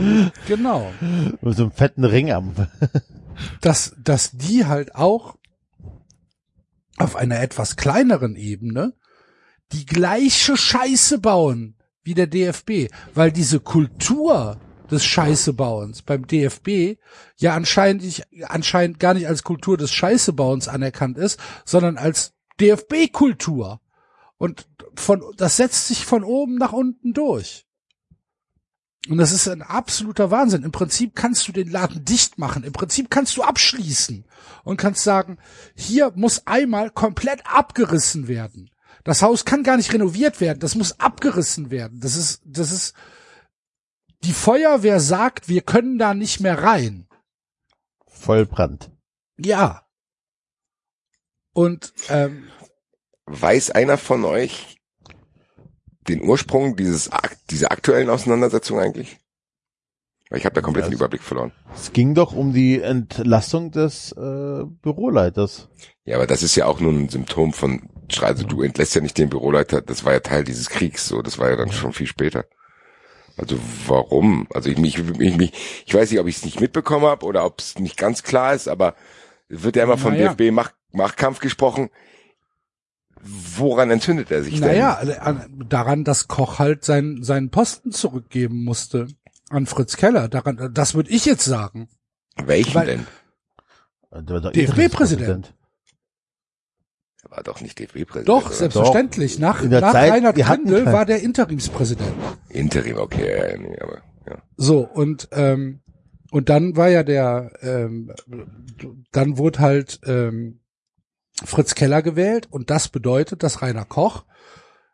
[0.47, 0.91] genau,
[1.39, 2.55] Mit so einem fetten Ring am.
[3.61, 5.35] dass, dass die halt auch
[6.97, 8.93] auf einer etwas kleineren Ebene
[9.71, 14.59] die gleiche Scheiße bauen wie der DFB, weil diese Kultur
[14.91, 16.99] des Scheißebauens beim DFB
[17.37, 23.81] ja anscheinend, nicht, anscheinend gar nicht als Kultur des Scheißebauens anerkannt ist, sondern als DFB-Kultur.
[24.37, 27.64] Und von, das setzt sich von oben nach unten durch.
[29.09, 30.63] Und das ist ein absoluter Wahnsinn.
[30.63, 32.63] Im Prinzip kannst du den Laden dicht machen.
[32.63, 34.25] Im Prinzip kannst du abschließen
[34.63, 35.37] und kannst sagen,
[35.75, 38.71] hier muss einmal komplett abgerissen werden.
[39.03, 40.59] Das Haus kann gar nicht renoviert werden.
[40.59, 41.99] Das muss abgerissen werden.
[41.99, 42.95] Das ist, das ist,
[44.23, 47.07] die Feuerwehr sagt, wir können da nicht mehr rein.
[48.07, 48.89] Vollbrand.
[49.37, 49.85] Ja.
[51.53, 52.49] Und, ähm,
[53.27, 54.77] Weiß einer von euch
[56.07, 57.09] den Ursprung dieses
[57.49, 59.17] dieser aktuellen Auseinandersetzung eigentlich?
[60.29, 61.51] Weil ich habe da komplett Ja, den Überblick verloren.
[61.75, 65.69] Es ging doch um die Entlassung des äh, Büroleiters.
[66.03, 67.89] Ja, aber das ist ja auch nur ein Symptom von,
[68.21, 71.37] also du entlässt ja nicht den Büroleiter, das war ja Teil dieses Kriegs, so, das
[71.37, 72.45] war ja dann schon viel später.
[73.37, 74.47] Also warum?
[74.53, 75.51] Also ich, mich, ich, mich,
[75.85, 78.53] ich weiß nicht, ob ich es nicht mitbekommen habe oder ob es nicht ganz klar
[78.53, 78.95] ist, aber
[79.49, 80.33] es wird ja immer von Naja.
[80.33, 81.89] DFB Macht, Machtkampf gesprochen.
[83.27, 89.07] Woran entzündet er sich naja, an- daran, dass Koch halt seinen, seinen Posten zurückgeben musste
[89.49, 90.27] an Fritz Keller.
[90.27, 91.89] Daran, das würde ich jetzt sagen.
[92.37, 92.47] denn?
[92.47, 93.07] Welchen weil- denn?
[94.11, 94.57] Doch DFB-Präsident.
[94.57, 95.53] Interimspräsident.
[97.23, 98.29] Er war doch nicht DFB-Präsident.
[98.29, 98.53] Doch, oder?
[98.55, 99.39] selbstverständlich.
[99.39, 102.13] Nach, In der nach Zeit, Reinhard Grindel kein- war der Interimspräsident.
[102.49, 104.37] Interim, okay, ja, ja, nee, aber ja.
[104.57, 105.81] So, und, ähm,
[106.31, 108.11] und dann war ja der, ähm,
[109.11, 110.59] dann wurde halt ähm,
[111.43, 114.23] Fritz Keller gewählt und das bedeutet, dass Rainer Koch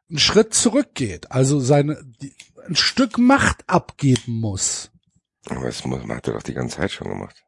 [0.09, 2.33] einen Schritt zurückgeht, also seine die,
[2.67, 4.91] ein Stück Macht abgeben muss.
[5.49, 7.43] Aber das muss, hat er doch die ganze Zeit schon gemacht.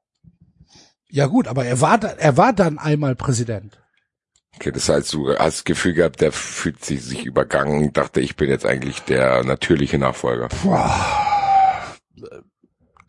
[1.09, 3.79] Ja gut, aber er war da, er war dann einmal Präsident.
[4.55, 8.35] Okay, das heißt, du hast das Gefühl gehabt, der fühlt sich, sich übergangen, dachte, ich
[8.35, 10.49] bin jetzt eigentlich der natürliche Nachfolger.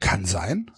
[0.01, 0.71] Kann sein.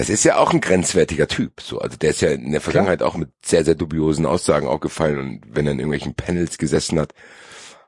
[0.00, 1.78] Das ist ja auch ein grenzwertiger Typ, so.
[1.78, 5.42] Also der ist ja in der Vergangenheit auch mit sehr, sehr dubiosen Aussagen aufgefallen und
[5.54, 7.12] wenn er in irgendwelchen Panels gesessen hat,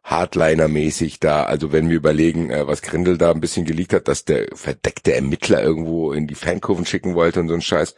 [0.04, 4.26] Hardliner-mäßig da, also wenn wir überlegen, äh, was Grindel da ein bisschen geleakt hat, dass
[4.26, 7.94] der verdeckte Ermittler irgendwo in die Fankurven schicken wollte und so ein Scheiß,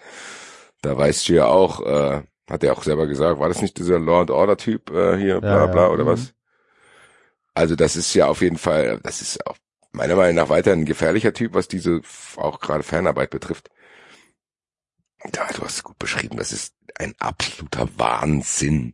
[0.83, 3.99] da weißt du ja auch, äh, hat er auch selber gesagt, war das nicht dieser
[3.99, 5.91] Law and Order Typ äh, hier, bla Ja, bla ja.
[5.91, 6.09] oder Mhm.
[6.09, 6.35] was?
[7.55, 9.57] Also das ist ja auf jeden Fall, das ist auch
[9.93, 12.01] meiner Meinung nach weiter ein gefährlicher Typ, was diese
[12.37, 13.71] auch gerade Fanarbeit betrifft.
[15.33, 18.93] Ja, du hast es gut beschrieben, das ist ein absoluter Wahnsinn.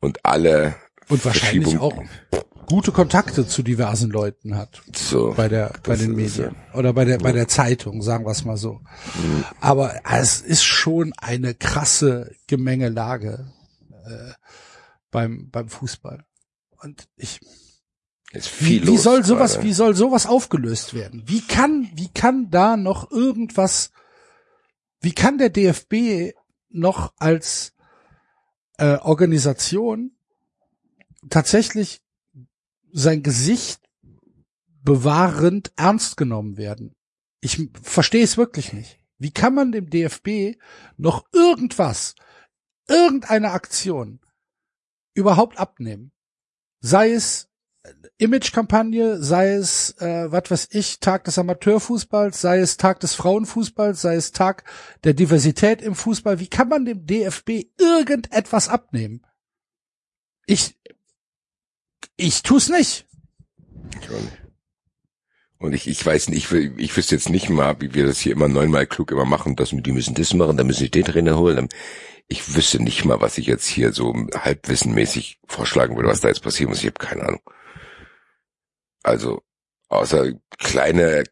[0.00, 0.74] Und alle
[1.08, 1.94] Und wahrscheinlich auch
[2.66, 4.82] gute Kontakte zu diversen Leuten hat.
[4.94, 5.32] so.
[5.34, 8.58] bei der bei den Medien oder bei der bei der Zeitung, sagen wir es mal
[8.58, 8.80] so.
[9.14, 9.44] Mhm.
[9.60, 13.50] Aber es ist schon eine krasse Gemengelage
[14.06, 14.32] äh,
[15.10, 16.24] beim beim Fußball.
[16.82, 17.40] Und ich
[18.32, 19.66] Ist viel wie, wie los soll sowas gerade.
[19.66, 21.22] wie soll sowas aufgelöst werden?
[21.26, 23.90] Wie kann wie kann da noch irgendwas
[25.00, 26.34] wie kann der DFB
[26.68, 27.74] noch als
[28.76, 30.12] äh, Organisation
[31.30, 32.02] tatsächlich
[32.92, 33.80] sein Gesicht
[34.82, 36.94] bewahrend ernst genommen werden.
[37.40, 38.98] Ich verstehe es wirklich nicht.
[39.18, 40.56] Wie kann man dem DFB
[40.96, 42.14] noch irgendwas,
[42.86, 44.20] irgendeine Aktion
[45.14, 46.12] überhaupt abnehmen?
[46.80, 47.47] Sei es
[48.18, 54.00] Image-Kampagne, sei es, äh, was weiß ich, Tag des Amateurfußballs, sei es Tag des Frauenfußballs,
[54.00, 54.64] sei es Tag
[55.04, 56.40] der Diversität im Fußball.
[56.40, 59.24] Wie kann man dem DFB irgendetwas abnehmen?
[60.46, 60.76] Ich,
[62.16, 63.06] ich tu's nicht.
[64.06, 64.28] Schon.
[65.58, 68.32] Und ich, ich weiß nicht, ich, ich wüsste jetzt nicht mal, wie wir das hier
[68.32, 71.36] immer neunmal klug immer machen, dass die müssen das machen, dann müssen sie den Trainer
[71.36, 71.68] holen.
[72.28, 76.42] Ich wüsste nicht mal, was ich jetzt hier so halbwissenmäßig vorschlagen würde, was da jetzt
[76.42, 76.80] passieren muss.
[76.80, 77.40] Ich habe keine Ahnung.
[79.08, 79.42] Also,
[79.88, 81.24] außer kleine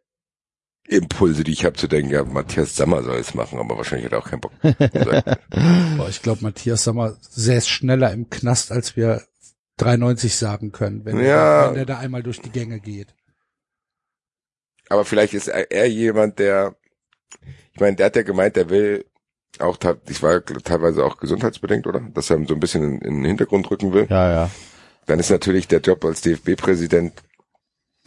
[0.88, 4.12] Impulse, die ich habe zu denken, ja, Matthias Sammer soll es machen, aber wahrscheinlich hat
[4.12, 4.52] er auch keinen Bock.
[5.96, 9.22] Boah, ich glaube, Matthias Sammer säß schneller im Knast, als wir
[9.78, 11.64] 93 sagen können, wenn, Ja.
[11.64, 13.14] er, wenn er da einmal durch die Gänge geht.
[14.88, 16.76] Aber vielleicht ist er, er jemand, der,
[17.72, 19.04] ich meine, der hat ja gemeint, der will
[19.58, 22.00] auch, ich war teilweise auch gesundheitsbedingt, oder?
[22.14, 24.06] Dass er so ein bisschen in, in den Hintergrund rücken will.
[24.08, 24.50] Ja, ja.
[25.06, 27.12] Dann ist natürlich der Job als DFB-Präsident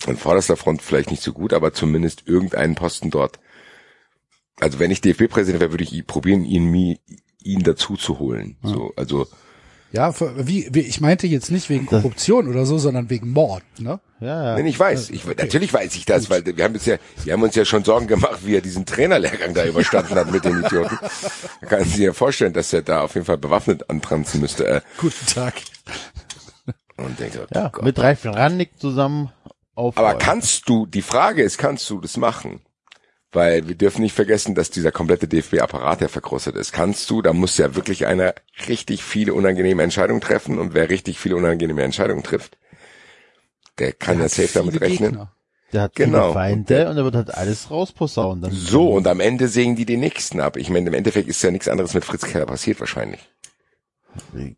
[0.07, 3.39] an vorderster Front vielleicht nicht so gut, aber zumindest irgendeinen Posten dort.
[4.59, 6.97] Also wenn ich DFB-Präsident wäre, würde ich probieren, ihn,
[7.43, 8.57] ihn dazu zu holen.
[8.63, 9.27] So, also
[9.91, 13.63] Ja, für, wie, wie, ich meinte jetzt nicht wegen Korruption oder so, sondern wegen Mord,
[13.79, 13.99] ne?
[14.19, 14.69] Ja, Nein, ja.
[14.69, 15.11] ich weiß.
[15.11, 17.85] Ich, Natürlich weiß ich das, weil wir haben jetzt ja, wir haben uns ja schon
[17.85, 20.99] Sorgen gemacht, wie er diesen Trainerlehrgang da überstanden hat mit den Idioten.
[21.61, 24.67] Da kann sich ja vorstellen, dass er da auf jeden Fall bewaffnet antranzen müsste.
[24.67, 25.53] Äh, Guten Tag.
[26.97, 27.85] und denke, oh Ja, Gott.
[27.85, 29.31] mit Ralf Rannig zusammen
[29.75, 29.97] auf.
[29.97, 32.61] Aber kannst du, die Frage ist, kannst du das machen?
[33.31, 36.71] Weil wir dürfen nicht vergessen, dass dieser komplette DFB-Apparat ja verkrustet ist.
[36.71, 38.33] Kannst du, da muss ja wirklich einer
[38.67, 42.57] richtig viele unangenehme Entscheidungen treffen und wer richtig viele unangenehme Entscheidungen trifft,
[43.77, 45.11] der kann ja hat safe damit rechnen.
[45.11, 45.31] Gegner.
[45.71, 46.23] Der hat Genau.
[46.23, 48.41] viele Feinde und er wird halt alles rausposaunen.
[48.41, 50.57] Dann So, und am Ende sägen die den nächsten ab.
[50.57, 53.29] Ich meine, im Endeffekt ist ja nichts anderes mit Fritz Keller passiert wahrscheinlich.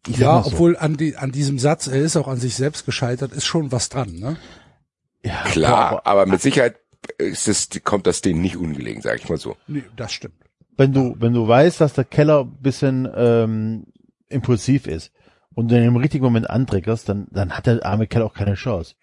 [0.07, 0.51] ich Ja, so.
[0.51, 3.73] obwohl an, die, an diesem Satz, er ist auch an sich selbst gescheitert, ist schon
[3.73, 4.38] was dran, ne?
[5.25, 6.75] Ja, Klar, aber aber mit Sicherheit
[7.17, 9.56] ist es, kommt das denen nicht ungelegen, sag ich mal so.
[9.67, 10.35] Nee, das stimmt.
[10.77, 13.85] wenn du, wenn du weißt, dass der Keller ein bisschen ähm,
[14.30, 15.11] impulsiv ist
[15.53, 18.53] und du in dem richtigen Moment antriggerst, dann, dann hat der arme Keller auch keine
[18.56, 18.95] Chance.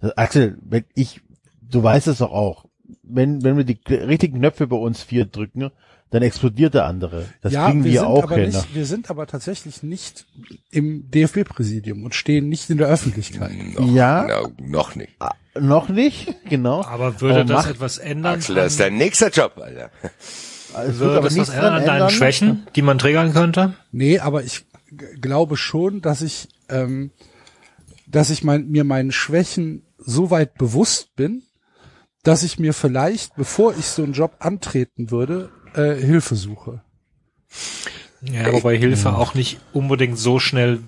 [0.00, 1.20] Das- Axel, wenn ich,
[1.60, 2.64] du weißt es doch auch,
[3.02, 5.70] wenn, wenn wir die richtigen Knöpfe bei uns vier drücken,
[6.10, 7.24] dann explodiert der andere.
[7.40, 8.50] Das ja, kriegen wir, sind auch aber hin.
[8.50, 10.26] nicht, wir sind aber tatsächlich nicht
[10.70, 13.50] im DFB-Präsidium und stehen nicht in der Öffentlichkeit.
[13.74, 14.26] Noch, Ja.
[14.28, 15.12] na, noch nicht.
[15.58, 16.82] Noch nicht, genau.
[16.84, 18.34] Aber würde Aber das macht- etwas ändern?
[18.36, 19.90] Axel, das ist dein nächster Job, Alter.
[20.74, 22.10] Wird würde aber das was nichts ändern an deinen ändern.
[22.10, 23.74] Schwächen, die man triggern könnte?
[23.90, 24.64] Nee, aber ich
[25.20, 27.10] glaube schon, dass ich, ähm,
[28.06, 31.42] dass ich mein, mir meinen Schwächen so weit bewusst bin,
[32.22, 36.82] dass ich mir vielleicht, bevor ich so einen Job antreten würde, äh, Hilfe suche.
[38.22, 40.80] Ja, wobei Hilfe auch nicht unbedingt so schnell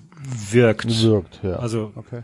[0.49, 0.87] wirkt.
[1.01, 1.57] Wirkt, ja.
[1.57, 2.21] Also Okay.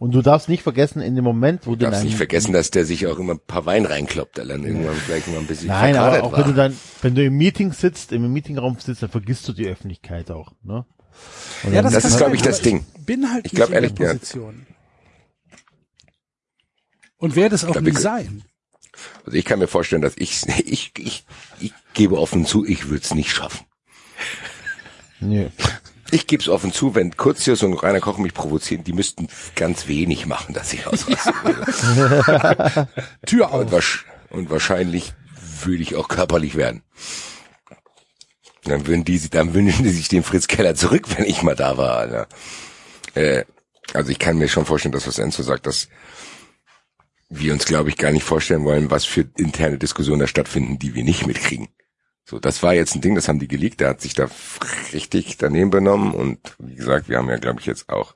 [0.00, 2.70] Und du darfst nicht vergessen, in dem Moment, wo Du du darfst nicht vergessen, dass
[2.70, 4.54] der sich auch immer ein paar Wein reinkloppt, Alter.
[4.54, 6.38] Und irgendwann vielleicht mal ein bisschen Nein, aber auch war.
[6.40, 9.66] wenn du dann, wenn du im Meeting sitzt, im Meetingraum sitzt, dann vergisst du die
[9.68, 10.86] Öffentlichkeit auch, ne?
[11.64, 12.86] Und dann- das kann ist, glaub ich, das Ding.
[13.04, 14.12] bin halt Ich nicht glaub, in ehrlich, der ja.
[14.14, 14.66] Position.
[17.18, 18.42] Und werde es auch glaub, nie sein.
[19.26, 21.24] Also ich kann mir vorstellen, dass ich, ich, ich,
[21.60, 23.66] ich gebe offen zu, ich würde es nicht schaffen.
[25.20, 25.50] Nee.
[26.10, 29.86] Ich gebe es offen zu, wenn Kurzius und Rainer Koch mich provozieren, die müssten ganz
[29.86, 31.32] wenig machen, dass ich ausraste.
[33.26, 33.72] Tür und, auf.
[33.72, 35.14] wasch- und wahrscheinlich
[35.64, 36.82] würde ich auch körperlich werden.
[38.64, 41.76] Dann würden die, dann wünschen die sich den Fritz Keller zurück, wenn ich mal da
[41.76, 41.96] war.
[41.98, 42.28] Alter.
[43.14, 43.44] Äh,
[43.92, 45.88] also ich kann mir schon vorstellen, dass was Enzo sagt, dass
[47.28, 50.94] wir uns, glaube ich, gar nicht vorstellen wollen, was für interne Diskussionen da stattfinden, die
[50.94, 51.68] wir nicht mitkriegen.
[52.30, 54.28] So, das war jetzt ein Ding, das haben die geleakt, der hat sich da
[54.92, 58.14] richtig daneben benommen und wie gesagt, wir haben ja, glaube ich, jetzt auch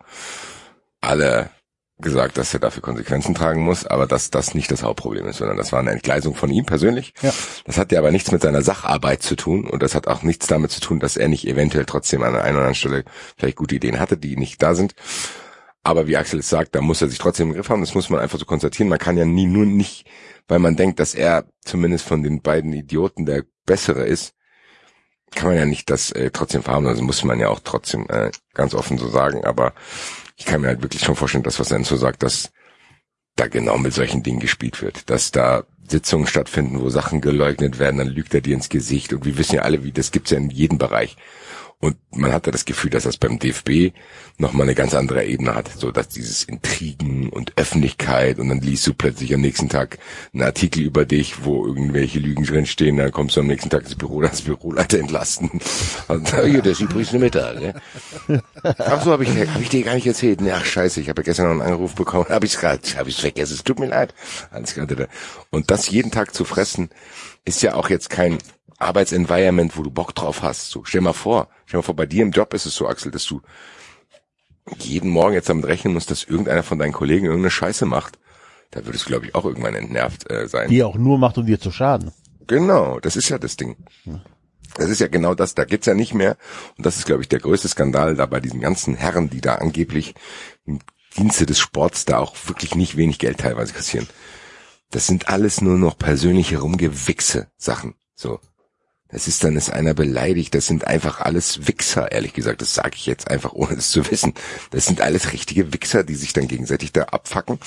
[1.00, 1.50] alle
[1.98, 5.56] gesagt, dass er dafür Konsequenzen tragen muss, aber dass das nicht das Hauptproblem ist, sondern
[5.56, 7.12] das war eine Entgleisung von ihm persönlich.
[7.22, 7.32] Ja.
[7.64, 10.46] Das hat ja aber nichts mit seiner Sacharbeit zu tun und das hat auch nichts
[10.46, 13.04] damit zu tun, dass er nicht eventuell trotzdem an der einen oder anderen Stelle
[13.36, 14.94] vielleicht gute Ideen hatte, die nicht da sind.
[15.84, 17.82] Aber wie Axel es sagt, da muss er sich trotzdem im Griff haben.
[17.82, 18.88] Das muss man einfach so konstatieren.
[18.88, 20.06] Man kann ja nie nur nicht,
[20.48, 24.34] weil man denkt, dass er zumindest von den beiden Idioten der bessere ist,
[25.34, 26.94] kann man ja nicht das äh, trotzdem verharmlosen.
[26.94, 29.44] Also muss man ja auch trotzdem äh, ganz offen so sagen.
[29.44, 29.74] Aber
[30.36, 32.50] ich kann mir halt wirklich schon vorstellen, dass was Enzo sagt, dass
[33.36, 35.10] da genau mit solchen Dingen gespielt wird.
[35.10, 39.12] Dass da Sitzungen stattfinden, wo Sachen geleugnet werden, dann lügt er dir ins Gesicht.
[39.12, 41.16] Und wir wissen ja alle, wie das gibt's ja in jedem Bereich.
[41.80, 43.92] Und man hatte das Gefühl, dass das beim DFB
[44.38, 48.86] nochmal eine ganz andere Ebene hat, so dass dieses Intrigen und Öffentlichkeit und dann liest
[48.86, 49.98] du plötzlich am nächsten Tag
[50.32, 53.96] einen Artikel über dich, wo irgendwelche Lügen drinstehen, dann kommst du am nächsten Tag ins
[53.96, 55.50] Büro, das Büroleiter entlasten.
[56.08, 57.74] Und, hier, das ist übrigens eine Mittag, ne?
[58.78, 60.40] Ach so, habe ich, hab ich dir gar nicht erzählt.
[60.40, 63.08] Ne, ach scheiße, ich habe ja gestern noch einen Anruf bekommen, habe ich gerade, habe
[63.08, 64.14] ich vergessen, es tut mir leid.
[64.50, 65.08] Alles gerade
[65.50, 66.90] Und das jeden Tag zu fressen,
[67.44, 68.38] ist ja auch jetzt kein
[68.84, 70.70] Arbeitsenvironment, wo du Bock drauf hast.
[70.70, 73.10] So, stell mal vor, stell mal vor, bei dir im Job ist es so, Axel,
[73.10, 73.40] dass du
[74.78, 78.18] jeden Morgen jetzt damit rechnen musst, dass irgendeiner von deinen Kollegen irgendeine Scheiße macht.
[78.70, 80.68] Da würdest du, glaube ich, auch irgendwann entnervt äh, sein.
[80.68, 82.12] Die auch nur macht, um dir zu schaden.
[82.46, 83.76] Genau, das ist ja das Ding.
[84.76, 86.36] Das ist ja genau das, da geht's ja nicht mehr.
[86.76, 89.56] Und das ist, glaube ich, der größte Skandal da bei diesen ganzen Herren, die da
[89.56, 90.14] angeblich
[90.66, 90.80] im
[91.16, 94.08] Dienste des Sports da auch wirklich nicht wenig Geld teilweise kassieren.
[94.90, 97.94] Das sind alles nur noch persönliche rumgewichse Sachen.
[98.14, 98.40] So.
[99.14, 100.56] Das ist dann ist einer beleidigt.
[100.56, 102.60] Das sind einfach alles Wichser, ehrlich gesagt.
[102.62, 104.34] Das sage ich jetzt einfach, ohne es zu wissen.
[104.72, 107.60] Das sind alles richtige Wichser, die sich dann gegenseitig da abfacken.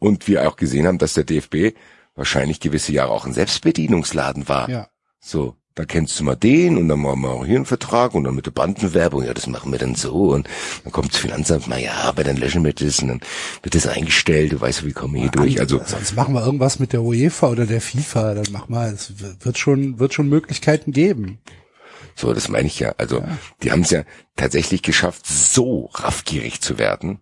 [0.00, 1.76] Und wir auch gesehen haben, dass der DFB
[2.16, 4.68] wahrscheinlich gewisse Jahre auch ein Selbstbedienungsladen war.
[4.68, 4.88] Ja.
[5.20, 8.24] So, da kennst du mal den und dann machen wir auch hier einen Vertrag und
[8.24, 10.48] dann mit der Bandenwerbung, ja, das machen wir dann so und
[10.84, 13.20] dann kommt das Finanzamt, na ja, aber dann löschen wir das und dann
[13.62, 15.60] wird das eingestellt, du weißt, wie kommen wir hier durch.
[15.60, 19.14] Also Sonst machen wir irgendwas mit der UEFA oder der FIFA, dann mach mal, es
[19.18, 21.38] wird schon, wird schon Möglichkeiten geben.
[22.14, 22.94] So, das meine ich ja.
[22.98, 23.24] Also
[23.62, 24.04] die haben es ja
[24.36, 27.20] tatsächlich geschafft, so raffgierig zu werden,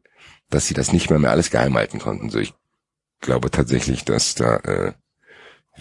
[0.48, 2.30] dass sie das nicht mehr mehr alles geheim halten konnten.
[2.30, 2.54] So, ich
[3.20, 4.92] glaube tatsächlich, dass da äh,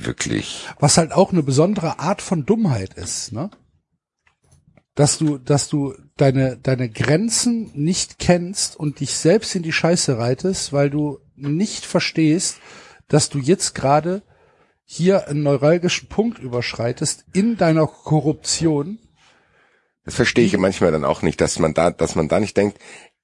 [0.05, 3.49] wirklich Was halt auch eine besondere Art von Dummheit ist, ne?
[4.95, 10.17] Dass du, dass du deine, deine Grenzen nicht kennst und dich selbst in die Scheiße
[10.17, 12.57] reitest, weil du nicht verstehst,
[13.07, 14.23] dass du jetzt gerade
[14.83, 18.99] hier einen neuralgischen Punkt überschreitest in deiner Korruption.
[20.03, 22.79] Das verstehe ich manchmal dann auch nicht, dass man da, dass man da nicht denkt,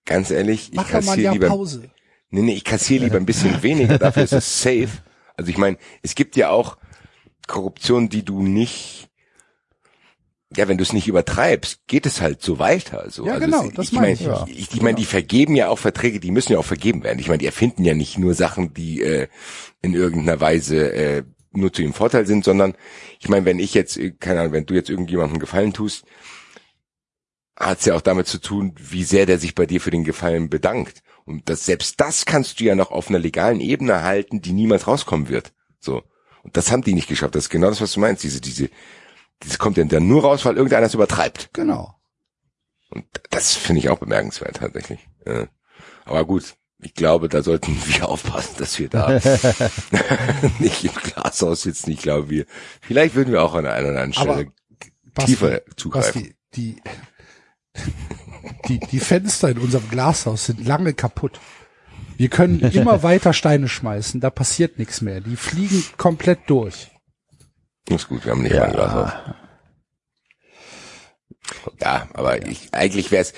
[0.05, 1.89] ganz ehrlich, ich kassiere lieber, Pause.
[2.29, 4.89] nee, nee, ich kassiere lieber ein bisschen weniger, dafür ist es safe.
[5.37, 6.77] Also ich meine, es gibt ja auch
[7.47, 9.09] Korruption, die du nicht,
[10.55, 13.09] ja, wenn du es nicht übertreibst, geht es halt so weiter.
[13.09, 13.25] So.
[13.25, 14.45] Ja, also genau, es, das ich meine ich, ja.
[14.47, 17.19] ich, ich meine, die vergeben ja auch Verträge, die müssen ja auch vergeben werden.
[17.19, 19.27] Ich meine, die erfinden ja nicht nur Sachen, die äh,
[19.81, 22.75] in irgendeiner Weise äh, nur zu ihrem Vorteil sind, sondern
[23.19, 26.05] ich meine, wenn ich jetzt, äh, keine Ahnung, wenn du jetzt irgendjemandem Gefallen tust,
[27.57, 30.49] hat's ja auch damit zu tun, wie sehr der sich bei dir für den Gefallen
[30.49, 31.03] bedankt.
[31.25, 34.87] Und das, selbst das kannst du ja noch auf einer legalen Ebene halten, die niemals
[34.87, 35.53] rauskommen wird.
[35.79, 36.03] So.
[36.43, 37.35] Und das haben die nicht geschafft.
[37.35, 38.23] Das ist genau das, was du meinst.
[38.23, 38.69] Diese, diese,
[39.39, 41.49] das kommt ja dann nur raus, weil irgendeiner es übertreibt.
[41.53, 41.95] Genau.
[42.89, 44.99] Und das finde ich auch bemerkenswert tatsächlich.
[45.25, 45.47] Ja.
[46.05, 49.09] Aber gut, ich glaube, da sollten wir aufpassen, dass wir da
[50.59, 51.91] nicht im Glashaus sitzen.
[51.91, 52.45] Ich glaube, wir,
[52.81, 54.51] vielleicht würden wir auch an einer oder anderen Aber Stelle
[55.13, 56.21] Basti, tiefer zugreifen.
[56.21, 56.81] Basti, die,
[58.67, 61.39] die, die Fenster in unserem Glashaus sind lange kaputt.
[62.17, 65.21] Wir können immer weiter Steine schmeißen, da passiert nichts mehr.
[65.21, 66.89] Die fliegen komplett durch.
[67.89, 69.11] Ist gut, wir haben nicht mal ein Glashaus.
[71.81, 73.33] Ja, aber ich, eigentlich wäre es,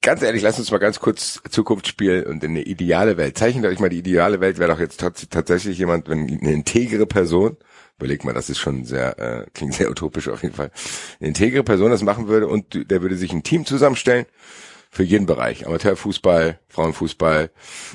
[0.00, 3.36] ganz ehrlich, lass uns mal ganz kurz Zukunftsspiel und in eine ideale Welt.
[3.36, 7.06] Zeichnet euch mal die ideale Welt, wäre doch jetzt tats- tatsächlich jemand, wenn eine integere
[7.06, 7.56] Person,
[8.00, 10.70] überleg mal, das ist schon sehr, äh, klingt sehr utopisch auf jeden Fall,
[11.20, 14.26] eine integere Person das machen würde und der würde sich ein Team zusammenstellen
[14.90, 15.66] für jeden Bereich.
[15.66, 17.50] Amateurfußball, Frauenfußball,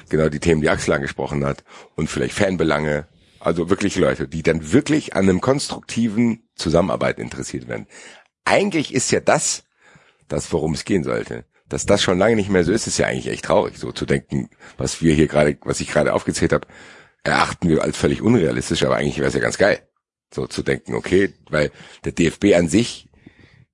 [0.10, 1.64] genau die Themen, die Axel angesprochen hat
[1.96, 3.08] und vielleicht Fanbelange.
[3.40, 7.86] Also wirklich Leute, die dann wirklich an einem konstruktiven Zusammenarbeit interessiert werden.
[8.44, 9.66] Eigentlich ist ja das,
[10.28, 11.46] das, worum es gehen sollte.
[11.68, 14.06] Dass das schon lange nicht mehr so ist, ist ja eigentlich echt traurig, so zu
[14.06, 16.68] denken, was wir hier gerade, was ich gerade aufgezählt habe,
[17.24, 19.82] erachten wir als völlig unrealistisch, aber eigentlich wäre es ja ganz geil,
[20.34, 21.72] so zu denken, okay, weil
[22.04, 23.08] der DFB an sich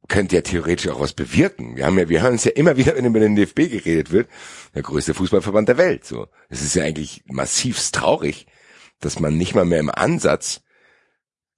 [0.08, 1.78] könnte ja theoretisch auch was bewirken.
[1.78, 4.30] Wir haben ja, wir hören es ja immer wieder, wenn über den DFB geredet wird,
[4.76, 6.06] der größte Fußballverband der Welt.
[6.06, 8.46] So, es ist ja eigentlich massivst traurig,
[9.00, 10.62] dass man nicht mal mehr im Ansatz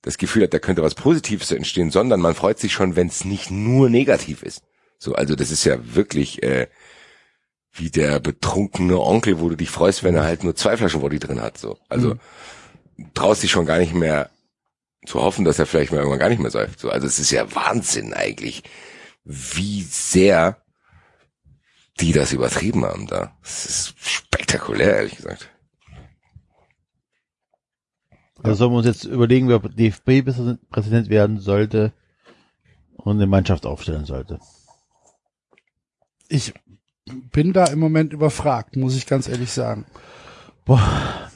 [0.03, 3.25] das Gefühl hat, da könnte was Positives entstehen, sondern man freut sich schon, wenn es
[3.25, 4.61] nicht nur negativ ist.
[4.99, 6.67] So, also das ist ja wirklich äh,
[7.71, 11.19] wie der betrunkene Onkel, wo du dich freust, wenn er halt nur zwei Flaschen Woddy
[11.19, 11.57] drin hat.
[11.57, 12.17] So, also
[13.13, 14.29] traust dich schon gar nicht mehr
[15.05, 16.79] zu hoffen, dass er vielleicht mal irgendwann gar nicht mehr säuft.
[16.79, 18.63] So, also es ist ja Wahnsinn eigentlich,
[19.23, 20.57] wie sehr
[21.99, 23.37] die das übertrieben haben da.
[23.43, 25.49] Es ist spektakulär, ehrlich gesagt.
[28.41, 31.93] Also sollen wir uns jetzt überlegen, wer DFB-Präsident werden sollte
[32.95, 34.39] und eine Mannschaft aufstellen sollte.
[36.27, 36.53] Ich
[37.05, 39.85] bin da im Moment überfragt, muss ich ganz ehrlich sagen.
[40.65, 41.29] Boah.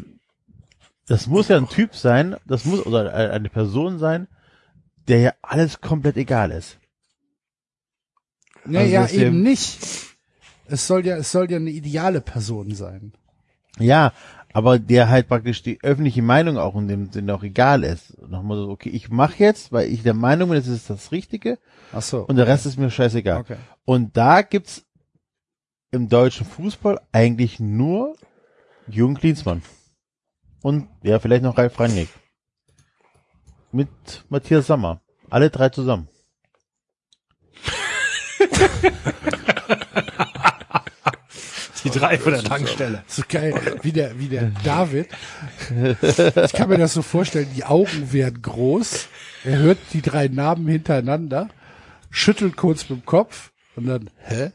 [1.07, 4.27] Das muss ja ein Typ sein, das muss, oder eine Person sein,
[5.07, 6.79] der ja alles komplett egal ist.
[8.65, 9.79] Naja, Also, eben nicht.
[10.65, 13.13] Es soll ja, es soll ja eine ideale Person sein.
[13.79, 14.11] Ja,
[14.51, 18.17] aber der halt praktisch die öffentliche Meinung auch in dem Sinne auch egal ist.
[18.27, 21.57] Nochmal so, okay, ich mache jetzt, weil ich der Meinung bin, das ist das Richtige
[21.93, 22.25] Ach so.
[22.25, 23.39] und der Rest ist mir scheißegal.
[23.39, 23.57] Okay.
[23.85, 24.85] Und da gibt's
[25.91, 28.15] im deutschen Fußball eigentlich nur
[28.87, 29.61] Jürgen Klinsmann.
[30.61, 32.09] Und ja, vielleicht noch Ralf Rangnick.
[33.71, 33.89] Mit
[34.29, 35.01] Matthias Sammer.
[35.29, 36.07] Alle drei zusammen.
[41.83, 43.03] Die drei von der Tankstelle.
[43.07, 45.07] So geil, wie der, wie der David.
[46.01, 49.07] Ich kann mir das so vorstellen, die Augen werden groß.
[49.45, 51.49] Er hört die drei Namen hintereinander,
[52.09, 54.51] schüttelt kurz mit dem Kopf und dann, hä?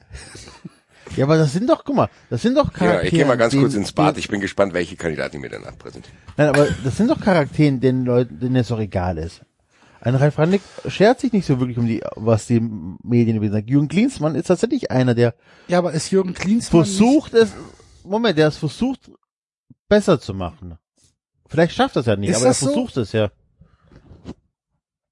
[1.16, 3.05] Ja, aber das sind doch, guck mal, das sind doch Ja, Charaktere.
[3.05, 4.16] ich gehe mal ganz denen- kurz ins Bad.
[4.16, 6.16] Ich bin gespannt, welche Kandidaten mir danach präsentieren.
[6.36, 9.42] Nein, aber das sind doch Charakteren, denen Leuten, denen es doch egal ist.
[10.00, 13.52] Ein Ralf Rangnick schert sich nicht so wirklich um die, was die Medien über ihn
[13.52, 13.68] sagen.
[13.68, 15.34] Jürgen Klinsmann ist tatsächlich einer, der
[15.68, 17.52] Ja, aber ist Jürgen Klinsmann versucht es,
[18.02, 19.10] Moment, der es versucht,
[19.89, 20.76] besser zu machen.
[21.47, 22.66] Vielleicht schafft das ja nicht, Ist aber er so?
[22.66, 23.31] versucht es ja.
[24.24, 24.34] Nicht,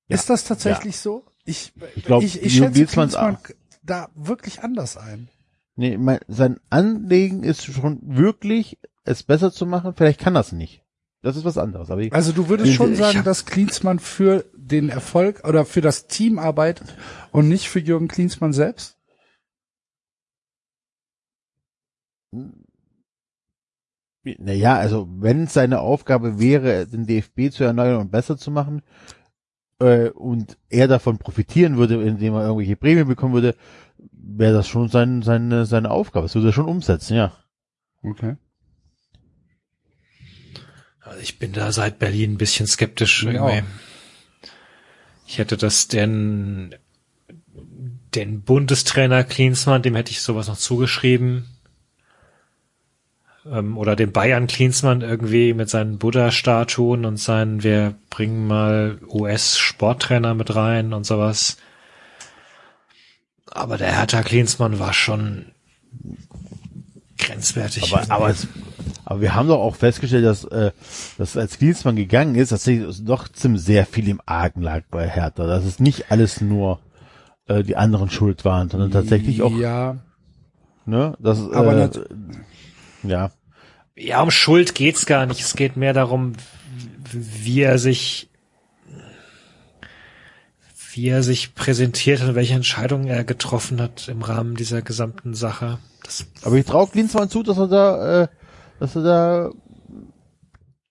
[0.09, 1.25] ist das tatsächlich so?
[1.45, 5.29] Ich, Ich glaub, ich, ich Jürgen schätze Klinsmann- Klinsmann da wirklich anders ein.
[5.81, 9.95] Nee, mein, sein Anliegen ist schon wirklich, es besser zu machen.
[9.95, 10.85] Vielleicht kann das nicht.
[11.23, 11.91] Das ist was anderes.
[11.91, 16.39] Aber Also du würdest schon sagen, dass Klinsmann für den Erfolg oder für das Team
[16.39, 16.95] arbeitet
[17.33, 18.99] und nicht für Jürgen Klinsmann selbst?
[24.23, 28.83] Naja, also wenn es seine Aufgabe wäre, den DFB zu erneuern und besser zu machen,
[29.81, 33.57] äh, und er davon profitieren würde, indem er irgendwelche Prämien bekommen würde,
[34.23, 36.27] wäre das schon sein, seine, seine Aufgabe.
[36.27, 37.33] Das würde er schon umsetzen, ja.
[38.03, 38.37] Okay.
[41.01, 43.33] Also ich bin da seit Berlin ein bisschen skeptisch Ja.
[43.33, 43.63] irgendwie.
[45.27, 46.75] Ich hätte das den,
[48.15, 51.47] den Bundestrainer Klinsmann, dem hätte ich sowas noch zugeschrieben.
[53.47, 60.35] Ähm, oder dem Bayern Klinsmann irgendwie mit seinen Buddha-Statuen und seinen, wir bringen mal US-Sporttrainer
[60.35, 61.57] mit rein und sowas.
[63.51, 65.47] Aber der Hertha Klinsmann war schon
[67.19, 67.93] grenzwertig.
[67.93, 68.47] Aber, aber, es,
[69.05, 70.73] aber wir haben doch auch festgestellt, dass, äh,
[71.19, 75.09] dass als Klinsmann gegangen ist, dass es doch ziemlich sehr viel im Argen lag bei
[75.09, 75.47] Hertha.
[75.47, 76.81] Dass es nicht alles nur
[77.47, 79.97] äh, die anderen schuld waren, sondern tatsächlich auch, Ja,
[80.87, 81.91] ne, das, Aber äh,
[83.03, 83.31] ja.
[83.97, 85.41] Ja, um Schuld geht's gar nicht.
[85.41, 86.33] Es geht mehr darum,
[87.13, 88.30] wie er sich,
[90.95, 95.79] wie er sich präsentiert und welche Entscheidungen er getroffen hat im Rahmen dieser gesamten Sache.
[96.03, 98.29] Das, Aber ich traue Klinsmann zu, dass er da, äh,
[98.79, 99.51] dass er da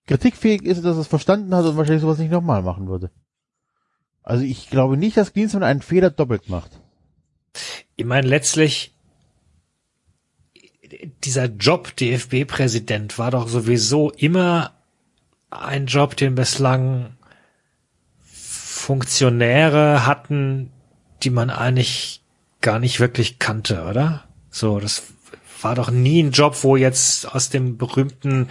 [0.06, 3.10] kritikfähig ist, dass er es verstanden hat und wahrscheinlich sowas nicht nochmal machen würde.
[4.22, 6.80] Also ich glaube nicht, dass Klinsmann einen Fehler doppelt macht.
[7.96, 8.94] ich meine, letztlich,
[11.24, 14.72] dieser Job DFB-Präsident war doch sowieso immer
[15.50, 17.16] ein Job, den bislang
[18.80, 20.70] Funktionäre hatten,
[21.22, 22.22] die man eigentlich
[22.60, 24.24] gar nicht wirklich kannte, oder?
[24.50, 25.02] So, das
[25.62, 28.48] war doch nie ein Job, wo jetzt aus dem berühmten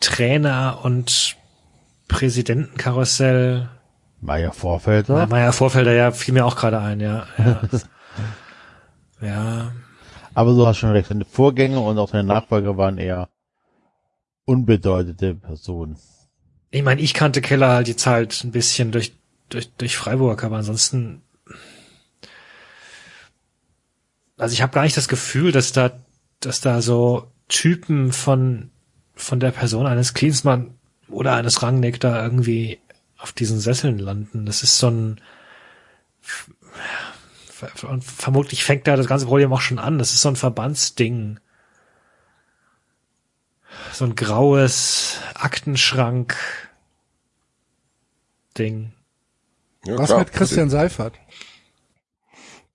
[0.00, 1.36] Trainer und
[2.08, 3.68] Präsidentenkarussell
[4.20, 5.26] Meier Vorfelder.
[5.26, 7.26] Meier Vorfelder, ja, fiel mir auch gerade ein, ja.
[7.38, 7.60] Ja.
[9.20, 9.72] ja.
[10.32, 13.28] Aber du hast schon recht, seine Vorgänger und auch seine Nachfolger waren eher
[14.44, 15.96] unbedeutende Personen.
[16.70, 19.12] Ich meine, ich kannte Keller halt jetzt halt ein bisschen durch,
[19.52, 21.22] durch, durch Freiburg, aber ansonsten.
[24.36, 25.92] Also ich habe gar nicht das Gefühl, dass da,
[26.40, 28.70] dass da so Typen von,
[29.14, 30.74] von der Person eines Klinsmann
[31.08, 32.80] oder eines Rangnick da irgendwie
[33.18, 34.46] auf diesen Sesseln landen.
[34.46, 35.20] Das ist so ein,
[37.82, 39.98] und vermutlich fängt da das ganze Problem auch schon an.
[39.98, 41.38] Das ist so ein Verbandsding.
[43.92, 46.36] So ein graues Aktenschrank
[48.58, 48.92] Ding.
[49.84, 50.18] Ja, was klar.
[50.20, 51.14] mit Christian Seifert?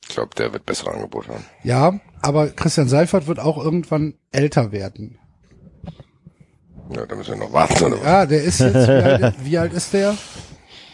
[0.04, 1.46] Ich glaube, der wird bessere Angebote haben.
[1.64, 5.20] Ja, aber Christian Seifert wird auch irgendwann älter werden.
[6.90, 7.84] Ja, da müssen wir noch warten.
[7.84, 8.06] Oder was?
[8.06, 10.16] Ja, der ist jetzt, wie alt, wie alt ist der?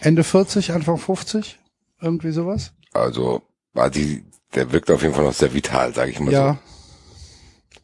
[0.02, 1.60] Ende 40, Anfang 50?
[2.02, 2.74] Irgendwie sowas?
[2.94, 3.44] Also,
[3.94, 4.24] die,
[4.56, 6.54] der wirkt auf jeden Fall noch sehr vital, sage ich mal Ja.
[6.54, 6.60] so.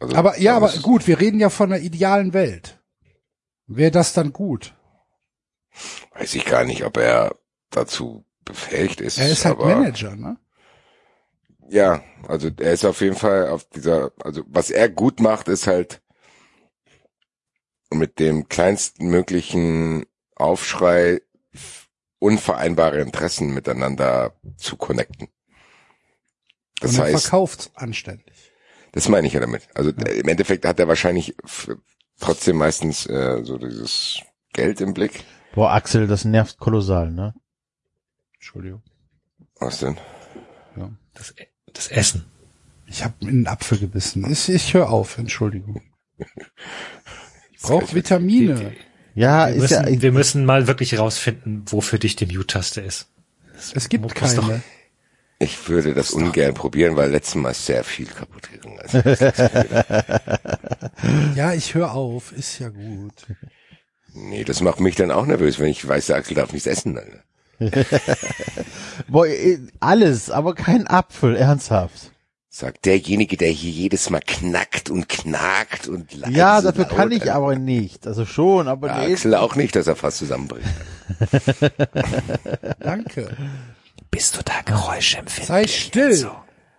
[0.05, 2.79] Also, Aber ja, aber gut, wir reden ja von einer idealen Welt.
[3.67, 4.73] Wäre das dann gut?
[6.15, 7.35] Weiß ich gar nicht, ob er
[7.69, 9.17] dazu befähigt ist.
[9.17, 10.37] Er ist halt aber, Manager, ne?
[11.69, 15.67] Ja, also er ist auf jeden Fall auf dieser, also was er gut macht, ist
[15.67, 16.01] halt
[17.91, 21.21] mit dem kleinsten möglichen Aufschrei
[22.19, 25.29] unvereinbare Interessen miteinander zu connecten.
[26.81, 28.51] Das und er heißt, verkauft anständig.
[28.91, 29.67] das meine ich ja damit.
[29.75, 31.35] Also äh, im Endeffekt hat er wahrscheinlich
[32.19, 34.21] trotzdem meistens äh, so dieses
[34.53, 35.23] Geld im Blick.
[35.53, 37.33] Boah, Axel, das nervt kolossal, ne?
[38.49, 38.81] Entschuldigung.
[39.59, 39.95] Was denn?
[41.13, 41.35] Das,
[41.71, 42.25] das Essen.
[42.87, 44.25] Ich habe in den Apfel gebissen.
[44.31, 45.83] Ich, ich höre auf, Entschuldigung.
[47.51, 48.73] Ich brauche Vitamine.
[49.13, 52.81] Ja, Wir ist müssen, ja, wir müssen mal wirklich rausfinden, wo für dich die Mute-Taste
[52.81, 53.09] ist.
[53.75, 54.63] Es gibt muss doch- keine.
[55.37, 58.93] Ich würde das ungern probieren, weil letztes Mal sehr viel kaputt gegangen ist.
[61.35, 62.31] Ja, ich höre auf.
[62.31, 63.27] Ist ja gut.
[64.13, 66.97] Nee, das macht mich dann auch nervös, wenn ich weiß, der Axel darf nichts essen.
[66.97, 67.23] Alter.
[69.07, 72.11] boah, eh, alles, aber kein Apfel, ernsthaft.
[72.51, 77.11] Sagt derjenige, der hier jedes Mal knackt und knackt und leise Ja, dafür laut, kann
[77.11, 78.07] ich aber nicht.
[78.07, 80.67] Also schon, aber Der nee, Axel auch nicht, dass er fast zusammenbricht.
[82.79, 83.37] Danke.
[84.09, 85.47] Bist du da geräuschempfindlich?
[85.47, 86.31] Sei still.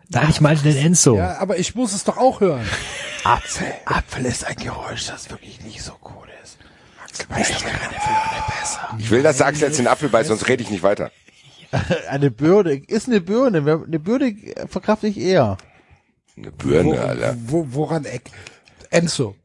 [0.09, 1.17] Nein, ich meinte den Enzo.
[1.17, 2.67] Ja, aber ich muss es doch auch hören.
[3.23, 6.30] Apfel, Apfel ist ein Geräusch, das wirklich nicht so cool
[7.29, 7.79] weiß Birne
[8.61, 8.97] besser.
[8.99, 11.11] Ich will, dass der Axel jetzt den Apfel beißt, sonst rede ich nicht weiter.
[12.09, 14.35] Eine Birne, ist eine Birne, wer- eine Birne
[14.69, 15.57] verkrafte ich eher.
[16.37, 17.37] Eine Wo, Birne, Alter.
[17.47, 18.23] wo, woran eck?
[18.91, 19.37] Enzo,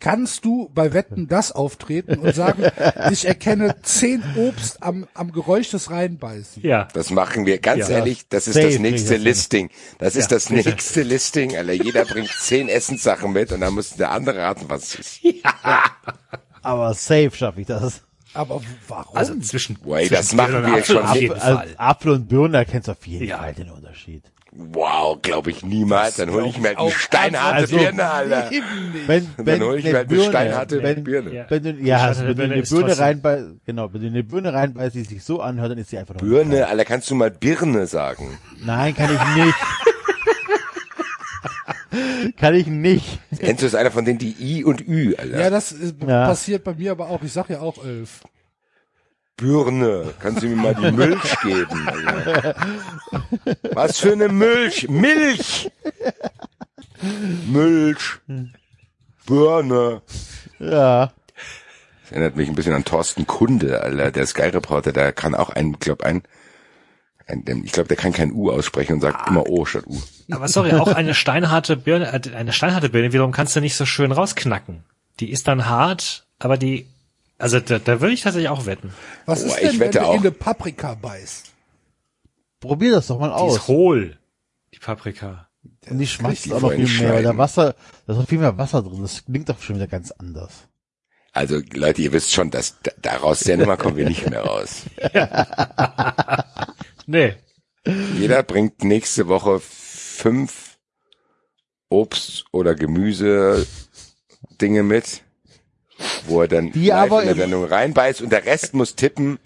[0.00, 2.64] kannst du bei Wetten das auftreten und sagen,
[3.10, 6.62] ich erkenne zehn Obst am, am Geräusch des Reinbeißen?
[6.62, 6.88] Ja.
[6.92, 7.96] Das machen wir, ganz Ja.
[7.96, 9.16] ehrlich, das ist Safe das ich nächste.
[9.16, 9.70] Listing.
[9.98, 11.72] Das ist Ja, das nächste Listing, Alter.
[11.72, 15.20] Jeder bringt zehn Essenssachen mit und dann muss der andere raten, was es ist.
[16.64, 18.02] Aber safe schaffe ich das.
[18.32, 19.16] Aber warum?
[19.16, 21.04] Also zwischen, Wait, zwischen das machen wir Apfel schon.
[21.04, 21.68] auf jeden Also Fall.
[21.76, 23.38] Apfel und Birne erkennst du auf jeden Ja.
[23.38, 24.24] Fall den Unterschied.
[24.56, 26.16] Wow, glaube ich niemals.
[26.16, 28.50] Dann hole ich mir halt eine steinharte also- Birne, Alter.
[29.06, 31.32] Wenn, Dann wenn hol ich mir eine halt eine steinharte wenn, Birne.
[31.34, 31.46] Ja.
[31.48, 34.94] wenn du, ja, also wenn du eine Birne reinbeißt, genau, wenn du eine Birne reinbeißt,
[34.94, 37.86] die sich so anhört, dann ist sie einfach noch Birne, Alter, kannst du mal Birne
[37.88, 38.38] sagen?
[38.64, 39.54] Nein, kann ich nicht.
[42.38, 43.18] kann ich nicht.
[43.38, 45.40] Enzo ist einer von denen, die I und Ü, Alter.
[45.40, 46.26] ja, das ist, Ja.
[46.26, 47.22] passiert bei mir aber auch.
[47.22, 48.20] Ich sag ja auch elf.
[49.36, 51.88] Birne, kannst du mir mal die Milch geben?
[52.06, 52.54] Alter?
[53.72, 54.88] Was für eine Milch?
[54.88, 55.70] Milch!
[57.46, 58.18] Milch.
[59.26, 60.02] Birne.
[60.58, 61.12] Ja.
[62.02, 65.50] Das erinnert mich ein bisschen an Thorsten Kunde, Alter, der Sky Reporter, der kann auch
[65.50, 66.43] ein, glaub ein, ein der-
[67.64, 69.98] ich glaube, der kann kein U aussprechen und sagt immer O statt U.
[70.30, 73.86] Aber sorry, auch eine steinharte Birne, äh, eine steinharte Birne wiederum kannst du nicht so
[73.86, 74.84] schön rausknacken.
[75.20, 76.86] Die ist dann hart, aber die,
[77.38, 78.92] also da, da würde ich tatsächlich auch wetten.
[79.26, 80.14] Was Oh, ist ich denn, wenn du auch.
[80.14, 81.46] in eine Paprika beißt?
[82.60, 83.68] Probier das doch mal Die ist aus.
[83.68, 84.18] hohl,
[84.74, 85.48] die Paprika.
[85.88, 87.36] Und die schmeckt die auch noch viel mehr, weil da.
[87.38, 87.74] Wasser,
[88.06, 89.00] da ist noch viel mehr Wasser drin.
[89.02, 90.52] Das klingt doch schon wieder ganz anders.
[91.32, 94.82] Also Leute, ihr wisst schon, dass da- daraus der Nummer kommen wir nicht mehr raus.
[97.06, 97.34] Nee.
[98.16, 100.78] Jeder bringt nächste Woche fünf
[101.90, 103.66] Obst- oder Gemüse
[104.60, 105.22] Dinge mit,
[106.26, 109.38] wo er dann Die live aber in der Sendung reinbeißt und der Rest muss tippen,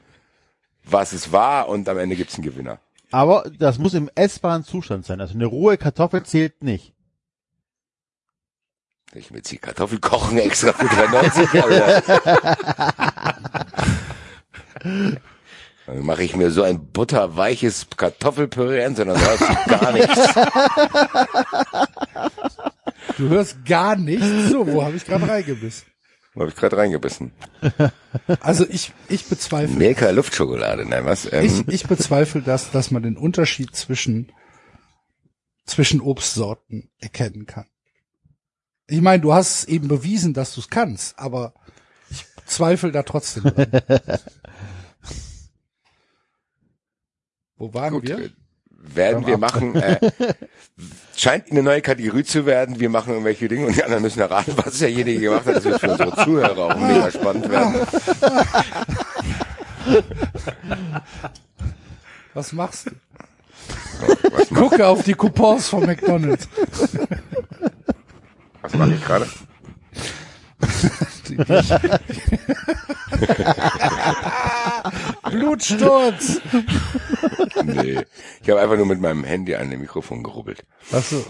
[0.85, 2.79] was es war und am Ende gibt's einen Gewinner.
[3.11, 5.21] Aber das muss im essbaren Zustand sein.
[5.21, 6.95] Also eine rohe Kartoffel zählt nicht.
[9.15, 12.03] Ich will jetzt die Kartoffel kochen extra für 93, Alter.
[15.89, 20.35] Dann mache ich mir so ein butterweiches Kartoffelpüree an, sondern hörst du gar nichts.
[23.17, 24.27] Du hörst gar nichts.
[24.51, 25.87] So, wo habe ich gerade reingebissen?
[26.35, 27.33] Wo hab ich gerade reingebissen?
[28.41, 29.77] Also ich, ich bezweifle.
[29.77, 31.31] Milka Luftschokolade, nein, was?
[31.33, 34.31] Ähm, Ich, ich bezweifle das, dass man den Unterschied zwischen,
[35.67, 37.67] zwischen Obstsorten erkennen kann.
[38.87, 41.55] Ich meine, du hast eben bewiesen, dass du es kannst, aber
[42.11, 43.83] ich zweifle da trotzdem dran.
[47.59, 48.31] Wo waren Gut, wir?
[48.81, 49.99] werden wir machen, äh,
[51.17, 52.79] scheint eine neue Kategorie zu werden.
[52.79, 55.57] Wir machen irgendwelche Dinge und die anderen müssen erraten, was derjenige gemacht hat.
[55.57, 57.75] Das wird für unsere Zuhörer auch mega spannend werden.
[62.35, 62.91] Was machst du?
[64.33, 66.49] Was, ma- Gucke auf die Coupons von McDonald's.
[68.63, 69.27] was mache ich gerade?
[75.31, 76.41] Blutsturz.
[77.65, 78.01] Nee.
[78.43, 80.65] Ich habe einfach nur mit meinem Handy an dem Mikrofon gerubbelt.
[80.93, 81.25] Ach so.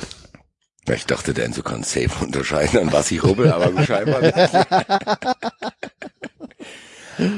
[0.95, 4.37] Ich dachte, der Enzo kann safe unterscheiden, an was ich rubbel, aber scheinbar nicht.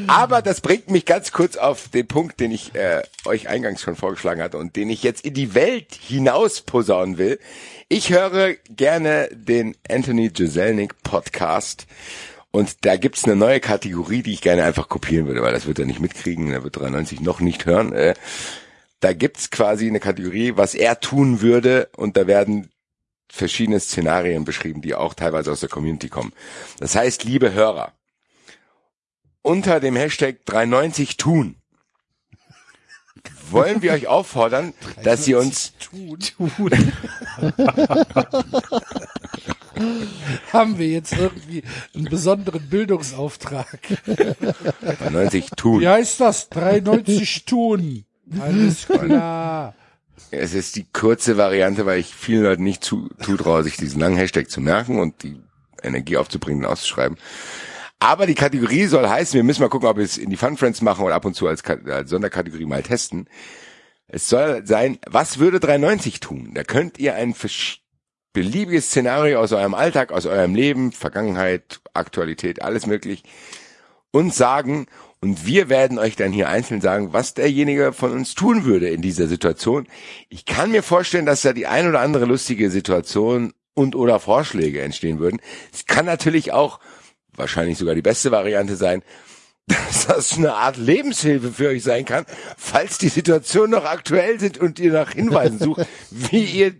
[0.06, 3.96] Aber das bringt mich ganz kurz auf den Punkt, den ich äh, euch eingangs schon
[3.96, 7.38] vorgeschlagen hatte und den ich jetzt in die Welt hinaus posaunen will.
[7.92, 11.88] Ich höre gerne den Anthony Jeselnik Podcast
[12.52, 15.80] und da gibt's eine neue Kategorie, die ich gerne einfach kopieren würde, weil das wird
[15.80, 17.92] er nicht mitkriegen, er wird 93 noch nicht hören.
[17.92, 18.14] Äh,
[19.00, 22.70] da gibt's quasi eine Kategorie, was er tun würde und da werden
[23.28, 26.32] verschiedene Szenarien beschrieben, die auch teilweise aus der Community kommen.
[26.78, 27.92] Das heißt, liebe Hörer,
[29.42, 31.59] unter dem Hashtag 390 tun
[33.52, 35.72] wollen wir euch auffordern, dass ihr uns
[40.52, 41.62] Haben wir jetzt irgendwie
[41.94, 43.78] einen besonderen Bildungsauftrag?
[44.80, 45.80] 390 tun.
[45.80, 46.50] Wie heißt das?
[46.50, 48.04] 390 tun.
[48.38, 49.74] Alles klar.
[50.30, 54.16] Es ist die kurze Variante, weil ich vielen Leuten nicht zu, zutraue, sich diesen langen
[54.16, 55.40] Hashtag zu merken und die
[55.82, 57.16] Energie aufzubringen, und auszuschreiben.
[58.00, 60.56] Aber die Kategorie soll heißen, wir müssen mal gucken, ob wir es in die Fun
[60.56, 63.28] Friends machen oder ab und zu als, als Sonderkategorie mal testen.
[64.08, 66.52] Es soll sein, was würde 390 tun?
[66.54, 67.34] Da könnt ihr ein
[68.32, 73.22] beliebiges Szenario aus eurem Alltag, aus eurem Leben, Vergangenheit, Aktualität, alles möglich,
[74.12, 74.86] uns sagen
[75.20, 79.02] und wir werden euch dann hier einzeln sagen, was derjenige von uns tun würde in
[79.02, 79.86] dieser Situation.
[80.30, 84.80] Ich kann mir vorstellen, dass da die ein oder andere lustige Situation und oder Vorschläge
[84.80, 85.40] entstehen würden.
[85.72, 86.80] Es kann natürlich auch
[87.40, 89.02] wahrscheinlich sogar die beste Variante sein,
[89.66, 92.24] dass das eine Art Lebenshilfe für euch sein kann,
[92.56, 96.74] falls die Situationen noch aktuell sind und ihr nach Hinweisen sucht, wie ihr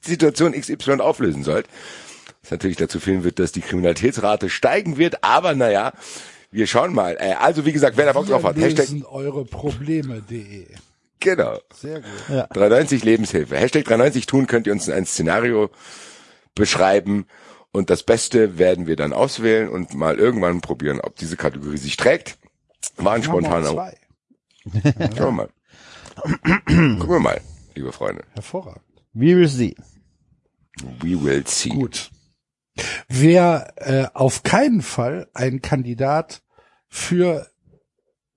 [0.00, 1.66] Situation XY auflösen sollt.
[2.42, 5.92] Was natürlich dazu führen wird, dass die Kriminalitätsrate steigen wird, aber naja,
[6.50, 7.16] wir schauen mal.
[7.18, 10.66] Äh, Also wie gesagt, wer da Bock drauf hat, Hashtag, eure Probleme.de.
[11.20, 12.10] genau, Sehr gut.
[12.28, 13.56] 390 Lebenshilfe.
[13.56, 15.70] Hashtag 390 tun könnt ihr uns ein Szenario
[16.54, 17.26] beschreiben
[17.72, 21.96] und das Beste werden wir dann auswählen und mal irgendwann probieren, ob diese Kategorie sich
[21.96, 22.38] trägt.
[22.96, 23.70] War ein spontaner.
[23.70, 23.96] zwei.
[25.16, 25.48] Schauen wir mal.
[26.66, 27.40] Gucken wir mal,
[27.74, 28.24] liebe Freunde.
[28.34, 28.82] Hervorragend.
[29.12, 29.74] We will see.
[31.00, 31.70] We will see.
[31.70, 32.10] Gut.
[33.08, 36.42] Wer äh, auf keinen Fall ein Kandidat
[36.88, 37.48] für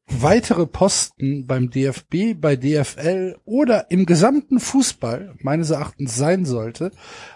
[0.08, 6.92] weitere Posten beim DFB, bei DFL oder im gesamten Fußball meines Erachtens sein sollte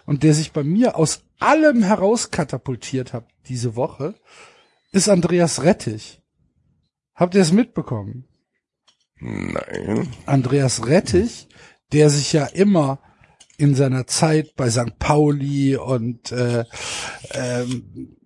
[0.06, 4.16] und der sich bei mir aus allem herauskatapultiert hat diese Woche,
[4.92, 6.22] ist Andreas Rettich.
[7.14, 8.28] Habt ihr es mitbekommen?
[9.20, 10.14] Nein.
[10.26, 11.48] Andreas Rettich,
[11.92, 13.00] der sich ja immer
[13.58, 15.00] in seiner Zeit bei St.
[15.00, 16.66] Pauli und äh,
[17.32, 18.18] ähm,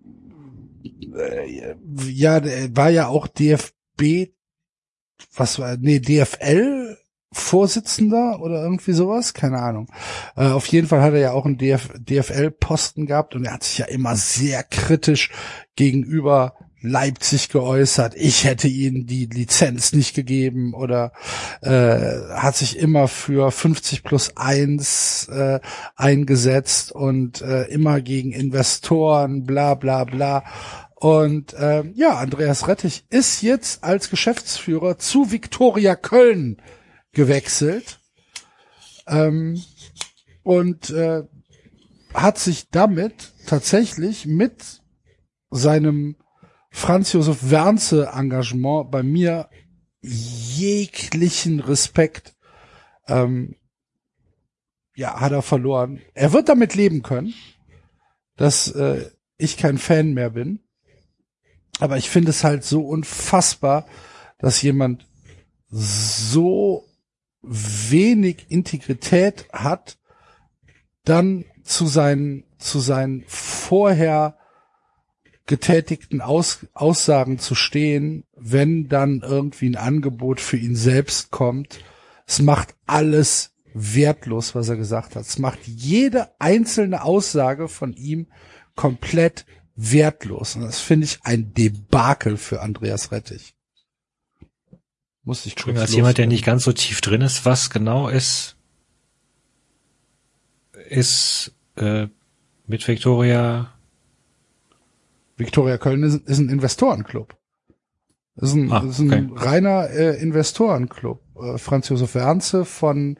[1.14, 1.68] äh,
[2.08, 2.42] ja,
[2.74, 4.32] war ja auch DFB,
[5.34, 6.96] was war, nee, DFL
[7.32, 9.86] Vorsitzender oder irgendwie sowas, keine Ahnung.
[10.36, 13.62] Äh, auf jeden Fall hat er ja auch einen DF DFL-Posten gehabt und er hat
[13.62, 15.30] sich ja immer sehr kritisch
[15.76, 18.14] gegenüber Leipzig geäußert.
[18.16, 21.12] Ich hätte ihnen die Lizenz nicht gegeben oder
[21.60, 21.98] äh,
[22.34, 25.60] hat sich immer für 50 plus 1 äh,
[25.94, 30.42] eingesetzt und äh, immer gegen Investoren, bla bla bla.
[30.94, 36.60] Und äh, ja, Andreas Rettich ist jetzt als Geschäftsführer zu Viktoria Köln
[37.12, 38.00] gewechselt
[39.06, 39.62] ähm,
[40.42, 41.24] und äh,
[42.14, 44.80] hat sich damit tatsächlich mit
[45.50, 46.16] seinem
[46.70, 49.48] Franz Josef Wernze Engagement bei mir
[50.02, 52.34] jeglichen Respekt
[53.06, 53.56] ähm,
[54.94, 56.00] ja hat er verloren.
[56.14, 57.34] Er wird damit leben können,
[58.36, 60.60] dass äh, ich kein Fan mehr bin,
[61.80, 63.86] aber ich finde es halt so unfassbar,
[64.38, 65.06] dass jemand
[65.68, 66.89] so
[67.42, 69.98] wenig Integrität hat,
[71.04, 74.36] dann zu seinen zu seinen vorher
[75.46, 81.80] getätigten Aus, Aussagen zu stehen, wenn dann irgendwie ein Angebot für ihn selbst kommt.
[82.26, 85.22] Es macht alles wertlos, was er gesagt hat.
[85.22, 88.28] Es macht jede einzelne Aussage von ihm
[88.76, 89.44] komplett
[89.74, 90.56] wertlos.
[90.56, 93.54] Und das finde ich ein Debakel für Andreas Rettich.
[95.22, 98.56] Muss ich kurz als jemand, der nicht ganz so tief drin ist, was genau ist,
[100.88, 102.08] ist äh,
[102.66, 103.72] mit Victoria
[105.36, 107.34] Viktoria Köln ist, ist ein Investorenclub.
[108.36, 109.44] Ist ein, Ah, ist ein okay.
[109.46, 111.20] reiner äh, Investorenclub.
[111.42, 113.18] Äh, Franz Josef Wernze von,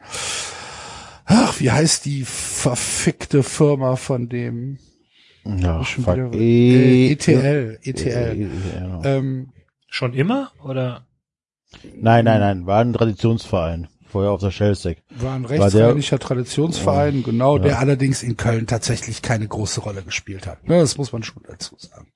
[1.25, 4.77] ach, wie heißt die verfickte Firma von dem?
[5.45, 8.39] Ja, Schon wieder- E- äh, ETL, ETL.
[8.39, 8.49] E-
[8.79, 9.03] genau.
[9.03, 9.49] Ähm,
[9.87, 11.07] schon immer oder?
[11.95, 13.87] Nein, nein, nein, war ein Traditionsverein.
[14.07, 15.01] Vorher auf der Schelsig.
[15.09, 17.63] war ein rechtsrheinischer Traditionsverein, genau, Ja.
[17.63, 20.67] der allerdings in Köln tatsächlich keine große Rolle gespielt hat.
[20.67, 22.11] Ne, das muss man schon dazu sagen.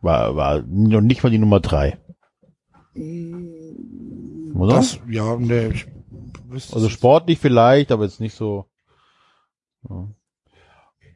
[0.00, 1.98] War, war noch nicht mal die Nummer drei.
[2.94, 4.74] Oder?
[4.76, 5.86] Das, ja, nee, ich
[6.46, 8.66] wüsste also sportlich vielleicht, aber jetzt nicht so.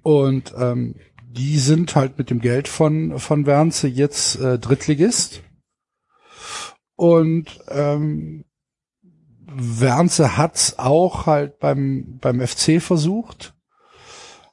[0.02, 0.96] Und ähm,
[1.30, 5.42] die sind halt mit dem Geld von von Wernze jetzt äh, Drittligist.
[6.96, 8.44] Und ähm,
[9.46, 13.54] Wernse hat's auch halt beim, beim FC versucht,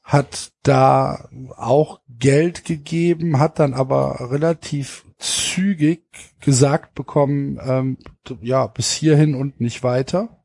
[0.04, 6.04] hat da auch Geld gegeben, hat dann aber relativ zügig
[6.40, 7.98] gesagt bekommen, ähm,
[8.42, 10.42] ja, bis hierhin und nicht weiter.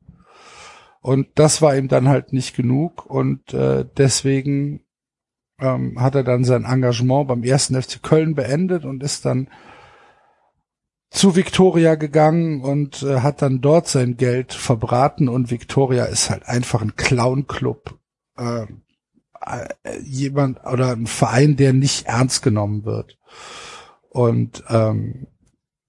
[1.01, 4.81] Und das war ihm dann halt nicht genug und äh, deswegen
[5.59, 9.49] ähm, hat er dann sein Engagement beim ersten FC Köln beendet und ist dann
[11.09, 16.47] zu Victoria gegangen und äh, hat dann dort sein Geld verbraten und Victoria ist halt
[16.47, 17.97] einfach ein Clown-Club.
[18.37, 18.67] Äh,
[19.47, 23.17] äh, jemand oder ein Verein, der nicht ernst genommen wird.
[24.09, 25.27] Und ähm,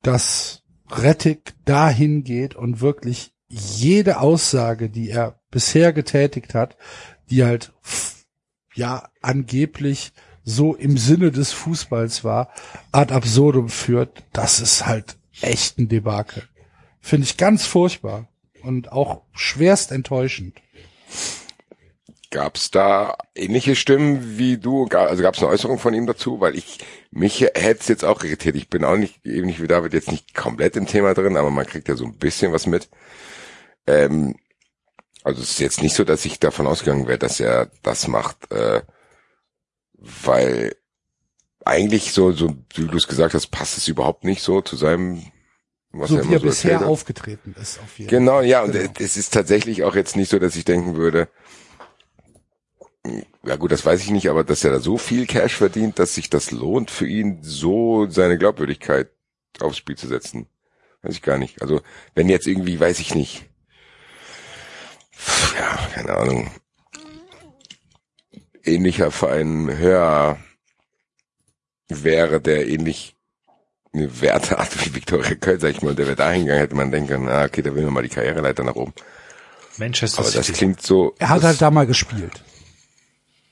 [0.02, 6.76] dass Rettig dahin geht und wirklich jede Aussage, die er bisher getätigt hat,
[7.30, 7.72] die halt
[8.74, 10.12] ja angeblich
[10.48, 12.48] so im Sinne des Fußballs war,
[12.90, 16.42] ad absurdum führt, das ist halt echt ein Debakel.
[17.00, 18.28] Finde ich ganz furchtbar
[18.62, 20.56] und auch schwerst enttäuschend.
[22.30, 24.86] Gab's da ähnliche Stimmen wie du?
[24.86, 26.40] Also gab's eine Äußerung von ihm dazu?
[26.40, 26.78] Weil ich
[27.10, 28.56] mich hätte es jetzt auch irritiert.
[28.56, 31.50] Ich bin auch nicht eben nicht wie David jetzt nicht komplett im Thema drin, aber
[31.50, 32.88] man kriegt ja so ein bisschen was mit.
[33.86, 34.36] Ähm,
[35.24, 38.50] also es ist jetzt nicht so, dass ich davon ausgegangen wäre, dass er das macht,
[38.50, 38.82] äh,
[39.98, 40.76] weil
[41.64, 45.22] eigentlich so, so wie du es gesagt hast, passt es überhaupt nicht so zu seinem,
[45.90, 47.80] was so er wie er so bisher aufgetreten ist.
[47.80, 48.90] Auf jeden genau, ja, und genau.
[48.98, 51.28] es ist tatsächlich auch jetzt nicht so, dass ich denken würde,
[53.44, 56.14] ja gut, das weiß ich nicht, aber dass er da so viel Cash verdient, dass
[56.14, 59.10] sich das lohnt für ihn, so seine Glaubwürdigkeit
[59.60, 60.46] aufs Spiel zu setzen.
[61.02, 61.62] Weiß ich gar nicht.
[61.62, 61.80] Also
[62.14, 63.46] wenn jetzt irgendwie, weiß ich nicht.
[65.58, 66.50] Ja, keine Ahnung
[68.68, 70.38] ähnlicher Verein höher
[71.88, 73.16] wäre, der ähnlich
[73.92, 76.90] eine Werte hat wie Viktoria Köln, sag ich mal, der wäre da hingegangen, hätte man
[76.90, 78.92] denken, na, okay, da will man mal die Karriereleiter nach oben.
[79.78, 81.14] Manchester Aber das klingt so.
[81.18, 82.42] Er hat halt da mal gespielt.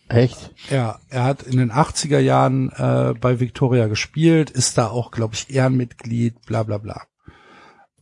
[0.09, 0.53] Echt?
[0.71, 5.35] Ja, er hat in den 80er Jahren äh, bei Victoria gespielt, ist da auch, glaube
[5.35, 7.07] ich, Ehrenmitglied, bla bla bla.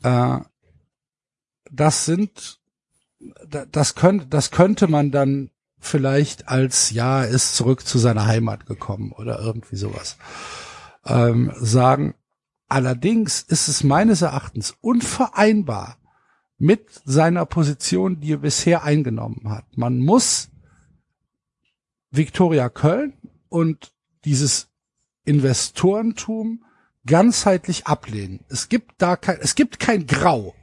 [0.02, 0.44] Äh,
[1.70, 2.60] das sind,
[3.48, 5.50] das könnte, das könnte man dann
[5.84, 10.16] vielleicht als ja, ist zurück zu seiner Heimat gekommen oder irgendwie sowas
[11.04, 12.14] ähm, sagen.
[12.68, 15.98] Allerdings ist es meines Erachtens unvereinbar
[16.58, 19.76] mit seiner Position, die er bisher eingenommen hat.
[19.76, 20.50] Man muss
[22.10, 23.12] Viktoria Köln
[23.48, 23.92] und
[24.24, 24.68] dieses
[25.24, 26.64] Investorentum
[27.06, 28.44] ganzheitlich ablehnen.
[28.48, 30.54] Es gibt da kein, es gibt kein Grau.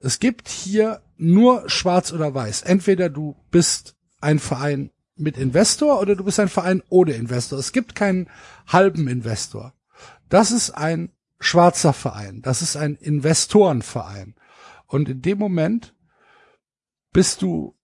[0.00, 2.62] Es gibt hier nur schwarz oder weiß.
[2.62, 7.58] Entweder du bist ein Verein mit Investor oder du bist ein Verein ohne Investor.
[7.58, 8.28] Es gibt keinen
[8.66, 9.74] halben Investor.
[10.28, 12.42] Das ist ein schwarzer Verein.
[12.42, 14.34] Das ist ein Investorenverein.
[14.86, 15.94] Und in dem Moment
[17.12, 17.76] bist du,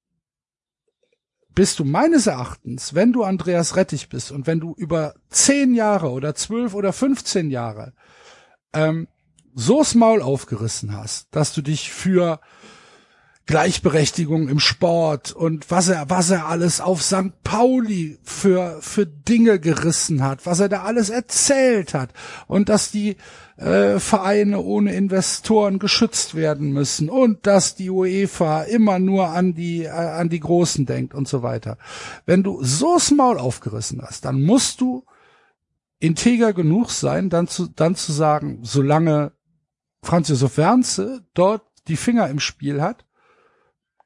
[1.55, 6.11] bist du meines Erachtens, wenn du Andreas Rettich bist und wenn du über zehn Jahre
[6.11, 7.93] oder zwölf oder 15 Jahre
[8.73, 9.09] ähm,
[9.55, 12.41] so's Maul aufgerissen hast, dass du dich für
[13.47, 17.43] Gleichberechtigung im Sport und was er, was er alles auf St.
[17.43, 22.11] Pauli für, für Dinge gerissen hat, was er da alles erzählt hat
[22.47, 23.17] und dass die
[23.57, 29.83] äh, Vereine ohne Investoren geschützt werden müssen und dass die UEFA immer nur an die,
[29.83, 31.77] äh, an die Großen denkt und so weiter.
[32.27, 35.05] Wenn du so's Maul aufgerissen hast, dann musst du
[35.99, 39.33] integer genug sein, dann zu, dann zu sagen, solange
[40.03, 43.05] Franz Josef Wernze dort die Finger im Spiel hat,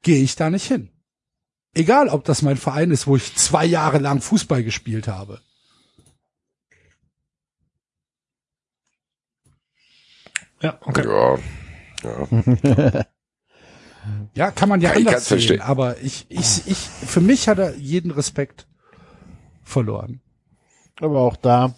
[0.05, 0.89] gehe ich da nicht hin.
[1.73, 5.41] Egal, ob das mein Verein ist, wo ich zwei Jahre lang Fußball gespielt habe.
[10.61, 11.05] Ja, okay.
[11.05, 11.37] Ja,
[12.03, 13.05] ja.
[14.35, 15.61] ja kann man ja, ja anders sehen, verstehen.
[15.61, 18.67] aber ich, ich, ich, für mich hat er jeden Respekt
[19.63, 20.21] verloren.
[21.01, 21.75] Aber auch da,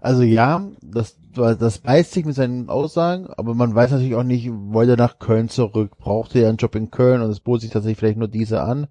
[0.00, 4.50] also ja, das das beißt sich mit seinen Aussagen, aber man weiß natürlich auch nicht,
[4.50, 7.70] wollte er nach Köln zurück, brauchte er einen Job in Köln und es bot sich
[7.70, 8.88] tatsächlich vielleicht nur diese an.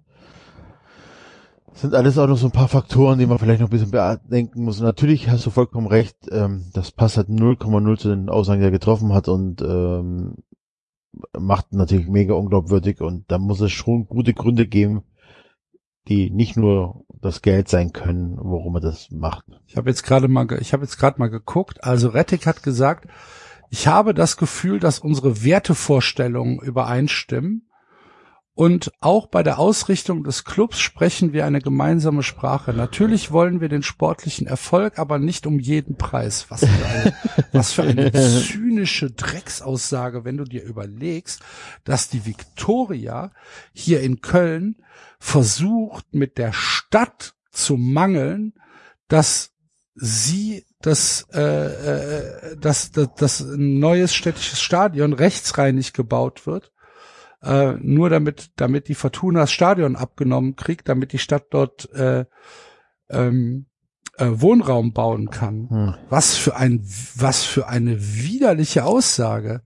[1.72, 3.92] Das sind alles auch noch so ein paar Faktoren, die man vielleicht noch ein bisschen
[3.92, 4.80] bedenken muss.
[4.80, 8.66] Und natürlich hast du vollkommen recht, ähm, das passt halt 0,0 zu den Aussagen, die
[8.66, 10.38] er getroffen hat und ähm,
[11.38, 15.02] macht natürlich mega unglaubwürdig und da muss es schon gute Gründe geben,
[16.08, 19.44] die nicht nur das Geld sein können, worum er das macht.
[19.66, 21.84] Ich habe jetzt gerade mal, ich habe jetzt gerade mal geguckt.
[21.84, 23.08] Also Rettig hat gesagt,
[23.70, 27.68] ich habe das Gefühl, dass unsere Wertevorstellungen übereinstimmen
[28.54, 32.72] Und auch bei der Ausrichtung des Clubs sprechen wir eine gemeinsame Sprache.
[32.72, 36.46] Natürlich wollen wir den sportlichen Erfolg, aber nicht um jeden Preis.
[36.48, 37.14] Was für eine,
[37.52, 41.40] was für eine zynische Drecksaussage, wenn du dir überlegst,
[41.84, 43.30] dass die Viktoria
[43.72, 44.74] hier in Köln
[45.18, 48.54] versucht, mit der Stadt zu mangeln,
[49.08, 49.52] dass
[49.94, 56.72] sie das, äh, äh, dass, dass, dass ein neues städtisches Stadion rechtsreinig gebaut wird,
[57.42, 62.26] äh, nur damit, damit die Fortuna das Stadion abgenommen kriegt, damit die Stadt dort äh,
[63.10, 63.66] ähm,
[64.18, 65.68] äh, Wohnraum bauen kann.
[65.68, 65.94] Hm.
[66.08, 66.84] Was für ein,
[67.16, 69.62] was für eine widerliche Aussage.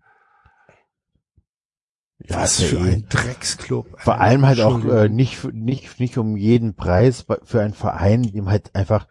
[2.28, 3.86] Was ja für eh- ein Drecksclub.
[3.98, 8.48] Vor allem halt auch äh, nicht, nicht, nicht um jeden Preis für einen Verein, dem
[8.48, 9.06] halt einfach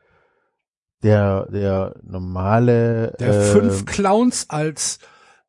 [1.04, 5.00] der, der normale, der äh, fünf Clowns als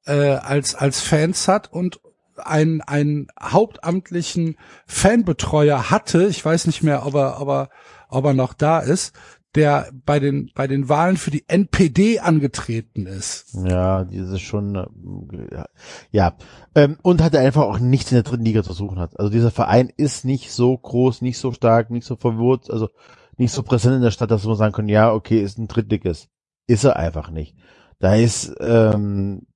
[0.06, 2.00] äh, als als Fans hat und
[2.36, 6.26] einen einen hauptamtlichen Fanbetreuer hatte.
[6.26, 7.68] Ich weiß nicht mehr, ob er ob er
[8.08, 9.14] ob er noch da ist,
[9.54, 13.54] der bei den bei den Wahlen für die NPD angetreten ist.
[13.66, 15.64] Ja, dieses schon, äh,
[16.10, 16.36] ja.
[16.74, 19.18] Ähm, und hat er einfach auch nichts in der dritten Liga zu suchen hat.
[19.18, 22.88] Also dieser Verein ist nicht so groß, nicht so stark, nicht so verwurzt, also
[23.36, 26.28] nicht so präsent in der Stadt, dass man sagen kann, ja, okay, ist ein Drittliges.
[26.66, 27.56] Ist er einfach nicht.
[27.98, 29.46] Da ist ähm,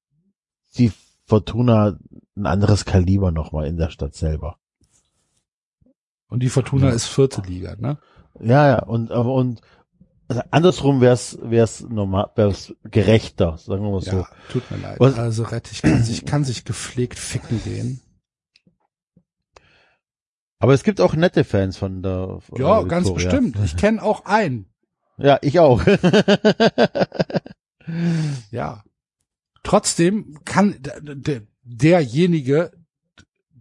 [0.76, 0.92] die
[1.24, 1.98] Fortuna
[2.36, 4.58] ein anderes Kaliber nochmal in der Stadt selber.
[6.28, 6.92] Und die Fortuna Ja.
[6.92, 7.98] ist vierte Liga, ne?
[8.40, 9.60] Ja, ja, und, und
[10.28, 14.10] also andersrum wär's, wär's normal, wär's gerechter, sagen wir mal so.
[14.18, 15.00] Ja, tut mir leid.
[15.00, 18.00] Was- Also Rettich kann sich kann sich gepflegt ficken gehen.
[20.58, 23.56] Aber es gibt auch nette Fans von der Ja, äh, ganz bestimmt.
[23.64, 24.66] Ich kenne auch einen.
[25.18, 25.82] Ja, ich auch.
[28.50, 28.82] Ja.
[29.62, 32.72] Trotzdem kann d- d- derjenige,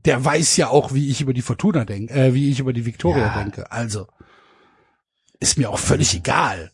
[0.06, 2.86] der weiß ja auch, wie ich über die Fortuna denke, äh, wie ich über die
[2.86, 3.44] Victoria Ja.
[3.44, 3.72] denke.
[3.72, 4.08] Also
[5.40, 6.72] ist mir auch völlig egal.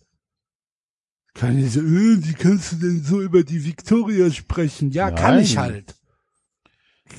[1.33, 1.83] Kann ich so, äh,
[2.23, 4.91] wie kannst du denn so über die Victoria sprechen?
[4.91, 5.43] Ja, kann Nein.
[5.43, 5.95] ich halt.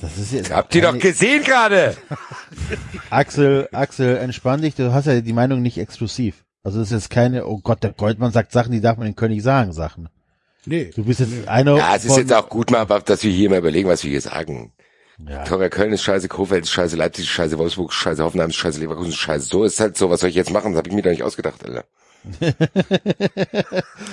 [0.01, 1.95] Das ist jetzt Habt ihr doch gesehen gerade?
[3.09, 6.45] Axel, Axel, entspann dich, du hast ja die Meinung nicht exklusiv.
[6.63, 9.15] Also das ist jetzt keine, oh Gott, der Goldmann sagt Sachen, die darf man in
[9.15, 10.09] Köln nicht sagen, Sachen.
[10.65, 10.91] Nee.
[10.95, 13.59] Du bist jetzt einer Ja, es ist jetzt auch gut mal, dass wir hier mal
[13.59, 14.71] überlegen, was wir hier sagen.
[15.27, 15.43] Ja.
[15.69, 18.79] Köln ist scheiße, Kofeld ist scheiße, Leipzig ist scheiße, Wolfsburg ist scheiße, Hoffenheim ist scheiße,
[18.79, 19.45] Leverkusen ist scheiße.
[19.47, 20.71] So ist halt so, was soll ich jetzt machen?
[20.73, 21.85] Das habe ich mir doch nicht ausgedacht, Alter.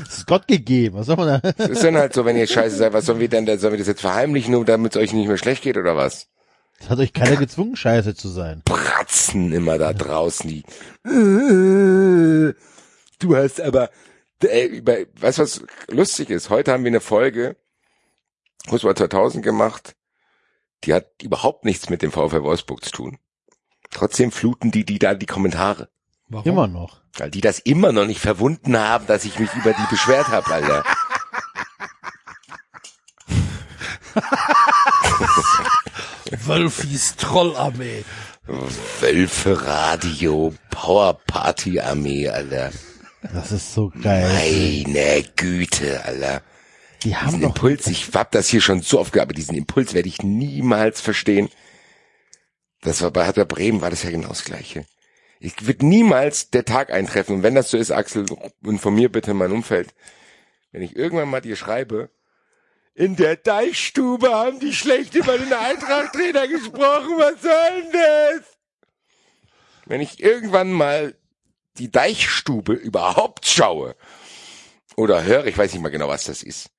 [0.05, 0.97] Das ist Gott gegeben.
[0.97, 1.53] Was soll man da?
[1.57, 3.73] Das ist dann halt so, wenn ihr scheiße seid, was sollen wir denn, da- sollen
[3.75, 6.29] wir das jetzt verheimlichen, nur damit es euch nicht mehr schlecht geht oder was?
[6.81, 8.63] Das hat euch keiner gezwungen, scheiße zu sein.
[8.65, 10.65] Bratzen immer da draußen, die.
[13.19, 13.91] Du hast aber,
[14.43, 14.83] ey,
[15.21, 16.49] weißt du, was lustig ist?
[16.49, 17.57] Heute haben wir eine Folge,
[18.67, 19.95] Fußball 2000 gemacht,
[20.85, 23.19] die hat überhaupt nichts mit dem VfL Wolfsburg zu tun.
[23.91, 25.89] Trotzdem fluten die, die da die Kommentare.
[26.29, 26.47] Warum?
[26.47, 27.01] Immer noch.
[27.17, 30.53] Weil die das immer noch nicht verwunden haben, dass ich mich über die beschwert habe,
[30.53, 30.85] Alter.
[36.47, 38.05] Wölfis Trollarmee.
[39.01, 42.71] Wölfe Radio, Power Party Armee, Alter.
[43.23, 44.33] Das ist so geil.
[44.33, 46.43] Meine Güte, Alter.
[47.03, 49.57] Die haben Diesen doch Impuls, ich hab das hier schon so oft gehabt, aber diesen
[49.57, 51.49] Impuls werde ich niemals verstehen.
[52.83, 54.87] Das war bei Hertha Bremen war das ja genau das Gleiche.
[55.39, 57.37] Ich wird niemals der Tag eintreffen.
[57.37, 58.27] Und wenn das so ist, Axel,
[58.63, 59.95] informier bitte mein Umfeld.
[60.73, 62.11] Wenn ich irgendwann mal dir schreibe,
[62.95, 68.59] in der Deichstube haben die schlecht über den Eintracht-Trainer gesprochen, was soll denn das?
[69.87, 71.17] Wenn ich irgendwann mal
[71.79, 73.97] die Deichstube überhaupt schaue
[74.97, 76.71] oder höre, ich weiß nicht mal genau, was das ist,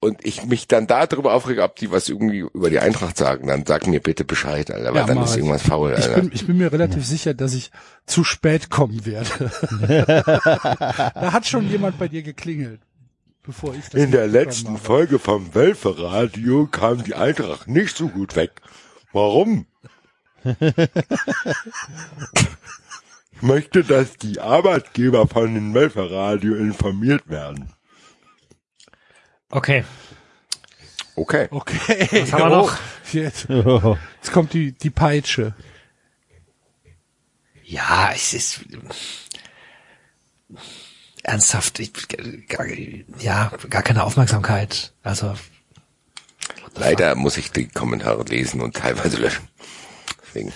[0.00, 3.66] und ich mich dann darüber aufrege, ob die was irgendwie über die Eintracht sagen, dann
[3.66, 5.38] sag mir bitte Bescheid, Alter, weil Ja, dann ist ich.
[5.38, 6.20] irgendwas faul, Ich Alter.
[6.20, 7.70] bin, ich bin mir relativ sicher, dass ich
[8.06, 9.50] zu spät kommen werde.
[11.14, 12.80] da hat schon jemand bei dir geklingelt,
[13.42, 14.78] bevor ich das In der letzten habe.
[14.78, 18.52] Folge vom Wölferadio kam die Eintracht nicht so gut weg.
[19.12, 19.66] Warum?
[23.32, 27.72] ich möchte, dass die Arbeitgeber von dem Wölferadio informiert werden.
[29.50, 29.84] Okay,
[31.18, 31.48] Okay.
[31.50, 32.08] Okay.
[32.12, 32.78] was haben wir noch?
[33.12, 35.54] Jetzt, jetzt kommt die, die Peitsche.
[37.64, 38.60] Ja, es ist
[41.22, 41.90] ernsthaft, ich,
[42.48, 42.66] gar,
[43.18, 44.92] ja, gar keine Aufmerksamkeit.
[45.02, 45.34] Also
[46.74, 49.48] Leider muss ich die Kommentare lesen und teilweise löschen.
[50.26, 50.52] Deswegen.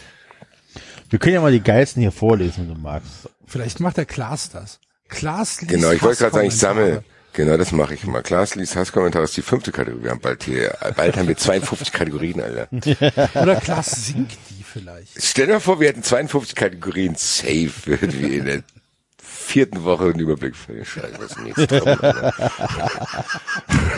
[1.08, 3.30] Wir können ja mal die geilsten hier vorlesen, wenn du magst.
[3.46, 4.78] Vielleicht macht der Klaas das.
[5.08, 7.02] Klaas liest Genau, ich wollte gerade sagen, ich sammle.
[7.34, 8.22] Genau, das mache ich immer.
[8.22, 10.04] Klaas liest Hasskommentare ist die fünfte Kategorie.
[10.04, 12.68] Wir haben bald hier, bald haben wir 52 Kategorien, Alter.
[13.42, 15.12] Oder Klaas singt die vielleicht.
[15.16, 18.62] Stell dir mal vor, wir hätten 52 Kategorien safe, würden wir in der
[19.22, 21.46] vierten Woche einen Überblick für Scheiße, was ist denn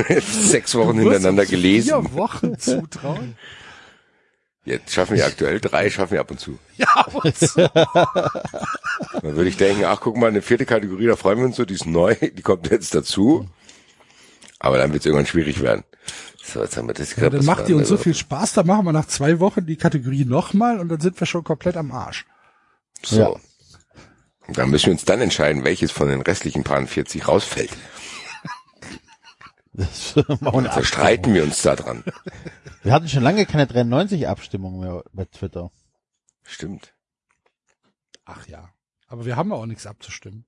[0.08, 0.30] jetzt?
[0.50, 1.88] Sechs Wochen hintereinander gelesen.
[1.88, 3.36] Vier Wochen zutrauen?
[4.64, 6.58] Jetzt schaffen wir aktuell drei, schaffen wir ab und zu.
[6.76, 7.68] Ja, und so.
[9.22, 11.64] Dann würde ich denken, ach guck mal, eine vierte Kategorie, da freuen wir uns so,
[11.64, 13.48] die ist neu, die kommt jetzt dazu.
[14.58, 15.84] Aber dann wird es irgendwann schwierig werden.
[16.42, 17.36] So, jetzt haben wir das Ja, gerade.
[17.38, 20.24] dann macht die uns so viel Spaß, dann machen wir nach zwei Wochen die Kategorie
[20.24, 22.24] nochmal und dann sind wir schon komplett am Arsch.
[23.02, 23.18] So.
[23.20, 23.28] Ja.
[24.46, 27.70] Und dann müssen wir uns dann entscheiden, welches von den restlichen Paaren 40 rausfällt.
[29.74, 32.04] Das machen wir streiten wir uns da dran.
[32.82, 35.70] Wir hatten schon lange keine 93-Abstimmung mehr bei Twitter.
[36.42, 36.94] Stimmt.
[38.24, 38.70] Ach ja.
[39.08, 40.46] Aber wir haben ja auch nichts abzustimmen.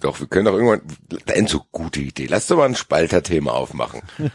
[0.00, 0.82] Doch, wir können doch irgendwann,
[1.26, 2.26] Enzo, gute Idee.
[2.26, 4.02] Lass doch mal ein Spalter-Thema aufmachen.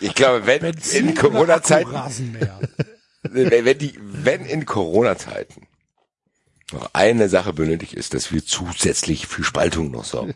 [0.00, 2.58] Ich glaube, wenn Benzin in Corona-Zeiten, oder Rasenmäher.
[3.22, 5.68] wenn wenn die, wenn in Corona-Zeiten
[6.72, 10.34] noch eine Sache benötigt ist, dass wir zusätzlich für Spaltung noch sorgen.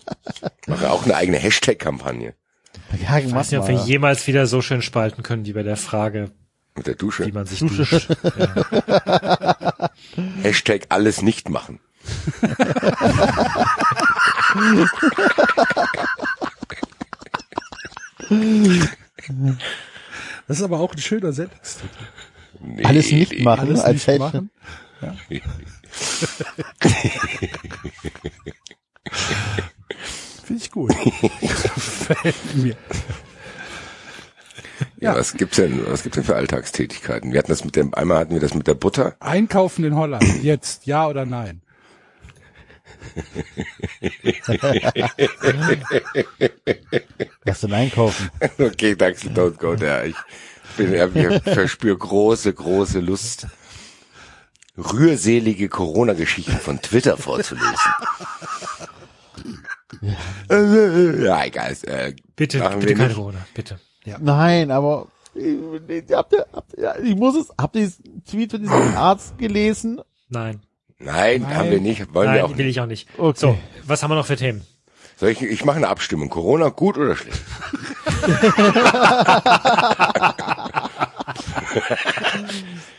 [0.66, 2.34] Mache auch eine eigene Hashtag-Kampagne
[3.02, 5.76] Ja, Ich weiß nicht, ob wir jemals wieder so schön spalten können, wie bei der
[5.76, 6.30] Frage,
[6.74, 7.26] mit der Dusche.
[7.26, 8.08] wie man sich duscht.
[8.38, 9.90] Ja.
[10.42, 11.80] Hashtag alles nicht machen.
[20.48, 21.88] Das ist aber auch ein schöner Sendungstitel.
[22.60, 24.18] Nee, Alles nicht machen Alles als nicht Hashtag.
[24.34, 24.50] machen.
[30.44, 30.94] Finde ich gut.
[31.40, 32.76] Gefällt mir.
[35.00, 37.32] Ja, was gibt's denn, was gibt's denn für Alltagstätigkeiten?
[37.32, 39.16] Wir hatten das mit dem, einmal hatten wir das mit der Butter.
[39.20, 40.42] Einkaufen in Holland.
[40.42, 40.86] Jetzt.
[40.86, 41.62] Ja oder nein?
[47.44, 48.30] Was denn einkaufen?
[48.58, 50.06] Okay, Daxel, don't go there.
[50.06, 50.16] Ich
[50.76, 53.48] bin, ich verspüre große, große Lust,
[54.76, 57.92] rührselige Corona-Geschichten von Twitter vorzulesen.
[60.50, 61.76] ja, egal.
[61.82, 63.14] Äh, Bitte, bitte wir keine.
[63.14, 63.78] Corona, bitte.
[64.20, 68.60] Nein, aber äh, habt ihr, habt, ja, ich muss es, habt ihr diesen Tweet von
[68.62, 70.00] diesem Arzt gelesen?
[70.28, 70.60] Nein.
[70.98, 71.54] nein, Nein.
[71.56, 72.76] haben wir nicht, wollen wir Nein, auch will nicht.
[72.76, 73.08] ich auch nicht.
[73.18, 73.38] Okay.
[73.38, 74.66] So, was haben wir noch für Themen?
[75.16, 76.30] Soll ich, ich mache eine Abstimmung.
[76.30, 77.40] Corona gut oder schlecht?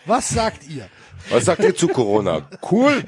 [0.06, 0.88] Was sagt ihr?
[1.30, 2.48] Was sagt ihr zu Corona?
[2.70, 3.04] Cool?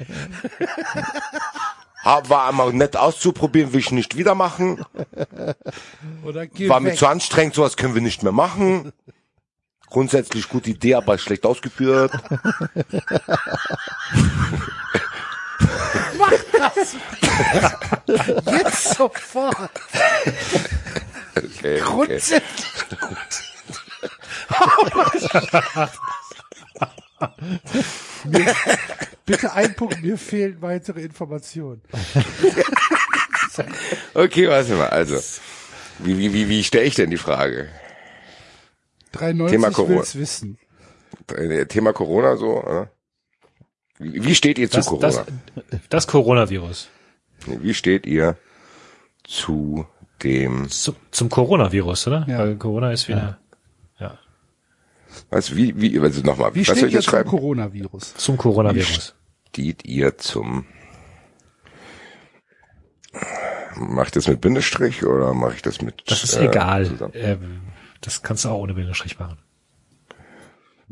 [2.02, 4.84] War einmal nett auszuprobieren, will ich nicht wieder machen.
[4.92, 8.92] War mir zu anstrengend, sowas können wir nicht mehr machen.
[9.88, 12.12] Grundsätzlich gute Idee, aber schlecht ausgeführt.
[18.46, 19.70] Jetzt sofort.
[21.36, 21.80] Okay, okay.
[21.80, 22.42] Grundsätzlich.
[28.24, 28.54] Mir,
[29.24, 31.82] bitte ein Punkt, mir fehlen weitere Informationen.
[34.14, 34.88] okay, warte mal.
[34.88, 35.18] Also,
[35.98, 37.68] wie, wie, wie, wie stelle ich denn die Frage?
[39.12, 39.96] 93 Thema Corona.
[39.96, 40.58] will's wissen.
[41.34, 42.90] Äh, Thema Corona so, oder?
[43.98, 45.08] Wie, wie steht ihr zu Das, Corona?
[45.08, 45.24] das,
[45.88, 46.88] das Coronavirus.
[47.46, 48.36] Wie steht ihr
[49.24, 49.86] zu
[50.22, 52.26] dem, Zu, zum Coronavirus, oder?
[52.28, 52.38] Ja.
[52.38, 53.38] Weil Corona ist wieder, ja.
[55.30, 57.30] Was, wie, wie, also nochmal, Wie was soll steht ich ihr jetzt zum schreiben?
[57.30, 58.14] Coronavirus?
[58.14, 59.14] Zum Coronavirus.
[59.48, 60.66] Steht ihr zum,
[63.76, 67.10] mach ich das mit Bindestrich oder mache ich das mit, Das ist äh, egal.
[67.14, 67.60] Ähm,
[68.00, 69.38] das kannst du auch ohne Bindestrich machen.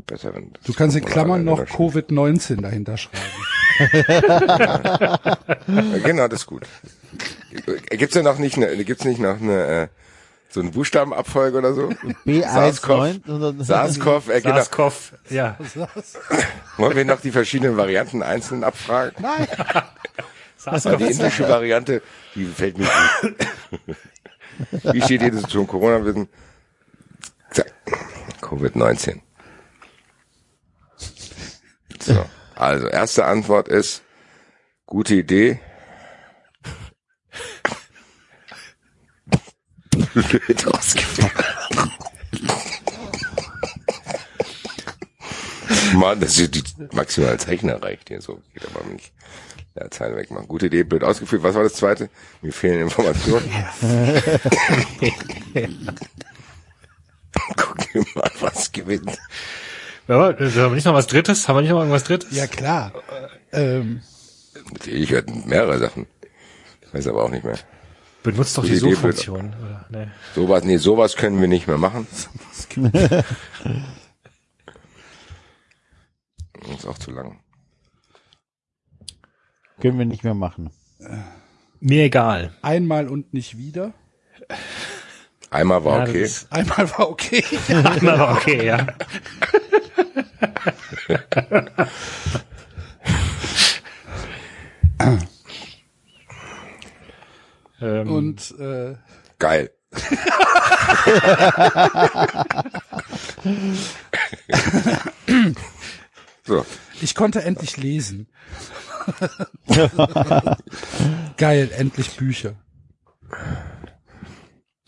[0.06, 2.08] Besser, wenn Du kannst in Klammern noch Bindestrich.
[2.10, 3.20] Covid-19 dahinter schreiben.
[5.66, 6.66] Ja, Genau, das ist gut.
[7.90, 9.88] Gibt's denn noch nicht eine, gibt's nicht noch eine, äh,
[10.54, 11.88] so eine Buchstabenabfolge oder so?
[12.24, 13.20] SARS-CoV.
[13.26, 13.64] B19.
[13.64, 14.54] SARS-CoV, äh, genau.
[14.54, 15.58] SARS-CoV, ja.
[16.76, 19.16] Wollen wir noch die verschiedenen Varianten einzeln abfragen?
[19.20, 19.48] Nein,
[20.58, 20.96] SARS-CoV.
[20.98, 22.02] Die indische Variante,
[22.36, 22.88] die fällt mir
[23.20, 23.34] gut.
[24.94, 26.28] Wie steht ihr zum Corona-Wissen?
[27.50, 27.72] Zack.
[28.40, 29.20] Covid-19.
[31.98, 32.24] So.
[32.54, 34.02] Also, erste Antwort ist,
[34.86, 35.58] gute Idee.
[40.14, 41.32] Blöd ausgeführt.
[45.94, 46.62] Mann, das ist die
[46.92, 49.12] maximale Zeichen erreicht hier, so geht aber nicht.
[49.76, 50.46] Ja, Zeilen wegmachen.
[50.46, 51.42] Gute Idee, blöd ausgeführt.
[51.42, 52.08] Was war das zweite?
[52.42, 53.50] Mir fehlen Informationen.
[57.56, 59.18] Guck dir mal, was gewinnt.
[60.06, 61.48] Ja, haben wir nicht noch was Drittes?
[61.48, 62.28] Haben wir nicht noch irgendwas Drittes?
[62.30, 62.92] ja klar.
[63.52, 64.02] Ähm,
[64.72, 66.06] Natürlich hörten mehrere Sachen.
[66.82, 67.58] Ich weiß aber auch nicht mehr.
[68.24, 69.54] Benutzt doch die Suchfunktion.
[69.62, 69.86] Oder?
[69.90, 70.06] Nee.
[70.34, 72.06] Sowas, nee, sowas können wir nicht mehr machen.
[76.74, 77.38] Ist auch zu lang.
[79.78, 80.70] Können wir nicht mehr machen.
[81.80, 82.54] Mir egal.
[82.62, 83.92] Einmal und nicht wieder.
[85.50, 86.22] Einmal war Ja, okay.
[86.22, 87.44] das Einmal war okay.
[87.68, 88.86] Einmal war okay, ja.
[97.84, 98.94] ähm, Und äh,
[99.38, 99.70] Geil.
[106.44, 106.66] so,
[107.00, 108.28] ich konnte endlich lesen.
[111.36, 112.54] Geil, endlich Bücher.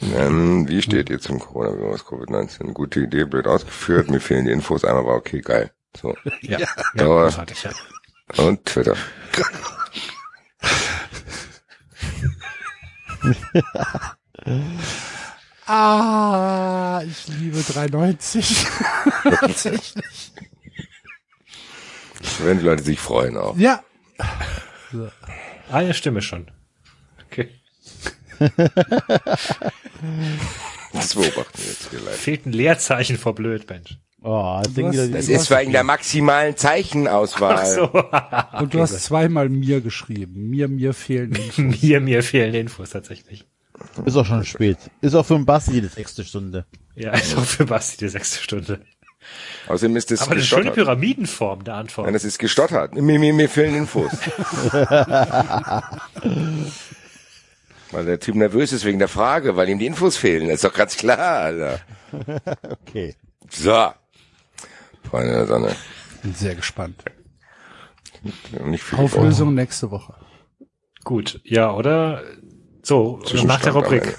[0.01, 2.73] ähm, wie steht ihr zum Coronavirus Covid-19?
[2.73, 4.11] Gute Idee, blöd ausgeführt.
[4.11, 4.85] Mir fehlen die Infos.
[4.85, 5.71] Einmal war okay, geil.
[5.97, 6.15] So.
[6.41, 6.59] ja,
[6.95, 7.37] ja, ja.
[8.39, 8.97] Und Twitter.
[15.69, 18.67] Ah, ich liebe 390.
[19.25, 20.33] Tatsächlich.
[22.39, 23.57] Werden die Leute sich freuen auch.
[23.57, 23.83] Ja.
[25.73, 26.49] Eine Stimme schon.
[27.27, 27.51] Okay.
[30.93, 32.17] Das beobachten wir jetzt hier live.
[32.17, 33.99] Fehlt ein Leerzeichen vor blöd, Mensch.
[34.29, 37.59] Oh, das Ding hast- Das ist wegen der maximalen Zeichenauswahl.
[37.61, 37.91] Ach so.
[38.61, 40.51] Und du hast zweimal mir geschrieben.
[40.51, 41.59] Mir, mir fehlen Infos.
[41.83, 43.45] mir, mir fehlen Infos tatsächlich.
[44.05, 44.79] ist auch schon spät.
[45.01, 46.67] Ist auch für den Basti die sechste Stunde.
[46.97, 48.81] Ja, ist auch für Basti die sechste Stunde.
[49.69, 50.85] Außerdem ist es Aber eine schöne gestottert.
[50.87, 52.07] Pyramidenform der Antwort.
[52.07, 52.95] Nein, das ist gestottert.
[52.95, 54.11] Mir, mir, mir fehlen Infos.
[57.93, 60.47] weil der Typ nervös ist wegen der Frage, weil ihm die Infos fehlen.
[60.49, 61.81] Das ist doch ganz klar, Alter.
[62.87, 63.15] Okay.
[63.51, 63.91] So.
[65.07, 65.77] Freunde der Sonne.
[66.23, 67.05] Bin sehr gespannt.
[68.65, 70.15] Nicht viel Auflösung nächste Woche.
[71.05, 72.23] Gut, ja, oder?
[72.83, 74.19] So, nach der Rubrik.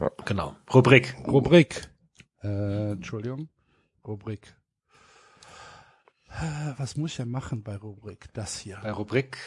[0.00, 0.10] Ja.
[0.24, 0.54] Genau.
[0.72, 1.16] Rubrik.
[1.26, 1.88] Rubrik.
[2.42, 3.48] Äh, Entschuldigung.
[4.06, 4.54] Rubrik.
[6.28, 8.26] Äh, Was muss ich denn machen bei Rubrik?
[8.34, 8.78] Das hier.
[8.82, 9.38] Bei Rubrik.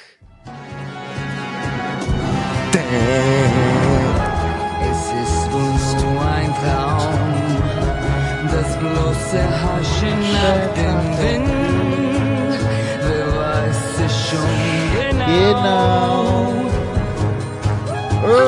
[4.82, 7.79] Es ist wohl nur ein Traum,
[8.52, 12.52] das bloße Haschen nach dem Wind.
[13.06, 14.56] Wer weiß es schon
[15.26, 16.50] genau?
[18.22, 18.40] Und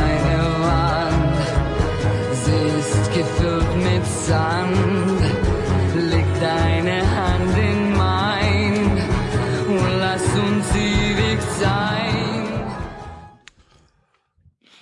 [0.00, 1.44] eine Wand,
[2.44, 5.20] sie ist gefüllt mit Sand.
[6.10, 8.74] Leg deine Hand in mein
[9.68, 12.46] und lass uns ewig sein.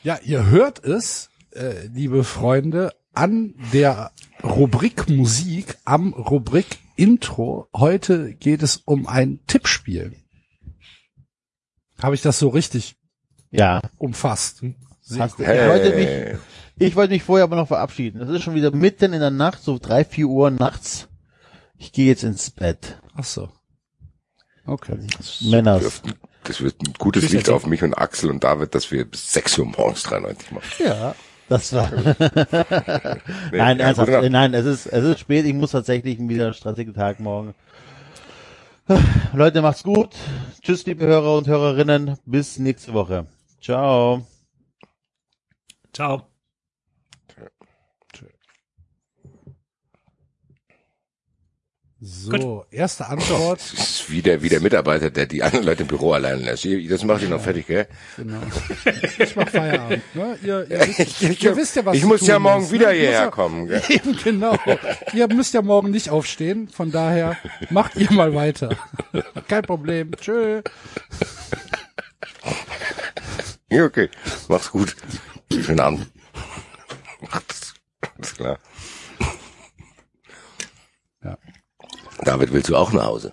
[0.03, 4.12] Ja, ihr hört es, äh, liebe Freunde, an der
[4.43, 7.69] Rubrik Musik, am Rubrik Intro.
[7.75, 10.15] Heute geht es um ein Tippspiel.
[12.03, 12.97] Habe ich das so richtig
[13.51, 13.81] Ja.
[13.99, 14.62] umfasst?
[15.19, 15.61] Hast du, Hey.
[15.65, 16.41] ich, wollte mich,
[16.89, 18.20] ich wollte mich vorher aber noch verabschieden.
[18.20, 21.09] Es ist schon wieder mitten in der Nacht, so drei, vier Uhr nachts.
[21.77, 23.01] Ich gehe jetzt ins Bett.
[23.15, 23.51] Ach so.
[24.67, 24.99] Okay.
[25.41, 25.81] Männers.
[25.83, 26.15] Dürften-
[26.45, 29.59] Das wird ein gutes Licht auf mich und Axel und David, dass wir bis 6
[29.59, 30.67] Uhr morgens 93 machen.
[30.79, 31.15] Ja.
[31.51, 31.91] Das war.
[33.51, 34.11] Nee, nein, ja, ernsthaft.
[34.12, 34.31] Nacht.
[34.31, 35.45] Nein, es ist, es ist spät.
[35.45, 37.55] Ich muss tatsächlich wieder einen stressigen Tag morgen.
[39.35, 40.15] Leute, macht's gut.
[40.62, 42.17] Tschüss, liebe Hörer und Hörerinnen.
[42.25, 43.27] Bis nächste Woche.
[43.61, 44.25] Ciao.
[45.93, 46.30] Ciao.
[52.03, 53.61] So, erste Antwort.
[53.61, 56.67] Das ist wie der, wie der Mitarbeiter, der die anderen Leute im Büro allein lässt.
[56.89, 57.87] Das macht ihn noch fertig, gell?
[58.17, 58.41] Genau.
[59.19, 60.03] Ich mach Feierabend.
[60.15, 60.39] Ne?
[60.43, 62.95] Ihr, ihr, wisst, ihr wisst ja, was ich muss tun ja morgen ist, wieder ne?
[62.95, 63.83] Ich muss hierher ja- kommen, gell?
[63.91, 64.57] Eben genau.
[65.12, 66.69] Ihr müsst ja morgen nicht aufstehen.
[66.69, 67.37] Von daher
[67.69, 68.70] macht ihr mal weiter.
[69.47, 70.12] Kein Problem.
[70.19, 70.62] Tschö.
[73.70, 74.09] Ja, okay.
[74.49, 74.97] Mach's gut.
[75.53, 76.07] Schönen Abend.
[77.20, 77.75] Macht's.
[78.17, 78.59] Alles klar.
[82.24, 83.32] David, willst du auch nach Hause?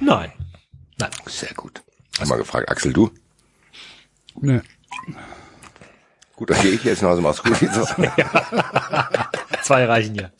[0.00, 0.32] Nein.
[0.98, 1.10] Nein.
[1.26, 1.82] Sehr gut.
[2.18, 3.10] Hab mal gefragt, Axel, du?
[4.40, 4.62] Ne.
[6.34, 7.56] Gut, dann gehe ich jetzt nach Hause, mach's gut.
[9.62, 10.30] Zwei reichen ja.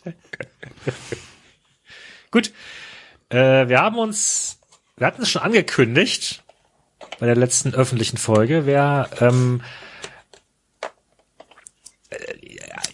[2.30, 2.52] Gut.
[3.30, 4.60] Äh, wir haben uns,
[4.96, 6.44] wir hatten es schon angekündigt
[7.18, 8.66] bei der letzten öffentlichen Folge.
[8.66, 9.62] Wer ähm,
[12.10, 12.34] äh,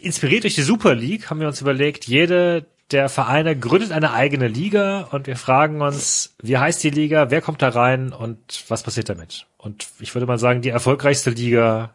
[0.00, 4.48] inspiriert durch die Super League haben wir uns überlegt, jede der Vereine gründet eine eigene
[4.48, 8.82] Liga und wir fragen uns, wie heißt die Liga, wer kommt da rein und was
[8.82, 9.46] passiert damit?
[9.58, 11.94] Und ich würde mal sagen, die erfolgreichste Liga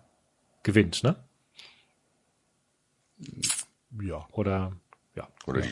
[0.64, 1.16] gewinnt, ne?
[4.02, 4.28] Ja.
[4.32, 4.74] Oder
[5.16, 5.72] ja, Oder die,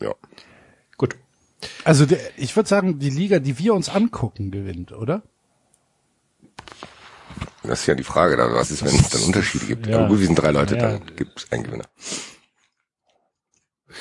[0.00, 0.14] ja.
[0.96, 1.16] gut.
[1.84, 5.22] Also der, ich würde sagen, die Liga, die wir uns angucken, gewinnt, oder?
[7.62, 9.86] Das ist ja die Frage, da, was ist, wenn es dann Unterschiede gibt?
[9.86, 9.98] Ja.
[10.00, 10.82] Aber gut, wir sind drei Leute, Ja.
[10.98, 11.86] dann gibt's einen Gewinner.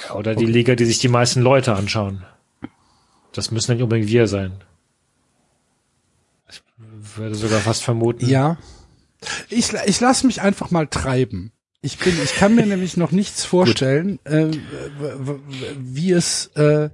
[0.07, 2.25] Ja, Oder die Liga, die sich die meisten Leute anschauen.
[3.31, 4.63] Das müssen nicht unbedingt wir sein.
[6.49, 6.61] Ich
[7.15, 8.27] würde sogar fast vermuten.
[8.27, 8.57] Ja.
[9.49, 11.51] Ich, ich lasse mich einfach mal treiben.
[11.81, 14.51] Ich bin, ich kann mir nämlich noch nichts vorstellen, äh,
[15.77, 16.89] wie es, äh,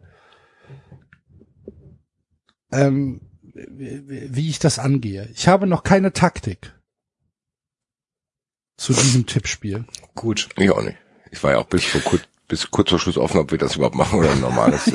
[2.71, 3.21] ähm,
[3.53, 5.29] wie wie ich das angehe.
[5.33, 6.73] Ich habe noch keine Taktik
[8.77, 9.85] zu diesem Tippspiel.
[10.15, 10.49] Gut.
[10.57, 10.97] Ich auch nicht.
[11.31, 13.77] Ich war ja auch bis vor kurz, bis kurz vor Schluss offen, ob wir das
[13.77, 14.87] überhaupt machen oder ein normales.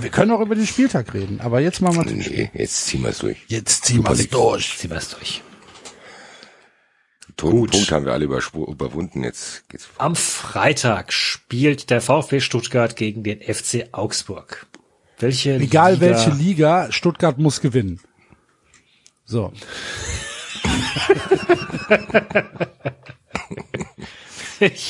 [0.00, 3.10] Wir können auch über den Spieltag reden, aber jetzt machen wir nee, jetzt ziehen wir
[3.10, 3.36] es durch.
[3.46, 4.78] Jetzt ziehen wir es durch.
[4.78, 5.42] Ziehen wir es durch.
[7.36, 7.70] Toten Gut.
[7.72, 9.22] Punkt haben wir alle überwunden.
[9.22, 9.88] Jetzt geht's.
[9.98, 14.66] Am Freitag spielt der VfB Stuttgart gegen den FC Augsburg.
[15.18, 18.00] Welche Egal Liga, welche Liga, Stuttgart muss gewinnen.
[19.24, 19.52] So.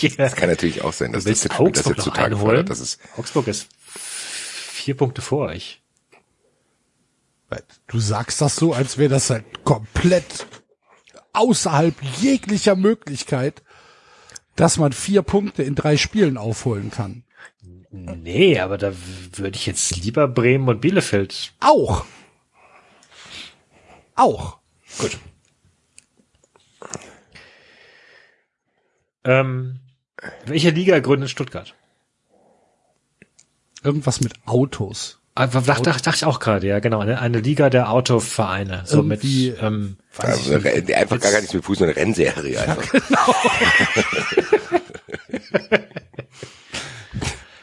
[0.01, 0.29] ja.
[0.29, 2.71] Kann natürlich auch sein, dass das willst jetzt, das Augsburg jetzt zutage fördert.
[2.71, 5.83] Das ist, Augsburg ist vier Punkte vor euch.
[7.87, 10.47] Du sagst das so, als wäre das halt komplett
[11.35, 13.63] außerhalb jeglicher Möglichkeit,
[14.57, 17.25] dass man vier Punkte in drei Spielen aufholen kann.
[17.91, 18.93] Nee, aber da
[19.37, 21.53] würde ich jetzt lieber Bremen und Bielefeld.
[21.61, 22.07] Auch.
[24.15, 24.59] Auch.
[24.99, 25.19] Gut.
[29.25, 29.81] Ähm,
[30.47, 31.75] welche Liga gründet Stuttgart?
[33.85, 35.19] Irgendwas mit Autos.
[35.35, 37.01] Ah, Dachte, dachte ich auch gerade, ja, genau.
[37.01, 38.83] Eine, eine Liga der Autovereine.
[38.85, 42.93] So mit, Irgendwie- ähm, also, Re- einfach gar nichts mit Fuß, eine Rennserie einfach.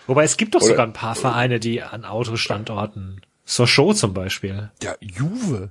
[0.08, 3.22] wobei es gibt doch Oder- sogar ein paar Vereine, die an Autostandorten.
[3.46, 4.72] Sochaux zum Beispiel.
[4.82, 5.70] Ja, Juve.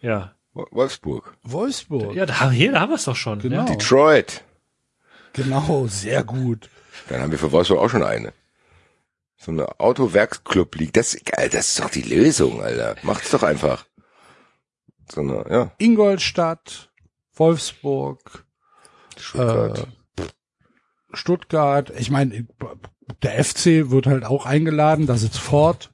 [0.00, 0.32] Ja.
[0.52, 1.36] Wo- Wolfsburg.
[1.42, 2.14] Wolfsburg.
[2.14, 3.38] Ja, da, hier, da haben wir es doch schon.
[3.40, 3.56] Genau.
[3.56, 3.64] Ja.
[3.64, 4.42] Detroit.
[5.36, 6.68] Genau, sehr gut.
[7.08, 8.32] Dann haben wir für Wolfsburg auch schon eine.
[9.38, 10.96] So eine Autowerksclub liegt.
[10.96, 11.16] Das,
[11.52, 12.96] das ist doch die Lösung, Alter.
[13.02, 13.86] Macht's doch einfach.
[15.12, 16.90] So eine, ja, Ingolstadt,
[17.34, 18.44] Wolfsburg,
[19.16, 19.88] Stuttgart.
[20.18, 20.22] äh,
[21.12, 21.92] Stuttgart.
[21.98, 22.46] Ich meine,
[23.22, 25.06] der FC wird halt auch eingeladen.
[25.06, 25.92] Da sitzt Ford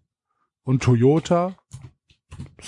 [0.63, 1.57] und Toyota.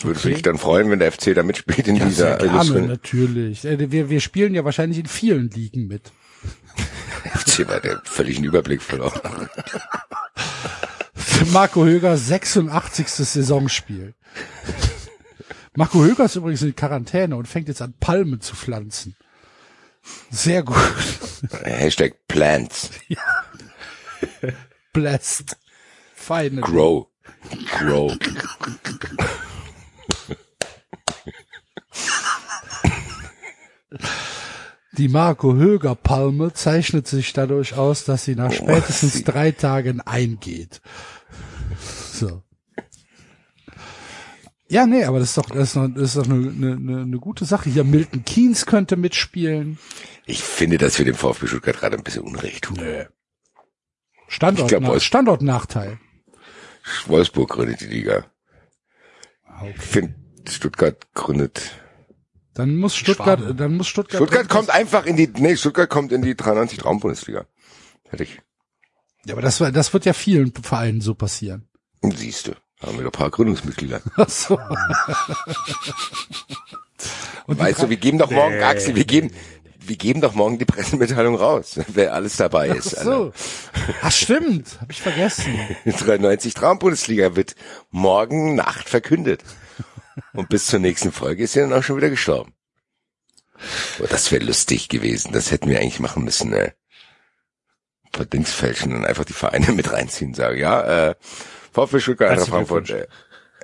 [0.03, 3.65] Würde mich dann freuen, wenn der FC da mitspielt in Ja, dieser sehr gerne, natürlich.
[3.65, 6.13] Äh, Wir, wir spielen ja wahrscheinlich in vielen Ligen mit.
[7.25, 9.49] FC war der völligen Überblick verloren.
[11.53, 13.09] Marco Höger 86.
[13.09, 14.15] Saisonspiel.
[15.77, 19.17] Marco Höger ist übrigens in Quarantäne und fängt jetzt an Palmen zu pflanzen.
[20.31, 20.77] Sehr gut.
[21.65, 22.91] Hashtag Plants.
[24.93, 25.57] Blessed.
[26.15, 26.61] Feine.
[26.61, 27.09] Grow.
[27.79, 28.17] Grow.
[34.97, 40.01] Die Marco Höger Palme zeichnet sich dadurch aus, dass sie nach Oh, spätestens drei Tagen
[40.01, 40.81] eingeht.
[42.13, 42.43] So.
[44.69, 47.19] Ja, nee, aber das ist doch, das ist doch, das ist doch eine, eine, eine,
[47.19, 47.71] gute Sache.
[47.71, 49.79] Hier Milton Keynes könnte mitspielen.
[50.27, 52.79] Ich finde, dass wir dem VfB Stuttgart gerade ein bisschen Unrecht tun.
[54.29, 55.99] Standort, Ich glaub, Wolfs- Standortnachteil.
[57.07, 58.27] Wolfsburg gründet die Liga.
[59.47, 60.15] Ah, Ich finde,
[60.49, 61.73] Stuttgart gründet.
[62.55, 63.57] Dann muss Stuttgart, Schwaben.
[63.57, 64.19] dann muss Stuttgart.
[64.23, 67.47] Stuttgart kommt einfach in die, nee, Stuttgart kommt in die 93 Traumbundesliga.
[68.09, 68.41] Fertig.
[69.27, 71.67] Ja, aber das, war- das wird ja vielen Vereinen so passieren.
[72.03, 74.01] Siehst du, haben wir doch ein paar Gründungsmitglieder.
[74.17, 74.59] Ach so.
[77.47, 79.31] Weißt du, wir geben doch morgen, Axel, wir geben,
[79.81, 82.91] wir geben doch morgen die Pressemitteilung raus, wer alles dabei Ach ist.
[83.01, 83.33] so.
[84.03, 85.59] Ach stimmt, hab ich vergessen.
[85.85, 86.05] Alter.
[86.07, 87.55] 93 Traumbundesliga wird
[87.91, 89.43] morgen Nacht verkündet.
[90.33, 92.55] Und bis zur nächsten Folge ist sie dann auch schon wieder gestorben.
[94.01, 95.33] Oh, das wäre lustig gewesen.
[95.33, 96.75] Das hätten wir eigentlich machen müssen, ne?
[98.05, 101.15] Ein paar Dings fälschen und einfach die Vereine mit reinziehen, sagen, ja, äh,
[101.73, 103.07] VfB Stuttgart, Eintracht Frankfurt, äh,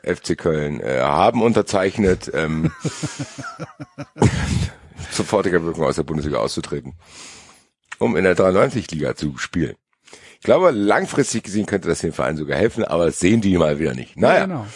[0.03, 2.73] FC Köln, äh, haben unterzeichnet, ähm,
[5.11, 6.95] sofortiger Wirkung aus der Bundesliga auszutreten,
[7.99, 9.77] um in der 93-Liga zu spielen.
[10.35, 13.79] Ich glaube, langfristig gesehen könnte das den Verein sogar helfen, aber das sehen die mal
[13.79, 14.17] wieder nicht.
[14.17, 14.67] Ja, Naja, genau.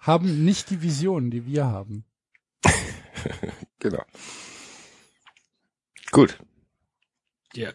[0.00, 2.04] Haben nicht die Visionen, die wir haben.
[3.78, 4.02] genau.
[6.10, 6.38] Gut.
[7.54, 7.70] Ja.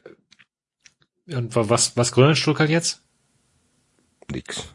[1.27, 3.01] Und wa- was, was gründet Stuttgart jetzt?
[4.31, 4.73] Nix.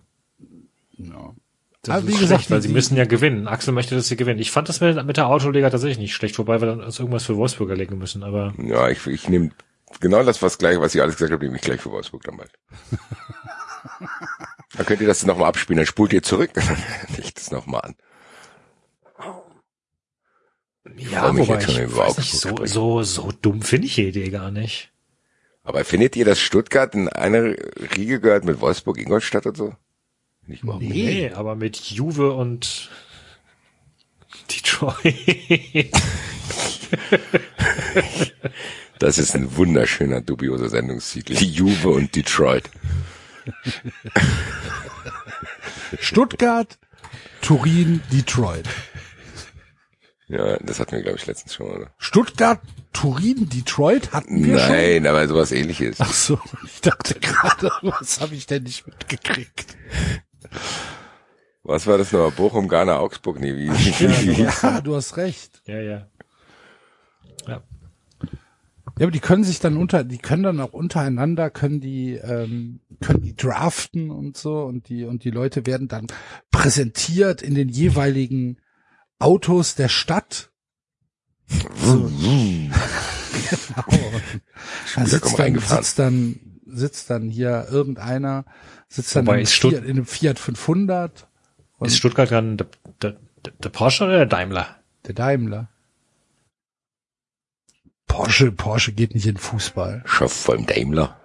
[0.93, 1.35] Ja.
[1.83, 3.49] Das Aber ist wie gesagt, schlecht, weil die- sie müssen ja gewinnen.
[3.49, 4.39] Axel möchte, dass sie gewinnen.
[4.41, 7.25] Ich fand das mit, mit der Autoliga tatsächlich nicht schlecht, wobei wir dann uns irgendwas
[7.25, 9.51] für Wolfsburg erlegen müssen, aber Ja, ich, ich nehme
[9.99, 12.37] genau das, was gleich, was ihr alles gesagt habt, nehme ich gleich für Wolfsburg dann
[12.37, 12.53] bald.
[14.77, 16.77] dann könnt ihr das nochmal abspielen, dann spult ihr zurück, dann
[17.19, 17.97] ich das nochmal an.
[20.97, 24.31] ja, freu mich wobei ich weiß nicht, so, so, so dumm finde ich die Idee
[24.31, 24.91] gar nicht.
[25.63, 27.57] Aber findet ihr, dass Stuttgart in eine
[27.97, 29.75] Riege gehört mit Wolfsburg, Ingolstadt und so?
[30.47, 30.81] Nicht nicht.
[30.81, 32.91] Nee, aber mit Juve und
[34.51, 35.91] Detroit.
[38.99, 41.35] Das ist ein wunderschöner, dubioser Sendungstitel.
[41.35, 42.69] Juve und Detroit.
[45.99, 46.79] Stuttgart,
[47.43, 48.69] Turin, Detroit.
[50.29, 51.91] Ja, das hatten wir, glaube ich, letztens schon oder?
[51.99, 52.61] Stuttgart,
[52.93, 54.69] Turin, Detroit hatten wir schon.
[54.71, 55.97] Nein, aber sowas ähnliches.
[55.99, 59.77] Ach so, ich dachte gerade, was habe ich denn nicht mitgekriegt?
[61.65, 62.33] Was war das noch?
[62.33, 63.41] Bochum, Ghana, Augsburg?
[63.41, 65.63] Nee, wie, wie, Ja, du hast recht.
[65.67, 66.07] ja, ja.
[67.47, 67.63] Ja.
[68.99, 72.81] Ja, aber die können sich dann unter, die können dann auch untereinander, können die, ähm,
[73.01, 76.07] können die draften und so und die und die Leute werden dann
[76.51, 78.59] präsentiert in den jeweiligen
[79.19, 80.51] Autos der Stadt.
[81.77, 81.95] So.
[83.51, 84.11] genau.
[84.97, 88.45] Da sitzt dann, sitzt dann, sitzt dann hier irgendeiner,
[88.89, 91.27] sitzt dann in Wobei Stutt- Fiat, in einem Fiat 500
[91.79, 92.67] und Ist Stuttgart dann der,
[93.03, 93.17] der,
[93.63, 94.77] der Porsche oder der Daimler?
[95.07, 95.69] der Daimler.
[98.07, 100.03] Porsche, Porsche geht nicht in Fußball.
[100.05, 101.19] Chef vom Daimler.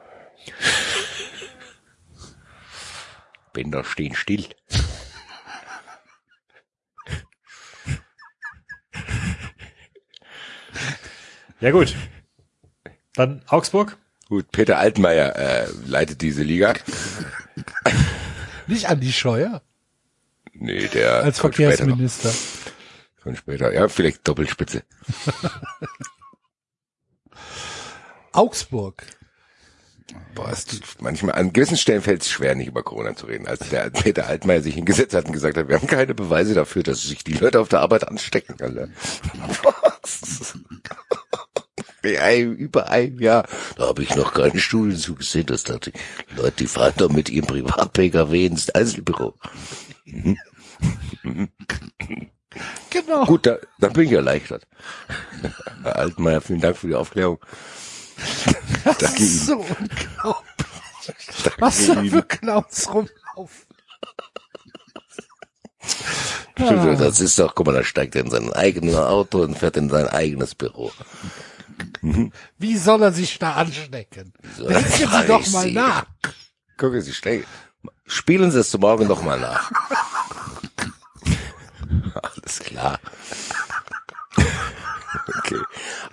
[3.55, 4.45] Bänder stehen still.
[11.59, 11.95] Ja gut.
[13.15, 13.97] Dann Augsburg.
[14.29, 16.75] Gut, Peter Altmaier äh, leitet diese Liga.
[18.67, 19.63] Nicht an die Scheuer
[20.57, 21.39] Nee, der als.
[21.39, 22.33] Verkehrsminister.
[23.21, 23.73] Kommt später.
[23.73, 24.83] Ja, vielleicht Doppelspitze.
[28.31, 29.05] Augsburg.
[30.35, 33.47] Boah, es tut manchmal an gewissen Stellen fällt es schwer, nicht über Corona zu reden.
[33.47, 36.83] Als der Peter Altmaier sich hingesetzt hat und gesagt hat, wir haben keine Beweise dafür,
[36.83, 38.55] dass sich die Leute auf der Arbeit anstecken.
[38.59, 38.89] Alter.
[39.63, 40.57] Was?
[42.05, 43.47] Über ein Jahr.
[43.77, 45.91] Da habe ich noch keine Studien zugesehen, dass da die
[46.35, 49.33] Leute, die fahren doch mit ihrem Privat-Pkw ins Einzelbüro.
[52.91, 53.25] Genau.
[53.25, 54.67] Gut, da, da bin ich erleichtert.
[55.81, 57.39] Herr Altmaier, vielen Dank für die Aufklärung.
[58.83, 60.45] Das danke ist so unglaublich.
[61.43, 63.65] Danke Was da für Clowns rumlaufen.
[66.55, 69.77] Stimmt, Das ist doch, guck mal, da steigt er in sein eigenes Auto und fährt
[69.77, 70.91] in sein eigenes Büro.
[72.57, 74.33] Wie soll er sich da anstecken?
[74.57, 75.73] So, Denken Sie doch mal Sie.
[75.73, 76.05] nach.
[76.77, 77.45] Gucken Sie, stell,
[78.05, 79.71] spielen Sie es Morgen noch mal nach.
[82.15, 82.99] Alles klar.
[85.39, 85.59] Okay.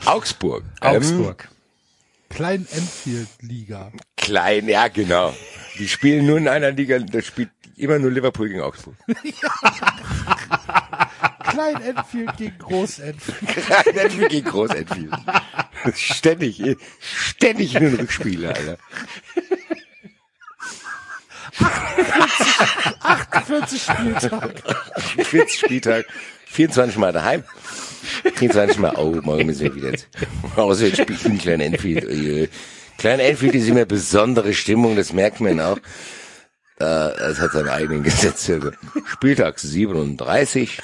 [0.04, 0.64] Augsburg.
[0.82, 1.48] Ähm, Augsburg.
[2.34, 3.92] Klein Enfield Liga.
[4.16, 5.34] klein, ja, genau.
[5.78, 8.94] Die spielen nur in einer Liga, da spielt immer nur Liverpool gegen Augsburg.
[11.50, 13.38] Klein Enfield gegen Groß Enfield.
[13.66, 15.12] Klein Enfield gegen Groß Enfield.
[15.94, 16.62] Ständig,
[17.00, 18.78] ständig in den Rückspiele, Alter.
[23.44, 24.54] 40 Spieltage.
[25.24, 26.06] 40 Spieltag,
[26.52, 27.44] 24 Mal daheim.
[28.34, 30.08] 24 Mal, oh, morgen müssen wir wieder jetzt.
[30.56, 32.04] Außer jetzt spielt ein kleiner Enfield.
[32.04, 32.48] Uiui.
[32.98, 35.78] Kleiner Enfield ist immer besondere Stimmung, das merkt man auch.
[36.78, 38.72] Äh, Es hat seine eigenen Gesetze.
[39.06, 40.82] Spieltag 37.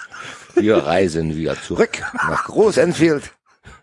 [0.55, 3.31] Wir reisen wieder zurück nach Groß Enfield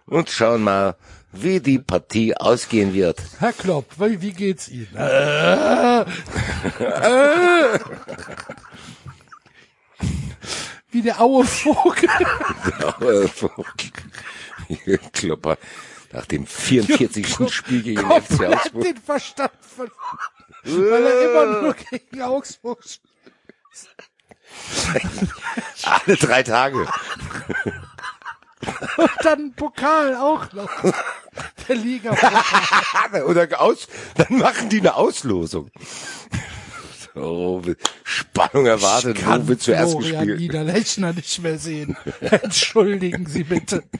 [0.07, 0.95] und schauen mal,
[1.31, 3.21] wie die Partie ausgehen wird.
[3.39, 4.87] Herr Klopp, wie, wie geht's Ihnen?
[4.95, 6.01] Äh,
[6.79, 7.79] äh.
[10.95, 12.07] Wie der Aue Vogel.
[15.11, 15.57] Klopper.
[16.13, 17.53] Nach dem 44.
[17.53, 18.81] Spiel gegen den FC Augsburg.
[18.81, 19.91] den Verstand verloren.
[20.63, 23.13] Weil er immer nur gegen Augsburg spielt.
[25.83, 26.87] Alle drei Tage.
[28.95, 30.71] Und dann Pokal auch noch.
[31.67, 32.11] Der Liga.
[33.27, 35.69] Oder aus, dann machen die eine Auslosung.
[37.15, 37.61] So,
[38.03, 40.39] Spannung erwartet, wo wird zuerst Florian gespielt?
[40.41, 41.95] Niederlechner nicht mehr sehen.
[42.19, 43.83] Entschuldigen Sie bitte.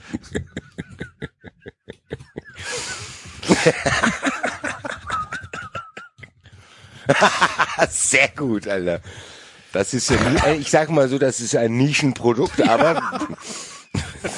[7.90, 9.02] Sehr gut, Alter.
[9.72, 13.02] Das ist ja, nie- äh, ich sag mal so, das ist ein Nischenprodukt, aber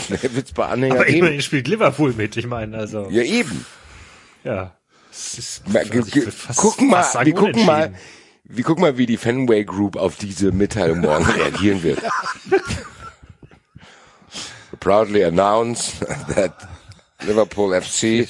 [0.09, 1.19] wird's bei Anhängern Aber geben.
[1.19, 3.65] immerhin spielt Liverpool mit, ich meine, also, Ja, eben.
[4.43, 4.73] ja.
[5.11, 7.93] Ist, Mal, also ich gucken mal, wir gucken mal.
[8.49, 12.01] Wir gucken mal, wie die Fenway Group auf diese Mitteilung morgen reagieren wird.
[14.71, 15.99] We proudly announce
[16.35, 16.53] that
[17.25, 18.27] Liverpool FC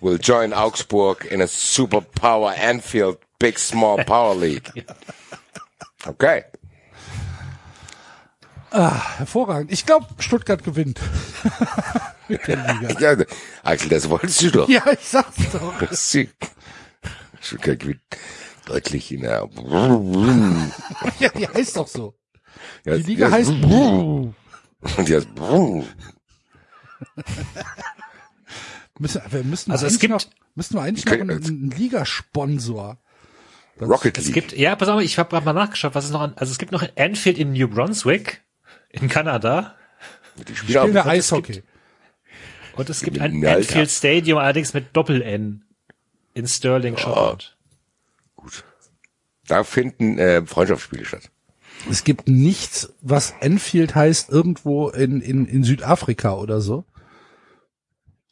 [0.00, 4.70] will join Augsburg in a superpower Anfield Big Small Power League.
[6.06, 6.44] Okay.
[8.70, 9.70] Hervorragend.
[9.70, 10.98] Ich glaube, Stuttgart gewinnt.
[12.28, 12.98] mit der Liga.
[12.98, 13.24] Ja,
[13.62, 14.68] Axel, das wolltest du doch.
[14.68, 15.74] Ja, ich sag's doch.
[15.80, 16.28] Das ist
[18.66, 19.48] deutlich in der
[21.18, 22.14] Ja, die heißt doch so.
[22.84, 24.34] Ja, Die Liga ja, heißt Und
[25.08, 25.28] die heißt
[28.98, 30.22] Müssen, wir müssen Also es gibt- noch,
[30.54, 32.98] müssen wir eigentlich noch einen, einen Ligasponsor.
[33.78, 34.34] Das- Rocket Es League.
[34.34, 36.58] gibt, ja, pass auf, ich habe gerade mal nachgeschaut, was es noch an, also es
[36.58, 38.42] gibt noch in Anfield in New Brunswick,
[38.90, 39.74] in Kanada,
[40.46, 41.62] die Spielen es Eishockey.
[42.76, 43.56] und es gibt In ein Alter.
[43.56, 45.64] Anfield Stadium, allerdings mit Doppel-N
[46.34, 47.56] in Stirling, Schottland.
[48.42, 48.64] Gut.
[49.46, 51.30] Da finden äh, Freundschaftsspiele statt.
[51.90, 56.84] Es gibt nichts, was Enfield heißt, irgendwo in, in, in Südafrika oder so.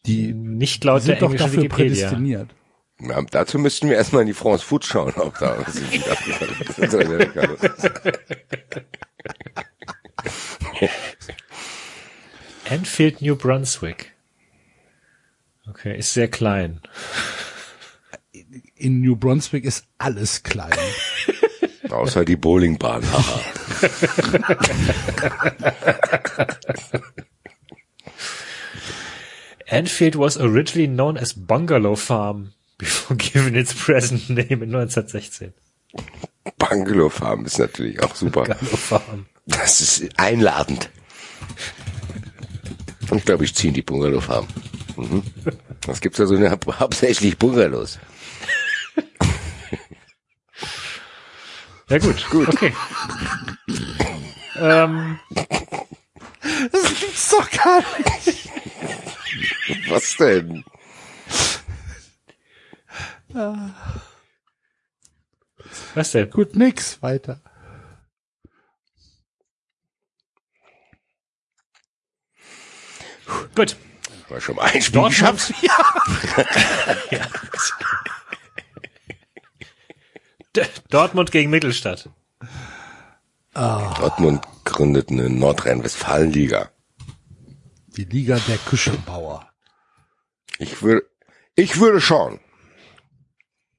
[0.06, 2.08] Die Nicht laut der sind doch englischen dafür Wikipedia.
[2.08, 2.54] prädestiniert.
[3.00, 7.40] Ja, dazu müssten wir erstmal in die France Food schauen, ob da was in Südafrika
[7.40, 7.90] ist.
[12.68, 14.12] Anfield, New Brunswick.
[15.68, 16.80] Okay, ist sehr klein.
[18.74, 20.72] In New Brunswick ist alles klein.
[21.88, 23.02] Außer die Bowlingbahn.
[29.68, 35.52] Anfield was originally known as Bungalow Farm before given its present name in 1916.
[36.58, 38.44] Bungalow Farm ist natürlich auch super.
[38.44, 39.26] Bungalow Farm.
[39.46, 40.90] Das ist einladend.
[43.14, 44.46] Ich glaube, ich ziehe in die Bungalow Farm.
[44.96, 45.22] Mhm.
[45.86, 47.98] Was gibt's da so eine, hauptsächlich Bungalows?
[51.90, 52.48] Ja gut, gut.
[52.48, 52.72] Okay.
[54.56, 55.18] ähm,
[56.70, 58.48] Das gibt's doch gar nicht.
[59.88, 60.64] Was denn?
[65.94, 66.30] was denn?
[66.30, 67.02] Gut, nix.
[67.02, 67.40] Weiter.
[73.56, 73.76] Gut.
[74.28, 75.52] War schon mal ein Spiel geschafft.
[77.10, 78.09] D
[80.90, 82.08] Dortmund gegen Mittelstadt.
[83.54, 86.70] Dortmund gründet eine Nordrhein-Westfalen-Liga.
[87.96, 89.48] Die Liga der Küchenbauer.
[90.58, 91.06] Ich würde,
[91.56, 92.40] ich würde schauen.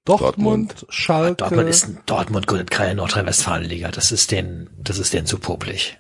[0.04, 0.86] Dortmund, Dortmund.
[0.90, 1.36] Schalke.
[1.36, 3.92] Dortmund ist Dortmund gründet keine Nordrhein-Westfalen-Liga.
[3.92, 6.00] Das ist denen, das ist denen zu popelig.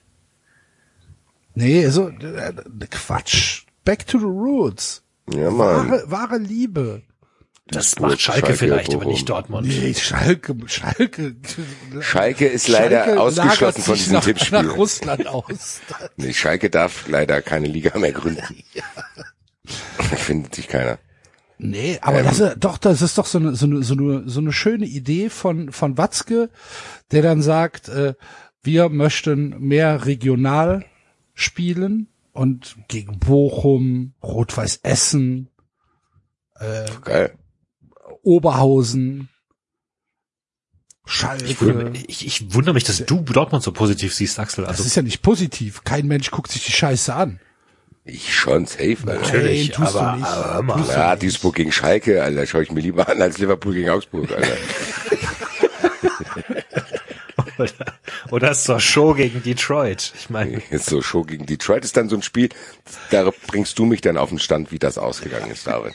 [1.53, 2.53] nee, so äh,
[2.89, 3.65] Quatsch.
[3.83, 5.03] Back to the roots.
[5.29, 5.89] Ja, Mann.
[5.89, 7.03] Wahre, wahre Liebe.
[7.67, 9.11] Das Duisburg, macht Schalke, Schalke, vielleicht, aber Bochum.
[9.13, 9.67] nicht Dortmund.
[9.67, 11.35] Nee, Schalke, Schalke.
[12.01, 14.63] Schalke ist leider Schalke ausgeschlossen von diesem nach, Tippspiel.
[14.63, 15.79] Nach Russland aus.
[16.17, 18.41] Nee, Schalke darf leider keine Liga mehr gründen.
[20.17, 20.97] Findet sich keiner.
[21.59, 22.25] Nee, aber Ähm.
[22.25, 24.85] das ist, doch, das ist doch so eine, so eine, so eine, so eine schöne
[24.85, 26.49] Idee von, von Watzke,
[27.11, 28.15] der dann sagt, äh,
[28.63, 30.85] wir möchten mehr regional
[31.35, 35.47] spielen und gegen Bochum, Rot-Weiß Essen,
[37.03, 37.33] Geil.
[38.23, 39.29] Oberhausen,
[41.05, 41.45] Schalke.
[41.45, 44.63] Ich, wundere- ich, ich wundere mich, dass du Dortmund so positiv siehst, Axel.
[44.63, 45.83] das Also ist ja nicht positiv.
[45.83, 47.39] Kein Mensch guckt sich die Scheiße an.
[48.03, 49.13] Ich schon, safe, Alter.
[49.21, 50.25] natürlich, Nein, tust du aber, nicht.
[50.27, 50.77] aber hör mal.
[50.77, 51.23] Tust du Ja, nicht.
[51.23, 54.57] Duisburg gegen Schalke, Alter, schaue ich mir lieber an als Liverpool gegen Augsburg, Alter.
[57.61, 57.93] Oder,
[58.31, 60.13] oder zur Show gegen Detroit.
[60.15, 62.49] Ich meine, so Show gegen Detroit ist dann so ein Spiel,
[63.11, 65.93] da bringst du mich dann auf den Stand, wie das ausgegangen ist, David.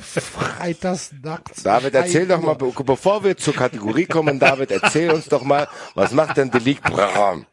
[0.00, 1.62] Freitags nachts.
[1.62, 6.12] David, erzähl doch mal, bevor wir zur Kategorie kommen, David, erzähl uns doch mal, was
[6.12, 7.46] macht denn die League Braun?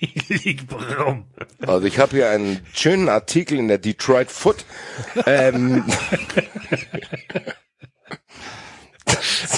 [0.00, 1.24] die liegt brumm.
[1.66, 4.64] Also ich habe hier einen schönen Artikel in der Detroit Foot
[5.26, 5.84] ähm,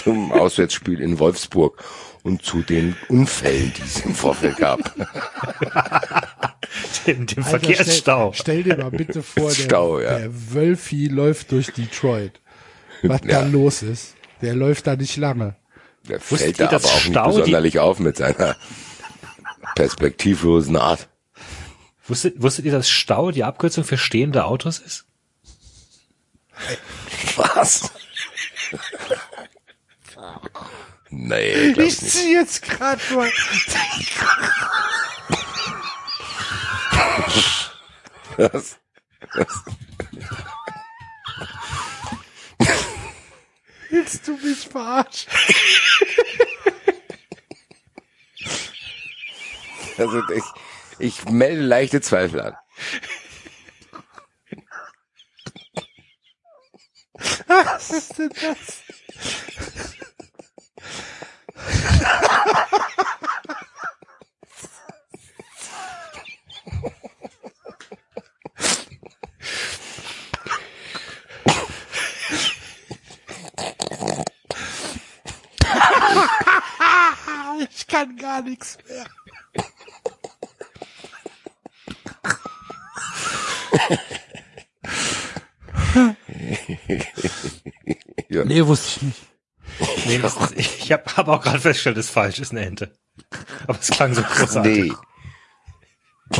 [0.05, 1.83] zum Auswärtsspiel in Wolfsburg
[2.23, 4.79] und zu den Unfällen, die es im Vorfeld gab.
[7.07, 8.33] Dem, dem Alter, Verkehrsstau.
[8.33, 10.19] Stell, stell dir mal bitte vor, der, Stau, ja.
[10.19, 12.41] der Wölfi läuft durch Detroit.
[13.03, 13.41] Was Ja.
[13.43, 14.15] da los ist.
[14.43, 15.57] Der läuft da nicht lange.
[16.09, 18.57] Der Wusstet fällt da aber auch nicht Stau die- besonderlich auf mit seiner
[19.75, 21.09] perspektivlosen Art.
[22.07, 25.07] Wusstet, wusstet ihr, dass Stau die Abkürzung für stehende Autos ist?
[27.37, 27.91] Was?
[31.11, 33.27] Nee, Ich zieh jetzt gerade nur.
[38.37, 38.79] Was?
[43.91, 45.31] Willst du mich verarschen?
[49.99, 50.45] Also ich,
[50.99, 52.57] ich melde leichte Zweifel an.
[57.47, 58.83] Was ist denn das?
[77.71, 79.07] ich kann gar nichts mehr.
[88.45, 89.30] Nee, wusste ich nicht.
[90.07, 92.93] Nee, das ich habe hab auch gerade festgestellt, das ist falsch, ist eine Ente.
[93.67, 94.93] Aber es klang so großartig.
[94.93, 94.93] Nee.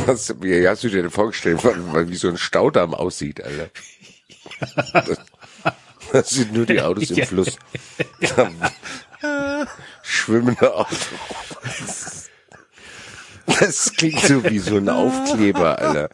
[0.05, 3.69] Was, wie hast du dir denn vorgestellt, wie so ein Staudamm aussieht, Alter?
[4.93, 5.17] Das,
[6.13, 7.25] das sind nur die Autos im Ja.
[7.25, 7.57] Fluss.
[10.01, 12.29] Schwimmende Autos.
[13.59, 16.09] Das klingt so wie so ein Aufkleber, Alter.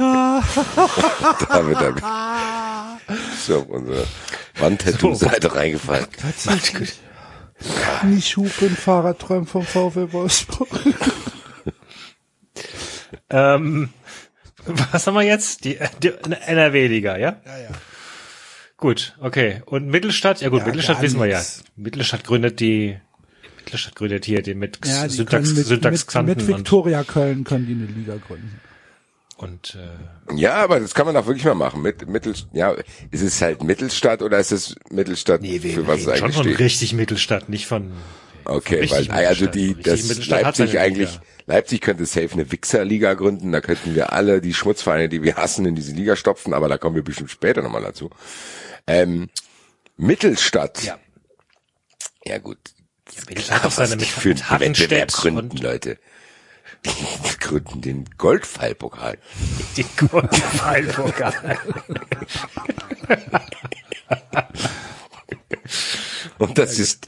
[0.00, 1.94] Damit habe
[3.08, 4.06] ich so auf unsere
[4.58, 6.06] Wandtattoo-Seite reingefallen.
[8.04, 10.68] Die Schupen Fahrradträumen vom VfL Wolfsburg.
[13.28, 13.90] Ähm,
[14.66, 15.64] was haben wir jetzt?
[15.64, 16.12] Die, die
[16.46, 17.40] NRW-Liga, ja?
[17.44, 17.68] Ja, ja.
[18.76, 19.62] Gut, okay.
[19.66, 20.40] Und Mittelstadt?
[20.40, 21.42] Ja gut, Ja, Mittelstadt wissen wir ja.
[21.76, 22.98] Mittelstadt gründet die,
[23.58, 27.44] Mittelstadt gründet hier den mit Ja, die Syntax, mit, Syntax mit, mit und, Viktoria Köln
[27.44, 28.60] können die eine Liga gründen.
[29.42, 31.82] Und äh, Ja, aber das kann man doch wirklich mal machen.
[31.82, 32.74] Mit, Mittel, ja,
[33.10, 36.24] ist es halt Mittelstadt oder ist es Mittelstadt nee, wir für was es reden schon
[36.24, 36.58] eigentlich von steht?
[36.58, 37.92] richtig Mittelstadt, nicht von
[38.44, 41.22] Okay, richtig weil also die das Leipzig eigentlich Liga.
[41.46, 45.66] Leipzig könnte safe eine Wichserliga gründen, da könnten wir alle die Schmutzvereine, die wir hassen,
[45.66, 48.10] in diese Liga stopfen, aber da kommen wir bestimmt später nochmal dazu.
[48.86, 49.28] Ähm,
[49.96, 50.82] Mittelstadt.
[50.82, 50.98] Ja.
[52.24, 52.58] Ja gut.
[53.28, 55.98] Mittelstadt hat seine Was die mit, für mit einen Wettbewerb gründen, und Leute.
[56.84, 59.18] Die gründen den Goldfallpokal.
[59.76, 61.58] die Goldpfeilpokal.
[66.38, 67.06] Und das ist,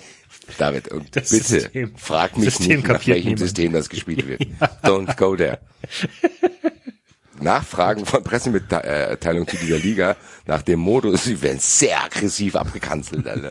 [0.59, 3.39] David, und Das bitte System- frag mich System nicht, nach welchem niemand.
[3.41, 4.42] System das gespielt wird.
[4.83, 5.59] Don't go there.
[7.41, 13.51] Nachfragen von Pressemitteilung zu dieser Liga nach dem Modus, sie werden sehr aggressiv abgekanzelt, Alter.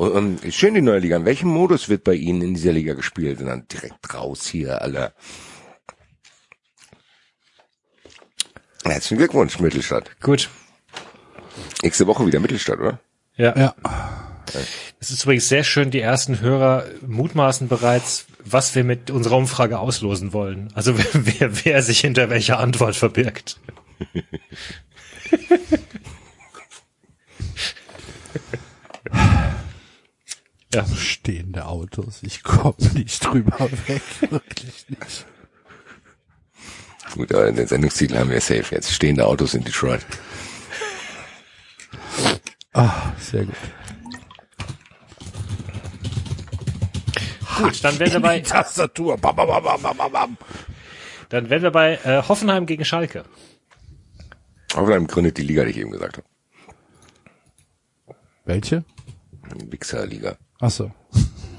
[0.00, 1.18] Und, und schön die neue Liga.
[1.18, 3.38] In welchem Modus wird bei Ihnen in dieser Liga gespielt?
[3.40, 5.12] Und dann direkt raus hier, Alter.
[8.82, 10.18] Herzlichen Glückwunsch, Mittelstadt.
[10.22, 10.48] Gut.
[11.82, 12.98] Nächste Woche wieder Mittelstadt, oder?
[13.36, 13.54] Ja.
[13.58, 13.74] Ja.
[15.00, 19.80] Es ist übrigens sehr schön, die ersten Hörer mutmaßen bereits, was wir mit unserer Umfrage
[19.80, 20.68] auslosen wollen.
[20.72, 23.60] Also wer, wer, wer sich hinter welcher Antwort verbirgt.
[30.72, 32.22] ja, Stehende Autos.
[32.22, 34.02] Ich komme nicht drüber weg.
[34.20, 35.26] Wirklich nicht.
[37.14, 38.92] Gut, aber den Sendungstitel haben wir safe jetzt.
[38.92, 40.06] Stehende Autos in Detroit.
[42.72, 43.56] Ah, sehr gut.
[47.60, 49.16] gut, dann wären wir bei, Tastatur.
[49.18, 50.38] Bam, bam, bam, bam, bam, bam.
[51.28, 53.24] dann wären wir bei äh, Hoffenheim gegen Schalke.
[54.74, 56.26] Hoffenheim gründet die Liga, die ich eben gesagt habe.
[58.44, 58.84] Welche?
[59.54, 60.36] Die Wichser-Liga.
[60.60, 60.90] Ach so.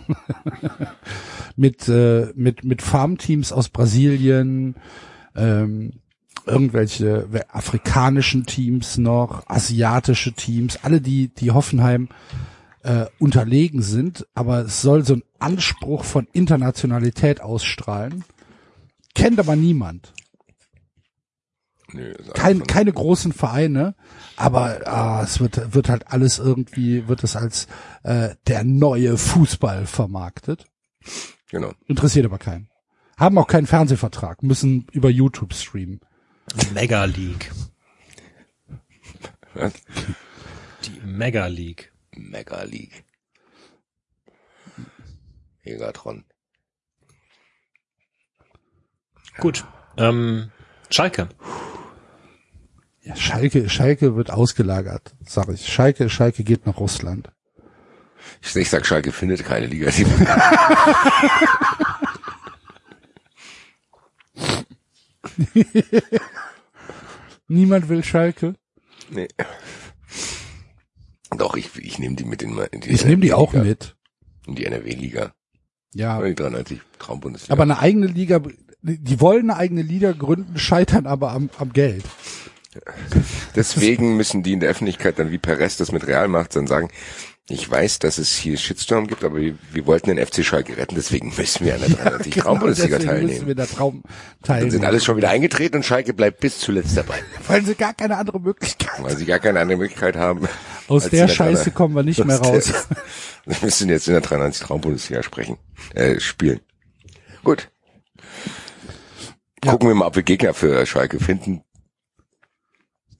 [1.56, 4.76] mit, äh, mit, mit Farmteams aus Brasilien,
[5.36, 5.94] ähm,
[6.46, 12.10] irgendwelche afrikanischen Teams noch, asiatische Teams, alle die, die Hoffenheim
[12.84, 18.24] äh, unterlegen sind, aber es soll so ein Anspruch von Internationalität ausstrahlen.
[19.14, 20.14] Kennt aber niemand.
[21.94, 23.96] Nö, Kein, keine großen Vereine,
[24.38, 27.68] aber ah, es wird, wird halt alles irgendwie, wird es als
[28.04, 30.66] äh, der neue Fußball vermarktet.
[31.50, 31.74] Genau.
[31.88, 32.70] Interessiert aber keinen.
[33.18, 36.00] Haben auch keinen Fernsehvertrag, müssen über YouTube streamen.
[36.74, 37.52] Mega League.
[39.54, 39.74] Was?
[40.86, 41.92] Die Mega League.
[42.16, 43.04] Mega League.
[45.64, 46.26] Megatron.
[49.38, 49.66] Gut.
[49.98, 50.52] Ähm,
[50.90, 51.30] Schalke.
[53.12, 55.68] Ja, Schalke, Schalke wird ausgelagert, sag ich.
[55.68, 57.30] Schalke, Schalke geht nach Russland.
[58.42, 59.92] Ich, ich sag, Schalke findet keine Liga.
[59.92, 60.06] Die,
[67.48, 68.56] Niemand will Schalke.
[69.10, 69.28] nee.
[71.38, 73.96] Doch, ich, ich nehme die mit in, in die Ich nehme die auch mit.
[74.48, 75.34] In die NRW-Liga.
[75.94, 77.54] Ja, die 93 Traumbundesliga.
[77.54, 78.42] aber eine eigene Liga,
[78.82, 82.04] die wollen eine eigene Liga gründen, scheitern aber am, am Geld.
[83.56, 86.90] Deswegen müssen die in der Öffentlichkeit dann, wie Perez das mit Real macht, dann sagen,
[87.50, 90.96] ich weiß, dass es hier Shitstorm gibt, aber wir, wir wollten den FC Schalke retten,
[90.96, 93.48] deswegen müssen wir an der 93 Traumbundesliga Genau, müssen teilnehmen.
[93.48, 94.14] wir da Traum Dann
[94.48, 94.72] teilnehmen.
[94.72, 97.16] sind alles schon wieder eingetreten und Schalke bleibt bis zuletzt dabei,
[97.48, 99.04] weil sie gar keine andere Möglichkeit.
[99.04, 100.48] weil sie gar keine andere Möglichkeit haben.
[100.88, 101.36] Aus der Scheiße
[101.72, 102.88] 93 kommen wir nicht mehr aus der- raus.
[103.46, 105.58] Wir müssen jetzt in der 93 Traumbundesliga sprechen,
[105.96, 106.62] äh, spielen.
[107.44, 107.70] Gut.
[109.66, 111.64] Gucken wir mal, ob wir Gegner für Schalke finden.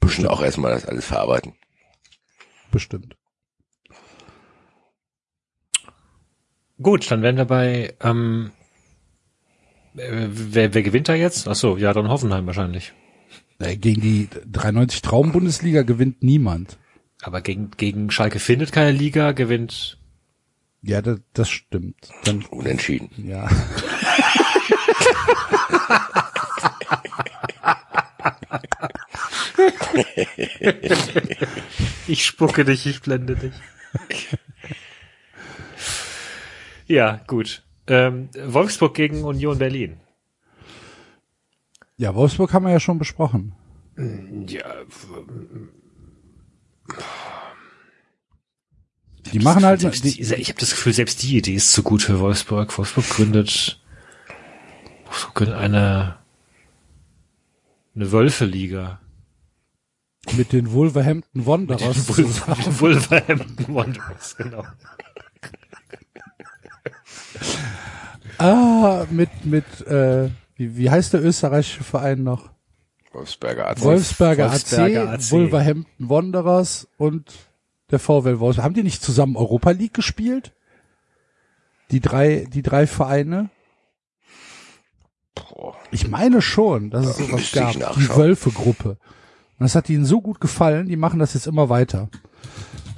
[0.04, 1.54] Müssen auch erstmal das alles verarbeiten.
[2.72, 3.16] Bestimmt.
[6.82, 8.52] Gut, dann werden wir bei, ähm,
[9.96, 11.48] äh, wer, wer gewinnt da jetzt?
[11.48, 12.94] Ach so, ja, dann Hoffenheim wahrscheinlich.
[13.60, 16.80] Äh, Gegen die 93 Traum-Bundesliga gewinnt niemand.
[17.22, 20.00] Aber gegen, gegen Schalke findet keine Liga, gewinnt,
[20.82, 22.10] Ja, das, das stimmt.
[22.24, 23.10] Dann, Unentschieden.
[23.28, 23.48] ja.
[32.08, 33.54] ich spucke dich, ich blende dich.
[36.88, 37.64] ja, gut.
[37.88, 40.00] Ähm, Wolfsburg gegen Union Berlin.
[41.98, 43.54] Ja, Wolfsburg haben wir ja schon besprochen.
[44.48, 44.66] Ja,
[49.32, 52.02] Die machen halt, selbst die, ich habe das Gefühl, selbst die Idee ist zu gut
[52.02, 52.78] für Wolfsburg.
[52.78, 53.80] Wolfsburg gründet,
[55.06, 56.18] Wolfsburg gründet eine,
[57.96, 59.00] eine Wölfe-Liga.
[60.38, 62.08] Mit den Wolverhampton Wanderers.
[62.18, 64.64] Wolf- Wolverhampton Wanderers, genau.
[68.38, 72.50] ah, mit, mit, äh, wie, wie heißt der österreichische Verein noch?
[73.14, 73.82] Wolfsberger AC.
[73.82, 75.32] Wolfsberger, Wolfsberger AC, AC.
[75.32, 77.34] Wolverhampton Wanderers und
[77.90, 78.64] der VW Wolfsburg.
[78.64, 80.54] Haben die nicht zusammen Europa League gespielt?
[81.92, 83.50] Die drei, die drei Vereine?
[85.36, 85.76] Boah.
[85.92, 87.74] Ich meine schon, dass es sowas gab.
[87.96, 88.08] Die.
[88.10, 88.98] Wölfe-Gruppe.
[89.62, 92.10] Und das hat ihnen so gut gefallen, die machen das jetzt immer weiter.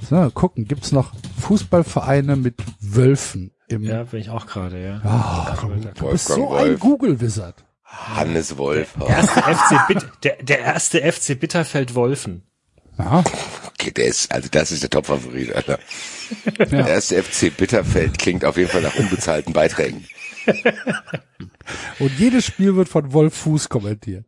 [0.08, 5.02] So, gucken, gibt's noch Fußballvereine mit Wölfen im Ja, bin ich auch gerade, ja.
[5.04, 5.54] Ah,
[5.94, 6.78] du bist so ein.
[6.78, 7.66] Google-Wizard.
[7.84, 8.94] Hannes Wolf.
[9.06, 12.44] Erste FC Bitt, der, der erste FC Bitterfeld Wolfen.
[12.96, 13.22] Ja,
[13.74, 15.78] Okay, der ist, also das ist der Top-Favorit, Alter.
[16.58, 20.06] Der erste FC Bitterfeld klingt auf jeden Fall nach unbezahlten Beiträgen.
[21.98, 24.24] und jedes Spiel wird von Wolf Fuß kommentiert.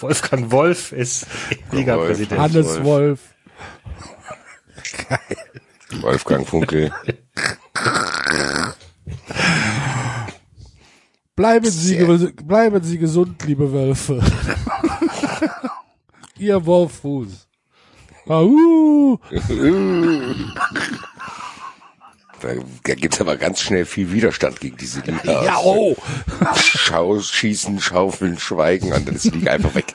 [0.00, 1.26] Wolfgang Wolf ist
[1.72, 2.40] Liga-Präsident.
[2.40, 2.84] Hannes Wolf.
[2.84, 3.20] Wolf.
[6.02, 6.92] Wolfgang Funkel.
[11.36, 14.20] Bleiben Sie, bleiben Sie gesund, liebe Wölfe.
[16.38, 17.46] Ihr Wolf Fuß.
[22.40, 22.54] Da,
[22.84, 25.44] da gibt's aber ganz schnell viel Widerstand gegen diese Liga.
[25.44, 25.96] Ja, oh.
[26.56, 29.92] Schau, schießen, schaufeln, schweigen und dann ist die Liga einfach weg.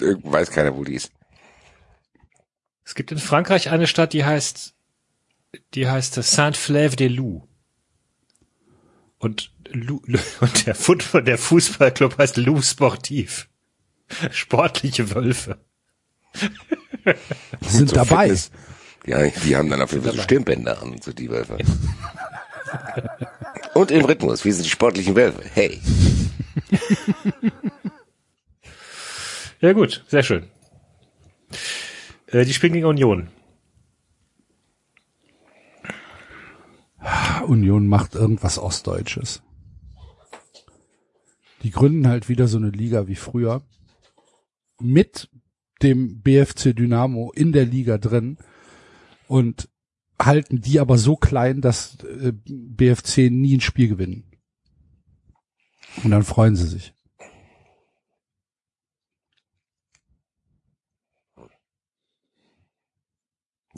[0.00, 1.12] Irgend- Weiß keiner, wo die ist.
[2.84, 4.74] Es gibt in Frankreich eine Stadt, die heißt,
[5.74, 7.46] die heißt Saint-Flève-des-Loups.
[9.18, 10.00] Und, Lou,
[10.40, 13.48] und der, Football, der Fußballclub heißt Loup Sportif.
[14.30, 15.58] Sportliche Wölfe.
[17.60, 18.28] Sind So dabei.
[18.28, 18.50] Fitness.
[19.08, 20.22] Ja, die haben dann auf jeden Fall so.
[20.22, 21.56] Stirnbänder an, so die Wölfe.
[23.72, 25.42] Und im Rhythmus, wir sind die sportlichen Wölfe.
[25.54, 25.80] Hey.
[29.60, 30.44] Ja gut, sehr schön.
[32.26, 33.28] Äh, die spielen gegen Union.
[37.46, 39.42] Union macht irgendwas Ostdeutsches.
[41.62, 43.62] Die gründen halt wieder so eine Liga wie früher.
[44.80, 45.28] Mit
[45.82, 48.36] dem BFC Dynamo in der Liga drin
[49.28, 49.68] und
[50.20, 54.24] halten die aber so klein, dass äh, BFC nie ein Spiel gewinnen.
[56.02, 56.94] Und dann freuen sie sich.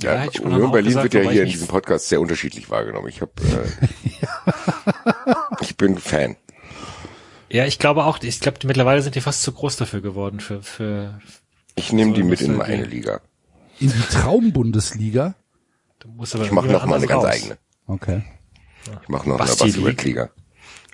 [0.03, 3.09] Ja, Ja, Union Berlin gesagt, wird ja hier in diesem Podcast sehr unterschiedlich wahrgenommen.
[3.09, 3.67] Ich hab, äh,
[5.61, 6.37] ich bin Fan.
[7.51, 10.62] Ja, ich glaube auch, ich glaube, mittlerweile sind die fast zu groß dafür geworden für,
[10.62, 11.20] für,
[11.75, 12.85] Ich nehme So, die mit in meine.
[12.85, 13.20] Liga.
[13.79, 15.35] In die Traumbundesliga?
[16.01, 17.33] Du musst aber Ich mache noch mal eine ganz raus.
[17.35, 17.59] eigene.
[17.87, 18.23] Okay.
[19.03, 19.87] Ich mache noch Basti eine Basti.
[19.87, 20.31] Red Liga.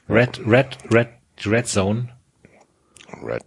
[0.08, 1.08] Red, Red, Red,
[1.46, 2.16] Red Zone,
[3.22, 3.44] Red.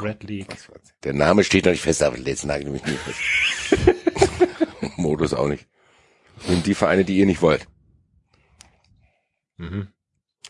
[0.00, 0.56] Red League.
[1.02, 3.98] Der Name steht noch nicht fest, aber jetzt nagel mich nie fest.
[4.96, 5.66] Modus auch nicht.
[6.48, 7.66] Nehmt die Vereine, die ihr nicht wollt.
[9.56, 9.88] Mhm.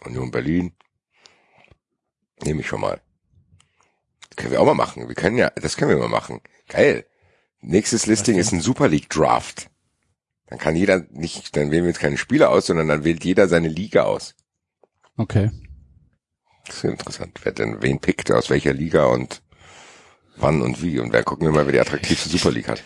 [0.05, 0.73] Union Berlin.
[2.43, 3.01] Nehme ich schon mal.
[4.37, 5.09] können wir auch mal machen.
[5.09, 6.41] Wir können ja, das können wir mal machen.
[6.69, 7.07] Geil.
[7.67, 9.71] Nächstes Listing ist ein Super League Draft.
[10.47, 13.49] Dann kann jeder nicht, dann wählen wir jetzt keine Spieler aus, sondern dann wählt jeder
[13.49, 14.35] seine Liga aus.
[15.17, 15.51] Okay.
[16.67, 17.41] Das ist interessant.
[17.43, 19.41] Wer denn, wen pickt, aus welcher Liga und
[20.37, 20.99] wann und wie.
[20.99, 22.83] Und wer gucken wir mal, wer die attraktivste Super League hat.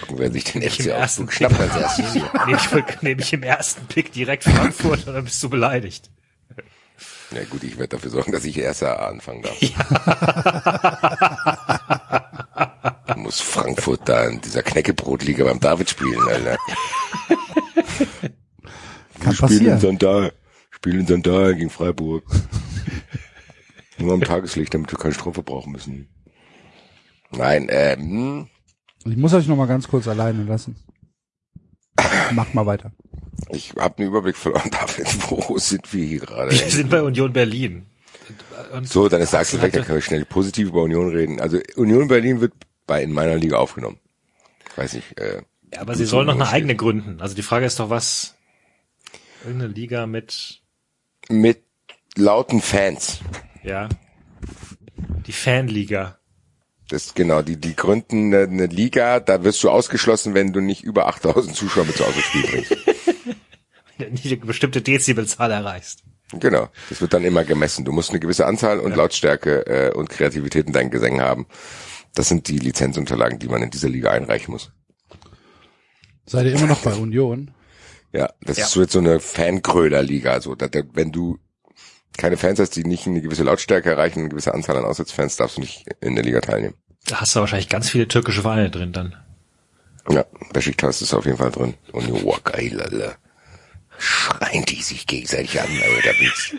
[0.00, 2.14] Gucken, wer sich den Im FC ersten Augsburg schnappt als erstes.
[2.14, 6.10] Nehme ich, nehm ich im ersten Pick direkt Frankfurt und dann bist du beleidigt.
[7.32, 9.60] Ja gut, ich werde dafür sorgen, dass ich erster anfangen darf.
[13.16, 16.56] Muss Frankfurt da in dieser Knäckebrotliga beim David spielen, Alter.
[19.20, 19.80] Kann Spielen in passieren.
[19.80, 20.32] Sandal.
[20.70, 22.24] Spielen in Sandal gegen Freiburg.
[23.98, 26.08] Nur am Tageslicht, damit wir keinen Strom verbrauchen müssen.
[27.30, 28.48] Nein, ähm,
[29.04, 30.76] Ich muss euch noch mal ganz kurz alleine lassen.
[32.32, 32.92] Mach mal weiter.
[33.50, 35.30] Ich habe den Überblick verloren, David.
[35.30, 36.50] Wo sind wir hier gerade?
[36.50, 37.86] Wir sind bei Union Berlin.
[38.72, 41.40] Und So, dann ist der Axel weg, dann können wir schnell positiv über Union reden.
[41.40, 42.54] Also Union Berlin wird
[42.86, 43.98] bei in meiner Liga aufgenommen.
[44.70, 45.18] Ich weiß nicht.
[45.18, 47.20] Äh, Ja, aber sie sollen noch eine eigene gründen.
[47.20, 48.34] Also die Frage ist doch, was
[49.44, 50.62] irgendeine Liga mit,
[51.28, 51.62] mit
[52.16, 53.20] lauten Fans.
[53.62, 53.88] ja,
[55.26, 56.18] die Fanliga.
[56.88, 60.82] Das genau, die die gründen eine, eine Liga, da wirst du ausgeschlossen, wenn du nicht
[60.82, 62.76] über 8000 Zuschauer mit zu Hause ins Spiel bringst.
[64.10, 66.02] Nicht eine bestimmte Dezibelzahl erreichst.
[66.38, 67.84] Genau, das wird dann immer gemessen.
[67.84, 71.46] Du musst eine gewisse Anzahl und Lautstärke äh, und Kreativität in deinen Gesängen haben.
[72.14, 74.72] Das sind die Lizenzunterlagen, die man in dieser Liga einreichen muss.
[76.26, 77.52] Seid ihr immer noch bei Union?
[78.12, 78.66] Ja, das Ja.
[78.66, 80.40] ist wird so eine Fangröler-Liga.
[80.40, 81.38] So, da, da, wenn du
[82.18, 85.56] keine Fans hast, die nicht eine gewisse Lautstärke erreichen, eine gewisse Anzahl an Auswärtsfans, darfst
[85.56, 86.74] du nicht in der Liga teilnehmen.
[87.06, 89.16] Da hast du wahrscheinlich ganz viele türkische Vereine drin dann.
[90.10, 91.74] Ja, Besiktas ist auf jeden Fall drin.
[91.92, 93.16] Und oh, geil, Alter.
[93.98, 96.12] Schreien die sich gegenseitig an, Alter.
[96.12, 96.54] Da bin's.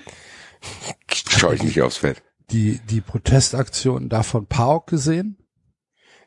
[1.38, 2.24] Schau ich nicht aufs Feld.
[2.52, 5.38] Die, die Protestaktion da von PAOK gesehen?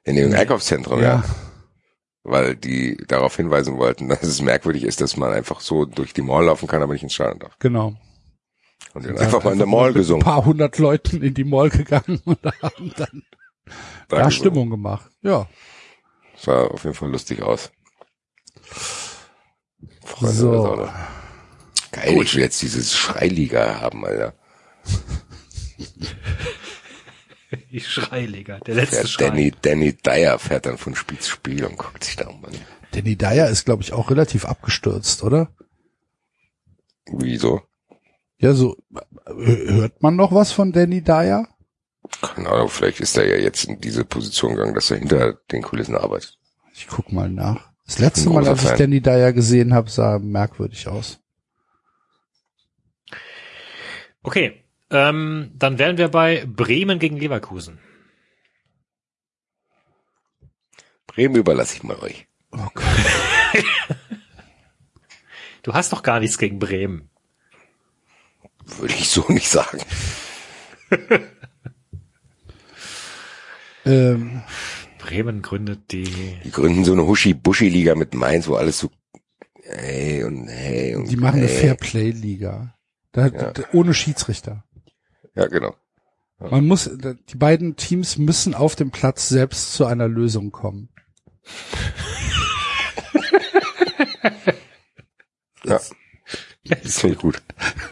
[0.07, 1.23] In dem Einkaufszentrum, ja.
[2.23, 6.23] Weil die darauf hinweisen wollten, dass es merkwürdig ist, dass man einfach so durch die
[6.23, 7.59] Mall laufen kann, aber nicht ins Stadion darf.
[7.59, 7.95] Genau.
[8.95, 10.23] Und haben einfach mal in der Mall mit Ein gesungen.
[10.25, 13.23] paar hundert Leuten in die Mall gegangen und haben dann
[13.67, 13.75] Da
[14.09, 14.31] da gesungen.
[14.31, 15.11] Stimmung gemacht.
[15.23, 15.47] Ja.
[16.37, 17.71] Sah auf jeden Fall lustig aus.
[20.05, 20.89] Freunde So.
[21.93, 24.35] Geil, ich will jetzt dieses Schreiliga haben, Alter.
[27.77, 29.29] Die Schreiliga, der letzte Schrei.
[29.29, 32.43] Danny, Danny Dyer fährt dann von Spiel zu Spiel und guckt sich da um.
[32.43, 32.53] an.
[32.93, 35.55] Danny Dyer ist, glaube ich, auch relativ abgestürzt, oder?
[37.05, 37.61] Wieso?
[38.39, 38.79] Ja, so
[39.27, 41.49] hört man noch was von Danny Dyer?
[42.23, 45.61] Keine Ahnung, vielleicht ist er ja jetzt in diese Position gegangen, dass er hinter den
[45.61, 46.39] Kulissen arbeitet.
[46.73, 47.73] Ich guck mal nach.
[47.85, 48.71] Das letzte Mal, als ich.
[48.71, 51.21] Danny Dyer gesehen habe, sah er merkwürdig aus.
[54.23, 57.79] Okay, ähm, dann wären wir bei Bremen gegen Leverkusen.
[61.07, 62.27] Bremen überlasse ich mal euch.
[62.53, 62.85] Oh Gott.
[65.63, 67.11] Du hast doch gar nichts gegen Bremen.
[68.79, 69.81] Würde ich so nicht sagen.
[73.85, 74.43] Ähm,
[74.99, 76.37] Bremen gründet die.
[76.43, 78.91] Die gründen so eine Huschi-Buschi-Liga mit Mainz, wo alles so
[79.63, 81.61] hey und hey und die machen eine hey.
[81.61, 82.75] Fairplay-Liga.
[83.13, 83.53] Da, Ja.
[83.73, 84.65] ohne Schiedsrichter.
[85.37, 85.75] Ja, genau.
[86.39, 90.89] Man muss, die beiden Teams müssen auf dem Platz selbst zu einer Lösung kommen.
[95.65, 95.81] Ja.
[96.83, 97.43] Das finde ich gut.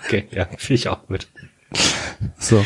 [0.04, 1.28] Okay, ja, finde ich auch gut.
[2.38, 2.64] So.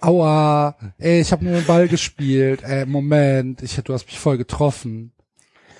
[0.00, 2.62] Aua, ey, ich habe nur den Ball gespielt.
[2.62, 5.12] Ey, Moment, ich, du hast mich voll getroffen.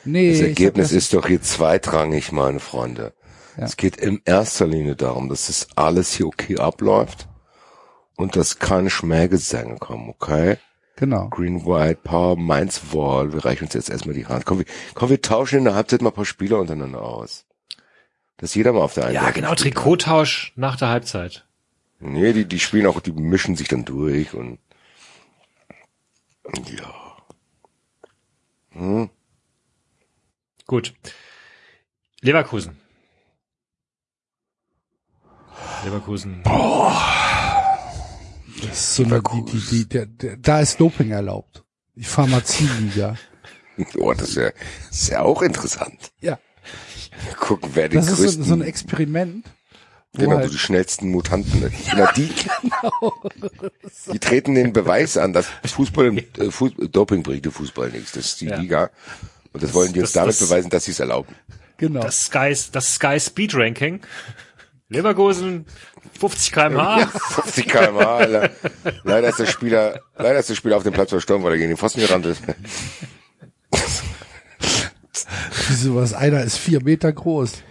[0.05, 3.15] Nee, Das Ergebnis das- ist doch hier zweitrangig, meine Freunde.
[3.57, 3.65] Ja.
[3.65, 7.29] Es geht in erster Linie darum, dass das alles hier okay abläuft
[8.21, 10.59] und dass keine Schmähgesänge kommen, okay?
[10.97, 11.29] Genau.
[11.31, 13.33] Green, White, Power, Mainz, Wall.
[13.33, 14.45] Wir reichen uns jetzt erstmal die Hand.
[14.45, 17.47] Komm, wir, komm, wir tauschen in der Halbzeit mal ein paar Spieler untereinander aus.
[18.37, 19.55] Dass jeder mal auf der einen Ja, Seite genau.
[19.55, 21.47] Trikottausch nach der Halbzeit.
[22.01, 24.59] Nee, die, die spielen auch, die mischen sich dann durch und
[26.67, 27.17] ja.
[28.73, 29.11] Hm.
[30.67, 30.95] Gut.
[32.21, 32.77] Leverkusen.
[35.85, 36.43] Leverkusen.
[36.45, 37.20] Das
[38.65, 41.65] ist so eine, die, die, die, der, der, da ist Doping erlaubt.
[41.97, 43.17] Die Pharmazieliga.
[43.97, 44.51] Oh, das ist ja,
[44.91, 46.13] das ist ja auch interessant.
[46.21, 46.39] Ja.
[47.39, 49.47] Gucken, wer die Das ist größten, so, so ein Experiment.
[50.13, 51.73] genau, halt- die schnellsten Mutanten.
[51.91, 52.31] Genau, die,
[54.13, 58.13] die treten den Beweis an, dass Fußball, äh, Fußball Doping bringt der Fußball nichts.
[58.13, 58.57] Das ist die Ja.
[58.59, 58.91] Liga.
[59.55, 61.35] Und das wollen die uns das- damit das- beweisen, dass sie es erlauben.
[61.79, 62.01] Genau.
[62.03, 64.01] Das Sky, das Sky Speed Ranking.
[64.91, 65.65] Leverkusen
[66.19, 67.07] 50 kmh.
[67.07, 68.51] 50 km/h, Alter.
[69.05, 71.70] Leider ist der Spieler, leider ist der Spieler auf dem Platz verstorben, weil er gegen
[71.70, 72.43] den Pfosten gerannt ist.
[75.69, 76.12] Wieso was?
[76.12, 77.62] Einer ist vier Meter groß.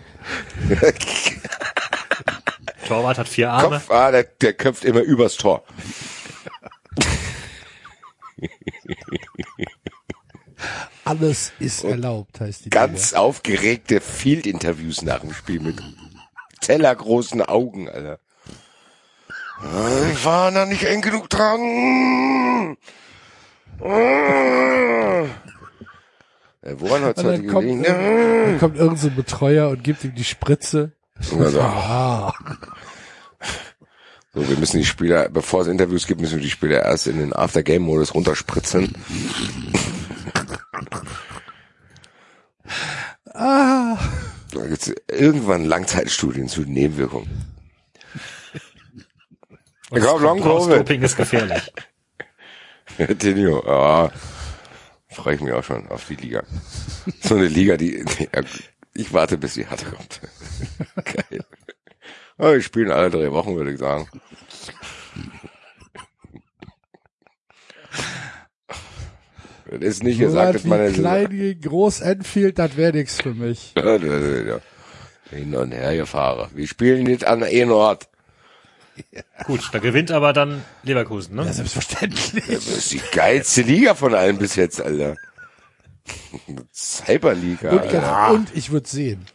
[2.88, 3.75] Torwart hat vier Arme.
[3.75, 5.64] Kopf, ah, der, der köpft immer übers Tor.
[11.06, 15.82] Alles ist erlaubt, heißt die Ganz aufgeregte Field-Interviews nach dem Spiel mit
[16.61, 18.19] tellergroßen Augen, Alter.
[20.13, 22.77] Ich war da nicht eng genug dran.
[23.81, 25.25] Ah.
[26.61, 27.83] Äh, Woran hat's heute dann kommt, gelegen?
[27.83, 30.91] dann kommt irgend so ein Betreuer und gibt ihm die Spritze.
[31.17, 32.33] Also, Ah,
[34.33, 37.17] so, wir müssen die Spieler, bevor es Interviews gibt, müssen wir die Spieler erst in
[37.17, 38.93] den After-Game-Modus runterspritzen.
[43.33, 43.97] Ah,
[44.52, 47.30] Da gibt's irgendwann Langzeitstudien zu Nebenwirkungen.
[49.92, 50.80] Ich glaub, Long Covid.
[50.80, 51.72] Doping ist gefährlich.
[53.19, 54.11] Tenio, ja,
[55.10, 56.44] freue ich mich auch schon auf die Liga.
[57.22, 58.06] So eine Liga, die,
[58.94, 60.22] ich warte, bis sie hart kommt.
[61.06, 61.45] Geil.
[62.38, 64.08] Aber wir spielen alle drei Wochen, würde ich sagen.
[69.72, 73.22] Das ist nicht so gesagt, dass meine wie klein gegen groß Enfield, das wäre nix
[73.22, 73.73] für mich.
[73.77, 74.59] Ja, ja, ja, ja.
[75.30, 76.49] hin und her gefahren.
[76.56, 78.09] Wir spielen jetzt an einem Ort.
[79.45, 81.45] Gut, da gewinnt aber dann Leverkusen, ne?
[81.45, 82.43] Ja, selbstverständlich.
[82.48, 85.15] Das ist die geilste Liga von allen bis jetzt, Alter.
[86.73, 87.69] Cyberliga.
[87.72, 88.31] Und, Alter.
[88.31, 89.25] und ich würde sehen.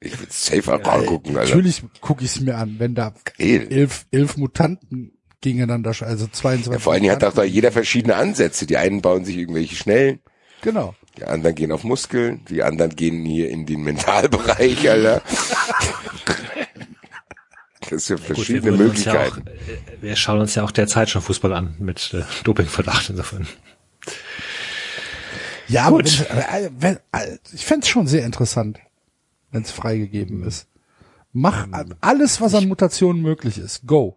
[0.00, 1.56] Ich will safe auch angucken, Alter.
[1.56, 3.66] Natürlich gucke ich es mir an, wenn da Geil.
[3.70, 5.12] elf, elf Mutanten
[5.44, 6.72] gegeneinander, also 22.
[6.72, 8.66] Ja, vor allen Dingen hat auch da jeder verschiedene Ansätze.
[8.66, 10.20] Die einen bauen sich irgendwelche Schnellen,
[10.62, 10.94] Genau.
[11.18, 15.22] die anderen gehen auf Muskeln, die anderen gehen hier in den Mentalbereich, Alter.
[17.90, 19.90] Das sind Gut, wir, verschiedene würden uns ja auch, Möglichkeiten.
[19.98, 23.46] äh, wir schauen uns ja auch derzeit schon Fußball an mit äh, Dopingverdacht insofern.
[25.68, 26.26] Ja, aber Gut.
[26.30, 26.98] wenn, äh, wenn,
[27.52, 28.80] ich fänd's schon sehr interessant,
[29.50, 30.66] wenn es freigegeben ist.
[31.32, 31.74] Mach Hm.
[31.74, 33.86] äh, alles, was an Mutationen möglich ist.
[33.86, 34.16] Go.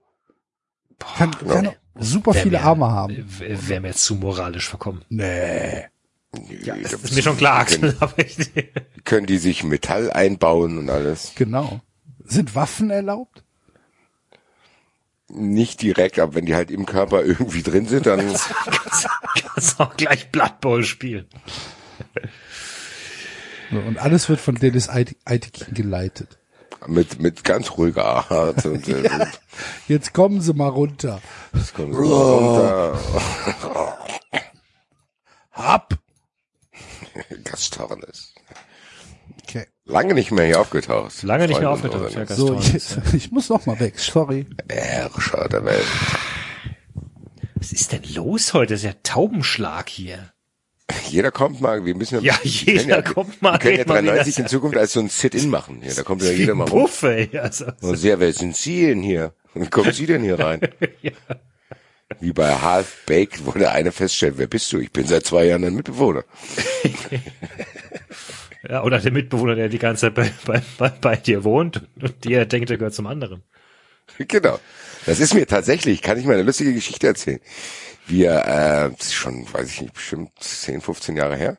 [1.00, 3.26] Kann, kann super Wär viele mir- Arme haben.
[3.40, 5.04] Wäre mir jetzt zu moralisch verkommen.
[5.10, 5.86] Nee.
[6.64, 7.96] Ja, Das ist mir schon klar, Axel,
[9.06, 11.32] Können die sich Metall einbauen und alles?
[11.36, 11.80] Genau.
[12.26, 13.44] Sind Waffen erlaubt?
[15.30, 18.20] Nicht direkt, aber wenn die halt im Körper irgendwie drin sind, dann
[19.54, 21.26] kannst auch gleich Blood Bowl spielen.
[23.72, 26.37] So, Und alles wird von Dennis Eitikin geleitet.
[26.86, 29.26] Mit, mit ganz ruhiger Art und äh,
[29.88, 31.22] Jetzt kommen sie mal runter.
[31.54, 33.00] das kommt so runter.
[35.52, 35.98] Ab.
[37.44, 38.34] Gastornis.
[39.44, 39.66] Okay.
[39.86, 41.24] Lange nicht mehr hier aufgetaucht.
[41.24, 42.36] Lange nicht mehr aufgetaucht, ja, Freunde.
[42.36, 43.98] So, jetzt, ich muss noch mal weg.
[43.98, 44.46] Sorry.
[44.70, 45.88] Herrscher der Welt.
[47.56, 48.74] Was ist denn los heute?
[48.74, 50.32] Das ist ja Taubenschlag hier.
[51.10, 54.04] Jeder kommt mal, wir müssen Ja, jeder ja, kommt mal, Wir können ja red mal
[54.04, 54.12] wieder.
[54.14, 55.80] 93 in Zukunft als so ein Sit-In machen.
[55.82, 56.82] Hier, da kommt ja jeder mal rum.
[56.84, 57.30] Puff, ey.
[57.38, 59.34] Also, Und sehr, wer sind Sie denn hier?
[59.54, 60.62] Und kommen Sie denn hier rein?
[62.20, 64.80] Wie bei Half Baked, wo der eine feststellt, wer bist du?
[64.80, 66.24] Ich bin seit zwei Jahren ein Mitbewohner.
[68.70, 72.24] ja, oder der Mitbewohner, der die ganze Zeit bei, bei, bei, bei dir wohnt und
[72.24, 73.44] dir denkt, er gehört zum anderen.
[74.18, 74.60] Genau.
[75.06, 77.40] Das ist mir tatsächlich, kann ich mal eine lustige Geschichte erzählen.
[78.08, 81.58] Wir, äh, schon, weiß ich nicht, bestimmt 10, 15 Jahre her.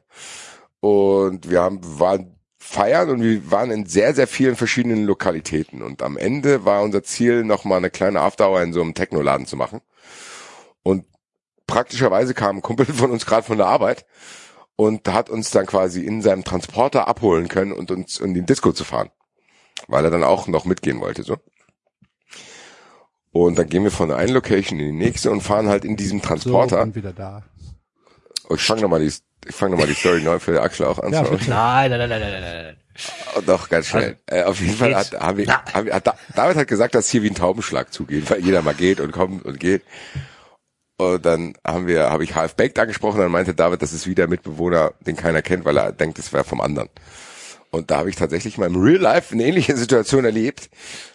[0.80, 5.82] Und wir haben, waren feiern und wir waren in sehr, sehr vielen verschiedenen Lokalitäten.
[5.82, 9.56] Und am Ende war unser Ziel, nochmal eine kleine Afterhour in so einem Technoladen zu
[9.56, 9.80] machen.
[10.82, 11.04] Und
[11.66, 14.06] praktischerweise kam ein Kumpel von uns gerade von der Arbeit
[14.76, 18.72] und hat uns dann quasi in seinem Transporter abholen können und uns in den Disco
[18.72, 19.10] zu fahren.
[19.86, 21.36] Weil er dann auch noch mitgehen wollte, so.
[23.32, 25.97] Und dann gehen wir von der einen Location in die nächste und fahren halt in
[25.97, 26.82] diesem So, Transporter.
[26.82, 27.42] und wieder da.
[28.48, 29.12] Oh, ich fange nochmal die,
[29.47, 31.12] ich fange noch mal die Story neu für Axel auch an.
[31.12, 31.32] Ja, So.
[31.32, 32.76] Nein, nein, nein, nein, nein, nein, nein.
[33.36, 34.16] Oh, doch, ganz schnell.
[34.26, 37.08] Äh, auf jeden Fall hat, haben wir, haben wir, hat, Da- David hat gesagt, dass
[37.08, 39.82] hier wie ein Taubenschlag zugeht, weil jeder mal geht und kommt und geht.
[40.97, 44.24] Und dann haben wir, habe ich Half Baked angesprochen, dann meinte David, das ist wieder
[44.24, 46.89] ein Mitbewohner, den keiner kennt, weil er denkt, es wäre vom anderen.
[47.70, 50.70] Und da habe ich tatsächlich mal im Real Life eine ähnliche Situation erlebt,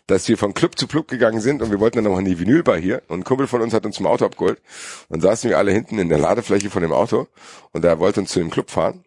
[0.05, 2.39] dass wir von Club zu Club gegangen sind und wir wollten dann noch in die
[2.39, 4.61] Vinylbar hier und ein Kumpel von uns hat uns zum Auto abgeholt
[5.09, 7.27] und saßen wir alle hinten in der Ladefläche von dem Auto
[7.71, 9.03] und er wollte uns zu dem Club fahren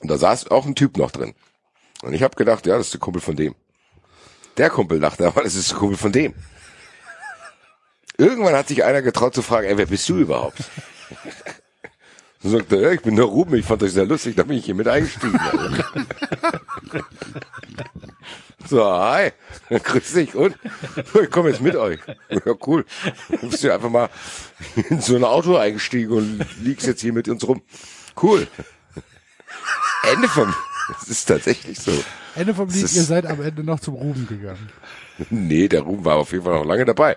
[0.00, 1.34] und da saß auch ein Typ noch drin.
[2.02, 3.54] Und ich habe gedacht, ja, das ist der Kumpel von dem.
[4.56, 6.34] Der Kumpel dachte aber, das ist der Kumpel von dem.
[8.18, 10.58] Irgendwann hat sich einer getraut zu fragen, ey, wer bist du überhaupt?
[12.42, 14.58] So sagte er, ja, ich bin der Ruben, ich fand euch sehr lustig, da bin
[14.58, 15.38] ich hier mit eingestiegen.
[15.38, 15.84] Alter.
[18.68, 19.30] so, hi,
[19.70, 20.56] grüß dich und
[21.22, 22.00] ich komme jetzt mit euch.
[22.30, 22.84] Ja, cool.
[23.30, 24.08] Du bist ja einfach mal
[24.88, 27.62] in so ein Auto eingestiegen und liegst jetzt hier mit uns rum.
[28.20, 28.48] Cool.
[30.10, 30.52] Ende vom,
[30.88, 31.92] das ist tatsächlich so.
[32.34, 34.68] Ende vom Lied, ihr seid am Ende noch zum Ruben gegangen.
[35.30, 37.16] Nee, der Ruben war auf jeden Fall noch lange dabei.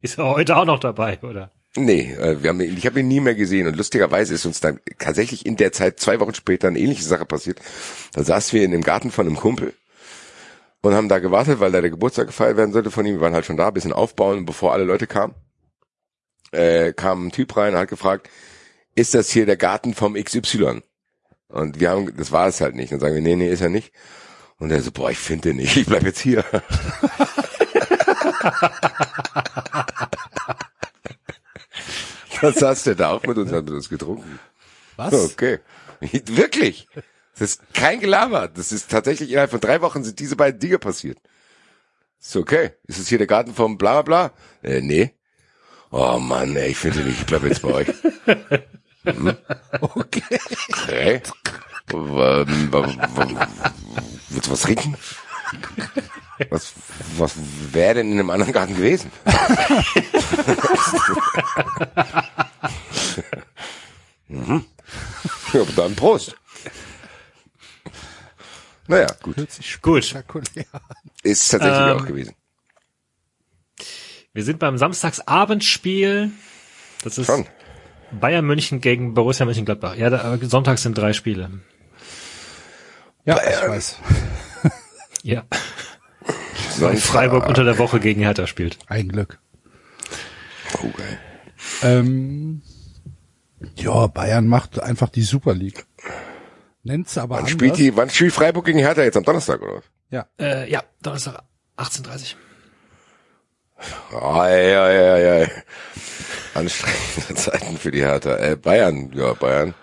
[0.00, 1.50] Ist er heute auch noch dabei, oder?
[1.76, 4.60] Nee, äh, wir haben ihn, ich habe ihn nie mehr gesehen und lustigerweise ist uns
[4.60, 7.60] dann tatsächlich in der Zeit zwei Wochen später eine ähnliche Sache passiert.
[8.12, 9.74] Da saßen wir in dem Garten von einem Kumpel
[10.82, 13.14] und haben da gewartet, weil da der Geburtstag gefeiert werden sollte von ihm.
[13.14, 15.34] Wir waren halt schon da, ein bisschen aufbauen, und bevor alle Leute kamen.
[16.52, 18.30] Äh, kam ein Typ rein und hat gefragt,
[18.94, 20.82] ist das hier der Garten vom XY?
[21.48, 22.92] Und wir haben, das war es halt nicht.
[22.92, 23.92] Dann sagen wir, nee, nee, ist er nicht.
[24.58, 26.44] Und er so, boah, ich finde den nicht, ich bleib jetzt hier.
[32.44, 34.38] Was hast du da auch mit uns, hat uns getrunken?
[34.96, 35.12] Was?
[35.12, 35.60] Okay.
[36.00, 36.88] Wirklich.
[37.32, 38.48] Das ist kein Gelaber.
[38.48, 41.18] Das ist tatsächlich innerhalb von drei Wochen sind diese beiden Dinge passiert.
[42.20, 42.72] Ist okay.
[42.86, 44.70] Ist es hier der Garten vom bla bla bla?
[44.70, 45.14] Äh, nee.
[45.90, 47.88] Oh Mann, ey, ich finde nicht, ich bleib jetzt bei euch.
[49.04, 49.36] Hm?
[49.80, 50.22] Okay.
[50.70, 51.22] Okay.
[51.92, 52.72] Ähm,
[54.30, 54.96] Willst du was trinken?
[56.50, 56.72] Was,
[57.16, 57.32] was
[57.72, 59.10] wäre denn in einem anderen Garten gewesen?
[64.28, 64.64] mhm.
[65.52, 66.36] Ja, dann Prost.
[68.86, 69.36] Naja, gut.
[69.36, 70.44] Hört sich Gut.
[71.22, 72.34] Ist tatsächlich Ähm, auch gewesen.
[74.32, 76.32] Wir sind beim Samstagsabendspiel.
[77.02, 77.46] Das ist Schon.
[78.10, 79.96] Bayern München gegen Borussia Mönchengladbach.
[79.96, 81.50] Ja, da, Sonntags sind drei Spiele.
[83.24, 83.98] Ja, ich weiß.
[85.22, 85.44] Ja.
[86.80, 87.00] Sonntag.
[87.00, 88.78] Freiburg unter der Woche gegen Hertha spielt.
[88.86, 89.38] Ein Glück.
[90.82, 91.18] Oh, geil.
[91.82, 92.62] Ähm,
[93.76, 95.86] ja, Bayern macht einfach die Super League.
[96.82, 97.52] Nennt's aber Wann anders.
[97.52, 99.76] spielt die, wann spielt Freiburg gegen Hertha jetzt am Donnerstag, oder?
[99.76, 99.84] was?
[100.10, 101.42] Ja, Äh, ja, Donnerstag
[101.78, 102.34] 18.30
[104.12, 105.48] Ah, ja, ja, ja, ja.
[106.54, 108.36] Anstrengende Zeiten für die Hertha.
[108.36, 109.74] Äh, Bayern, ja, Bayern.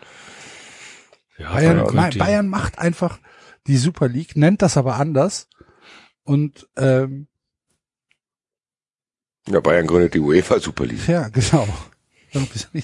[1.37, 3.19] Ja, Bayern, Bayern macht einfach
[3.67, 5.47] die Super League, nennt das aber anders.
[6.24, 7.27] Und ähm,
[9.48, 11.08] Ja, Bayern gründet die UEFA Super League.
[11.08, 11.67] ja, genau.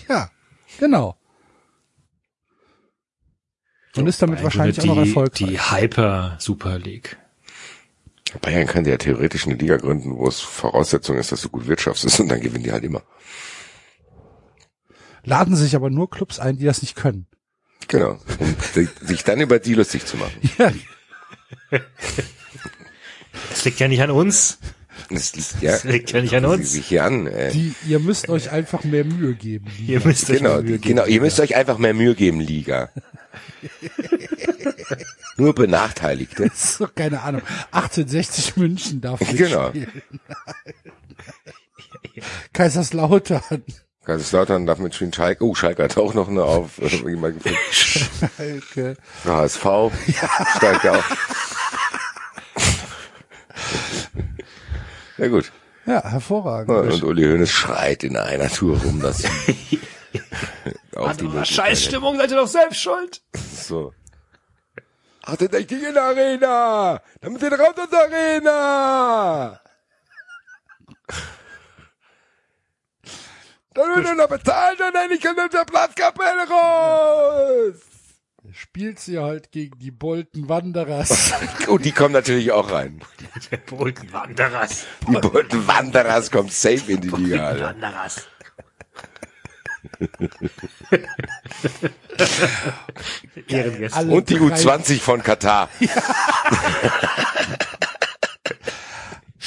[0.10, 0.30] Ja,
[0.80, 1.18] genau.
[3.96, 5.38] Und ist damit Bayern wahrscheinlich auch noch erfolgreich.
[5.50, 7.18] Die Hyper Super League.
[8.42, 12.20] Bayern könnte ja theoretisch eine Liga gründen, wo es Voraussetzung ist, dass du gut wirtschaftest
[12.20, 13.02] und dann gewinnen die halt immer.
[15.24, 17.28] Laden sich aber nur Clubs ein, die das nicht können.
[17.88, 18.20] Genau.
[18.40, 20.34] Um si- sich dann über die lustig zu machen.
[21.72, 21.82] Ja,
[23.50, 24.60] Das liegt ja nicht an uns.
[25.10, 26.72] Das liegt, ja, Das liegt ja nicht an uns.
[26.72, 27.28] sich hier an.
[27.28, 27.52] Äh.
[27.52, 29.68] die, ihr müsst euch einfach mehr Mühe geben.
[29.78, 31.04] Die, Ihr müsst euch Genau, mal Mühe genau.
[31.04, 31.14] geben.
[31.16, 32.90] Ihr müsst euch einfach mehr Mühe geben, Liga.
[35.38, 36.50] Nur Benachteiligte.
[36.50, 37.42] das ist doch keine Ahnung.
[37.72, 39.70] 1860 München darf nicht Genau.
[39.70, 40.02] spielen.
[42.54, 43.64] Kaiserslautern.
[44.06, 45.14] Kaiserslautern darf mitspielen.
[45.14, 45.44] Schalke.
[45.44, 46.80] Oh, Schalke hat auch noch eine auf.
[46.80, 46.90] Äh.
[47.72, 48.98] Schalke.
[49.26, 49.66] HSV.
[50.58, 51.04] Steigt ja
[55.18, 55.52] Ja gut.
[55.86, 56.70] Ja, hervorragend.
[56.70, 62.18] Ja, Und Uli Hoeneß schreit in einer Tour rum, dass auch die Ah, Möglichkeit Scheißstimmung,
[62.18, 63.22] seid ihr doch selbst schuld.
[63.66, 63.94] So.
[65.24, 67.02] Achtet euch nicht in der Arena!
[67.22, 69.62] Damit ihr raus aus der Arena!
[73.74, 77.76] Dann wird er noch bezahlt und dann ich aus der Platzkapelle raus!
[78.60, 81.32] Spielt sie halt gegen die Bolton Wanderers.
[81.68, 83.02] Und die kommen natürlich auch rein.
[83.52, 84.88] Der Bolton Wanderers.
[85.08, 87.66] Die Bolton Wanderers kommt safe in die Liga, Alter.
[87.68, 88.28] Wanderers.
[93.92, 95.70] Alle Und die drei- U20 von Katar.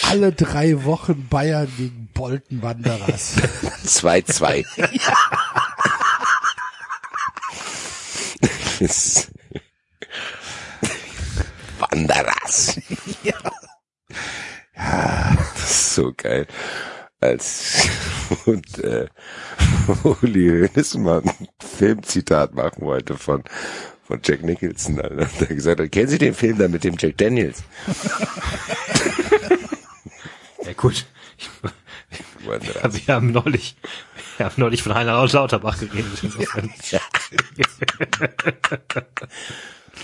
[0.08, 3.34] Alle drei Wochen Bayern gegen Bolton Wanderers.
[3.84, 4.64] 2-2.
[4.76, 4.90] Das-
[11.78, 12.80] Wanderers.
[14.74, 16.46] Das ist so geil.
[17.20, 17.86] Als
[18.46, 19.08] und äh,
[20.22, 23.44] Uli Hoeneß mal ein Filmzitat machen wollte von
[24.04, 25.28] von Jack Nicholson, Alter.
[25.38, 27.62] der gesagt hat, kennen Sie den Film da mit dem Jack Daniels?
[30.64, 31.06] Ja gut.
[32.44, 33.06] Wanderers.
[33.06, 33.76] Wir haben neulich,
[34.40, 36.18] wir haben neulich von Heiner Lauterbach geredet.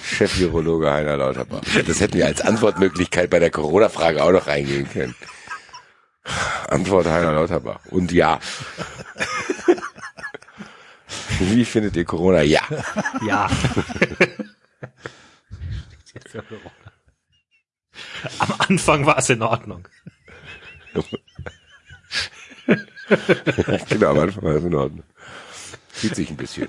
[0.03, 1.63] Chef-Virologe Heiner Lauterbach.
[1.87, 5.15] Das hätten wir als Antwortmöglichkeit bei der Corona-Frage auch noch reingehen können.
[6.69, 7.81] Antwort Heiner Lauterbach.
[7.87, 8.39] Und ja.
[11.39, 12.43] Wie findet ihr Corona?
[12.43, 12.61] Ja.
[13.27, 13.49] Ja.
[18.39, 19.89] Am Anfang war es in Ordnung.
[23.89, 25.03] genau, am Anfang war das in Ordnung.
[25.93, 26.69] Zieht sich ein bisschen.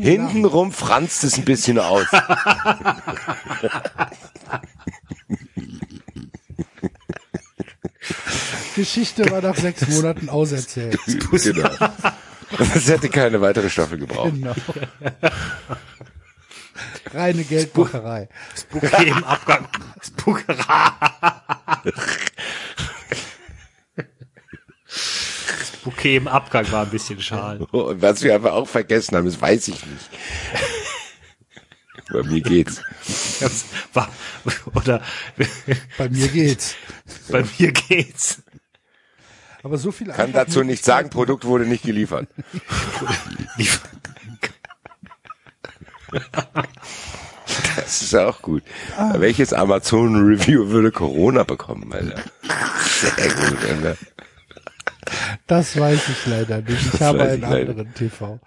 [0.00, 2.06] Hintenrum franzt es ein bisschen aus.
[8.74, 10.98] Geschichte war nach sechs Monaten auserzählt.
[11.30, 11.70] genau.
[12.58, 14.32] Das hätte keine weitere Staffel gebraucht.
[14.34, 14.54] Genau.
[17.12, 18.28] Reine Geldbucherei.
[18.70, 19.68] Bouquet im Abgang.
[19.98, 20.10] Das
[25.46, 27.62] Das Bouquet im Abgang war ein bisschen schal.
[27.62, 30.10] Und was wir aber auch vergessen haben, das weiß ich nicht.
[32.10, 32.82] Bei mir geht's.
[34.74, 35.02] Oder
[35.98, 36.74] Bei mir geht's.
[37.28, 38.42] bei mir geht's.
[39.62, 42.28] Aber so viel Kann dazu nicht sagen, Produkt wurde nicht geliefert.
[47.76, 48.62] Das ist auch gut.
[49.14, 52.22] Welches Amazon-Review würde Corona bekommen, Alter?
[52.82, 53.96] Sehr gut, Alter.
[55.46, 56.94] Das weiß ich leider nicht.
[56.94, 57.70] Ich habe weiß einen ich leider.
[57.70, 58.40] anderen TV.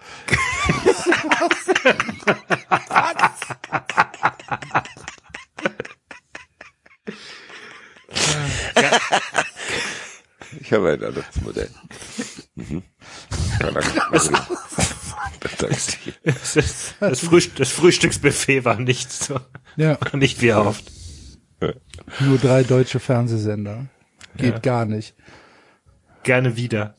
[10.62, 11.70] Ich habe ein anderes Modell.
[12.56, 12.84] Mhm.
[16.24, 19.40] Das, ist- das, Frühst das Frühstücksbuffet war nicht so,
[19.76, 20.86] Ja, war nicht wie erhofft.
[22.20, 23.86] nur drei deutsche Fernsehsender.
[24.36, 24.60] Geht Ja.
[24.60, 25.16] gar nicht.
[26.24, 26.96] Gerne wieder.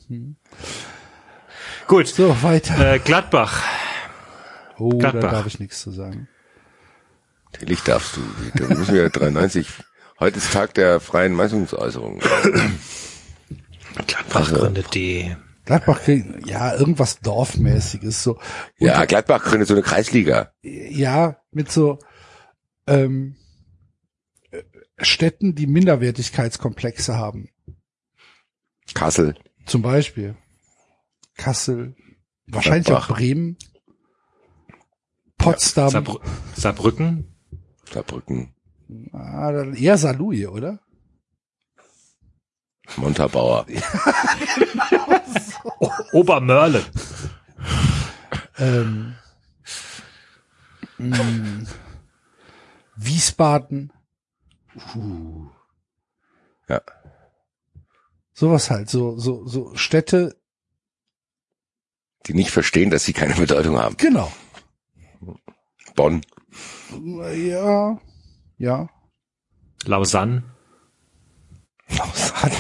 [1.86, 2.09] Gut.
[2.09, 2.94] So, weiter.
[2.94, 3.62] Äh, Gladbach.
[4.78, 5.31] Oh, da Gladbach.
[5.33, 6.28] darf ich nichts zu sagen.
[7.52, 8.20] Natürlich darfst du.
[8.55, 9.68] Da müssen wir 93.
[10.20, 12.20] Heute ist Tag der freien Meinungsäußerung.
[14.07, 15.36] Gladbach gründet die.
[15.65, 18.39] Gladbach kriegt, ja, irgendwas Dorfmäßiges, so.
[18.78, 20.52] Ja, Gladbach gründet so eine Kreisliga.
[20.62, 21.99] ja, mit so
[22.86, 23.36] ähm,
[24.51, 24.62] äh,
[24.99, 27.51] Städten, die Minderwertigkeitskomplexe haben.
[28.94, 29.35] Kassel.
[29.67, 30.36] Zum Beispiel
[31.36, 31.94] Kassel,
[32.47, 33.10] wahrscheinlich Gladbach.
[33.10, 33.59] auch Bremen,
[35.36, 36.18] Potsdam, Saarbrü
[36.57, 37.36] Saarbrücken.
[37.93, 38.55] Saarbrücken.
[39.12, 40.81] ah, dann eher Saarlouis, oder?
[42.97, 43.67] Montabaur.
[45.81, 46.84] O Obermörlen.
[48.58, 49.15] Ähm,
[50.99, 51.67] mh,
[52.97, 53.92] Wiesbaden,
[56.68, 56.81] Ja.
[58.33, 60.36] sowas halt, so so so Städte,
[62.26, 63.97] Die nicht verstehen, dass sie keine Bedeutung haben.
[63.97, 64.33] genau.
[65.94, 66.23] Bonn.
[67.34, 67.99] Ja,
[68.57, 68.89] ja.
[69.84, 70.42] Lausanne.
[71.97, 72.52] Hat,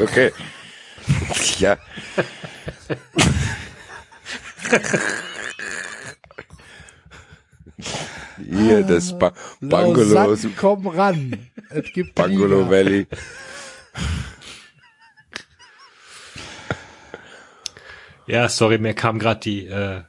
[0.00, 0.32] Okay.
[1.58, 1.76] Ja.
[8.36, 11.48] Hier, das ba Bungalow, Lausanne, komm ran.
[11.70, 12.70] Es gibt Bungalow Liga.
[12.70, 13.06] Valley.
[18.26, 20.02] Ja, sorry, mir kam gerade die äh,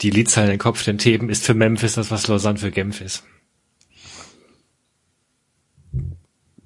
[0.00, 3.24] die in den Kopf, denn Theben ist für Memphis das, was Lausanne für Genf ist.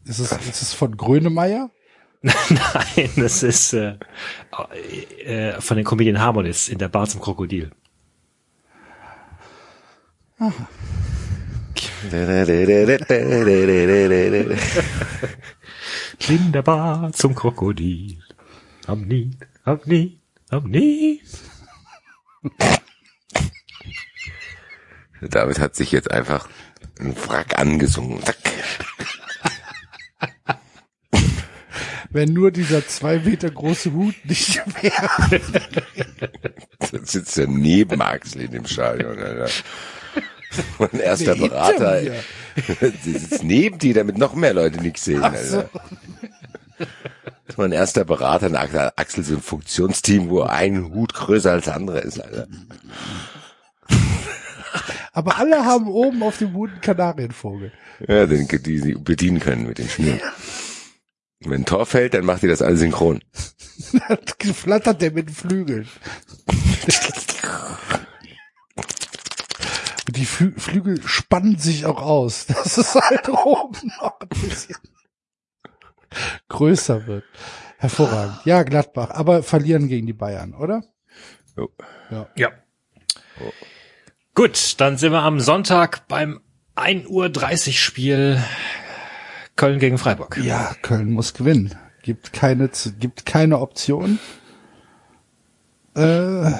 [0.05, 1.71] Ist es, ist es von Grönemeyer?
[2.23, 3.97] Nein, das ist äh,
[5.25, 7.73] äh, von den Comedian Harmonists in der Bar zum Krokodil.
[16.29, 18.19] In der Bar zum Krokodil.
[18.87, 19.31] Am nie,
[19.65, 20.21] am nie,
[20.51, 21.23] am nie.
[25.31, 26.49] David hat sich jetzt einfach
[27.01, 28.23] ein Wrack angesungen.
[28.25, 28.37] Zack.
[32.11, 35.41] Wenn nur dieser zwei Meter große Hut nicht wäre.
[36.91, 39.19] Dann sitzt er neben Axel in dem Stadion.
[39.19, 39.49] Alter.
[40.79, 42.03] Mein erster Nee, Berater.
[43.03, 45.21] Sie sitzt neben dir, damit noch mehr Leute nichts sehen.
[45.21, 45.25] So.
[45.25, 45.71] Alter.
[46.79, 46.89] Das
[47.49, 48.53] ist mein erster Berater.
[48.61, 52.21] Axel, Axel so ein Funktionsteam, wo ein Hut größer als der andere ist.
[52.21, 52.47] Alter.
[55.13, 57.73] Aber alle haben oben auf dem Hut einen Kanarienvogel.
[58.09, 60.21] Ja, den, die sie bedienen können mit den Schnüren.
[61.41, 63.21] Wenn ein Tor fällt, dann macht ihr das alle synchron.
[63.93, 65.89] Dann flattert der mit den Flügeln.
[70.07, 74.77] Und die Flü Flügel spannen sich auch aus, dass es halt oben noch ein bisschen
[76.49, 77.25] größer wird.
[77.79, 78.41] Hervorragend.
[78.45, 80.85] Ja, Gladbach, aber verlieren gegen die Bayern, oder?
[81.57, 81.71] Jo.
[82.37, 82.51] Ja.
[84.35, 86.41] Gut, dann sind wir am Sonntag beim
[86.77, 87.09] 1.30
[87.69, 88.43] Uhr Spiel
[89.57, 90.39] Köln gegen Freiburg.
[90.43, 91.75] Ja, Köln muss gewinnen.
[92.03, 94.19] Gibt keine, gibt keine Option.
[95.95, 96.51] Äh,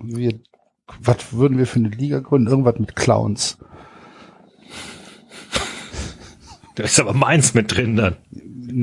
[0.00, 0.38] wir,
[1.00, 2.48] was würden wir für eine Liga gründen?
[2.48, 3.58] Irgendwas mit Clowns.
[6.76, 8.16] Da ist aber Mainz mit drin dann.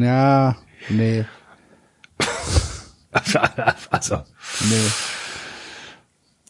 [0.04, 0.58] Ja,
[0.90, 1.26] nee,
[3.90, 4.24] Also,
[4.70, 5.19] nee.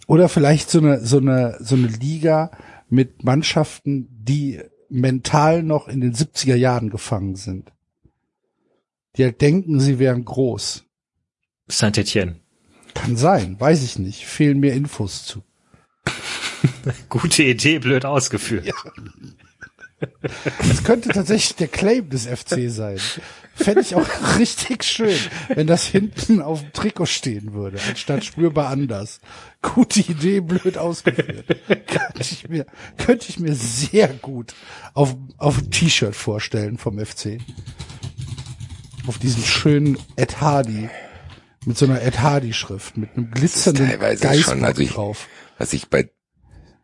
[0.09, 2.49] Oder vielleicht so eine, so eine, so eine Liga
[2.89, 7.71] mit Mannschaften, die mental noch in den 70er Jahren gefangen sind.
[9.15, 10.83] Die halt denken, sie wären groß.
[11.67, 12.39] Saint-Etienne.
[12.95, 14.25] Kann sein, weiß ich nicht.
[14.25, 15.43] Fehlen mir Infos zu.
[17.09, 18.65] Gute Idee, blöd ausgeführt.
[20.67, 22.99] Das könnte tatsächlich der Claim des FC sein.
[23.55, 24.07] Fände ich auch
[24.39, 25.17] richtig schön,
[25.49, 29.19] wenn das hinten auf dem Trikot stehen würde, anstatt spürbar anders.
[29.61, 31.45] Gute Idee, blöd ausgeführt.
[31.67, 32.65] könnte ich mir,
[32.97, 34.53] könnte ich mir sehr gut
[34.93, 37.39] auf, auf ein T-Shirt vorstellen vom FC.
[39.07, 40.89] Auf diesen schönen Ed Hardy.
[41.65, 45.27] Mit so einer Ed Hardy Schrift, mit einem glitzernden Geist also drauf.
[45.57, 46.09] Was ich bei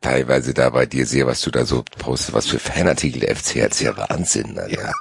[0.06, 3.62] teilweise da bei dir sehe, was du da so postest, was für Fanartikel der FC
[3.64, 4.82] hat, ist ja Wahnsinn, Alter.
[4.82, 4.94] Ja.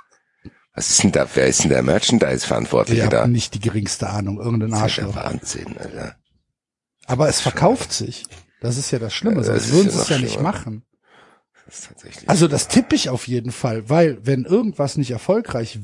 [0.74, 3.20] Was ist denn da, wer ist denn der Merchandise-Verantwortliche Ich da?
[3.22, 5.16] habe nicht die geringste Ahnung, irgendein Das ist ja Arschloch.
[5.22, 6.16] Wahnsinn, Alter.
[7.06, 8.24] Aber es verkauft sich.
[8.60, 10.84] Das ist ja das Schlimme, Ja, das sonst würden ja sie es ja nicht machen.
[11.66, 11.88] Das.
[12.26, 15.78] Also das tippe ich auf jeden Fall, weil wenn irgendwas nicht erfolgreich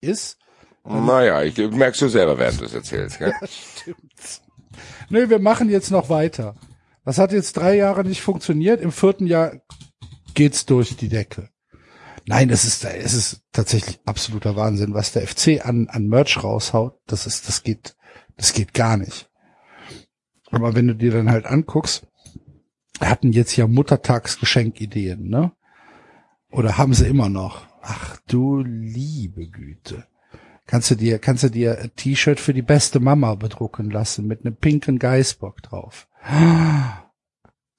[0.00, 0.38] ist,
[0.84, 3.34] naja, ich merkst du selber, während du es erzählst, gell?
[3.42, 4.40] stimmt's.
[5.10, 6.54] Nee, wir machen jetzt noch weiter.
[7.08, 8.82] Das hat jetzt drei Jahre nicht funktioniert.
[8.82, 9.62] Im vierten Jahr
[10.34, 11.48] geht's durch die Decke.
[12.26, 17.00] Nein, es ist, es ist tatsächlich absoluter Wahnsinn, was der FC an, an Merch raushaut.
[17.06, 17.96] Das ist, das geht,
[18.36, 19.30] das geht gar nicht.
[20.50, 22.06] Aber wenn du dir dann halt anguckst,
[23.00, 25.52] hatten jetzt ja Muttertagsgeschenkideen, ne?
[26.50, 27.66] Oder haben sie immer noch?
[27.80, 30.06] Ach du liebe Güte.
[30.66, 34.44] Kannst du dir, kannst du dir ein T-Shirt für die beste Mama bedrucken lassen mit
[34.44, 36.06] einem pinken Geißbock drauf.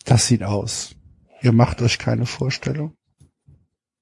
[0.05, 0.95] Das sieht aus.
[1.41, 2.95] Ihr macht euch keine Vorstellung.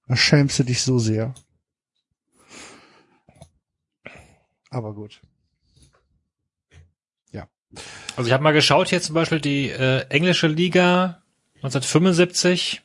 [0.08, 1.34] Da schämst du dich so sehr.
[4.70, 5.22] Aber gut.
[8.18, 11.22] Also ich habe mal geschaut hier zum Beispiel die äh, englische Liga
[11.58, 12.82] 1975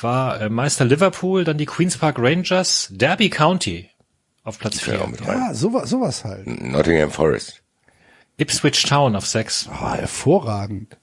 [0.00, 3.90] war äh, Meister Liverpool, dann die Queens Park Rangers, Derby County
[4.44, 5.38] auf Platz Ich will auch 4, mit rein.
[5.38, 6.46] Ja, sowas, sowas halt.
[6.46, 7.63] Nottingham Forest.
[8.36, 9.68] Ipswich Town auf 6.
[9.68, 10.98] Ah, hervorragend.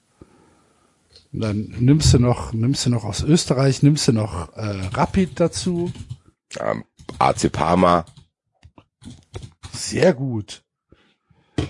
[1.32, 5.40] Und dann nimmst du noch, nimmst du noch aus Österreich, nimmst du noch äh, Rapid
[5.40, 5.90] dazu.
[6.60, 6.84] Ähm,
[7.18, 8.04] AC Parma.
[9.72, 10.62] Sehr gut.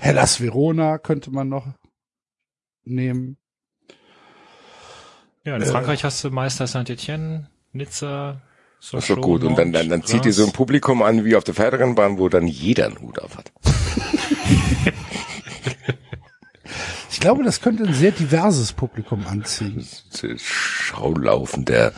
[0.01, 1.67] Hellas Verona könnte man noch
[2.85, 3.37] nehmen.
[5.45, 8.43] Ja, in Frankreich hast du Meister Saint-Etienne, Nizza,
[8.81, 9.45] Das ist doch gut.
[9.45, 12.29] Und dann, dann, dann zieht ihr so ein Publikum an wie auf der Pferderennbahn, wo
[12.29, 13.53] dann jeder einen Hut auf hat.
[17.11, 19.87] Ich glaube, das könnte ein sehr diverses Publikum anziehen.
[20.11, 21.93] Das Schaulaufen der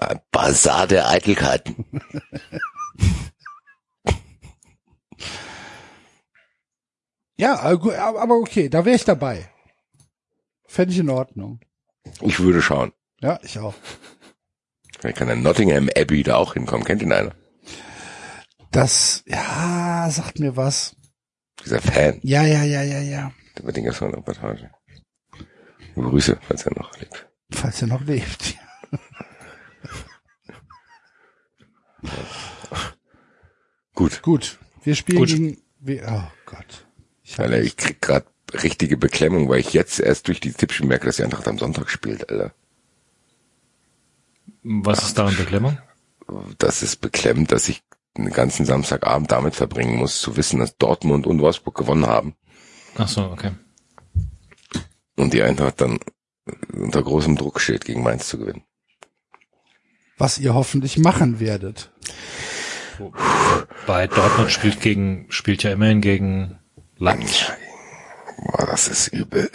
[0.00, 1.86] äh, Bazar der Eitelkeiten.
[7.38, 9.50] Ja, aber aber okay, da wäre ich dabei.
[10.66, 11.60] Fände ich in Ordnung.
[12.22, 12.92] Ich würde schauen.
[13.20, 13.74] Ja, ich auch.
[14.98, 16.84] Vielleicht kann der Nottingham Abbey da auch hinkommen.
[16.84, 17.34] Kennt ihn einer?
[18.70, 20.96] Das, ja, sagt mir was.
[21.66, 22.20] Dieser Fan.
[22.22, 23.32] Ja, ja, ja, ja, ja.
[23.58, 24.70] Der wird den gestern eine Reportage.
[25.96, 27.26] Grüße, falls er noch lebt.
[27.50, 28.56] Falls er noch lebt.
[33.94, 34.22] Gut.
[34.22, 35.28] Gut, wir spielen Gut.
[35.28, 36.86] gegen, wir, oh Gott.
[37.24, 41.06] Ich Alter, ich krieg grad richtige Beklemmung, weil ich jetzt erst durch die Tippspiel merke,
[41.06, 42.54] dass die Eintracht am Sonntag spielt, Alter.
[44.62, 45.78] Was ist da in Beklemmung?
[46.58, 47.82] Das ist beklemmt, dass ich
[48.24, 52.34] den ganzen Samstagabend damit verbringen muss, zu wissen, dass Dortmund und Wolfsburg gewonnen haben
[52.96, 53.52] Ach so, okay.
[55.16, 55.98] und die Eintracht dann
[56.72, 58.62] unter großem Druck steht, gegen Mainz zu gewinnen.
[60.18, 61.90] was ihr hoffentlich machen werdet.
[63.86, 66.58] Bei Dortmund spielt gegen, spielt ja immerhin gegen
[66.96, 67.50] Leipzig.
[68.38, 69.50] Boah, das ist übel.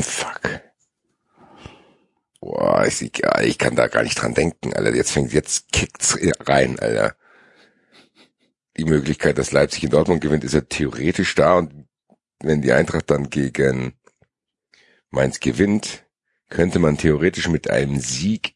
[0.00, 0.40] Fuck.
[2.40, 3.02] Boah, ich,
[3.42, 4.94] ich kann da gar nicht dran denken, Alter.
[4.94, 7.14] Jetzt fängt, jetzt kickt's rein, Alter.
[8.76, 11.88] Die Möglichkeit, dass Leipzig in Dortmund gewinnt, ist ja theoretisch da und
[12.40, 13.94] wenn die Eintracht dann gegen
[15.10, 16.04] Mainz gewinnt,
[16.48, 18.54] könnte man theoretisch mit einem Sieg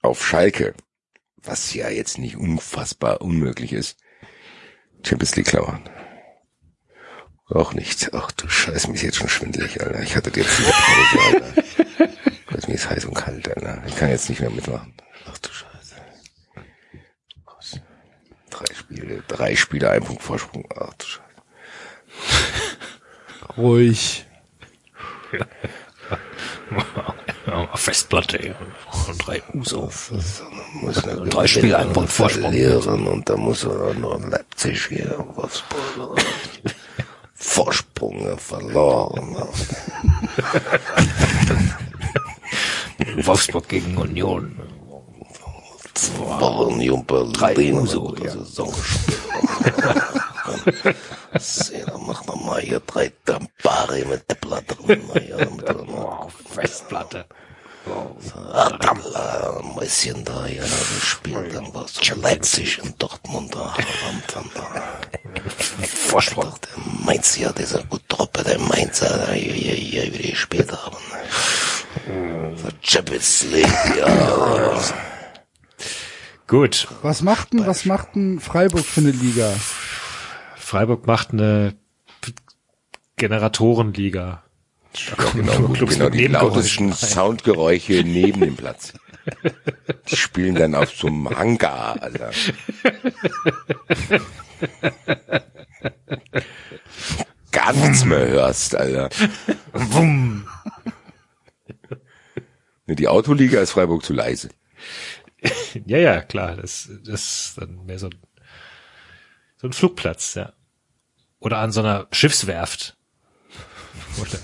[0.00, 0.74] auf Schalke,
[1.36, 3.98] was ja jetzt nicht unfassbar unmöglich ist,
[5.04, 5.88] Champions League klammern.
[7.48, 8.12] Auch nicht.
[8.12, 10.02] Ach du Scheiße, mir ist jetzt schon schwindelig, Alter.
[10.02, 12.68] Ich hatte jetzt Pause, Alter.
[12.68, 13.82] Mir ist heiß und kalt, Alter.
[13.86, 14.94] Ich kann jetzt nicht mehr mitmachen.
[15.26, 15.94] Ach du Scheiße.
[17.44, 17.82] Gott.
[18.58, 20.64] Drei Spiele, drei Spiele, ein Punkt Vorsprung.
[20.74, 21.20] Ach du Scheiße.
[23.56, 24.26] Ruhig.
[27.74, 28.54] Festplatte.
[29.08, 29.90] Und drei Uso.
[30.80, 32.44] Muss er Drei Spiele, ein Punkt Vorsprung.
[32.44, 36.18] verlieren und da muss er noch Leipzig hier, Wolfsburg.
[37.34, 39.36] Vorsprung verloren.
[43.16, 44.58] Wolfsburg gegen Union.
[46.80, 48.30] Jumper Drei Uso, ja.
[48.30, 48.72] Saison
[51.38, 55.02] Seh, dann machen wir mal hier drei Dampari mit der Platte drin.
[55.06, 57.24] Noch- Wow, Festplatte.
[58.18, 61.94] Verdammt, ein bisschen da, ja, wir spielen dann was.
[62.16, 63.74] Leipzig und Dortmund, da,
[64.08, 64.82] verdammt, da.
[65.86, 66.52] Vorsprung.
[66.62, 70.96] Der Mainz, ja, dieser gute Truppe, der Mainzer, ja, ja, ja, wie die gespielt haben.
[72.56, 74.80] So Champions League, ja.
[76.46, 76.86] Gut.
[77.02, 79.52] Was macht denn, was macht denn Freiburg für eine Liga?
[80.56, 81.74] Freiburg macht eine
[83.16, 84.42] Generatorenliga.
[84.94, 86.92] Ja, genau, Clubs genau mit die lautesten.
[86.92, 88.92] Soundgeräusche neben dem Platz.
[90.08, 92.30] Die spielen dann auf so einem Hangar, Alter.
[97.50, 99.10] Gar nichts mehr hörst, Alter.
[99.72, 100.46] Wumm.
[102.86, 104.48] Die Autoliga ist Freiburg zu leise.
[105.86, 106.56] Ja, ja, klar.
[106.56, 108.14] Das, das ist dann mehr so ein,
[109.56, 110.52] so ein Flugplatz, ja.
[111.38, 112.96] Oder an so einer Schiffswerft.
[114.20, 114.38] Oder,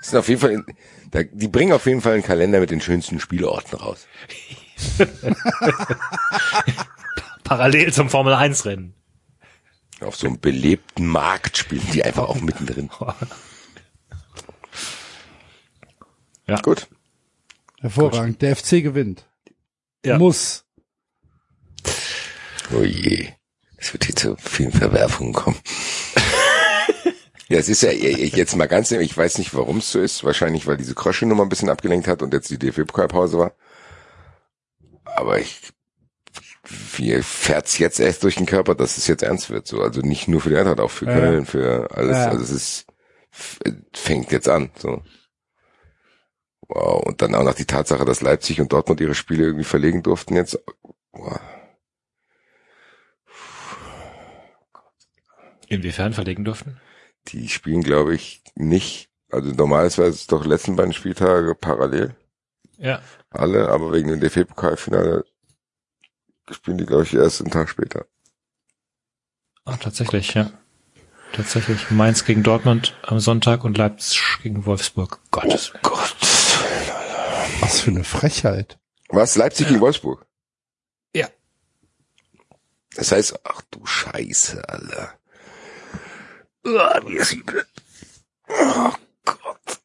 [0.00, 0.66] Das sind auf jeden Fall, in,
[1.10, 4.06] da, die bringen auf jeden Fall einen Kalender mit den schönsten Spielorten raus.
[7.44, 8.94] parallel zum Formel 1 Rennen.
[10.00, 12.90] Auf so einem belebten Markt spielen die einfach auch mittendrin.
[16.48, 16.58] Ja.
[16.62, 16.88] Gut.
[17.80, 18.42] Hervorragend.
[18.42, 19.26] Der FC gewinnt.
[20.04, 20.18] Ja.
[20.18, 20.64] Muss.
[22.74, 23.28] Oh je.
[23.76, 25.58] Es wird hier zu vielen Verwerfungen kommen.
[27.48, 30.24] ja, es ist ja jetzt mal ganz, ich weiß nicht, warum es so ist.
[30.24, 33.52] Wahrscheinlich, weil diese Krosche-Nummer ein bisschen abgelenkt hat und jetzt die DFB-Pokalpause war.
[35.04, 35.60] Aber ich,
[36.96, 39.80] wie fährt's jetzt erst durch den Körper, dass es jetzt ernst wird, so.
[39.80, 41.14] Also nicht nur für die Eintracht, auch für Ja.
[41.14, 42.16] Köln, für alles.
[42.16, 42.28] Ja.
[42.30, 42.86] Also es ist,
[43.94, 45.02] fängt jetzt an, so.
[46.68, 47.02] Wow.
[47.04, 50.36] Und dann auch noch die Tatsache, dass Leipzig und Dortmund ihre Spiele irgendwie verlegen durften
[50.36, 50.58] jetzt.
[51.12, 51.40] Wow.
[55.68, 56.80] Inwiefern verlegen durften?
[57.28, 59.10] Die spielen, glaube ich, nicht.
[59.30, 62.14] Also normalerweise ist es doch letzten beiden Spieltage parallel.
[62.78, 63.02] Ja.
[63.30, 65.24] Alle, aber wegen dem DFB-Pokalfinale
[66.50, 68.06] spielen die, glaube ich, erst einen Tag später.
[69.64, 70.50] Ah, tatsächlich, ja.
[71.32, 75.20] Tatsächlich Mainz gegen Dortmund am Sonntag und Leipzig gegen Wolfsburg.
[75.30, 75.82] Gottes Willen.
[75.82, 76.37] Gott.
[77.60, 78.78] Was für eine Frechheit.
[79.08, 79.36] Was?
[79.36, 80.26] Leipzig gegen Wolfsburg?
[81.14, 81.28] Ja.
[82.94, 85.14] Das heißt, ach du Scheiße, Alter.
[86.64, 87.64] Uah, mir ist übel.
[88.48, 88.92] Oh
[89.24, 89.80] Gott.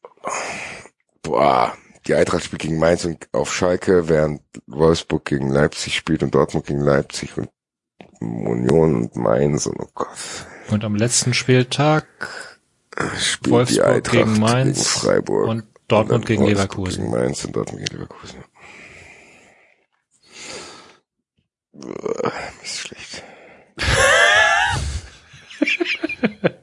[1.22, 1.76] Boah.
[2.06, 6.66] Die Eintracht spielt gegen Mainz und auf Schalke, während Wolfsburg gegen Leipzig spielt und Dortmund
[6.66, 7.48] gegen Leipzig und
[8.20, 10.08] Union und Mainz und oh Gott.
[10.70, 12.06] Und am letzten Spieltag
[13.18, 17.02] Spielt Wolfsburg gegen Mainz gegen Freiburg und Dortmund gegen Wolfsburg Leverkusen.
[17.04, 18.38] Gegen Mainz und Dortmund gegen Leverkusen.
[21.72, 22.32] Uah,
[22.62, 23.22] Ist schlecht.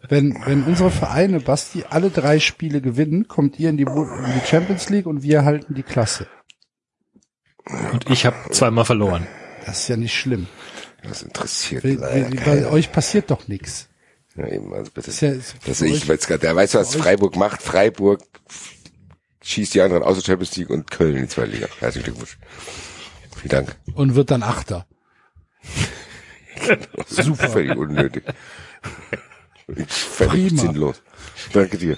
[0.09, 4.45] Wenn, wenn unsere Vereine, Basti, alle drei Spiele gewinnen, kommt ihr in die, in die
[4.47, 6.27] Champions League und wir halten die Klasse.
[7.93, 9.25] Und ich habe zweimal verloren.
[9.65, 10.47] Das ist ja nicht schlimm.
[11.03, 12.71] Das interessiert Weil, leider keiner.
[12.71, 13.87] euch passiert doch nichts.
[14.35, 15.09] Ja, eben, also bitte.
[15.09, 17.61] Ist ja, ist Das für ich weiß gerade, der weiß, was Freiburg macht.
[17.61, 18.21] Freiburg
[19.43, 21.67] schießt die anderen aus der Champions League und Köln in die zweite Liga.
[21.79, 22.37] Herzlichen Glückwunsch.
[23.37, 23.75] Vielen Dank.
[23.95, 24.85] und wird dann Achter.
[27.07, 27.49] Super.
[27.49, 28.23] Völlig unnötig.
[29.87, 30.61] Völlig Prima.
[30.61, 31.01] sinnlos.
[31.53, 31.97] Danke dir.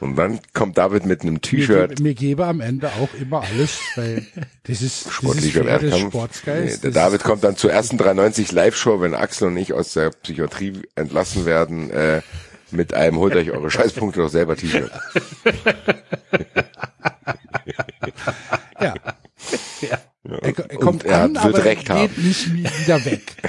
[0.00, 1.96] Und dann kommt David mit einem Mir, T-Shirt.
[1.96, 4.26] ge- mir gebe am Ende auch immer alles, weil
[4.62, 5.98] das ist, ist Wettkampf.
[6.08, 6.84] Sportsgeist.
[6.84, 10.08] Nee, der David kommt dann zur ersten 93 Live-Show, wenn Axel und ich aus der
[10.10, 12.22] Psychiatrie entlassen werden, äh,
[12.72, 14.90] mit einem holt euch eure Scheißpunkte doch selber T-Shirt.
[18.80, 18.94] Ja.
[19.82, 20.00] Er,
[20.42, 22.12] er kommt er an, wird aber recht geht haben.
[22.16, 23.36] nicht wie- wieder weg.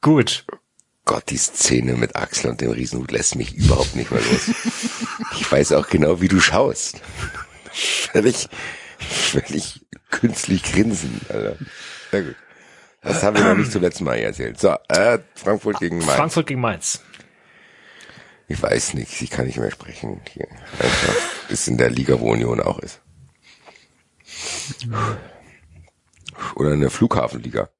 [0.00, 0.44] Gut.
[1.04, 4.50] Gott, die Szene mit Axel und dem Riesenhut lässt mich überhaupt nicht mehr los.
[5.40, 7.00] Ich weiß auch genau, wie du schaust.
[7.72, 8.48] Völlig,
[8.98, 11.56] völlig künstlich grinsen, Alter.
[12.10, 12.36] Sehr gut.
[13.02, 14.60] Das haben wir noch nicht zum letzten Mal hier erzählt.
[14.60, 16.12] So, äh, Frankfurt gegen Mainz.
[16.12, 17.02] Frankfurt gegen Mainz.
[18.48, 20.20] Ich weiß nicht, ich kann nicht mehr sprechen.
[20.32, 20.48] Hier.
[20.78, 21.14] Einfach
[21.50, 23.00] ist in der Liga, wo Union auch ist.
[26.56, 27.70] Oder in der Flughafenliga.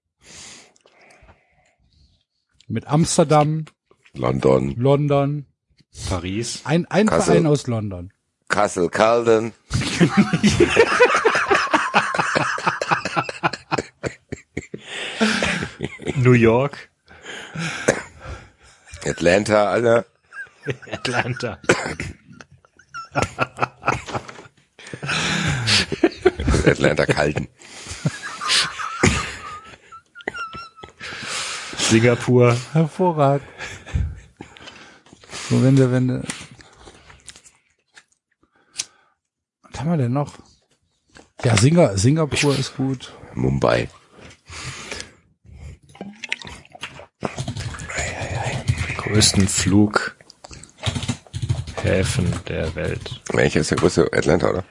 [2.68, 3.64] Mit Amsterdam,
[4.14, 5.46] London, London,
[6.08, 6.60] Paris.
[6.64, 7.32] ein, ein Kassel.
[7.32, 8.12] Verein aus London.
[8.48, 8.90] Kassel,
[16.16, 16.90] New York.
[19.04, 20.06] Atlanta, Alter.
[20.90, 21.60] Atlanta.
[26.66, 27.48] Atlanta Calden.
[31.76, 32.56] Singapur.
[32.72, 33.46] Hervorragend.
[35.48, 36.22] So, wenn du, wenn
[39.62, 40.34] was haben wir denn noch?
[41.42, 43.12] Ja, Singa, Singapur ist gut.
[43.34, 43.88] Mumbai.
[49.12, 50.12] Größten Flughäfen
[52.48, 53.20] der Welt.
[53.32, 54.08] Welcher ist der größte?
[54.12, 54.64] Atlanta, oder?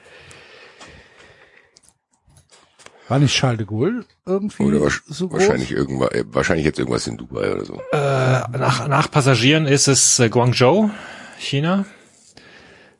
[3.08, 5.40] War nicht Charles de Gaulle irgendwie Oder wasch- so groß?
[5.40, 7.74] wahrscheinlich irgendwas, äh, wahrscheinlich jetzt irgendwas in Dubai oder so.
[7.92, 7.98] Äh,
[8.56, 10.90] nach, nach Passagieren ist es äh, Guangzhou,
[11.38, 11.84] China,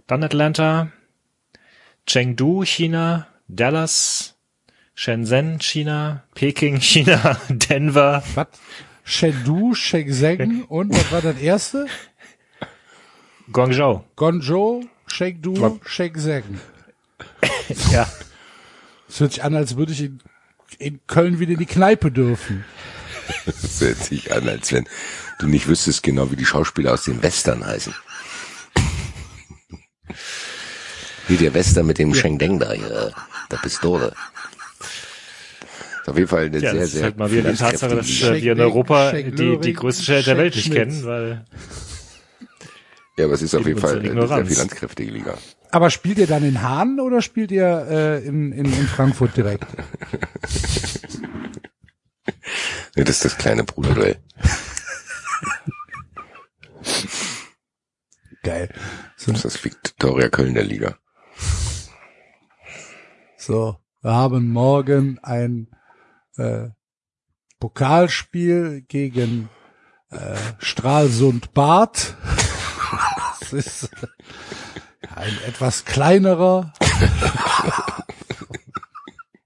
[0.09, 0.89] dann Atlanta,
[2.07, 4.35] Chengdu, China, Dallas,
[4.95, 8.49] Shenzhen, China, Peking, China, Denver, Was?
[9.05, 11.87] Chengdu, Shenzhen und was war das erste?
[13.53, 14.05] Guangzhou.
[14.17, 16.61] Guangzhou, Chengdu, Shenzhen.
[17.91, 18.11] Ja.
[19.09, 20.21] Es hört sich an, als würde ich in,
[20.79, 22.65] in Köln wieder in die Kneipe dürfen.
[23.47, 24.87] Das hört sich an, als wenn
[25.39, 27.95] du nicht wüsstest genau, wie die Schauspieler aus den Western heißen.
[31.29, 33.13] Wie der Western mit dem Sheng Deng da, hier,
[33.51, 34.15] der Pistole.
[36.11, 38.07] Auf jeden Fall eine Ja, sehr, das ist sehr halt mal wieder die Tatsache, dass
[38.07, 41.05] äh, wir in Schenk- Europa Schenk die, die größten Städte der Welt nicht Schenk kennen,
[41.05, 41.45] weil
[43.17, 45.39] Ja, aber es ist auf jeden Fall in eine sehr finanzkräftige Liga.
[45.71, 49.67] Aber spielt ihr dann in Hahn oder spielt ihr äh, in, in, in Frankfurt direkt?
[52.97, 54.17] Das ist das kleine Bruderduell.
[58.43, 58.69] Geil.
[59.17, 60.97] So, Das ist das Victoria Köln der Liga.
[63.37, 65.69] so, wir haben morgen ein
[66.41, 66.71] äh,
[67.59, 69.49] Pokalspiel gegen
[70.11, 72.17] äh, Stralsund Bad.
[73.41, 73.91] Das ist
[75.15, 76.73] ein etwas kleinerer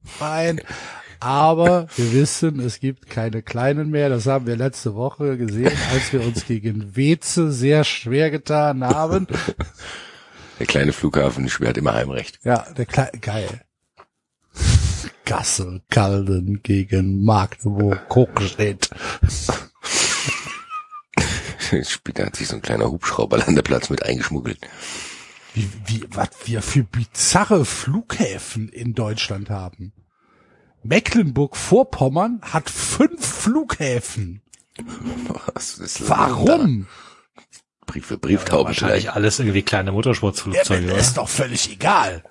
[0.05, 0.61] Verein.
[1.21, 4.11] Aber wir wissen, es gibt keine kleinen mehr.
[4.11, 9.27] Das haben wir letzte Woche gesehen, als wir uns gegen Weze sehr schwer getan haben.
[10.59, 12.41] Der kleine Flughafen hat immer Heimrecht.
[12.45, 13.65] Ja, der Kle geil.
[15.25, 18.91] Gassel Calden gegen Magdeburg Hochstedt.
[21.89, 24.59] Später hat sich so ein kleiner Hubschrauberlandeplatz mit eingeschmuggelt.
[25.55, 29.93] Wie, wie, was wir für bizarre Flughäfen in Deutschland haben.
[30.83, 34.43] Mecklenburg-Vorpommern hat fünf Flughäfen.
[35.55, 36.87] Was ist Warum?
[37.87, 39.17] Brief für Brieftauben wahrscheinlich vielleicht.
[39.17, 40.99] alles irgendwie kleine Ja, Motorsportflugzeuge, oder?
[40.99, 42.25] ist doch völlig egal.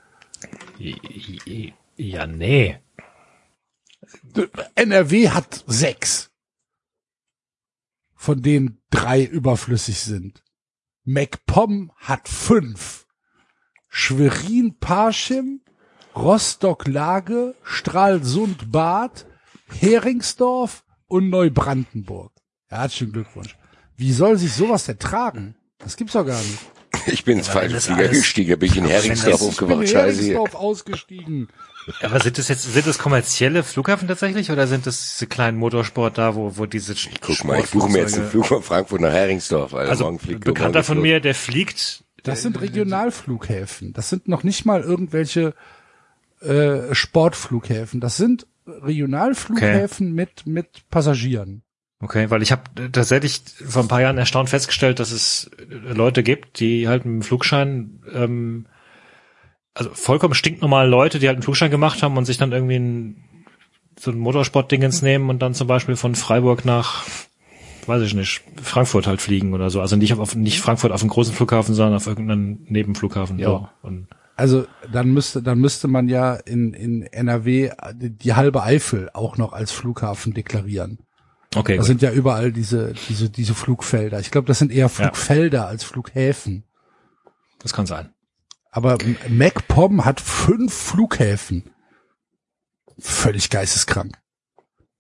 [1.96, 2.78] Ja, nee.
[4.76, 6.32] NRW hat sechs.
[8.16, 10.44] Von denen drei überflüssig sind.
[11.04, 13.06] MacPom hat fünf.
[13.90, 15.62] Schwerin Parchim,
[16.16, 19.26] Rostock Lage, Stralsund Bad,
[19.80, 22.32] Heringsdorf und Neubrandenburg.
[22.68, 23.56] Herzlichen Glückwunsch.
[23.96, 25.56] Wie soll sich sowas ertragen?
[25.78, 26.60] Das gibt's doch gar nicht.
[27.08, 29.90] Ich bin ins falsche Flieger gestiegen, bin ich in Heringsdorf das- Ich bin aufgewacht.
[29.92, 29.98] in.
[29.98, 31.48] Heringsdorf ausgestiegen.
[32.02, 36.18] Aber sind das jetzt, sind das kommerzielle Flughafen tatsächlich oder sind das diese kleinen Motorsport
[36.18, 39.12] da, wo, wo diese Guck mal, ich buche mir jetzt einen Flug von Frankfurt nach
[39.12, 39.74] Heringsdorf.
[39.74, 39.92] Alter.
[39.92, 43.94] Also, morgen fliegt ein Bekannter morgen von mir, der fliegt, Das sind Regionalflughäfen.
[43.94, 45.54] Das sind noch nicht mal irgendwelche
[46.42, 48.00] äh, Sportflughäfen.
[48.00, 51.64] Das sind Regionalflughäfen mit mit Passagieren.
[52.00, 56.60] okay, weil ich habe tatsächlich vor ein paar Jahren erstaunt festgestellt, dass es Leute gibt,
[56.60, 58.66] die halt mit dem Flugschein, ähm,
[59.74, 63.24] also vollkommen stinknormale Leute, die halt einen Flugschein gemacht haben und sich dann irgendwie ein,
[64.00, 67.04] so ein Motorsportdingens nehmen und dann zum Beispiel von Freiburg nach
[67.88, 69.82] weiß ich nicht, Frankfurt halt fliegen oder so.
[69.82, 73.40] Also nicht auf nicht Frankfurt auf einem großen Flughafen, sondern auf irgendeinen Nebenflughafen.
[73.40, 73.48] Ja.
[73.48, 73.70] So.
[73.82, 79.38] Und Also dann müsste dann müsste man ja in in NRW die, halbe Eifel auch
[79.38, 81.00] noch als Flughafen deklarieren.
[81.56, 81.88] okay, Da gut.
[81.88, 84.20] sind ja überall diese diese diese Flugfelder.
[84.22, 86.64] Ich glaube, das sind eher Flugfelder als Flughäfen.
[87.60, 88.13] das kann sein.
[88.76, 88.98] Aber
[89.30, 91.70] MacPom hat fünf Flughäfen.
[92.98, 94.18] Völlig geisteskrank.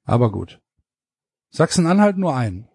[0.06, 0.61] Aber gut.
[1.50, 2.68] Sachsen-Anhalt nur einen.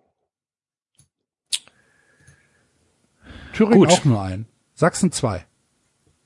[3.52, 3.90] Thüringen Gut.
[3.90, 4.46] auch nur einen.
[4.74, 5.46] Sachsen zwei.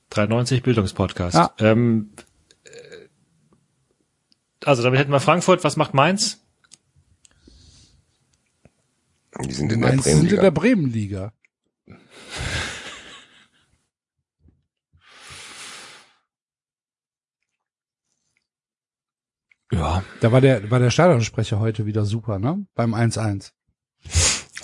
[0.09, 1.35] 93 Bildungspodcast.
[1.35, 1.55] Ja.
[1.59, 2.15] Ähm,
[2.65, 3.09] äh,
[4.65, 5.65] also damit hätten wir Frankfurt.
[5.65, 6.41] Was macht Mainz?
[9.45, 10.43] Die sind in der Mainz sind in Bremenliga.
[10.43, 11.33] der Bremenliga.
[19.73, 20.05] Ja.
[20.21, 22.67] Da war der, war der Stadionsprecher heute wieder super, ne?
[22.75, 23.53] Beim 1-1.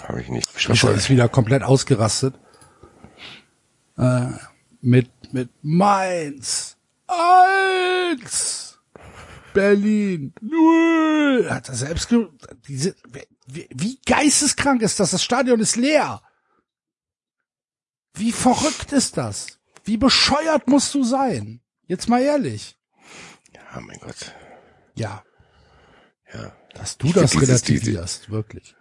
[0.03, 0.97] Habe ich nicht verfolgt.
[0.97, 2.35] ist wieder komplett ausgerastet.
[3.97, 4.27] Äh,
[4.81, 6.77] mit, mit Mainz.
[7.07, 8.79] Eins.
[9.55, 10.35] Berlin.
[10.41, 11.49] Null.
[11.51, 12.29] Hat er selbst ge
[12.69, 12.95] diese,
[13.47, 15.11] wie, wie geisteskrank ist das?
[15.11, 16.23] Das Stadion ist leer.
[18.15, 19.59] Wie verrückt ist das?
[19.85, 21.61] Wie bescheuert musst du sein?
[21.87, 22.77] Jetzt mal ehrlich.
[23.55, 24.35] Ja, mein Gott.
[24.99, 25.23] Ja,
[26.35, 26.53] Ja.
[26.75, 28.75] dass du Ich das relativierst, wirklich.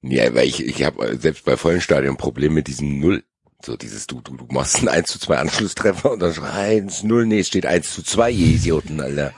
[0.00, 3.22] Ja, weil ich, ich habe selbst bei vollen Stadion ein Problem mit diesem Null.
[3.64, 7.02] So dieses, du, du, du machst einen 1 zu 2 Anschlusstreffer und dann schreibst 1
[7.04, 9.32] 0, nee, es steht 1 zu 2, ihr Idioten, Alter.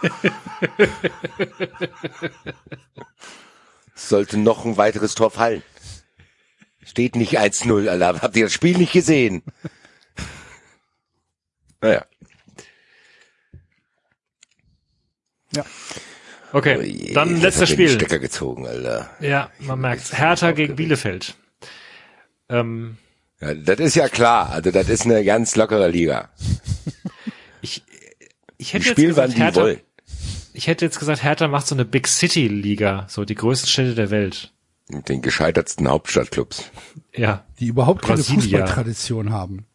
[3.95, 5.63] Sollte noch ein weiteres Tor fallen.
[6.83, 8.23] Steht nicht 1-0, Alter.
[8.23, 9.43] Habt ihr das Spiel nicht gesehen?
[11.81, 12.05] Naja.
[16.53, 17.89] Okay, Oje, dann letztes Spiel.
[17.89, 19.11] Stecker gezogen, Alter.
[19.21, 20.17] Ja, man merkt's.
[20.17, 21.35] Hertha gegen Bielefeld.
[22.49, 22.97] Ähm,
[23.41, 24.51] Ja, das ist ja klar.
[24.51, 26.31] Also das ist eine ganz lockere Liga.
[27.61, 27.83] ich,
[28.57, 29.81] ich hätte jetzt gesagt, die Hertha, wollen.
[30.53, 33.95] ich hätte jetzt gesagt, Hertha macht so eine Big City Liga, so die größten Städte
[33.97, 34.53] der Welt.
[34.89, 36.71] Mit den gescheitertsten Hauptstadtclubs.
[37.17, 38.43] Ja, Die überhaupt keine Brasilia.
[38.61, 39.67] Fußballtradition haben.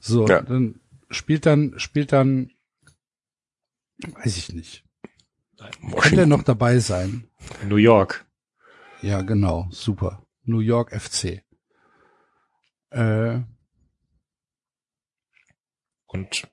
[0.00, 0.42] So, Ja.
[0.42, 2.50] dann spielt dann, spielt dann,
[4.06, 4.84] weiß ich nicht.
[5.58, 6.28] Kann der Washington.
[6.28, 7.28] noch dabei sein?
[7.66, 8.26] New York.
[9.02, 10.24] Ja, genau, super.
[10.44, 11.42] New York FC.
[12.90, 13.40] Äh,
[16.06, 16.48] Und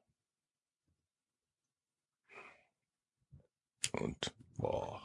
[3.94, 5.02] Und boah.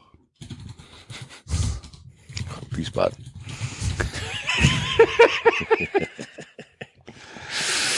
[2.72, 3.24] Wiesbaden.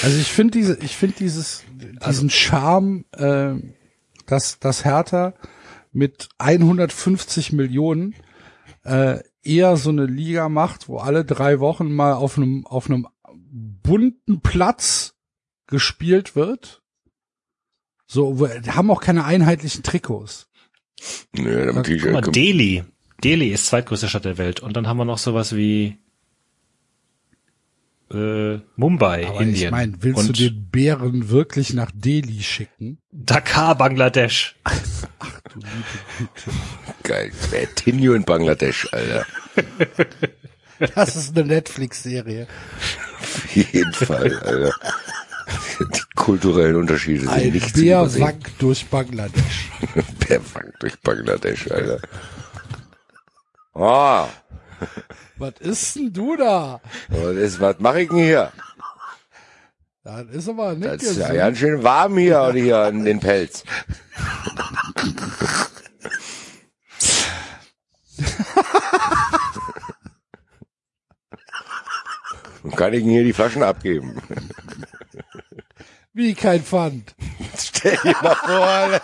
[0.03, 1.65] Also ich finde diese, ich finde dieses,
[2.07, 3.55] diesen Charme, äh,
[4.33, 5.35] dass dass Hertha
[5.93, 8.15] mit 150 Millionen
[8.83, 13.07] äh, eher so eine Liga macht, wo alle drei Wochen mal auf einem auf einem
[13.23, 15.15] bunten Platz
[15.67, 16.83] gespielt wird.
[18.07, 20.49] So, die haben auch keine einheitlichen Trikots.
[21.33, 22.85] Nö, damit die, guck mal, Delhi.
[23.25, 24.61] Delhi ist zweitgrößte Stadt der Welt.
[24.61, 25.99] Und dann haben wir noch sowas wie
[28.15, 29.65] äh, Mumbai, Aber Indien.
[29.67, 32.99] ich meine, willst und du den Bären wirklich nach Delhi schicken?
[33.11, 34.57] Dakar, Bangladesch.
[35.53, 35.85] Du liebe
[36.19, 36.57] Güte.
[37.03, 37.33] geil.
[37.51, 39.27] Wer Tinio in Bangladesch, Alter.
[40.95, 42.47] Das ist eine Netflix-Serie.
[43.21, 44.73] Auf jeden Fall, Alter.
[45.81, 48.23] Die kulturellen Unterschiede sind Ein nicht zu Bär übersehen.
[48.23, 49.71] wankt durch Bangladesch.
[50.29, 51.99] Bär wankt durch Bangladesch, Alter.
[53.75, 54.27] Oh,
[55.43, 56.81] Was ist denn du da?
[57.09, 58.53] was, ist, was mach ich denn hier?
[60.05, 63.19] Das ist aber nicht Das ist ja ganz schön warm hier, oder hier in den
[63.19, 63.65] Pelz.
[72.63, 74.23] Und kann ich Ihnen hier die Flaschen abgeben?
[76.13, 77.17] Wie kein Pfand.
[77.59, 79.01] Stell dir mal vor,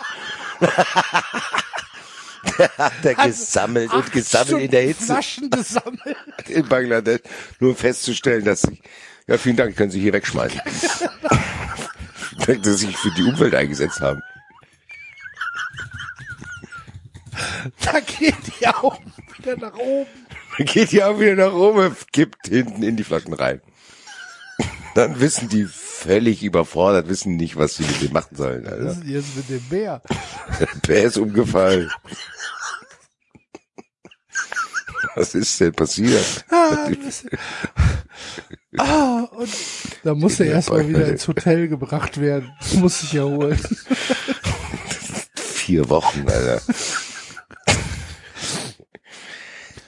[2.77, 6.17] Hat er gesammelt und gesammelt in der Hitze Flaschen gesammelt.
[6.47, 7.21] in Bangladesch,
[7.59, 8.81] nur um festzustellen, dass sie,
[9.27, 10.59] ja, vielen Dank, können Sie hier wegschmeißen.
[12.47, 14.21] Dass Sie sich für die Umwelt eingesetzt haben.
[17.81, 20.09] Da geht die Augen wieder nach oben.
[20.57, 23.61] Dann geht die auch wieder nach oben, kippt hinten in die Flaschen rein.
[24.95, 25.67] Dann wissen die
[25.99, 28.65] völlig überfordert, wissen nicht, was sie mit dem machen sollen.
[28.65, 28.91] Was Alter.
[28.91, 30.01] ist denn jetzt mit dem Bär?
[30.87, 31.91] Der ist umgefallen.
[35.15, 36.45] Was ist denn passiert?
[36.49, 36.87] Ah,
[38.77, 39.49] ah, und
[40.03, 42.51] da muss er erstmal wieder ins Hotel gebracht werden.
[42.75, 43.59] Muss sich erholen.
[45.35, 46.61] Vier Wochen, Alter.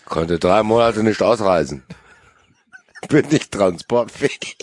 [0.06, 1.84] Konnte drei Monate nicht ausreisen.
[3.08, 4.58] Bin nicht transportfähig.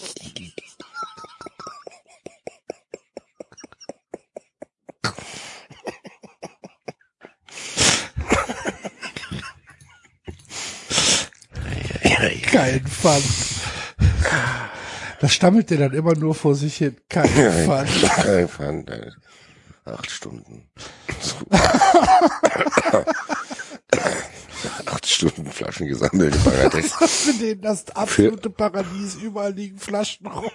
[12.51, 13.25] Kein Pfand.
[15.21, 16.97] Das stammelt der dann immer nur vor sich hin.
[17.09, 17.91] Kein Pfand.
[18.03, 19.13] Kein Pfand, Alter.
[19.85, 20.69] Acht Stunden.
[24.87, 26.93] Acht Stunden Flaschen gesammelt in Bangladesch.
[26.93, 29.15] Für den das absolute Paradies.
[29.17, 30.51] Überall liegen Flaschen rum.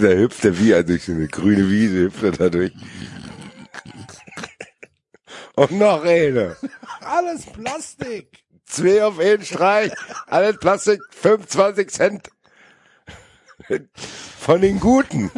[0.00, 2.72] Da hüpft er wie durch so eine grüne Wiese, hüpft er da durch.
[5.54, 6.56] Und noch eine.
[7.00, 8.42] Alles Plastik.
[8.64, 9.92] Zwei auf einen Streich.
[10.26, 12.30] Alles Plastik, 25 Cent.
[14.38, 15.30] Von den Guten.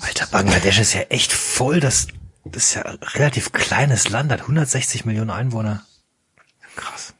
[0.00, 1.80] Alter, Bangladesch ist ja echt voll.
[1.80, 2.08] Das,
[2.44, 5.86] das ist ja ein relativ kleines Land, hat 160 Millionen Einwohner.
[6.74, 7.14] Krass.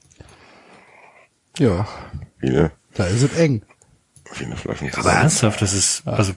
[1.59, 1.87] Ja,
[2.43, 3.65] Viele, da ist es eng.
[4.33, 4.91] viele Flaschen.
[4.95, 6.33] Aber ernsthaft, das ist, also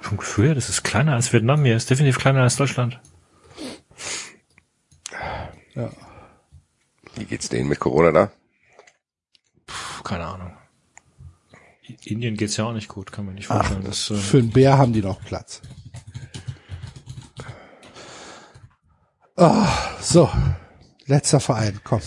[0.00, 3.00] vom Gefühl her, das ist kleiner als Vietnam hier, ist definitiv kleiner als Deutschland.
[5.74, 5.90] Ja.
[7.14, 8.30] Wie geht's denen mit Corona da?
[9.66, 10.52] Puh, keine Ahnung.
[11.88, 13.84] I- Indien geht's ja auch nicht gut, kann man nicht vorstellen.
[13.84, 15.60] das, äh, Für einen Bär haben die noch Platz.
[19.36, 19.68] Ah,
[20.00, 20.30] so,
[21.06, 22.00] letzter Verein, komm.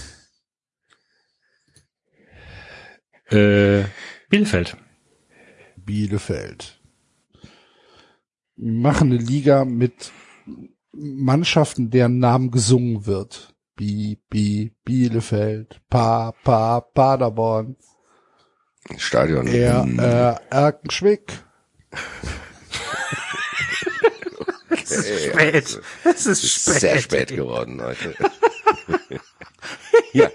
[3.31, 3.83] Äh,
[4.29, 4.77] Bielefeld.
[5.77, 6.79] Bielefeld.
[8.55, 10.11] Wir machen eine Liga mit
[10.91, 13.53] Mannschaften, deren Namen gesungen wird.
[13.75, 17.77] Bi, Bi, Bielefeld, Pa, Pa, Paderborn,
[18.97, 19.47] Stadion.
[19.47, 21.31] Er, Hm, äh, Erkenschwick.
[24.85, 25.81] spät.
[26.03, 28.15] Es ist Ist sehr spät geworden heute.
[30.13, 30.29] ja,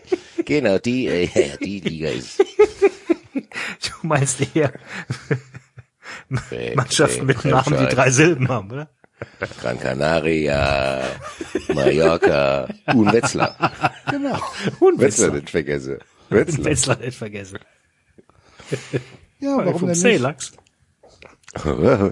[0.45, 2.39] genau, die, äh, ja, die Liga ist
[3.35, 4.73] Du meinst eher
[6.75, 8.89] Mannschaften mit Namen, die drei Silben haben, oder?
[9.61, 11.03] Gran Canaria,
[11.73, 13.73] Mallorca und Wetzlar.
[14.11, 14.39] Genau.
[14.81, 15.99] Und Wetzlar nicht vergessen.
[16.31, 16.65] Wetzlar.
[16.65, 17.59] Wetzlar nicht vergessen.
[19.41, 20.01] Ja, warum Vom denn nicht?
[20.01, 20.53] Seelachs.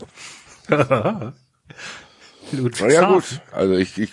[0.69, 1.33] Na
[2.53, 2.91] Ludwigshafen.
[2.93, 4.13] ja gut, also ich, ich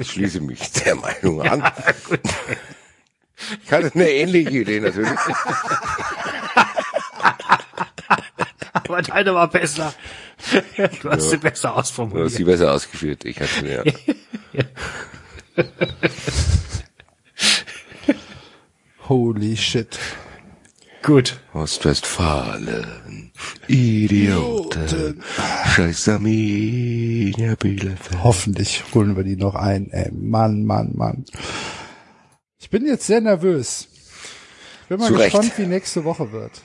[0.00, 1.62] schließe mich der Meinung an.
[3.64, 5.10] Ich hatte eine ähnliche Idee natürlich.
[8.72, 9.92] Aber deine war besser.
[11.02, 12.30] Du hast sie besser Du hast ausformuliert.
[12.30, 13.24] sie besser ausgeführt.
[13.24, 13.84] Ich hatte
[14.54, 14.62] ja.
[19.08, 19.98] Holy shit.
[21.02, 21.40] Gut.
[21.52, 23.32] Ostwestfalen,
[23.66, 25.20] Idioten,
[25.74, 28.22] Scheiß Arminia Bielefeld.
[28.22, 29.90] Hoffentlich holen wir die noch ein.
[29.90, 31.24] Ey, Mann, Mann, Mann.
[32.72, 33.86] Ich bin jetzt sehr nervös.
[34.84, 35.36] Ich bin mal Zu Recht.
[35.36, 36.62] gespannt, wie nächste Woche wird.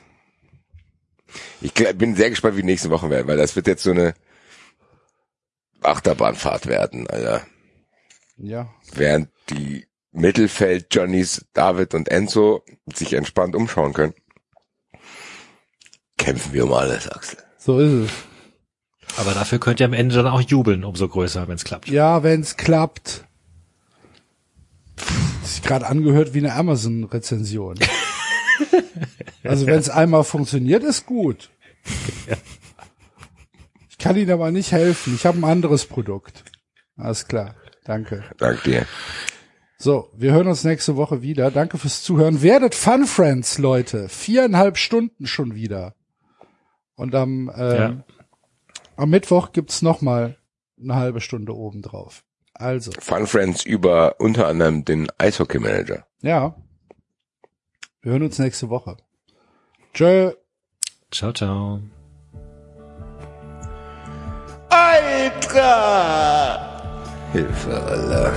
[1.60, 4.14] Ich bin sehr gespannt, wie die nächsten Wochen werden, weil das wird jetzt so eine
[5.82, 7.46] Achterbahnfahrt werden, Alter.
[8.38, 8.74] Ja.
[8.94, 14.14] Während die Mittelfeld-Johnnies, David und Enzo sich entspannt umschauen können,
[16.18, 17.40] kämpfen wir um alles, Axel.
[17.58, 18.12] So ist es.
[19.18, 21.90] Aber dafür könnt ihr am Ende dann auch jubeln, umso größer, wenn es klappt.
[21.90, 23.27] Ja, wenn's klappt.
[25.56, 27.80] Ist gerade angehört wie eine Amazon-Rezension.
[29.44, 31.50] also wenn's einmal funktioniert, ist gut.
[33.90, 35.16] Ich kann Ihnen aber nicht helfen.
[35.16, 36.44] Ich habe ein anderes Produkt.
[36.98, 37.56] Alles klar.
[37.86, 38.24] Danke.
[38.38, 38.86] Dank dir.
[39.78, 41.50] So, wir hören uns nächste Woche wieder.
[41.52, 42.42] Danke fürs Zuhören.
[42.42, 44.10] Werdet Fun Friends, Leute.
[44.10, 45.96] Viereinhalb Stunden schon wieder.
[46.96, 48.04] Und am, ähm, Ja.
[48.98, 50.38] am Mittwoch gibt's noch mal
[50.82, 52.24] eine halbe Stunde obendrauf.
[52.60, 56.06] Also, Fun Friends über unter anderem den Eishockey-Manager.
[56.22, 56.56] ja.
[58.02, 58.96] Wir hören uns nächste Woche.
[59.94, 60.32] Tschö.
[61.12, 61.80] Ciao, ciao.
[64.70, 66.82] Alter!
[67.34, 68.34] Hilfe, Alter.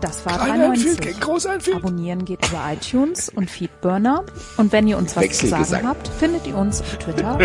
[0.00, 1.74] Das war 93.
[1.74, 4.24] Abonnieren geht über iTunes und Feedburner.
[4.56, 7.42] Und wenn ihr uns was zu sagen habt, findet ihr uns auf Twitter und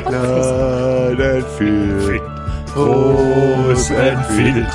[1.58, 2.47] Facebook.
[2.78, 4.68] Groß Enfield.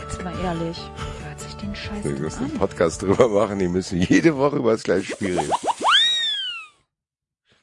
[0.00, 0.78] Jetzt mal ehrlich,
[1.26, 2.58] hört sich den Scheiß Wir müssen einen.
[2.58, 5.52] Podcast drüber machen, die müssen jede Woche über das gleiche Spiel reden.